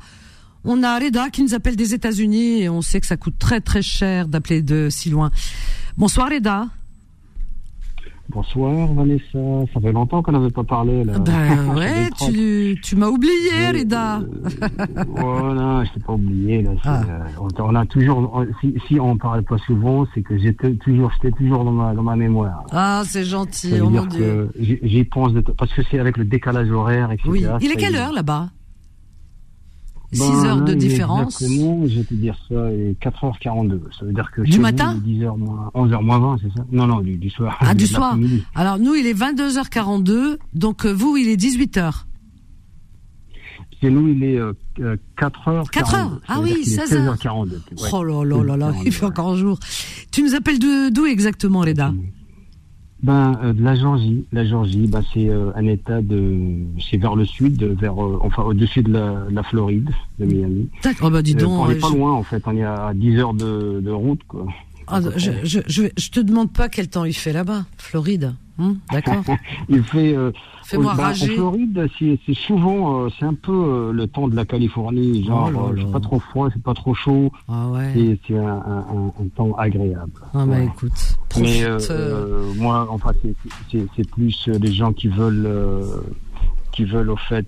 On 0.65 0.83
a 0.83 0.99
Reda 0.99 1.29
qui 1.31 1.43
nous 1.43 1.55
appelle 1.55 1.77
des 1.77 1.95
États-Unis 1.95 2.63
et 2.63 2.69
on 2.69 2.83
sait 2.83 3.01
que 3.01 3.07
ça 3.07 3.17
coûte 3.17 3.39
très 3.39 3.61
très 3.61 3.83
cher 3.83 4.29
d'appeler 4.29 4.63
de 4.63 4.89
si 4.91 5.11
loin. 5.11 5.31
Bonsoir 5.97 6.29
Reda. 6.31 6.67
Bonsoir 8.31 8.93
Vanessa, 8.95 9.39
ça 9.73 9.81
fait 9.81 9.93
longtemps 9.93 10.23
qu'on 10.23 10.33
n'avait 10.33 10.51
pas 10.51 10.65
parlé 10.65 11.05
là. 11.05 11.19
Ben 11.19 11.75
ouais, 11.77 12.09
tu, 12.27 12.75
tu 12.83 12.97
m'as 12.97 13.09
oublié 13.09 13.71
Reda. 13.71 14.21
Oh 15.23 15.53
non, 15.55 15.85
je 15.85 15.93
t'ai 15.93 16.01
pas 16.01 16.15
oublié 16.15 16.63
là. 16.63 16.71
Ah. 16.85 17.03
euh, 17.03 17.19
on, 17.39 17.49
on 17.63 17.75
a 17.75 17.85
toujours, 17.85 18.31
on- 18.35 18.47
si, 18.63 18.75
si 18.89 18.99
on 18.99 19.19
parle 19.19 19.43
pas 19.43 19.59
souvent, 19.59 20.07
c'est 20.15 20.23
que 20.23 20.39
j'étais 20.39 20.75
toujours, 20.77 21.13
j'étais 21.13 21.37
toujours 21.37 21.65
dans 21.65 21.73
ma, 21.73 21.93
dans 21.95 22.03
ma 22.03 22.17
mémoire. 22.17 22.65
Ah, 22.73 23.03
c'est 23.07 23.25
gentil, 23.25 23.75
oh 23.83 23.91
mon 23.91 24.07
Dieu. 24.07 24.51
j'y 24.59 25.05
pense 25.05 25.33
de 25.35 25.41
parce 25.43 25.73
que 25.75 25.83
c'est 25.91 25.99
avec 25.99 26.17
le 26.17 26.25
décalage 26.25 26.71
horaire, 26.71 27.13
etc. 27.13 27.29
Oui. 27.31 27.45
Il 27.61 27.71
est 27.71 27.77
quelle 27.77 27.95
heure 27.95 28.13
là-bas? 28.13 28.49
6 30.15 30.21
Ben, 30.21 30.47
heures 30.47 30.61
de 30.63 30.75
différence. 30.75 31.43
Exactement, 31.43 31.87
je 31.87 31.99
vais 31.99 32.05
te 32.05 32.15
dire 32.15 32.37
ça, 32.49 32.73
il 32.73 32.81
est 32.81 33.03
4h42. 33.03 33.81
Ça 33.99 34.05
veut 34.07 34.13
dire 34.13 34.31
que 34.31 34.43
Du 34.43 34.57
vous, 34.57 34.63
matin 34.63 34.97
est 35.05 35.09
10h 35.09 35.37
moins, 35.37 35.71
11h 35.75 36.03
moins 36.03 36.19
20, 36.19 36.37
c'est 36.43 36.57
ça? 36.59 36.65
Non, 36.73 36.87
non, 36.87 37.01
du, 37.01 37.17
du 37.17 37.31
soir. 37.31 37.57
Ah, 37.61 37.75
du 37.75 37.87
soir. 37.87 38.17
Alors 38.55 38.79
nous, 38.79 38.95
il 38.95 39.07
est 39.07 39.19
22h42, 39.19 40.39
donc 40.55 40.85
euh, 40.87 40.93
vous, 40.93 41.17
il 41.17 41.29
est 41.29 41.37
18h. 41.41 42.05
Chez 43.81 43.91
nous, 43.91 44.09
il 44.09 44.23
est 44.25 44.39
euh, 44.39 44.53
4h42. 45.19 45.69
4 45.71 45.95
heures 45.95 46.21
Ah 46.29 46.41
oui, 46.41 46.65
16 46.65 46.93
heures. 46.95 47.17
16h42. 47.17 47.51
ouais. 47.51 47.59
Oh 47.93 48.03
là 48.05 48.25
là 48.25 48.43
là 48.43 48.57
là, 48.57 48.73
il 48.85 48.93
fait 48.93 49.05
encore 49.05 49.37
jour. 49.37 49.59
Tu 50.11 50.23
nous 50.23 50.35
appelles 50.35 50.59
d'où 50.59 51.07
exactement, 51.07 51.61
Reda? 51.61 51.93
Ben, 53.05 53.39
euh, 53.43 53.53
de 53.53 53.63
la 53.63 53.75
Georgie. 53.75 54.25
La 54.33 54.47
Georgie, 54.47 54.87
ben, 54.87 55.03
c'est 55.13 55.29
euh, 55.29 55.51
un 55.57 55.67
état 55.67 56.01
de. 56.01 56.57
C'est 56.81 56.97
vers 56.97 57.15
le 57.17 57.27
sud, 57.27 57.63
vers, 57.63 58.03
euh, 58.03 58.19
enfin, 58.23 58.43
au-dessus 58.45 58.83
de 58.83 58.93
la, 58.93 59.27
de 59.29 59.35
la 59.35 59.43
Floride, 59.43 59.91
de 60.19 60.25
Miami. 60.25 60.69
D'accord, 60.83 61.09
oh 61.09 61.11
bah 61.11 61.21
dis 61.21 61.35
donc. 61.35 61.51
on 61.51 61.69
n'est 61.69 61.75
pas 61.75 61.89
je- 61.89 61.97
loin, 61.97 62.13
en 62.13 62.23
fait. 62.23 62.43
On 62.47 62.57
est 62.57 62.63
à 62.65 62.93
10 62.95 63.19
heures 63.19 63.35
de, 63.35 63.81
de 63.83 63.91
route, 63.91 64.23
quoi. 64.27 64.47
Ah, 64.87 65.01
je, 65.17 65.31
je, 65.45 65.61
je, 65.67 65.83
je 65.97 66.11
te 66.11 66.21
demande 66.21 66.51
pas 66.51 66.69
quel 66.71 66.89
temps 66.89 67.05
il 67.05 67.13
fait 67.15 67.33
là-bas, 67.35 67.67
Floride. 67.77 68.35
Hum, 68.59 68.79
D'accord. 68.93 69.23
Il 69.69 69.83
fait. 69.83 70.17
euh, 70.17 70.31
Fais-moi 70.65 70.95
rager. 70.95 71.33
En 71.33 71.35
Floride, 71.35 71.89
c'est 71.99 72.35
souvent, 72.35 73.05
euh, 73.05 73.09
c'est 73.19 73.25
un 73.27 73.35
peu 73.35 73.53
euh, 73.53 73.93
le 73.93 74.07
temps 74.07 74.29
de 74.29 74.37
la 74.37 74.45
Californie. 74.45 75.25
Genre, 75.25 75.51
Oh 75.55 75.59
euh, 75.73 75.75
c'est 75.77 75.91
pas 75.93 76.01
trop 76.01 76.21
froid, 76.21 76.49
c'est 76.53 76.63
pas 76.63 76.73
trop 76.75 76.95
chaud. 76.95 77.31
Ah 77.49 77.69
ouais. 77.69 78.19
C'est 78.27 78.39
un, 78.39 78.47
un, 78.47 78.79
un, 78.79 79.07
un 79.23 79.29
temps 79.37 79.53
agréable. 79.57 80.13
Ah 80.33 80.47
bah 80.47 80.55
Ouais. 80.55 80.65
écoute, 80.67 81.17
Mais 81.41 81.65
moi, 82.57 82.87
enfin, 82.91 83.11
c'est- 83.23 84.11
plus 84.11 84.49
les 84.49 84.73
gens 84.73 84.93
qui 84.93 85.09
veulent, 85.09 85.51
qui 86.73 86.85
veulent 86.85 87.11
au 87.11 87.17
fait 87.17 87.47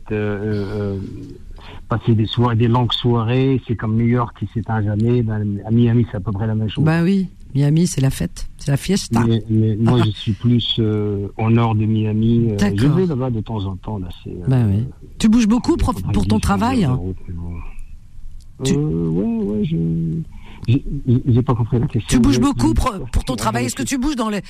passer 1.88 2.14
des 2.14 2.26
soirées, 2.26 2.56
des 2.56 2.68
longues 2.68 2.92
soirées. 2.92 3.60
C'est 3.66 3.76
comme 3.76 3.96
New 3.96 4.06
York 4.06 4.36
qui 4.38 4.48
s'éteint 4.52 4.82
jamais. 4.82 5.22
Ben, 5.22 5.58
à 5.66 5.70
Miami, 5.70 6.06
c'est 6.10 6.16
à 6.16 6.20
peu 6.20 6.32
près 6.32 6.46
la 6.46 6.54
même 6.54 6.68
chose. 6.68 6.84
Bah 6.84 7.02
oui, 7.02 7.28
Miami, 7.56 7.86
c'est 7.86 8.02
la 8.02 8.10
fête, 8.10 8.50
c'est 8.58 8.70
la 8.70 8.76
fiesta. 8.76 9.24
Mais, 9.26 9.42
mais 9.48 9.76
moi, 9.76 9.98
je 10.04 10.10
suis 10.10 10.32
plus 10.32 10.76
euh, 10.78 11.28
au 11.38 11.48
nord 11.48 11.74
de 11.74 11.86
Miami. 11.86 12.50
Euh, 12.50 12.70
je 12.76 12.86
vais 12.86 13.06
là-bas 13.06 13.30
de 13.30 13.40
temps 13.40 13.64
en 13.64 13.76
temps. 13.76 13.98
Là, 13.98 14.08
c'est. 14.22 14.34
Bah 14.46 14.58
oui. 14.68 14.84
Tu 15.18 15.30
bouges 15.30 15.48
beaucoup 15.48 15.78
pour, 15.78 15.94
pour 15.94 16.26
ton 16.26 16.38
travail 16.38 16.84
hein 16.84 17.00
ouais, 18.60 18.74
ouais, 18.76 19.64
je. 19.64 19.76
J'ai- 20.66 21.42
pas 21.42 21.54
compris 21.54 21.78
la 21.78 21.86
question. 21.86 22.08
Tu 22.08 22.18
bouges 22.20 22.40
beaucoup 22.40 22.74
pour, 22.74 22.92
pour 23.12 23.24
ton 23.24 23.36
travail. 23.36 23.66
Est-ce 23.66 23.74
que 23.76 23.82
tu 23.82 23.98
bouges 23.98 24.16
dans 24.16 24.28
les, 24.30 24.40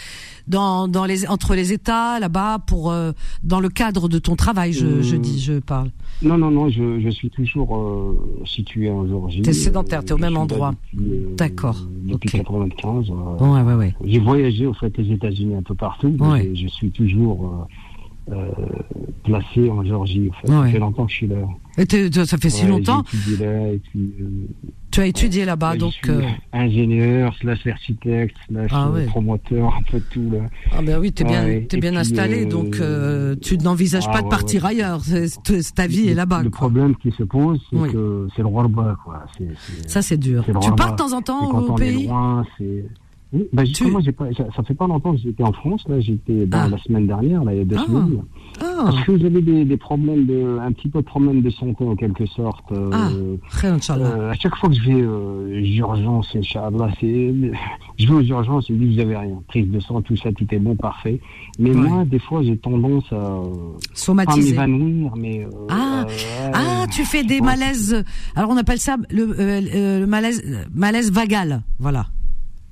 dans, 0.49 0.89
dans 0.89 1.05
les, 1.05 1.27
entre 1.29 1.55
les 1.55 1.73
États 1.73 2.19
là-bas 2.21 2.59
pour, 2.67 2.91
euh, 2.91 3.13
dans 3.43 3.61
le 3.61 3.69
cadre 3.69 4.09
de 4.09 4.19
ton 4.19 4.35
travail, 4.37 4.73
je, 4.73 5.03
je 5.03 5.17
Euh, 5.17 5.19
dis, 5.19 5.41
je 5.41 5.59
parle. 5.59 5.91
Non, 6.23 6.39
non, 6.39 6.51
non, 6.51 6.69
je, 6.71 7.01
je 7.01 7.11
suis 7.11 7.29
toujours 7.31 7.77
euh, 7.77 8.43
situé 8.47 8.91
en 8.91 9.07
Georgie. 9.07 9.43
T'es 9.43 9.53
sédentaire, 9.53 10.05
t'es 10.05 10.13
au 10.13 10.19
même 10.19 10.37
endroit. 10.37 10.73
euh, 10.99 11.35
D'accord. 11.37 11.77
Depuis 12.05 12.31
95. 12.31 13.11
euh, 13.11 13.45
Ouais, 13.45 13.63
ouais, 13.63 13.75
ouais. 13.75 13.95
J'ai 14.05 14.19
voyagé 14.19 14.67
au 14.67 14.73
fait 14.75 14.97
les 14.97 15.13
États-Unis 15.13 15.57
un 15.57 15.63
peu 15.63 15.75
partout. 15.75 16.15
mais 16.19 16.27
Ouais. 16.27 16.53
Je, 16.55 16.63
je 16.63 16.69
suis 16.69 16.91
toujours 16.91 17.67
placé 19.25 19.71
en 19.71 19.85
Georgie. 19.85 20.31
En 20.31 20.41
fait. 20.41 20.53
Ouais. 20.53 20.67
Ça 20.67 20.73
fait 20.73 20.79
longtemps 20.79 21.07
que 21.07 21.13
je 21.13 21.17
suis 21.17 21.27
là. 21.29 21.37
Et 21.79 21.85
ça 22.25 22.39
fait 22.39 22.51
si 22.51 22.67
longtemps. 22.67 23.03
Là 23.39 23.69
et 23.73 23.81
puis. 23.91 24.13
euh, 24.21 24.25
Tu 24.91 25.01
as 25.01 25.07
étudié 25.07 25.45
là-bas, 25.45 25.77
donc. 25.77 25.93
je 26.03 26.13
suis 26.13 26.25
euh, 26.25 26.29
ingénieur, 26.53 27.35
slash 27.41 27.67
architecte, 27.67 28.37
slash 28.49 28.71
Ah 28.73 28.89
euh, 28.95 29.07
promoteur, 29.07 29.75
un 29.75 29.83
peu 29.91 29.99
de 29.99 30.05
tout 30.11 30.31
là. 30.31 30.39
Ah 30.73 30.81
ben 30.83 30.99
oui, 30.99 31.13
t'es 31.13 31.25
bien, 31.25 31.47
et 31.47 31.61
bien 31.79 31.91
puis, 31.91 31.99
installé, 31.99 32.47
euh, 32.47 32.49
donc 32.49 32.77
euh, 32.81 33.37
tu 33.43 33.59
n'envisages 33.59 34.07
ah 34.09 34.13
pas 34.13 34.23
de 34.23 34.29
partir 34.29 34.65
ailleurs. 34.65 35.03
Ta 35.75 35.87
vie 35.87 36.09
est 36.09 36.15
là-bas. 36.15 36.43
Le 36.43 36.51
quoi. 36.51 36.61
problème 36.69 36.97
qui 36.97 37.11
se 37.13 37.25
pose, 37.25 37.61
c'est 37.71 37.77
Oui. 37.77 37.93
que 37.93 38.27
c'est 38.35 38.43
le 38.43 38.49
roi 38.49 38.63
bas, 38.71 38.97
quoi. 39.05 39.25
C'est- 39.37 39.45
c'est- 39.59 39.89
Ça 39.89 40.03
c'est 40.03 40.17
dur. 40.17 40.45
Tu 40.63 40.71
pars 40.77 40.93
de 40.93 40.97
temps 40.97 41.13
en 41.13 41.21
temps 41.23 41.51
au 41.51 41.75
est 41.75 41.75
pays. 41.75 42.09
Oui, 43.33 43.45
bah 43.53 43.65
justement, 43.65 43.99
j'ai 44.01 44.13
pas, 44.13 44.27
ça, 44.37 44.45
ça 44.55 44.63
fait 44.63 44.75
pas 44.75 44.87
longtemps 44.87 45.13
que 45.13 45.19
j'étais 45.19 45.43
en 45.43 45.53
France. 45.53 45.83
Là, 45.89 45.99
j'étais 45.99 46.47
dans 46.47 46.59
Ah. 46.59 46.69
la 46.69 46.79
semaine 46.79 47.09
dernière, 47.09 47.43
là, 47.43 47.53
il 47.55 47.59
y 47.59 47.61
a 47.61 47.65
deux 47.65 47.77
Ah. 47.79 47.85
semaines. 47.87 48.23
Ah. 48.61 48.65
Parce 48.85 49.05
que 49.05 49.19
j'avais 49.19 49.43
des, 49.43 49.65
des 49.65 49.77
problèmes 49.77 50.27
de, 50.27 50.59
un 50.61 50.71
petit 50.71 50.89
peu 50.89 51.01
de 51.01 51.05
problèmes 51.07 51.43
de 51.43 51.51
santé 51.51 51.85
en 51.85 51.97
quelque 51.97 52.25
sorte. 52.27 52.71
euh, 52.71 52.89
Ah, 52.93 53.09
euh, 53.13 54.31
à 54.31 54.35
chaque 54.35 54.55
fois 54.57 54.69
que 54.69 54.77
je 54.77 54.83
vais 54.83 55.01
euh, 55.03 55.61
aux 55.61 55.67
urgences, 55.95 56.37
Inch'Allah, 56.37 56.89
c'est, 57.01 57.35
je 57.99 58.07
vais 58.07 58.13
aux 58.15 58.21
urgences, 58.23 58.69
ils 58.69 58.79
disent 58.79 58.95
vous 58.95 59.01
avez 59.03 59.17
rien. 59.17 59.43
Prise 59.49 59.69
de 59.71 59.81
sang, 59.81 60.01
tout 60.03 60.17
ça, 60.17 60.31
tout 60.33 60.47
est 60.53 60.59
bon, 60.61 60.77
parfait. 60.77 61.21
Mais 61.59 61.71
Ouais. 61.71 61.77
moi, 61.77 62.05
des 62.05 62.21
fois, 62.21 62.43
j'ai 62.45 62.57
tendance 62.57 63.13
à 63.13 63.17
euh, 63.17 63.43
Somatiser. 63.93 64.55
pas 64.55 64.69
m'évanouir, 64.69 65.13
mais 65.17 65.45
euh, 65.45 65.49
Ah, 65.69 66.05
euh, 66.09 66.51
ah, 66.55 66.87
tu 66.93 67.05
fais 67.05 67.25
des 67.25 67.41
malaises. 67.41 68.05
Alors 68.37 68.51
on 68.51 68.57
appelle 68.57 68.79
ça 68.79 68.97
le, 69.11 69.23
euh, 69.25 69.35
euh, 69.75 70.01
le 70.01 70.07
malaise, 70.07 70.43
malaise 70.73 71.11
vagal. 71.11 71.63
Voilà. 71.81 72.07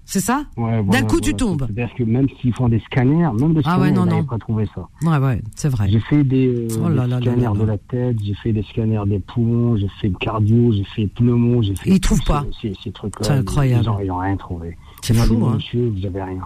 C'est 0.06 0.20
ça 0.20 0.44
Ouais, 0.56 0.76
D'un 0.76 0.82
voilà, 0.82 1.02
coup, 1.02 1.20
tu 1.20 1.35
tombes. 1.35 1.64
C'est-à-dire 1.66 1.94
que 1.94 2.05
même 2.05 2.26
s'ils 2.40 2.52
font 2.55 2.68
des 2.68 2.81
scanners, 2.81 3.28
même 3.40 3.55
des 3.55 3.60
Ah 3.64 3.70
scanners, 3.76 3.82
ouais, 3.82 3.93
non, 3.93 4.05
non. 4.06 4.24
pas 4.24 4.39
trouvé 4.39 4.66
ça. 4.74 4.86
Ouais, 5.02 5.18
ouais, 5.18 5.43
c'est 5.56 5.68
vrai. 5.70 5.89
J'ai 5.89 6.01
fait 6.01 6.22
des, 6.24 6.48
euh, 6.48 6.68
Oh 6.85 6.89
là 6.89 6.89
des 6.89 6.97
là 6.97 7.06
là 7.06 7.20
scanners 7.20 7.43
là 7.43 7.52
de 7.52 7.64
la 7.64 7.78
tête, 7.78 8.16
j'ai 8.22 8.35
fait 8.35 8.52
des 8.52 8.62
scanners 8.64 9.02
des 9.06 9.18
poumons, 9.18 9.76
j'ai 9.76 9.89
fait 10.01 10.09
le 10.09 10.16
cardio, 10.16 10.72
j'ai 10.72 10.85
fait 10.85 11.06
pneumo, 11.06 11.62
j'ai 11.62 11.74
fait. 11.74 11.90
Ils 11.90 12.01
tous 12.01 12.14
trouvent 12.16 12.24
pas. 12.26 12.44
Ces, 12.60 12.93
trucs-là. 12.93 13.26
C'est 13.26 13.32
incroyable. 13.32 13.82
Ils 13.85 13.89
ont, 13.90 13.98
ils 14.01 14.10
ont 14.10 14.18
rien 14.18 14.36
trouvé. 14.36 14.76
C'est 15.02 15.14
fou, 15.14 15.44
hein. 15.47 15.55
Monsieur, 15.56 15.89
vous 15.97 16.06
avez 16.06 16.22
rien. 16.22 16.43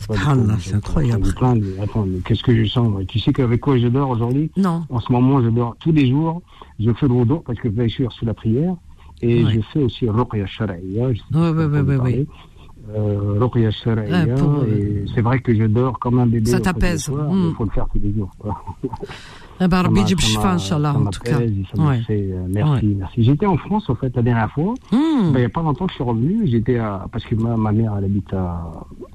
C'est 0.00 0.14
c'est 0.60 0.74
incroyable. 0.74 1.26
Attends, 1.82 2.06
qu'est-ce 2.24 2.42
que 2.44 2.54
je 2.54 2.68
sens 2.70 2.88
moi? 2.88 3.00
Tu 3.08 3.18
sais 3.18 3.32
qu'avec 3.32 3.60
quoi 3.60 3.78
je 3.78 3.88
dors 3.88 4.10
aujourd'hui? 4.10 4.50
Non. 4.56 4.84
En 4.90 5.00
ce 5.00 5.10
moment, 5.10 5.42
je 5.42 5.48
dors 5.48 5.76
tous 5.80 5.90
les 5.92 6.08
jours. 6.08 6.40
Je 6.78 6.92
fais 6.92 7.08
le 7.08 7.14
wudu 7.14 7.34
parce 7.44 7.58
que 7.58 7.66
bien 7.68 7.88
sûr, 7.88 8.12
sous 8.12 8.24
la 8.24 8.34
prière. 8.34 8.74
Et 9.22 9.44
Ouais. 9.44 9.54
je 9.54 9.60
fais 9.72 9.80
aussi 9.82 10.08
Ruqya 10.08 10.46
Shara'iyya. 10.46 11.12
je 11.14 11.18
sais 11.18 11.24
pas 11.32 11.50
Ouais, 11.52 12.26
Euh, 12.94 13.38
pour, 14.36 14.62
euh, 14.62 15.04
c'est 15.14 15.20
vrai 15.20 15.40
que 15.40 15.54
je 15.54 15.64
dors 15.64 15.98
comme 15.98 16.18
un 16.18 16.26
bébé. 16.26 16.50
Ça 16.50 16.60
t'apaise. 16.60 17.08
le 17.08 17.14
soir, 17.14 17.30
Mm. 17.32 17.48
Il 17.50 17.54
faut 17.54 17.64
le 17.64 17.70
faire 17.70 17.86
tous 17.92 17.98
les 18.02 18.12
jours. 18.14 18.30
quoi. 18.38 18.64
Eh 19.60 19.66
ben, 19.68 19.82
Rabbi 19.82 20.00
Inch'Allah, 20.00 20.94
en 20.96 21.06
tout 21.06 21.20
cas. 21.20 21.38
Ouais. 21.38 22.00
fait, 22.06 22.30
euh, 22.32 22.46
merci, 22.48 22.86
Ouais. 22.86 22.94
merci. 22.96 23.24
J'étais 23.24 23.46
en 23.46 23.56
France, 23.56 23.90
en 23.90 23.94
fait, 23.96 24.14
la 24.14 24.22
dernière 24.22 24.50
fois. 24.52 24.74
Hmm. 24.92 25.32
Ben, 25.32 25.34
il 25.34 25.38
n'y 25.40 25.44
a 25.44 25.48
pas 25.48 25.62
longtemps 25.62 25.86
que 25.86 25.92
je 25.92 25.96
suis 25.96 26.04
revenu. 26.04 26.46
J'étais 26.46 26.78
à, 26.78 27.06
parce 27.10 27.24
que 27.24 27.34
ma, 27.34 27.56
ma 27.56 27.72
mère, 27.72 27.94
elle 27.98 28.04
habite 28.04 28.32
à, 28.32 28.70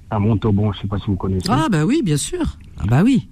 à 0.10 0.20
Montauban. 0.20 0.72
Je 0.74 0.82
sais 0.82 0.88
pas 0.88 0.98
si 1.00 1.06
vous 1.08 1.16
connaissez. 1.16 1.48
Ah 1.50 1.68
bah 1.72 1.86
oui, 1.86 2.02
bien 2.04 2.18
sûr. 2.18 2.44
Ah 2.80 2.84
bah 2.90 3.02
oui. 3.04 3.30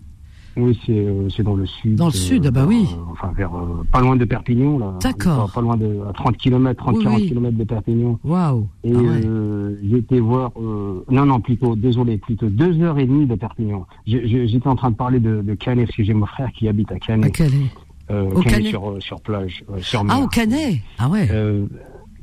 Oui, 0.57 0.77
c'est, 0.85 0.91
euh, 0.91 1.29
c'est 1.29 1.43
dans 1.43 1.55
le 1.55 1.65
sud. 1.65 1.95
Dans 1.95 2.07
le 2.07 2.11
sud, 2.11 2.45
ah 2.47 2.51
bah 2.51 2.65
oui. 2.67 2.85
euh, 2.91 3.01
enfin, 3.11 3.31
vers, 3.37 3.55
euh, 3.55 3.83
pas 3.91 4.01
loin 4.01 4.15
de 4.17 4.25
Perpignan, 4.25 4.77
là. 4.79 4.93
D'accord. 5.01 5.47
Pas, 5.47 5.53
pas 5.55 5.61
loin 5.61 5.77
de, 5.77 5.99
à 6.09 6.11
30 6.13 6.35
km, 6.37 6.77
30, 6.83 6.97
Oui, 6.97 7.03
40 7.03 7.19
oui. 7.21 7.27
km 7.29 7.57
de 7.57 7.63
Perpignan. 7.63 8.19
Waouh. 8.25 8.67
Et 8.83 8.91
Ah 8.93 8.97
ouais. 8.99 9.21
euh, 9.25 9.75
j'ai 9.81 9.97
été 9.97 10.19
voir, 10.19 10.51
euh, 10.59 11.05
non, 11.09 11.25
non, 11.25 11.39
plutôt, 11.39 11.75
désolé, 11.77 12.17
plutôt 12.17 12.47
deux 12.49 12.81
heures 12.81 12.99
et 12.99 13.05
demie 13.05 13.25
de 13.27 13.35
Perpignan. 13.35 13.85
J'étais 14.05 14.67
en 14.67 14.75
train 14.75 14.91
de 14.91 14.95
parler 14.95 15.19
de, 15.21 15.41
de 15.41 15.53
Canet, 15.55 15.85
parce 15.85 15.95
que 15.95 16.03
j'ai 16.03 16.13
mon 16.13 16.25
frère 16.25 16.51
qui 16.51 16.67
habite 16.67 16.91
à 16.91 16.99
Canet. 16.99 17.39
À. 17.39 18.13
Euh, 18.13 18.25
Au 18.31 18.41
Canet, 18.41 18.51
Canet. 18.57 18.67
sur, 18.67 18.89
euh, 18.89 18.99
sur 18.99 19.21
plage, 19.21 19.63
euh, 19.71 19.79
sur 19.79 20.01
Ah, 20.01 20.03
mer. 20.03 20.21
au 20.21 20.27
Canet. 20.27 20.79
Ah 20.99 21.07
ouais. 21.07 21.27
Euh, 21.31 21.65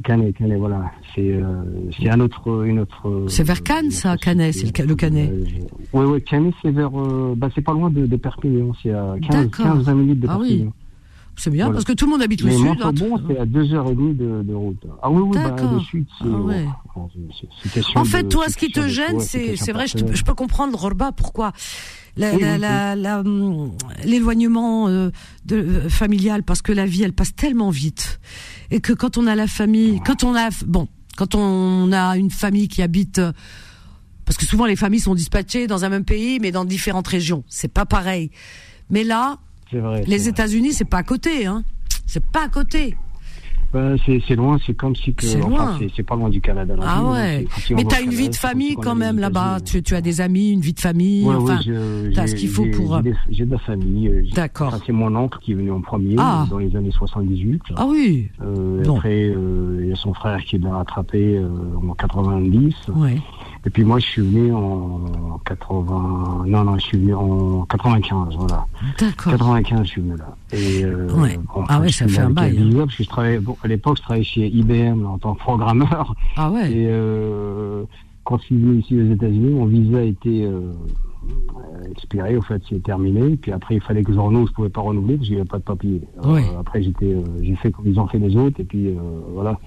Canet, 0.05 0.37
Canet, 0.37 0.59
voilà. 0.59 0.93
C'est 1.19 1.33
euh, 1.33 1.63
c'est 2.01 2.09
un 2.11 2.21
autre, 2.21 2.65
une 2.65 2.79
autre. 2.79 3.09
euh, 3.09 3.27
C'est 3.29 3.43
vers 3.43 3.63
Cannes, 3.65 3.91
ça, 3.91 4.17
Canet, 4.17 4.55
c'est 4.55 4.79
le, 4.79 4.87
le 4.87 4.95
Canet. 4.95 5.31
Oui, 5.93 6.05
oui, 6.05 6.23
Canet, 6.23 6.55
c'est 6.63 6.71
vers, 6.71 6.91
euh, 6.97 7.35
bah, 7.37 7.49
c'est 7.55 7.61
pas 7.61 7.73
loin 7.73 7.91
de, 7.91 8.07
de 8.07 8.17
Perpignan. 8.17 8.73
C'est 8.83 8.93
à 8.93 9.17
15, 9.29 9.47
D'accord. 9.47 9.67
15 9.75 9.85
20 9.85 9.95
minutes 9.95 10.21
de 10.21 10.29
Ah 10.31 10.39
oui. 10.39 10.49
Perpignan. 10.49 10.73
C'est 11.41 11.51
bien, 11.51 11.65
Voilà. 11.67 11.77
parce 11.77 11.85
que 11.85 11.93
tout 11.93 12.05
le 12.07 12.11
monde 12.13 12.23
habite 12.23 12.43
au 12.43 12.47
Mais 12.47 12.57
sud. 12.57 12.67
hein. 12.67 12.75
Montauban, 12.93 13.21
c'est 13.29 13.39
à 13.39 13.47
2h30 13.47 14.17
de, 14.17 14.43
de 14.43 14.55
route. 14.55 14.83
Ah 15.03 15.11
oui, 15.11 15.23
oui, 15.23 15.31
bah, 15.43 15.55
le 15.73 15.81
sud, 15.81 16.07
c'est. 16.19 16.25
Ah 16.33 16.41
ouais. 16.41 16.67
question 17.73 18.01
En 18.01 18.05
fait, 18.05 18.23
de- 18.25 18.29
toi, 18.29 18.49
ce 18.49 18.57
qui 18.57 18.71
te 18.71 18.87
gêne, 18.89 19.19
c'est, 19.21 19.39
vrai, 19.73 19.87
je, 19.87 19.93
te- 19.93 19.99
personnelle. 19.99 20.17
je 20.17 20.25
peux 20.25 20.35
comprendre, 20.35 20.77
Rorba, 20.79 21.11
pourquoi 21.13 21.53
Oui, 22.17 22.25
oui, 22.33 23.71
l'éloignement 24.05 24.89
euh, 24.89 25.11
euh, 25.53 25.89
familial, 25.89 26.43
parce 26.43 26.63
que 26.63 26.73
la 26.73 26.87
vie, 26.87 27.03
elle 27.03 27.13
passe 27.13 27.35
tellement 27.35 27.71
vite, 27.71 28.21
et 28.71 28.81
que 28.81 28.93
quand 28.93 29.19
on 29.19 29.27
a 29.27 29.35
la 29.35 29.47
famille, 29.47 30.01
quand 30.05 30.25
on 30.25 30.35
a, 30.35 30.49
bon, 30.67 30.89
quand 31.19 31.35
on 31.35 31.91
a 31.91 32.17
une 32.17 32.31
famille 32.31 32.69
qui 32.69 32.81
habite, 32.81 33.19
euh, 33.19 33.33
parce 34.25 34.39
que 34.39 34.47
souvent 34.47 34.67
les 34.67 34.77
familles 34.77 35.01
sont 35.01 35.17
dispatchées 35.17 35.67
dans 35.67 35.85
un 35.85 35.89
même 35.89 36.05
pays, 36.05 36.39
mais 36.39 36.53
dans 36.53 36.65
différentes 36.65 37.09
régions, 37.09 37.43
c'est 37.49 37.73
pas 37.73 37.85
pareil. 37.85 38.31
Mais 38.89 39.03
là, 39.03 39.39
vrai. 39.73 40.05
les. 40.07 40.29
États-Unis, 40.29 40.75
c'est 40.75 40.85
pas 40.85 40.99
à 40.99 41.03
côté, 41.03 41.47
hein. 41.47 41.65
C'est 42.07 42.25
pas 42.25 42.45
à 42.45 42.49
côté. 42.49 42.97
Bah, 43.73 43.93
c'est 44.07 44.23
c'est 44.27 44.35
loin, 44.35 44.57
c'est 44.67 44.73
comme 44.75 44.97
si 44.97 45.13
que. 45.13 45.27
C'est 45.27 45.43
enfin, 45.43 45.79
pas 46.07 46.17
loin 46.17 46.31
du 46.31 46.41
Canada. 46.41 46.75
Ah 46.81 47.01
plus, 47.01 47.09
ouais. 47.13 47.47
si 47.59 47.75
Mais 47.75 47.85
t'as 47.85 48.01
une 48.03 48.11
vie 48.11 48.31
de 48.31 48.35
famille 48.35 48.77
quand 48.77 48.95
même 48.95 49.19
là-bas. 49.19 49.59
Tu, 49.65 49.83
tu 49.83 49.95
as 49.95 50.01
des 50.01 50.21
amis, 50.23 50.53
une 50.53 50.61
vie 50.61 50.73
de 50.73 50.81
famille. 50.81 51.25
Ouais, 51.27 51.35
enfin, 51.35 51.59
t'as 52.15 52.27
ce 52.27 52.35
qu'il 52.35 52.49
faut 52.49 52.65
pour. 52.75 52.97
j'ai 52.97 53.03
des- 53.11 53.17
J'ai 53.31 53.45
de 53.45 53.51
la 53.53 53.59
famille. 53.59 54.09
euh, 54.09 54.23
D'accord. 54.35 54.69
enfin, 54.69 54.81
c'est 54.87 54.93
mon 54.93 55.15
oncle 55.17 55.39
qui 55.43 55.53
est 55.53 55.55
venu 55.55 55.71
en 55.71 55.81
premier 55.83 56.15
Ah. 56.19 56.47
dans 56.51 56.59
les 56.59 56.75
années 56.77 56.91
78. 56.91 57.61
Ah 57.77 57.87
oui. 57.87 58.29
Euh. 58.43 58.83
Après, 58.89 59.25
euh, 59.25 59.81
il 59.83 59.89
y 59.89 59.93
a 59.93 59.97
son 59.97 60.15
frère 60.15 60.43
qui 60.45 60.59
l'a 60.59 60.71
rattrapé 60.71 61.37
euh, 61.37 61.49
en 61.89 61.93
90. 61.95 62.75
Ouais. 62.97 63.19
Et 63.69 63.71
puis 63.71 63.85
moi, 63.85 63.99
je 63.99 64.07
suis 64.07 64.23
venu 64.23 64.51
en 64.55 65.39
80. 65.45 66.45
Non, 66.47 66.65
non, 66.65 66.79
je 66.79 66.85
suis 66.87 66.97
venu 66.97 67.13
en 67.15 67.67
95, 67.67 68.35
voilà. 68.39 68.65
D'accord. 68.99 69.33
95, 69.33 69.81
je 69.83 69.89
suis 69.91 70.01
venu 70.01 70.17
là. 70.17 70.35
Et, 70.55 70.85
euh, 70.87 71.07
Ouais. 71.13 71.37
bon, 71.55 71.65
Ah 71.69 71.79
ouais, 71.79 71.93
ça 71.93 72.09
fait 72.09 72.21
un 72.21 72.31
bail, 72.31 72.59
hein. 72.59 72.71
Parce 72.79 72.97
que 72.97 73.05
je 73.05 73.09
travaillais, 73.11 73.41
bon, 73.41 73.59
à 73.63 73.69
l'époque, 73.69 73.99
je 73.99 74.03
travaillais 74.05 74.25
chez 74.25 74.47
IBM 74.49 75.05
en 75.05 75.19
tant 75.19 75.35
que 75.35 75.41
programmeur. 75.41 76.15
Ah 76.39 76.51
ouais. 76.51 76.73
Et 76.73 76.87
euh, 76.89 77.85
quand 78.25 78.39
je 78.39 78.45
suis 78.45 78.57
venu 78.57 78.79
ici 78.79 78.99
aux 78.99 79.13
États-Unis, 79.13 79.51
mon 79.53 79.67
visa 79.67 79.99
a 79.99 80.03
été 80.03 80.47
euh, 80.47 80.73
expiré, 81.91 82.39
au 82.39 82.43
fait, 82.43 82.63
c'est 82.71 82.83
terminé. 82.83 83.37
Puis 83.37 83.53
après, 83.53 83.75
il 83.75 83.83
fallait 83.83 84.03
que 84.03 84.15
je 84.15 84.19
renouvelle, 84.19 84.49
je 84.49 84.53
pouvais 84.55 84.71
pas 84.71 84.81
renouveler 84.81 85.17
parce 85.17 85.27
qu'il 85.27 85.35
n'y 85.37 85.41
avait 85.43 85.49
pas 85.51 85.59
de 85.59 85.65
papier. 85.65 86.01
Ouais. 86.25 86.45
après, 86.59 86.83
j'étais, 86.83 87.13
euh, 87.13 87.23
j'ai 87.43 87.55
fait 87.57 87.71
comme 87.71 87.87
ils 87.87 88.01
ont 88.01 88.07
fait 88.07 88.19
les 88.19 88.35
autres, 88.35 88.61
et 88.61 88.65
puis 88.65 88.95
voilà. 89.35 89.59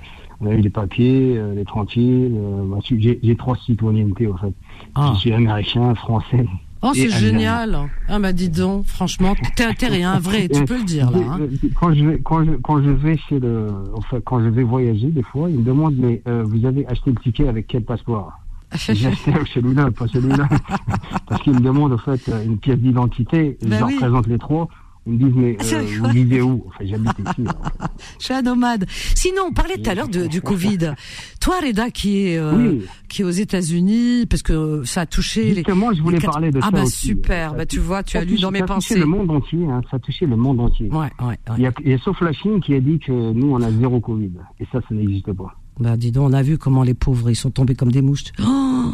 On 0.41 0.47
a 0.47 0.53
eu 0.53 0.61
les 0.61 0.69
papiers, 0.69 1.35
euh, 1.37 1.53
les 1.55 1.65
tranquilles. 1.65 2.33
euh, 2.35 2.63
bah, 2.65 2.77
j'ai, 2.81 3.35
trois 3.35 3.55
citoyennetés, 3.57 4.27
au 4.27 4.35
fait. 4.37 4.53
Ah. 4.95 5.11
Je 5.13 5.19
suis 5.19 5.33
américain, 5.33 5.93
français. 5.95 6.45
Oh, 6.83 6.91
c'est 6.95 7.09
génial. 7.09 7.77
Ah 8.09 8.17
bah 8.17 8.33
dis 8.33 8.49
donc, 8.49 8.85
franchement, 8.87 9.35
t'es 9.55 9.67
rien, 9.87 10.17
vrai, 10.17 10.47
tu 10.51 10.65
peux 10.65 10.79
le 10.79 10.83
dire 10.83 11.11
là. 11.11 11.19
hein. 11.33 11.37
Euh, 11.41 11.47
Quand 11.79 11.93
je 11.93 12.03
vais, 12.05 12.19
quand 12.23 12.43
je, 12.43 12.51
quand 12.53 12.81
je 12.81 12.89
vais 12.89 13.17
chez 13.17 13.39
le, 13.39 13.67
enfin, 13.95 14.17
quand 14.25 14.39
je 14.41 14.49
vais 14.49 14.63
voyager, 14.63 15.09
des 15.09 15.21
fois, 15.21 15.47
ils 15.51 15.59
me 15.59 15.63
demandent, 15.63 15.95
mais 15.97 16.23
euh, 16.27 16.43
vous 16.43 16.65
avez 16.65 16.87
acheté 16.87 17.11
le 17.11 17.17
ticket 17.17 17.47
avec 17.47 17.67
quel 17.67 17.83
passeport? 17.83 18.31
J'ai 18.89 19.07
acheté 19.09 19.31
avec 19.31 19.47
celui-là, 19.49 19.91
pas 19.91 20.07
celui-là. 20.07 20.49
Parce 21.27 21.43
qu'ils 21.43 21.53
me 21.53 21.59
demandent, 21.59 21.93
en 21.93 21.97
fait, 21.99 22.31
une 22.47 22.57
pièce 22.57 22.79
d'identité, 22.79 23.57
Ben 23.61 23.73
je 23.75 23.79
leur 23.79 23.87
oui. 23.87 23.95
présente 23.97 24.25
les 24.25 24.39
trois. 24.39 24.67
Ils 25.07 25.13
me 25.13 25.17
disent, 25.17 25.33
mais 25.35 25.57
C'est 25.61 25.75
euh, 25.77 25.83
vous 25.99 26.09
vivez 26.09 26.41
où? 26.43 26.63
Enfin, 26.67 26.85
j'habite 26.85 27.17
ici. 27.19 27.43
Je 28.19 28.25
suis 28.25 28.33
un 28.35 28.43
nomade. 28.43 28.85
Sinon, 29.15 29.43
on 29.49 29.51
parlait 29.51 29.77
tout 29.77 29.89
à 29.89 29.95
l'heure 29.95 30.07
du 30.07 30.41
Covid. 30.41 30.93
Toi, 31.39 31.55
Reda, 31.65 31.89
qui 31.89 32.27
est 32.27 32.37
euh, 32.37 32.55
Oui. 32.55 32.85
qui 33.09 33.23
est 33.23 33.25
aux 33.25 33.29
États-Unis, 33.31 34.27
parce 34.29 34.43
que 34.43 34.83
ça 34.85 35.01
a 35.01 35.05
touché 35.07 35.55
Justement, 35.55 35.89
les. 35.89 35.97
je 35.97 36.01
voulais 36.03 36.17
les 36.17 36.21
quatre- 36.21 36.33
parler 36.33 36.51
de 36.51 36.59
ah 36.61 36.65
ça 36.65 36.71
bah 36.71 36.83
aussi. 36.83 37.07
super. 37.07 37.51
Ça 37.51 37.57
Bah 37.57 37.65
tu 37.65 37.79
vois, 37.79 38.03
tu 38.03 38.17
as 38.17 38.23
lu 38.23 38.37
dans 38.37 38.51
mes 38.51 38.59
ça 38.59 38.65
a 38.65 38.67
touché 38.67 38.75
pensées. 38.95 38.99
le 38.99 39.05
monde 39.07 39.31
entier, 39.31 39.65
hein, 39.67 39.81
ça 39.89 39.97
a 39.97 39.99
touché 39.99 40.25
le 40.27 40.35
monde 40.35 40.59
entier. 40.59 40.87
Ouais, 40.91 41.09
ouais, 41.25 41.37
Il, 41.57 41.63
y 41.63 41.65
a, 41.67 41.71
il 41.83 41.89
y 41.89 41.93
a 41.93 41.97
sauf 41.97 42.21
la 42.21 42.31
Chine 42.33 42.61
qui 42.61 42.75
a 42.75 42.79
dit 42.79 42.99
que 42.99 43.11
nous, 43.11 43.51
on 43.53 43.61
a 43.61 43.71
zéro 43.71 43.99
Covid. 43.99 44.31
Et 44.59 44.65
ça, 44.71 44.81
ça 44.87 44.93
n'existe 44.93 45.33
pas. 45.33 45.55
Bah 45.79 45.97
dis 45.97 46.11
donc, 46.11 46.29
on 46.29 46.33
a 46.33 46.43
vu 46.43 46.59
comment 46.59 46.83
les 46.83 46.93
pauvres 46.93 47.31
ils 47.31 47.35
sont 47.35 47.49
tombés 47.49 47.73
comme 47.73 47.91
des 47.91 48.03
mouches. 48.03 48.25
Oh 48.39 48.43
Ah, 48.45 48.91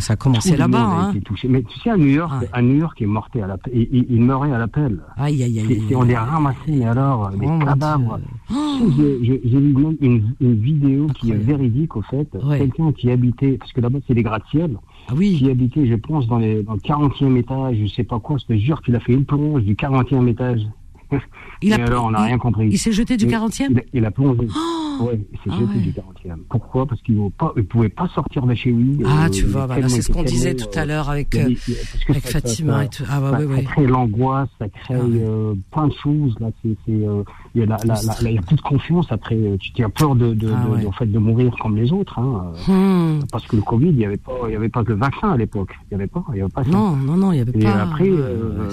ça 0.00 0.12
a 0.14 0.16
commencé 0.16 0.52
Tout 0.52 0.58
là-bas. 0.58 1.10
Hein. 1.12 1.14
Mais 1.48 1.62
tu 1.62 1.78
sais, 1.80 1.90
à 1.90 1.96
New 1.96 2.06
York, 2.06 2.46
à 2.52 2.62
New 2.62 2.74
York, 2.76 2.96
il 3.00 3.06
mortait 3.08 3.42
à 3.42 3.46
la, 3.46 3.56
il, 3.72 3.88
il- 3.92 4.06
il 4.10 4.20
meurait 4.22 4.52
à 4.52 4.58
l'appel. 4.58 4.98
Aïe, 5.16 5.42
aïe, 5.42 5.58
aïe. 5.60 5.82
On 5.94 6.02
les 6.02 6.16
ramassait, 6.16 6.58
mais 6.68 6.84
alors, 6.84 7.30
des 7.30 7.46
Oh, 7.48 7.58
cadavres. 7.64 8.18
Sais, 8.48 9.18
J'ai 9.22 9.38
vu 9.58 9.74
même 9.74 9.96
une, 10.00 10.34
une 10.40 10.54
vidéo 10.60 11.06
qui 11.18 11.30
est 11.30 11.34
véridique, 11.36 11.96
au 11.96 12.02
fait. 12.02 12.28
Quelqu'un 12.58 12.92
qui 12.92 13.10
habitait, 13.10 13.52
parce 13.58 13.72
que 13.72 13.80
là-bas, 13.80 13.98
c'est 14.06 14.14
des 14.14 14.22
gratte-ciel. 14.22 14.76
Ah 15.08 15.12
oui. 15.16 15.36
Qui 15.38 15.50
habitait, 15.50 15.86
je 15.86 15.94
pense, 15.94 16.26
dans, 16.26 16.38
les, 16.38 16.62
dans 16.62 16.74
le 16.74 16.80
40e 16.80 17.36
étage, 17.36 17.76
je 17.80 17.86
sais 17.86 18.04
pas 18.04 18.18
quoi, 18.20 18.36
je 18.38 18.46
te 18.46 18.58
jure 18.58 18.82
qu'il 18.82 18.94
a 18.96 19.00
fait 19.00 19.12
une 19.12 19.24
plonge 19.24 19.62
du 19.62 19.74
40e 19.74 20.26
étage. 20.28 20.60
Il 21.62 21.72
a- 21.72 21.78
Et 21.78 21.82
alors, 21.82 22.04
on 22.06 22.10
n'a 22.10 22.22
rien 22.22 22.38
compris. 22.38 22.68
il 22.70 22.78
s'est 22.78 22.92
jeté 22.92 23.16
du 23.16 23.26
Mais 23.26 23.32
40e? 23.32 23.66
il 23.70 23.78
a, 23.78 23.82
il 23.94 24.04
a 24.04 24.10
plongé. 24.10 24.46
Oh 24.98 25.04
ouais, 25.04 25.20
il 25.32 25.38
s'est 25.38 25.50
Ah 25.50 25.58
jeté 25.60 25.74
ouais. 25.78 25.80
du 25.80 25.92
40e. 25.92 26.38
Pourquoi? 26.48 26.86
Parce 26.86 27.00
qu'il 27.02 27.16
ne 27.16 27.62
pouvait 27.62 27.88
pas 27.88 28.08
sortir 28.14 28.46
de 28.46 28.54
chez 28.54 28.70
lui. 28.72 28.98
Ah, 29.06 29.26
Euh, 29.26 29.28
tu 29.28 29.44
vois, 29.44 29.66
voilà, 29.66 29.88
c'est 29.88 30.02
ce 30.02 30.10
qu'on 30.12 30.22
disait 30.22 30.54
tout 30.54 30.66
à 30.78 30.84
l'heure 30.84 31.08
avec, 31.10 31.34
a 31.34 31.38
euh, 31.40 31.54
que 31.54 32.12
avec 32.12 32.22
ça- 32.24 32.30
ça- 32.32 32.40
Fatima 32.40 32.72
ça- 32.78 32.84
et 32.84 32.88
tout. 32.88 33.04
Ah, 33.08 33.20
bah, 33.20 33.30
ça- 33.32 33.38
oui, 33.40 33.54
oui. 33.58 33.64
crée 33.64 33.86
l'angoisse, 33.86 34.48
ça 34.58 34.68
crée 34.68 34.94
euh, 34.96 35.54
plein 35.70 35.88
de 35.88 35.94
choses. 36.02 36.34
Là, 36.40 36.48
c'est, 36.62 36.76
euh, 36.88 37.22
il 37.56 37.60
y 37.60 37.62
a 37.62 37.66
la- 38.22 38.30
y 38.30 38.38
a 38.38 38.42
plus 38.42 38.56
de 38.56 38.60
confiance. 38.60 39.06
Après, 39.10 39.34
euh, 39.34 39.56
tu 39.58 39.82
as 39.82 39.88
peur 39.88 40.14
de, 40.14 40.34
de, 40.34 40.50
Ah 40.54 40.66
de- 40.66 40.74
ouais. 40.74 40.82
de- 40.82 40.86
en 40.86 40.92
fait, 40.92 41.06
de 41.06 41.18
mourir 41.18 41.54
comme 41.60 41.74
les 41.76 41.90
autres. 41.92 42.18
Hein, 42.18 42.52
Hmm. 42.68 43.20
Parce 43.32 43.46
que 43.46 43.56
le 43.56 43.62
Covid, 43.62 43.88
il 43.88 43.96
n'y 43.96 44.04
avait 44.04 44.18
pas, 44.18 44.32
il 44.46 44.52
y 44.52 44.56
avait 44.56 44.68
pas 44.68 44.82
de 44.82 44.92
vaccin 44.92 45.30
à 45.32 45.36
l'époque. 45.38 45.70
Il 45.90 45.96
n'y 45.96 46.02
avait 46.02 46.06
pas, 46.10 46.22
il 46.34 46.38
y 46.38 46.40
avait 46.42 46.50
pas 46.52 46.64
ça. 46.64 46.70
Non, 46.70 46.90
non, 46.94 47.16
non, 47.16 47.32
il 47.32 47.38
y 47.38 47.40
avait 47.40 47.52
Et 47.58 47.62
pas. 47.64 47.82
après, 47.82 48.08
euh, 48.10 48.68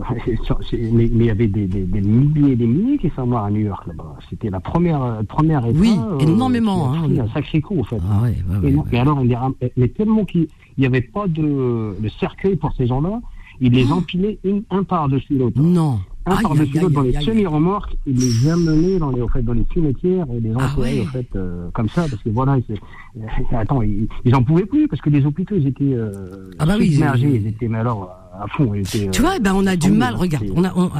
mais, 0.72 0.90
mais 0.92 1.04
il 1.08 1.24
y 1.24 1.30
avait 1.30 1.48
des, 1.48 1.66
des, 1.66 1.82
des 1.82 2.00
milliers 2.00 2.52
et 2.52 2.56
des 2.56 2.66
milliers 2.66 2.98
qui 2.98 3.10
sont 3.16 3.26
morts 3.26 3.44
à 3.44 3.50
New 3.50 3.60
York 3.60 3.86
là-bas. 3.86 4.16
C'était 4.30 4.50
la 4.50 4.60
première, 4.60 5.20
première 5.28 5.66
état. 5.66 5.78
Oui, 5.78 5.94
euh, 5.98 6.18
énormément, 6.20 6.92
hein. 6.92 7.08
un 7.18 7.28
sacré 7.34 7.60
coup, 7.60 7.80
en 7.80 7.84
fait. 7.84 8.00
Ah 8.10 8.22
ouais, 8.22 8.36
ouais, 8.48 8.56
ouais, 8.62 8.68
Et 8.70 8.72
non- 8.72 8.84
Mais 8.92 8.98
alors, 8.98 9.20
il 9.24 9.36
mais 9.76 9.88
tellement 9.88 10.24
qu'il 10.24 10.46
n'y 10.78 10.86
avait 10.86 11.00
pas 11.00 11.26
de, 11.26 11.96
de 12.00 12.08
cercueil 12.20 12.56
pour 12.56 12.72
ces 12.74 12.86
gens-là, 12.86 13.20
ils 13.60 13.72
les 13.72 13.90
empilaient 13.92 14.38
une- 14.44 14.62
un 14.70 14.82
par-dessus 14.84 15.36
l'autre. 15.36 15.60
Non. 15.60 15.98
Un 16.26 16.32
Aïe, 16.32 16.42
par-dessus 16.42 16.76
aïe, 16.76 16.82
l'autre 16.82 16.94
dans 16.94 17.00
aïe, 17.02 17.12
les 17.18 17.24
semi-remorques, 17.24 17.96
ils 18.06 18.14
les 18.14 18.48
amenaient 18.50 18.98
dans 18.98 19.10
les, 19.10 19.22
en 19.22 19.28
fait, 19.28 19.42
dans 19.42 19.54
les 19.54 19.64
cimetières 19.72 20.26
et 20.36 20.40
les 20.40 20.52
Ah 20.56 20.66
enterraient, 20.66 21.00
ouais. 21.00 21.06
en 21.06 21.06
fait, 21.10 21.26
euh, 21.34 21.68
comme 21.72 21.88
ça, 21.88 22.06
parce 22.10 22.22
que 22.22 22.28
voilà, 22.28 22.58
c'est- 22.66 22.74
euh, 22.74 23.56
attends, 23.58 23.80
ils, 23.82 24.06
ils 24.26 24.34
en 24.34 24.42
pouvaient 24.42 24.66
plus, 24.66 24.86
parce 24.86 25.00
que 25.00 25.08
les 25.08 25.24
hôpitaux, 25.24 25.54
ils 25.56 25.66
étaient 25.66 25.84
euh, 25.94 26.50
Ah 26.58 26.66
bah 26.66 26.74
oui, 26.78 26.92
submergés, 26.92 27.26
ils- 27.28 27.36
ils 27.42 27.46
étaient, 27.46 27.68
mais 27.68 27.78
alors, 27.78 28.10
à 28.38 28.46
fond, 28.48 28.74
ils 28.74 28.80
étaient... 28.80 29.10
Tu 29.10 29.22
euh, 29.22 29.24
vois, 29.24 29.38
ben 29.38 29.54
on 29.54 29.66
a 29.66 29.76
du 29.76 29.90
mal. 29.90 30.14
hein, 30.14 30.18
Regarde, 30.18 30.44
c'est- 30.46 30.52
on 30.54 30.62
a, 30.62 30.72
on- 30.76 30.90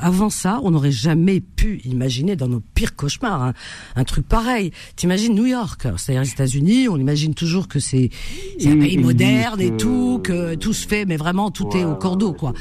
avant 0.00 0.30
ça, 0.30 0.60
on 0.62 0.70
n'aurait 0.70 0.92
jamais 0.92 1.40
pu 1.40 1.80
imaginer 1.84 2.36
dans 2.36 2.48
nos 2.48 2.60
pires 2.60 2.94
cauchemars 2.94 3.42
un, 3.42 3.52
un 3.96 4.04
truc 4.04 4.26
pareil. 4.26 4.70
T'imagines 4.94 5.34
New 5.34 5.46
York, 5.46 5.82
c'est-à-dire 5.96 6.22
les 6.22 6.30
États-Unis, 6.30 6.88
on 6.88 6.96
imagine 6.96 7.34
toujours 7.34 7.66
que 7.66 7.80
c'est 7.80 8.10
c'est 8.58 8.70
un 8.70 8.78
pays 8.78 8.98
moderne 8.98 9.60
et 9.60 9.76
tout, 9.76 10.20
que 10.22 10.54
tout 10.54 10.72
se 10.72 10.86
fait, 10.86 11.06
mais 11.06 11.16
vraiment 11.16 11.50
tout 11.50 11.68
est 11.74 11.84
au 11.84 11.96
cordeau, 11.96 12.32
quoi. 12.32 12.52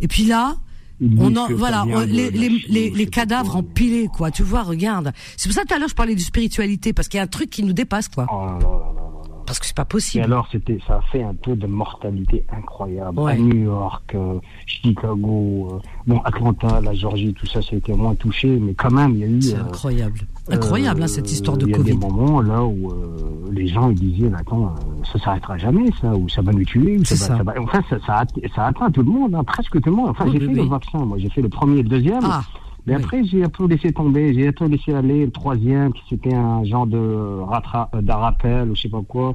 Et 0.00 0.08
puis 0.08 0.24
là. 0.24 0.56
On 1.00 1.36
en, 1.36 1.46
voilà, 1.54 1.84
on- 1.86 2.00
les, 2.00 2.30
les, 2.30 2.50
Chine, 2.58 2.94
les, 2.94 3.06
cadavres 3.06 3.50
quoi. 3.52 3.60
empilés, 3.60 4.08
quoi. 4.08 4.30
Tu 4.30 4.42
vois, 4.42 4.62
regarde. 4.64 5.12
C'est 5.36 5.48
pour 5.48 5.54
ça 5.54 5.62
tout 5.64 5.74
à 5.74 5.78
l'heure 5.78 5.88
je 5.88 5.94
parlais 5.94 6.14
de 6.14 6.20
spiritualité 6.20 6.92
parce 6.92 7.06
qu'il 7.08 7.18
y 7.18 7.20
a 7.20 7.24
un 7.24 7.28
truc 7.28 7.50
qui 7.50 7.62
nous 7.62 7.72
dépasse, 7.72 8.08
quoi. 8.08 8.26
Oh 8.32 8.46
là 8.46 8.52
là 8.52 8.58
là 8.58 8.68
là 8.68 8.68
là. 8.96 9.02
Parce 9.46 9.58
que 9.60 9.64
c'est 9.66 9.76
pas 9.76 9.82
Et 9.82 9.86
possible. 9.86 10.24
alors, 10.24 10.46
c'était, 10.52 10.78
ça 10.86 10.96
a 10.96 11.00
fait 11.10 11.22
un 11.22 11.34
taux 11.34 11.54
de 11.54 11.66
mortalité 11.66 12.44
incroyable. 12.54 13.18
Ouais. 13.18 13.32
À 13.32 13.36
New 13.36 13.64
York, 13.64 14.14
euh, 14.14 14.38
Chicago, 14.66 15.68
euh, 15.72 15.78
bon, 16.06 16.20
Atlanta, 16.20 16.80
la 16.82 16.92
Georgie, 16.94 17.32
tout 17.32 17.46
ça, 17.46 17.62
ça 17.62 17.68
a 17.72 17.76
été 17.76 17.92
moins 17.92 18.14
touché, 18.14 18.48
mais 18.48 18.74
quand 18.74 18.90
même, 18.90 19.12
il 19.14 19.18
y 19.20 19.24
a 19.24 19.26
eu. 19.26 19.40
C'est 19.42 19.54
euh, 19.54 19.62
incroyable, 19.62 20.20
incroyable 20.50 21.02
hein, 21.02 21.06
cette 21.08 21.30
histoire 21.30 21.56
de 21.56 21.66
Il 21.66 21.70
y 21.70 21.74
a 21.74 21.76
Covid. 21.78 21.92
des 21.92 21.98
moments 21.98 22.40
là 22.40 22.64
où 22.64 22.90
euh, 22.90 23.50
les 23.52 23.66
gens 23.68 23.90
ils 23.90 23.98
disaient, 24.12 24.30
attends, 24.36 24.66
euh, 24.66 25.04
ça 25.12 25.18
s'arrêtera 25.24 25.56
jamais, 25.58 25.90
ça, 26.00 26.14
ou 26.14 26.28
ça 26.28 26.42
va 26.42 26.52
nous 26.52 26.64
tuer, 26.64 26.98
ou 26.98 27.04
ça, 27.04 27.14
va, 27.14 27.20
ça. 27.20 27.36
ça 27.38 27.42
va- 27.42 27.54
Enfin, 27.60 27.80
ça, 27.90 27.96
ça, 28.06 28.22
ça 28.54 28.66
atteint 28.66 28.90
tout 28.90 29.02
le 29.02 29.10
monde, 29.10 29.34
hein, 29.34 29.44
presque 29.44 29.80
tout 29.80 29.90
le 29.90 29.96
monde. 29.96 30.08
Enfin, 30.10 30.24
Oui, 30.26 30.32
j'ai 30.34 30.40
fait 30.40 30.46
oui. 30.46 30.54
le 30.54 30.62
vaccin, 30.68 30.98
moi, 31.04 31.18
j'ai 31.18 31.30
fait 31.30 31.42
le 31.42 31.48
premier 31.48 31.78
et 31.78 31.82
le 31.82 31.88
deuxième. 31.88 32.20
Ah, 32.24 32.42
Mais 32.86 32.96
oui. 32.96 33.02
après, 33.02 33.24
j'ai 33.24 33.42
un 33.44 33.48
peu 33.48 33.66
laissé 33.66 33.92
tomber, 33.92 34.32
j'ai 34.34 34.48
un 34.48 34.52
peu 34.52 34.66
laissé 34.66 34.92
aller 34.92 35.24
le 35.26 35.30
troisième, 35.30 35.92
qui 35.92 36.02
c'était 36.10 36.34
un 36.34 36.64
genre 36.64 36.86
de 36.86 36.98
rattra- 36.98 37.88
euh, 37.94 38.00
d'un 38.02 38.16
rappel, 38.16 38.70
ou 38.70 38.74
je 38.76 38.82
sais 38.82 38.88
pas 38.88 39.02
quoi. 39.06 39.34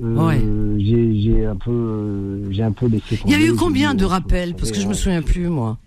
Euh, 0.00 0.14
Ouais. 0.28 0.40
j'ai, 0.78 1.44
un 1.46 1.56
peu, 1.56 2.42
j'ai 2.50 2.62
un 2.62 2.70
peu 2.72 2.86
laissé 2.86 3.04
Il 3.14 3.18
tomber. 3.18 3.32
y 3.32 3.36
a 3.36 3.40
eu 3.44 3.54
combien 3.56 3.94
de 3.94 4.04
rappels? 4.04 4.54
Parce 4.54 4.70
que 4.70 4.78
je 4.78 4.86
me 4.86 4.94
souviens 4.94 5.22
plus, 5.22 5.48
moi. 5.48 5.78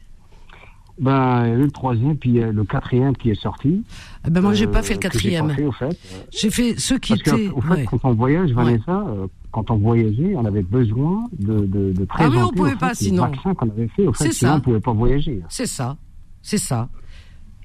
Ben, 1.00 1.46
il 1.46 1.50
y 1.50 1.52
a 1.54 1.56
eu 1.56 1.64
le 1.64 1.72
troisième, 1.72 2.16
puis 2.18 2.42
euh, 2.42 2.52
le 2.52 2.64
quatrième 2.64 3.16
qui 3.16 3.30
est 3.32 3.40
sorti. 3.42 3.84
Eh 4.28 4.30
ben 4.30 4.42
moi, 4.42 4.54
j'ai 4.54 4.68
pas 4.68 4.82
fait 4.84 4.94
le 4.94 5.00
Euh, 5.00 5.10
que 5.10 5.18
j'ai 5.20 5.32
quatrième. 5.32 5.50
fait, 5.52 5.72
fait. 5.90 6.00
J'ai 6.32 6.50
fait 6.52 6.80
ceux 6.80 7.00
qui 7.00 7.14
Parce 7.18 7.22
étaient. 7.28 7.50
au 7.50 7.62
fait, 7.62 7.70
ouais. 7.72 7.86
quand 7.90 8.00
on 8.04 8.14
voyage, 8.14 8.52
Vanessa, 8.52 9.06
euh, 9.08 9.28
quand 9.52 9.72
on 9.72 9.78
voyageait, 9.78 10.36
on 10.36 10.46
avait 10.46 10.62
besoin 10.64 11.28
de, 11.40 11.60
de, 11.66 11.94
de 11.94 12.08
Ah 12.10 12.26
oui, 12.26 12.30
présenter 12.30 12.38
on 12.44 12.50
pouvait 12.50 12.70
au 12.70 12.74
fait, 12.74 12.80
pas, 12.80 12.90
les 12.90 12.96
sinon. 12.96 13.32
qu'on 13.56 13.70
avait 13.70 13.88
fait. 13.88 14.08
Au 14.08 14.14
fait, 14.14 14.26
C'est 14.26 14.34
sinon 14.34 14.52
ça. 14.52 14.58
on 14.58 14.62
pouvait 14.62 14.80
pas 14.80 14.94
voyager. 14.94 15.42
C'est 15.50 15.66
ça, 15.66 15.98
c'est 16.42 16.58
ça. 16.60 16.88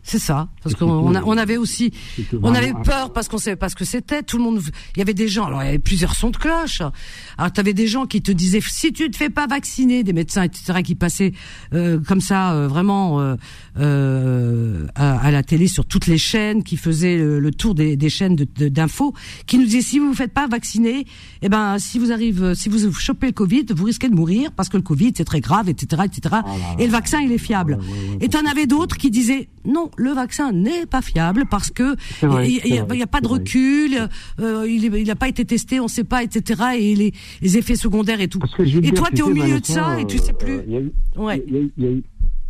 C'est 0.09 0.21
ça, 0.21 0.49
parce 0.63 0.77
qu'on 0.77 0.87
on 1.27 1.37
avait 1.37 1.57
aussi, 1.57 1.91
on 2.41 2.55
avait 2.55 2.73
peur 2.85 3.13
parce 3.13 3.27
qu'on 3.27 3.39
savait 3.39 3.57
pas 3.57 3.69
ce 3.69 3.75
que 3.75 3.85
c'était. 3.85 4.23
Tout 4.23 4.39
le 4.39 4.45
monde, 4.45 4.61
il 4.95 4.99
y 5.01 5.03
avait 5.03 5.15
des 5.15 5.27
gens. 5.27 5.47
Alors 5.47 5.63
il 5.65 5.67
y 5.67 5.69
avait 5.71 5.81
plusieurs 5.81 6.15
sons 6.15 6.31
de 6.31 6.37
cloche. 6.37 6.81
Alors 7.39 7.53
tu 7.53 7.59
avais 7.59 7.75
des 7.75 7.89
gens 7.89 8.07
qui 8.07 8.23
te 8.23 8.31
disaient 8.31 8.61
si 8.63 8.93
tu 8.93 9.11
te 9.11 9.17
fais 9.17 9.31
pas 9.31 9.49
vacciner, 9.49 10.05
des 10.05 10.13
médecins 10.13 10.45
etc. 10.45 10.83
qui 10.85 10.95
passaient 10.95 11.33
euh, 11.75 11.99
comme 12.07 12.21
ça 12.21 12.53
euh, 12.55 12.69
vraiment 12.69 13.21
euh, 13.21 13.35
euh, 13.97 14.87
à, 14.95 15.19
à 15.19 15.31
la 15.31 15.43
télé 15.43 15.67
sur 15.69 15.85
toutes 15.87 16.07
les 16.07 16.19
chaînes, 16.19 16.63
qui 16.63 16.77
faisaient 16.77 17.17
le, 17.17 17.39
le 17.41 17.51
tour 17.51 17.75
des, 17.75 17.97
des 17.97 18.09
chaînes 18.09 18.37
de- 18.37 18.47
de- 18.57 18.69
d'infos, 18.69 19.15
qui 19.47 19.59
nous 19.59 19.65
disaient 19.65 19.83
si 19.83 19.99
vous 19.99 20.09
vous 20.09 20.15
faites 20.15 20.33
pas 20.33 20.47
vacciner, 20.47 21.07
eh 21.43 21.49
ben 21.49 21.79
si 21.79 21.99
vous 21.99 22.13
arrive, 22.13 22.55
si 22.55 22.69
vous 22.69 22.93
chopez 22.93 23.27
le 23.27 23.33
Covid, 23.33 23.67
vous 23.75 23.85
risquez 23.85 24.09
de 24.09 24.15
mourir 24.15 24.53
parce 24.53 24.69
que 24.69 24.77
le 24.77 24.83
Covid 24.83 25.13
c'est 25.17 25.25
très 25.25 25.41
grave, 25.41 25.69
etc., 25.69 26.03
etc. 26.05 26.37
et 26.79 26.87
le 26.87 26.93
vaccin 26.93 27.21
il 27.21 27.33
est 27.33 27.39
fiable. 27.39 27.79
Et 28.21 28.29
t'en 28.29 28.45
avais 28.47 28.67
d'autres 28.67 28.97
qui 28.97 29.11
disaient 29.11 29.49
non, 29.65 29.91
le 29.97 30.11
vaccin 30.11 30.53
n'est 30.53 30.87
pas 30.87 31.03
fiable 31.03 31.45
parce 31.51 31.71
que 31.71 31.97
vrai, 32.25 32.51
il 32.51 32.75
y, 32.75 32.79
a- 33.03 33.07
pas 33.07 33.21
de 33.21 33.29
recul, 33.29 34.09
euh, 34.41 34.67
il 34.69 34.85
est- 34.85 35.01
il 35.03 35.11
a 35.11 35.17
pas 35.17 35.29
été 35.29 35.45
testé, 35.45 35.81
on 35.81 35.89
sait 35.89 36.05
pas, 36.05 36.23
etc. 36.23 36.63
Et 36.79 36.95
les, 36.95 37.13
les 37.43 37.59
effets 37.59 37.77
secondaires 37.77 38.21
et 38.21 38.29
tout. 38.29 38.41
Et 38.59 38.65
dire, 38.65 38.95
toi 38.95 39.09
tu 39.11 39.17
t'es 39.17 39.23
au 39.23 39.31
milieu 39.31 39.61
de 39.61 39.67
ça 39.67 39.99
et 40.01 40.07
tu 40.07 40.19
sais 40.19 40.31
euh, 40.31 40.35
plus. 40.35 40.59
Il 40.67 40.73
y 40.73 40.77
a 40.77 40.81
eu- 40.81 40.93
Ouais. 41.17 41.43
il 41.47 41.55
y 41.55 41.57
a 41.57 41.61
eu- 41.61 41.73
il 41.79 41.85
y 41.85 41.87
a 41.87 41.91
eu- 41.91 42.03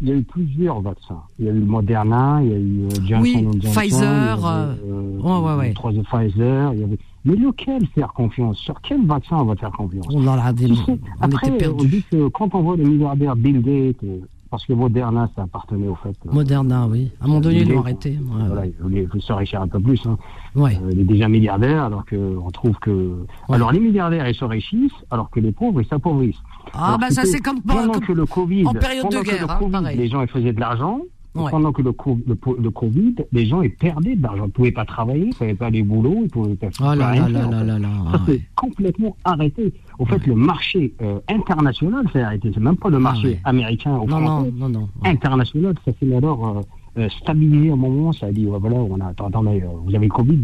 il 0.02 0.09
y 0.09 0.12
a 0.12 0.14
eu 0.14 0.23
plusieurs 0.23 0.81
vaccins. 0.81 1.23
Il 1.39 1.47
y 1.47 1.48
a 1.48 1.52
eu 1.52 1.59
le 1.60 1.64
Moderna, 1.64 2.40
il 2.43 2.48
y 2.51 2.52
a 2.52 2.56
eu 2.59 2.85
euh, 2.85 2.89
Johnson 3.06 3.20
Oui, 3.23 3.32
Johnson, 3.62 3.81
Pfizer, 3.81 4.02
il 4.02 4.05
y 4.05 4.47
avait, 4.47 4.47
euh, 4.47 4.74
euh, 4.86 5.20
ouais, 5.20 5.48
ouais, 5.51 5.55
ouais. 5.59 5.68
le 5.68 5.74
troisième 5.74 6.05
Pfizer. 6.05 6.73
Il 6.74 6.81
y 6.81 6.85
avait... 6.85 6.98
Mais 7.24 7.35
lequel 7.35 7.85
faire 7.94 8.12
confiance? 8.12 8.59
Sur 8.59 8.81
quel 8.82 9.05
vaccin 9.05 9.36
on 9.39 9.47
va 9.47 9.56
faire 9.56 9.73
confiance? 9.73 10.06
On 10.10 10.24
en 10.28 10.39
a 10.39 10.52
des- 10.52 10.66
Tu 10.66 10.74
sais, 10.77 10.82
on 10.89 10.98
Après, 11.20 11.48
était 11.48 11.66
on 11.66 11.74
perdus. 11.77 11.89
dit 11.89 12.05
que 12.10 12.28
quand 12.28 12.55
on 12.55 12.62
voit 12.62 12.77
le 12.77 12.85
milliardaire 12.85 13.35
Bill 13.35 13.60
Gates, 13.62 14.05
euh, 14.05 14.18
parce 14.51 14.64
que 14.66 14.73
Moderna, 14.73 15.28
ça 15.35 15.43
appartenait 15.43 15.89
au 15.89 15.94
fait. 15.97 16.16
euh, 16.27 16.32
Moderna, 16.32 16.86
oui. 16.86 17.10
À 17.20 17.24
un 17.24 17.28
moment 17.28 17.40
donné, 17.40 17.60
ils 17.60 17.68
l'ont 17.68 17.81
arrêté. 17.81 18.10
Ouais. 18.10 18.44
Voilà, 18.47 18.66
il 18.66 18.73
voulait, 18.81 19.02
il 19.02 19.09
voulait 19.09 19.20
s'enrichir 19.23 19.60
un 19.62 19.68
peu 19.68 19.81
plus. 19.81 20.05
Hein. 20.06 20.16
Ouais. 20.55 20.77
Euh, 20.82 20.90
il 20.93 21.01
est 21.01 21.05
déjà 21.05 21.28
milliardaire, 21.28 21.85
alors 21.85 22.05
qu'on 22.06 22.51
trouve 22.51 22.77
que. 22.78 23.24
Alors 23.48 23.73
les 23.73 23.81
milliardaires, 23.81 24.28
ils 24.28 24.35
s'enrichissent, 24.35 24.93
alors 25.10 25.31
que 25.31 25.40
les 25.40 25.52
pauvres, 25.52 25.81
ils 25.81 25.86
s'appauvrissent. 25.89 26.43
Ah, 26.73 26.86
Alors, 26.89 26.98
bah, 26.98 27.10
ça, 27.10 27.24
c'est 27.24 27.40
comme- 27.40 27.62
pendant 27.62 28.01
que 28.01 28.12
le 28.12 28.27
Covid, 28.27 28.66
en 28.66 28.73
période 28.74 29.09
de 29.10 29.23
guerre, 29.23 29.47
le 29.47 29.51
hein, 29.52 29.56
Covid, 29.59 29.97
les 29.97 30.09
gens 30.09 30.23
ils 30.23 30.28
faisaient 30.28 30.52
de 30.52 30.60
l'argent. 30.60 31.01
Ouais. 31.36 31.50
Pendant 31.50 31.72
que 31.72 31.82
le, 31.82 31.92
Covid, 31.92 33.14
les 33.32 33.46
gens 33.46 33.62
ils 33.62 33.74
perdaient 33.74 34.16
de 34.16 34.22
l'argent. 34.22 34.44
Ils 34.44 34.48
ne 34.48 34.52
pouvaient 34.52 34.72
pas 34.72 34.84
travailler, 34.84 35.24
ils 35.24 35.28
ne 35.28 35.32
pouvaient 35.34 35.54
pas 35.54 35.66
aller 35.66 35.82
au 35.82 35.84
boulot, 35.84 36.20
ils 36.24 36.28
pouvaient 36.28 36.54
pas 36.56 36.68
Oh 36.80 36.94
là 36.94 37.10
rien 37.10 37.28
là 37.28 37.40
faire, 37.40 37.50
là 37.50 37.56
en 37.56 37.60
là 37.60 37.60
fait. 37.60 37.66
là 37.66 37.78
là. 37.78 37.88
Ça 38.18 38.26
s'est 38.26 38.42
complètement 38.54 39.16
arrêté. 39.24 39.72
Au 39.98 40.04
fait, 40.06 40.26
le 40.26 40.34
marché 40.34 40.92
euh, 41.02 41.18
international 41.28 42.04
s'est 42.12 42.22
arrêté. 42.22 42.50
C'est 42.54 42.60
même 42.60 42.76
pas 42.76 42.90
le 42.90 42.98
marché 42.98 43.40
américain 43.44 43.96
ou 43.96 44.06
Ah 44.08 44.20
Non, 44.20 44.26
français. 44.26 44.50
non, 44.56 44.68
non, 44.68 44.80
non. 44.80 44.88
International, 45.04 45.74
ça 45.84 45.92
s'est 46.00 46.14
alors 46.14 46.46
euh, 46.58 46.60
euh, 47.02 47.08
stabilisé 47.20 47.70
à 47.70 47.74
un 47.74 47.76
moment. 47.76 48.12
Ça 48.12 48.26
a 48.26 48.32
dit, 48.32 48.44
voilà, 48.44 48.76
on 48.76 48.98
a, 49.00 49.06
attendez, 49.08 49.62
euh, 49.62 49.68
vous 49.84 49.94
avez 49.94 50.06
le 50.06 50.12
Covid. 50.12 50.38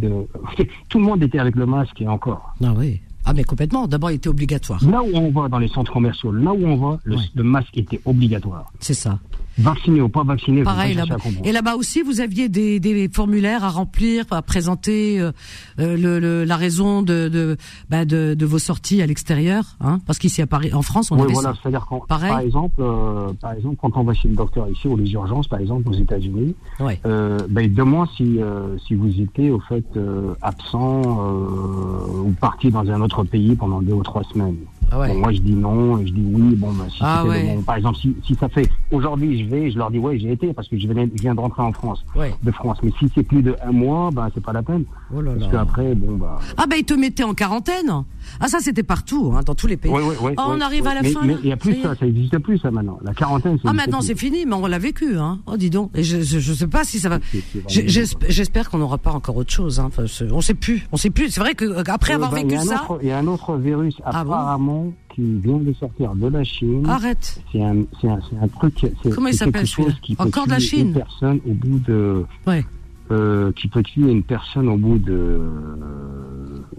tout 0.89 0.99
le 0.99 1.05
monde 1.05 1.23
était 1.23 1.39
avec 1.39 1.57
le 1.57 1.67
masque 1.67 2.01
et 2.01 2.09
encore. 2.09 2.55
Ah 2.63 2.73
oui. 2.77 3.01
Ah 3.25 3.33
mais 3.35 3.45
complètement. 3.45 3.87
D'abord, 3.87 4.11
il 4.11 4.15
était 4.15 4.29
obligatoire. 4.29 4.85
Là 4.85 5.01
où 5.01 5.11
on 5.15 5.31
va 5.31 5.49
dans 5.49 5.61
les 5.61 5.69
centres 5.69 5.93
commerciaux, 5.93 6.33
là 6.33 6.53
où 6.53 6.65
on 6.67 6.75
va, 6.77 6.99
le, 7.05 7.15
le 7.37 7.43
masque 7.45 7.79
était 7.79 8.01
obligatoire. 8.05 8.73
C'est 8.81 8.95
ça. 8.95 9.21
Vacciné 9.59 10.01
ou 10.01 10.09
pas 10.09 10.23
vacciné, 10.25 10.63
Pareil 10.63 10.95
là-bas. 10.95 11.17
Et 11.45 11.53
là-bas 11.53 11.75
aussi, 11.77 12.03
vous 12.03 12.21
aviez 12.21 12.49
des, 12.49 12.81
des 12.81 13.09
formulaires 13.13 13.65
à 13.65 13.69
remplir, 13.69 14.25
à 14.31 14.41
présenter 14.43 15.21
euh, 15.21 15.31
euh, 15.79 15.97
le, 15.97 16.19
le- 16.19 16.45
la 16.45 16.57
raison 16.57 17.03
de 17.03 17.29
de, 17.29 17.57
bah, 17.91 18.05
de 18.05 18.35
de 18.35 18.47
vos 18.47 18.59
sorties 18.59 19.03
à 19.03 19.07
l'extérieur, 19.07 19.77
hein, 19.81 20.01
parce 20.07 20.19
qu'ici 20.19 20.41
à 20.43 20.47
Paris, 20.47 20.73
en 20.73 20.83
France, 20.83 21.11
on 21.11 21.17
Oui, 21.17 21.25
avait 21.25 21.33
voilà, 21.35 21.55
c'est-à-dire 21.61 21.87
par 22.09 22.39
exemple, 22.41 22.81
euh, 22.81 23.33
par 23.41 23.53
exemple, 23.53 23.77
quand 23.81 23.97
on 23.97 24.05
va 24.05 24.15
chez 24.15 24.29
le 24.29 24.35
docteur 24.35 24.69
ici 24.71 24.89
ou 24.89 24.97
les 24.97 25.11
urgences, 25.13 25.49
par 25.49 25.61
exemple 25.61 25.89
aux 25.89 25.93
États-Unis, 25.93 26.55
Ouais. 26.81 26.99
euh, 27.07 27.39
ben, 27.49 27.61
il 27.63 27.75
demande 27.75 28.09
si 28.17 28.41
euh, 28.41 28.77
si 28.87 28.95
vous 28.95 29.21
étiez 29.21 29.51
au 29.51 29.61
fait 29.61 29.85
euh, 29.97 30.33
absent 30.41 31.03
euh, 31.05 32.23
ou 32.25 32.33
parti 32.41 32.71
dans 32.71 32.89
un 32.91 33.01
autre 33.01 33.25
pays 33.25 33.55
pendant 33.55 33.83
deux 33.83 33.93
ou 33.93 34.03
trois 34.03 34.23
semaines. 34.25 34.57
Ah 34.91 34.99
ouais. 34.99 35.09
Bon, 35.09 35.19
moi 35.21 35.33
je 35.33 35.39
dis 35.41 35.53
non, 35.55 35.99
je 35.99 36.13
dis 36.13 36.25
oui. 36.33 36.55
Bon, 36.57 36.73
ben, 36.73 36.89
si 36.91 36.99
Ah 37.01 37.23
le 37.25 37.31
bon- 37.57 37.63
par 37.63 37.77
exemple, 37.77 37.99
si, 37.99 38.15
si 38.27 38.35
ça 38.35 38.49
fait 38.49 38.69
aujourd'hui, 38.91 39.43
je 39.45 39.49
vais, 39.49 39.71
je 39.71 39.79
leur 39.79 39.91
dis 39.91 39.99
ouais, 39.99 40.19
j'ai 40.19 40.33
été 40.33 40.53
parce 40.53 40.69
que 40.69 40.79
je 40.79 40.87
viens, 40.89 41.07
je 41.15 41.23
viens 41.23 41.35
de 41.35 41.41
rentrer 41.41 41.63
en 41.63 41.73
France, 41.73 42.05
Ouais. 42.15 42.35
de 42.43 42.51
France. 42.51 42.79
Mais 42.83 42.91
si 42.99 43.11
c'est 43.15 43.23
plus 43.23 43.43
de 43.43 43.57
un 43.65 43.73
mois, 43.73 44.11
ben 44.13 44.29
c'est 44.35 44.43
pas 44.45 44.53
la 44.53 44.63
peine. 44.63 44.85
Oh 45.15 45.21
là 45.21 45.33
parce 45.39 45.53
là. 45.53 45.59
qu'après, 45.61 45.95
bon 45.95 46.17
bah. 46.17 46.39
Ah 46.57 46.67
ben 46.69 46.77
ils 46.79 46.85
te 46.85 46.95
mettaient 46.95 47.25
en 47.25 47.35
quarantaine. 47.35 48.05
Ah 48.41 48.49
ça 48.49 48.59
c'était 48.61 48.83
partout, 48.83 49.33
hein, 49.37 49.41
dans 49.45 49.55
tous 49.55 49.67
les 49.67 49.77
pays. 49.77 49.93
Oh, 49.95 50.01
on 50.39 50.61
arrive 50.61 50.87
à 50.87 50.95
la 50.95 51.03
mais, 51.03 51.11
fin. 51.11 51.21
Mais 51.25 51.37
il 51.43 51.49
y 51.49 51.53
a 51.53 51.57
plus 51.57 51.81
Ça 51.83 51.95
ça, 51.95 52.07
n'existe 52.07 52.39
plus 52.39 52.59
ça 52.59 52.71
maintenant. 52.71 52.99
La 53.03 53.15
quarantaine, 53.15 53.59
Ah 53.65 53.73
maintenant 53.73 54.01
c'est 54.01 54.19
fini, 54.19 54.45
mais 54.47 54.55
on 54.55 54.67
l'a 54.67 54.79
vécu, 54.79 55.17
hein. 55.19 55.41
Oh 55.47 55.57
dis 55.57 55.71
donc. 55.71 55.91
Et 55.97 56.03
je, 56.03 56.21
je 56.23 56.53
sais 56.53 56.67
pas 56.67 56.85
si 56.85 56.99
ça 56.99 57.09
va. 57.09 57.19
J'espère 57.69 58.71
qu'on 58.71 58.79
n'aura 58.79 58.99
pas 58.99 59.13
encore 59.13 59.37
autre 59.37 59.53
chose. 59.53 59.81
Hein. 59.81 59.87
Enfin, 59.87 60.05
on 60.31 60.41
sait 60.41 60.55
plus. 60.55 60.87
On 60.93 60.97
sait 60.97 61.11
plus. 61.11 61.31
C'est 61.31 61.41
vrai 61.41 61.55
que 61.55 61.65
euh, 61.65 61.83
après 61.87 62.13
Euh, 62.13 62.17
avoir 62.17 62.39
y 62.39 62.43
vécu 62.45 62.59
ça. 62.59 62.87
Il 63.01 63.09
y 63.09 63.11
a 63.13 63.19
un 63.19 63.27
autre 63.27 63.57
virus 63.57 63.95
Ah 64.05 64.25
bon 64.25 64.33
apparemment 64.33 64.93
qui 65.15 65.23
vient 65.45 65.59
de 65.59 65.73
sortir 65.75 66.15
de 66.15 66.29
la 66.29 66.43
Chine. 66.45 66.87
Arrête. 66.89 67.41
C'est 67.53 67.63
un, 67.63 67.81
un, 68.05 68.19
un 68.43 68.49
truc. 68.49 68.75
Comment 69.15 69.29
il 69.29 69.35
s'appelle 69.35 69.67
Encore 70.19 70.47
de 70.47 70.51
la 70.53 70.59
Chine 70.59 70.95
personne 70.95 71.41
au 71.49 71.53
bout 71.53 71.79
de. 71.87 72.25
Ouais. 72.47 72.65
Euh, 73.13 73.53
qui 73.53 73.69
peut 73.69 73.83
tuer 73.83 74.11
une 74.11 74.23
personne 74.23 74.69
au 74.69 74.77
bout 74.77 74.99
de 74.99 75.13
euh, 75.13 75.41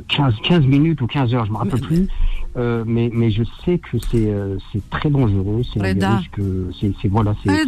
15, 0.07 0.35
15 0.43 0.65
minutes 0.65 1.01
ou 1.01 1.07
15 1.07 1.33
heures, 1.33 1.45
je 1.45 1.51
me 1.51 1.57
rappelle 1.57 1.81
plus. 1.81 2.07
Euh, 2.55 2.83
mais, 2.85 3.09
mais 3.13 3.31
je 3.31 3.43
sais 3.65 3.79
que 3.79 3.97
c'est 4.11 4.31
euh, 4.31 4.57
c'est 4.71 4.87
très 4.89 5.09
dangereux. 5.09 5.61
C'est 5.71 5.79
un 5.79 5.89
Reda. 5.89 6.09
virus 6.09 6.27
que 6.29 6.69
c'est 6.79 7.07
voilà. 7.07 7.35
c'est-. 7.43 7.67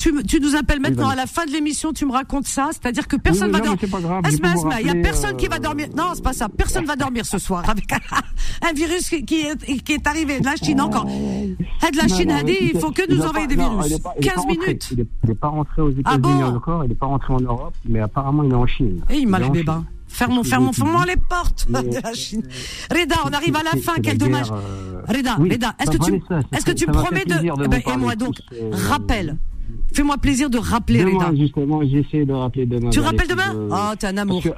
Tu, 0.00 0.40
nous 0.40 0.56
appelles 0.56 0.80
maintenant 0.80 1.08
à 1.10 1.14
la 1.14 1.26
fin 1.26 1.44
de 1.44 1.50
l'émission, 1.50 1.92
tu 1.92 2.06
me 2.06 2.12
racontes 2.12 2.46
ça, 2.46 2.70
c'est-à-dire 2.72 3.06
que 3.06 3.16
personne 3.16 3.48
oui, 3.54 3.60
va 3.60 3.60
dormir. 3.60 4.22
Asma, 4.24 4.52
Asma, 4.52 4.80
il 4.80 4.86
y 4.86 4.90
a 4.90 4.94
personne 4.94 5.36
qui 5.36 5.46
euh, 5.46 5.50
va 5.50 5.58
dormir? 5.58 5.88
Non, 5.96 6.12
c'est 6.14 6.22
pas 6.24 6.32
ça. 6.32 6.48
Personne 6.48 6.86
va 6.86 6.96
dormir 6.96 7.24
ce 7.26 7.38
soir 7.38 7.68
avec 7.68 7.92
un 7.92 8.72
virus 8.74 9.08
qui, 9.10 9.24
qui 9.24 9.40
est, 9.42 9.82
qui 9.82 9.92
est 9.92 10.06
arrivé 10.06 10.40
de 10.40 10.44
la 10.46 10.56
Chine 10.56 10.80
encore. 10.80 11.06
Ah, 11.82 11.90
de 11.90 11.96
la 11.96 12.06
Non, 12.06 12.16
Chine 12.16 12.28
non, 12.30 12.36
a 12.36 12.42
dit, 12.42 12.56
il 12.72 12.78
faut 12.80 12.90
que 12.90 13.02
nous 13.12 13.20
envoyer 13.22 13.46
des 13.46 13.56
virus. 13.56 13.86
il 13.86 13.92
est 13.92 14.02
pas- 14.02 14.14
il 14.18 14.26
est 14.26 14.30
pas 14.30 14.34
15 14.34 14.44
rentré. 14.44 14.56
minutes. 14.66 14.88
Il 14.92 15.00
est, 15.00 15.06
il 15.24 15.30
est 15.30 15.34
pas 15.34 15.48
rentré 15.48 15.82
aux 15.82 15.88
Ah 16.04 16.14
États-Unis 16.16 16.20
bon 16.42 16.56
encore, 16.56 16.84
il 16.84 16.92
est 16.92 16.94
pas 16.94 17.06
rentré 17.06 17.32
en 17.34 17.40
Europe, 17.40 17.74
mais 17.88 18.00
apparemment 18.00 18.42
il 18.42 18.50
est 18.52 18.54
en 18.54 18.66
Chine. 18.66 19.00
Et 19.10 19.16
il 19.18 19.28
m'a 19.28 19.38
les. 19.38 19.64
Fermons, 20.12 20.42
fermons, 20.42 20.72
fermons 20.72 21.02
les 21.04 21.14
portes 21.16 21.68
de 21.70 22.00
la 22.02 22.12
Chine. 22.14 22.42
Reda, 22.90 23.14
on 23.26 23.30
arrive 23.32 23.54
à 23.54 23.62
la 23.62 23.80
fin, 23.80 23.92
quel 24.02 24.18
dommage. 24.18 24.50
euh, 24.50 25.02
Reda. 25.06 25.34
Reda, 25.36 25.74
est-ce 25.78 25.90
que 25.92 26.04
tu, 26.04 26.14
est-ce 26.52 26.64
que 26.64 26.72
tu 26.72 26.86
me 26.88 26.92
promets 26.92 27.24
de, 27.24 27.34
eh 27.64 27.68
ben, 27.68 27.80
et 27.86 27.96
moi 27.96 28.16
donc, 28.16 28.34
euh, 28.52 28.70
rappelle. 28.72 29.36
Fais-moi 29.92 30.16
plaisir 30.18 30.50
de 30.50 30.58
rappeler, 30.58 31.00
Demain, 31.00 31.26
Reda. 31.26 31.34
justement, 31.40 31.80
j'essaie 31.82 32.24
de 32.24 32.32
rappeler 32.32 32.66
demain. 32.66 32.90
Tu 32.90 33.00
rappelles 33.00 33.22
les 33.28 33.34
demain 33.34 33.54
de- 33.54 33.68
Oh, 33.70 33.94
t'es 33.98 34.06
un 34.06 34.16
amour. 34.16 34.42
Que- 34.42 34.48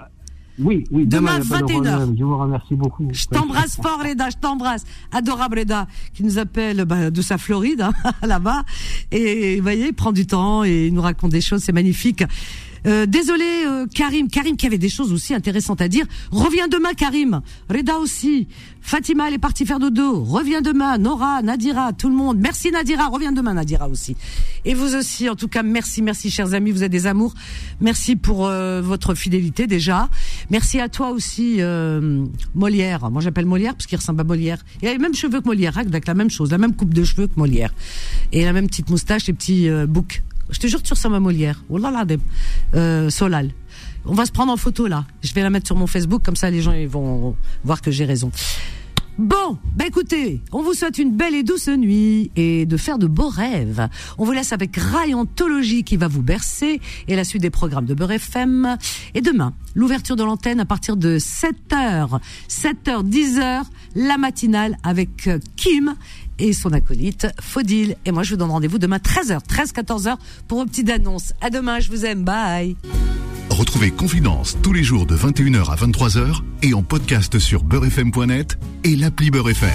Oui, 0.58 0.84
oui, 0.90 1.06
Demain, 1.06 1.38
demain, 1.38 1.40
il 1.42 1.44
y 1.44 1.46
a 1.46 1.50
pas 1.50 1.56
de 1.56 1.72
21 1.72 1.86
heures. 1.86 1.96
problème. 2.00 2.16
Je 2.18 2.24
vous 2.24 2.36
remercie 2.38 2.74
beaucoup. 2.74 3.08
Je 3.10 3.24
t'embrasse 3.26 3.76
fort, 3.80 3.98
Reda, 4.04 4.28
je 4.28 4.36
t'embrasse. 4.36 4.84
Adorable 5.10 5.60
Reda, 5.60 5.86
qui 6.12 6.22
nous 6.24 6.38
appelle 6.38 6.84
bah, 6.84 7.10
de 7.10 7.22
sa 7.22 7.38
Floride, 7.38 7.80
hein, 7.80 7.92
là-bas. 8.22 8.62
Et 9.10 9.56
vous 9.56 9.62
voyez, 9.62 9.86
il 9.88 9.94
prend 9.94 10.12
du 10.12 10.26
temps 10.26 10.62
et 10.62 10.88
il 10.88 10.94
nous 10.94 11.00
raconte 11.00 11.30
des 11.32 11.40
choses, 11.40 11.62
c'est 11.62 11.72
magnifique. 11.72 12.22
Euh, 12.86 13.06
désolé, 13.06 13.64
euh, 13.66 13.86
Karim. 13.92 14.28
Karim 14.28 14.56
qui 14.56 14.66
avait 14.66 14.78
des 14.78 14.88
choses 14.88 15.12
aussi 15.12 15.34
intéressantes 15.34 15.80
à 15.80 15.88
dire. 15.88 16.06
Reviens 16.30 16.68
demain, 16.68 16.94
Karim. 16.94 17.40
Reda 17.68 17.98
aussi. 17.98 18.48
Fatima, 18.80 19.28
elle 19.28 19.34
est 19.34 19.38
partie 19.38 19.64
faire 19.64 19.78
dodo. 19.78 20.24
Reviens 20.24 20.60
demain. 20.60 20.98
Nora, 20.98 21.40
Nadira, 21.42 21.92
tout 21.92 22.08
le 22.08 22.14
monde. 22.14 22.38
Merci 22.38 22.72
Nadira. 22.72 23.08
Reviens 23.08 23.30
demain, 23.32 23.54
Nadira 23.54 23.88
aussi. 23.88 24.16
Et 24.64 24.74
vous 24.74 24.96
aussi, 24.96 25.28
en 25.28 25.36
tout 25.36 25.46
cas, 25.46 25.62
merci, 25.62 26.02
merci, 26.02 26.30
chers 26.30 26.52
amis. 26.52 26.72
Vous 26.72 26.82
êtes 26.82 26.90
des 26.90 27.06
amours. 27.06 27.34
Merci 27.80 28.16
pour 28.16 28.46
euh, 28.46 28.82
votre 28.82 29.14
fidélité 29.14 29.66
déjà. 29.68 30.08
Merci 30.50 30.80
à 30.80 30.88
toi 30.88 31.10
aussi, 31.10 31.56
euh, 31.60 32.26
Molière. 32.54 33.10
Moi, 33.10 33.22
j'appelle 33.22 33.46
Molière 33.46 33.74
parce 33.74 33.86
qu'il 33.86 33.98
ressemble 33.98 34.20
à 34.20 34.24
Molière. 34.24 34.58
Il 34.82 34.88
a 34.88 34.92
les 34.92 34.98
mêmes 34.98 35.14
cheveux 35.14 35.40
que 35.40 35.46
Molière, 35.46 35.78
hein, 35.78 35.84
avec 35.86 36.06
la 36.06 36.14
même 36.14 36.30
chose, 36.30 36.50
la 36.50 36.58
même 36.58 36.74
coupe 36.74 36.92
de 36.92 37.04
cheveux 37.04 37.28
que 37.28 37.38
Molière. 37.38 37.72
Et 38.32 38.44
la 38.44 38.52
même 38.52 38.66
petite 38.66 38.90
moustache 38.90 39.28
et 39.28 39.32
petits 39.32 39.68
euh, 39.68 39.86
boucs. 39.86 40.22
Je 40.52 40.58
te 40.58 40.66
jure 40.66 40.82
tu 40.82 40.92
ressembles 40.92 41.16
à 41.16 41.20
Molière. 41.20 41.64
Oh 41.68 41.78
là 41.78 42.04
euh, 42.74 43.10
Solal. 43.10 43.50
On 44.04 44.14
va 44.14 44.26
se 44.26 44.32
prendre 44.32 44.52
en 44.52 44.56
photo 44.56 44.86
là. 44.86 45.04
Je 45.22 45.32
vais 45.32 45.42
la 45.42 45.50
mettre 45.50 45.66
sur 45.66 45.76
mon 45.76 45.86
Facebook, 45.86 46.22
comme 46.22 46.36
ça 46.36 46.50
les 46.50 46.62
gens 46.62 46.72
ils 46.72 46.88
vont 46.88 47.36
voir 47.64 47.80
que 47.80 47.90
j'ai 47.90 48.04
raison. 48.04 48.30
Bon, 49.18 49.58
bah 49.76 49.84
écoutez, 49.86 50.40
on 50.52 50.62
vous 50.62 50.72
souhaite 50.72 50.96
une 50.96 51.14
belle 51.14 51.34
et 51.34 51.42
douce 51.42 51.68
nuit 51.68 52.30
et 52.34 52.64
de 52.64 52.76
faire 52.78 52.98
de 52.98 53.06
beaux 53.06 53.28
rêves. 53.28 53.86
On 54.16 54.24
vous 54.24 54.32
laisse 54.32 54.54
avec 54.54 54.74
Rayontologie 54.74 55.84
qui 55.84 55.98
va 55.98 56.08
vous 56.08 56.22
bercer 56.22 56.80
et 57.08 57.14
la 57.14 57.22
suite 57.22 57.42
des 57.42 57.50
programmes 57.50 57.84
de 57.84 57.92
Beurre 57.92 58.12
FM. 58.12 58.78
Et 59.14 59.20
demain, 59.20 59.52
l'ouverture 59.74 60.16
de 60.16 60.24
l'antenne 60.24 60.60
à 60.60 60.64
partir 60.64 60.96
de 60.96 61.18
7h, 61.18 62.20
7h, 62.48 63.06
10h, 63.06 63.64
la 63.96 64.16
matinale 64.16 64.78
avec 64.82 65.28
euh, 65.28 65.38
Kim 65.56 65.94
et 66.38 66.52
son 66.52 66.72
acolyte 66.72 67.26
Faudil. 67.40 67.96
Et 68.04 68.12
moi, 68.12 68.22
je 68.22 68.30
vous 68.30 68.36
donne 68.36 68.50
rendez-vous 68.50 68.78
demain 68.78 68.98
13h, 68.98 69.40
13, 69.46 69.72
14h 69.72 70.16
pour 70.48 70.62
une 70.62 70.68
petite 70.68 70.90
annonce. 70.90 71.32
À 71.40 71.50
demain, 71.50 71.80
je 71.80 71.90
vous 71.90 72.04
aime, 72.04 72.24
bye. 72.24 72.76
Retrouvez 73.50 73.90
Confidence 73.90 74.56
tous 74.62 74.72
les 74.72 74.82
jours 74.82 75.06
de 75.06 75.16
21h 75.16 75.70
à 75.70 75.76
23h 75.76 76.40
et 76.62 76.74
en 76.74 76.82
podcast 76.82 77.38
sur 77.38 77.62
beurrefm.net 77.64 78.58
et 78.84 78.96
l'appli 78.96 79.30
Beurre 79.30 79.50
FM. 79.50 79.70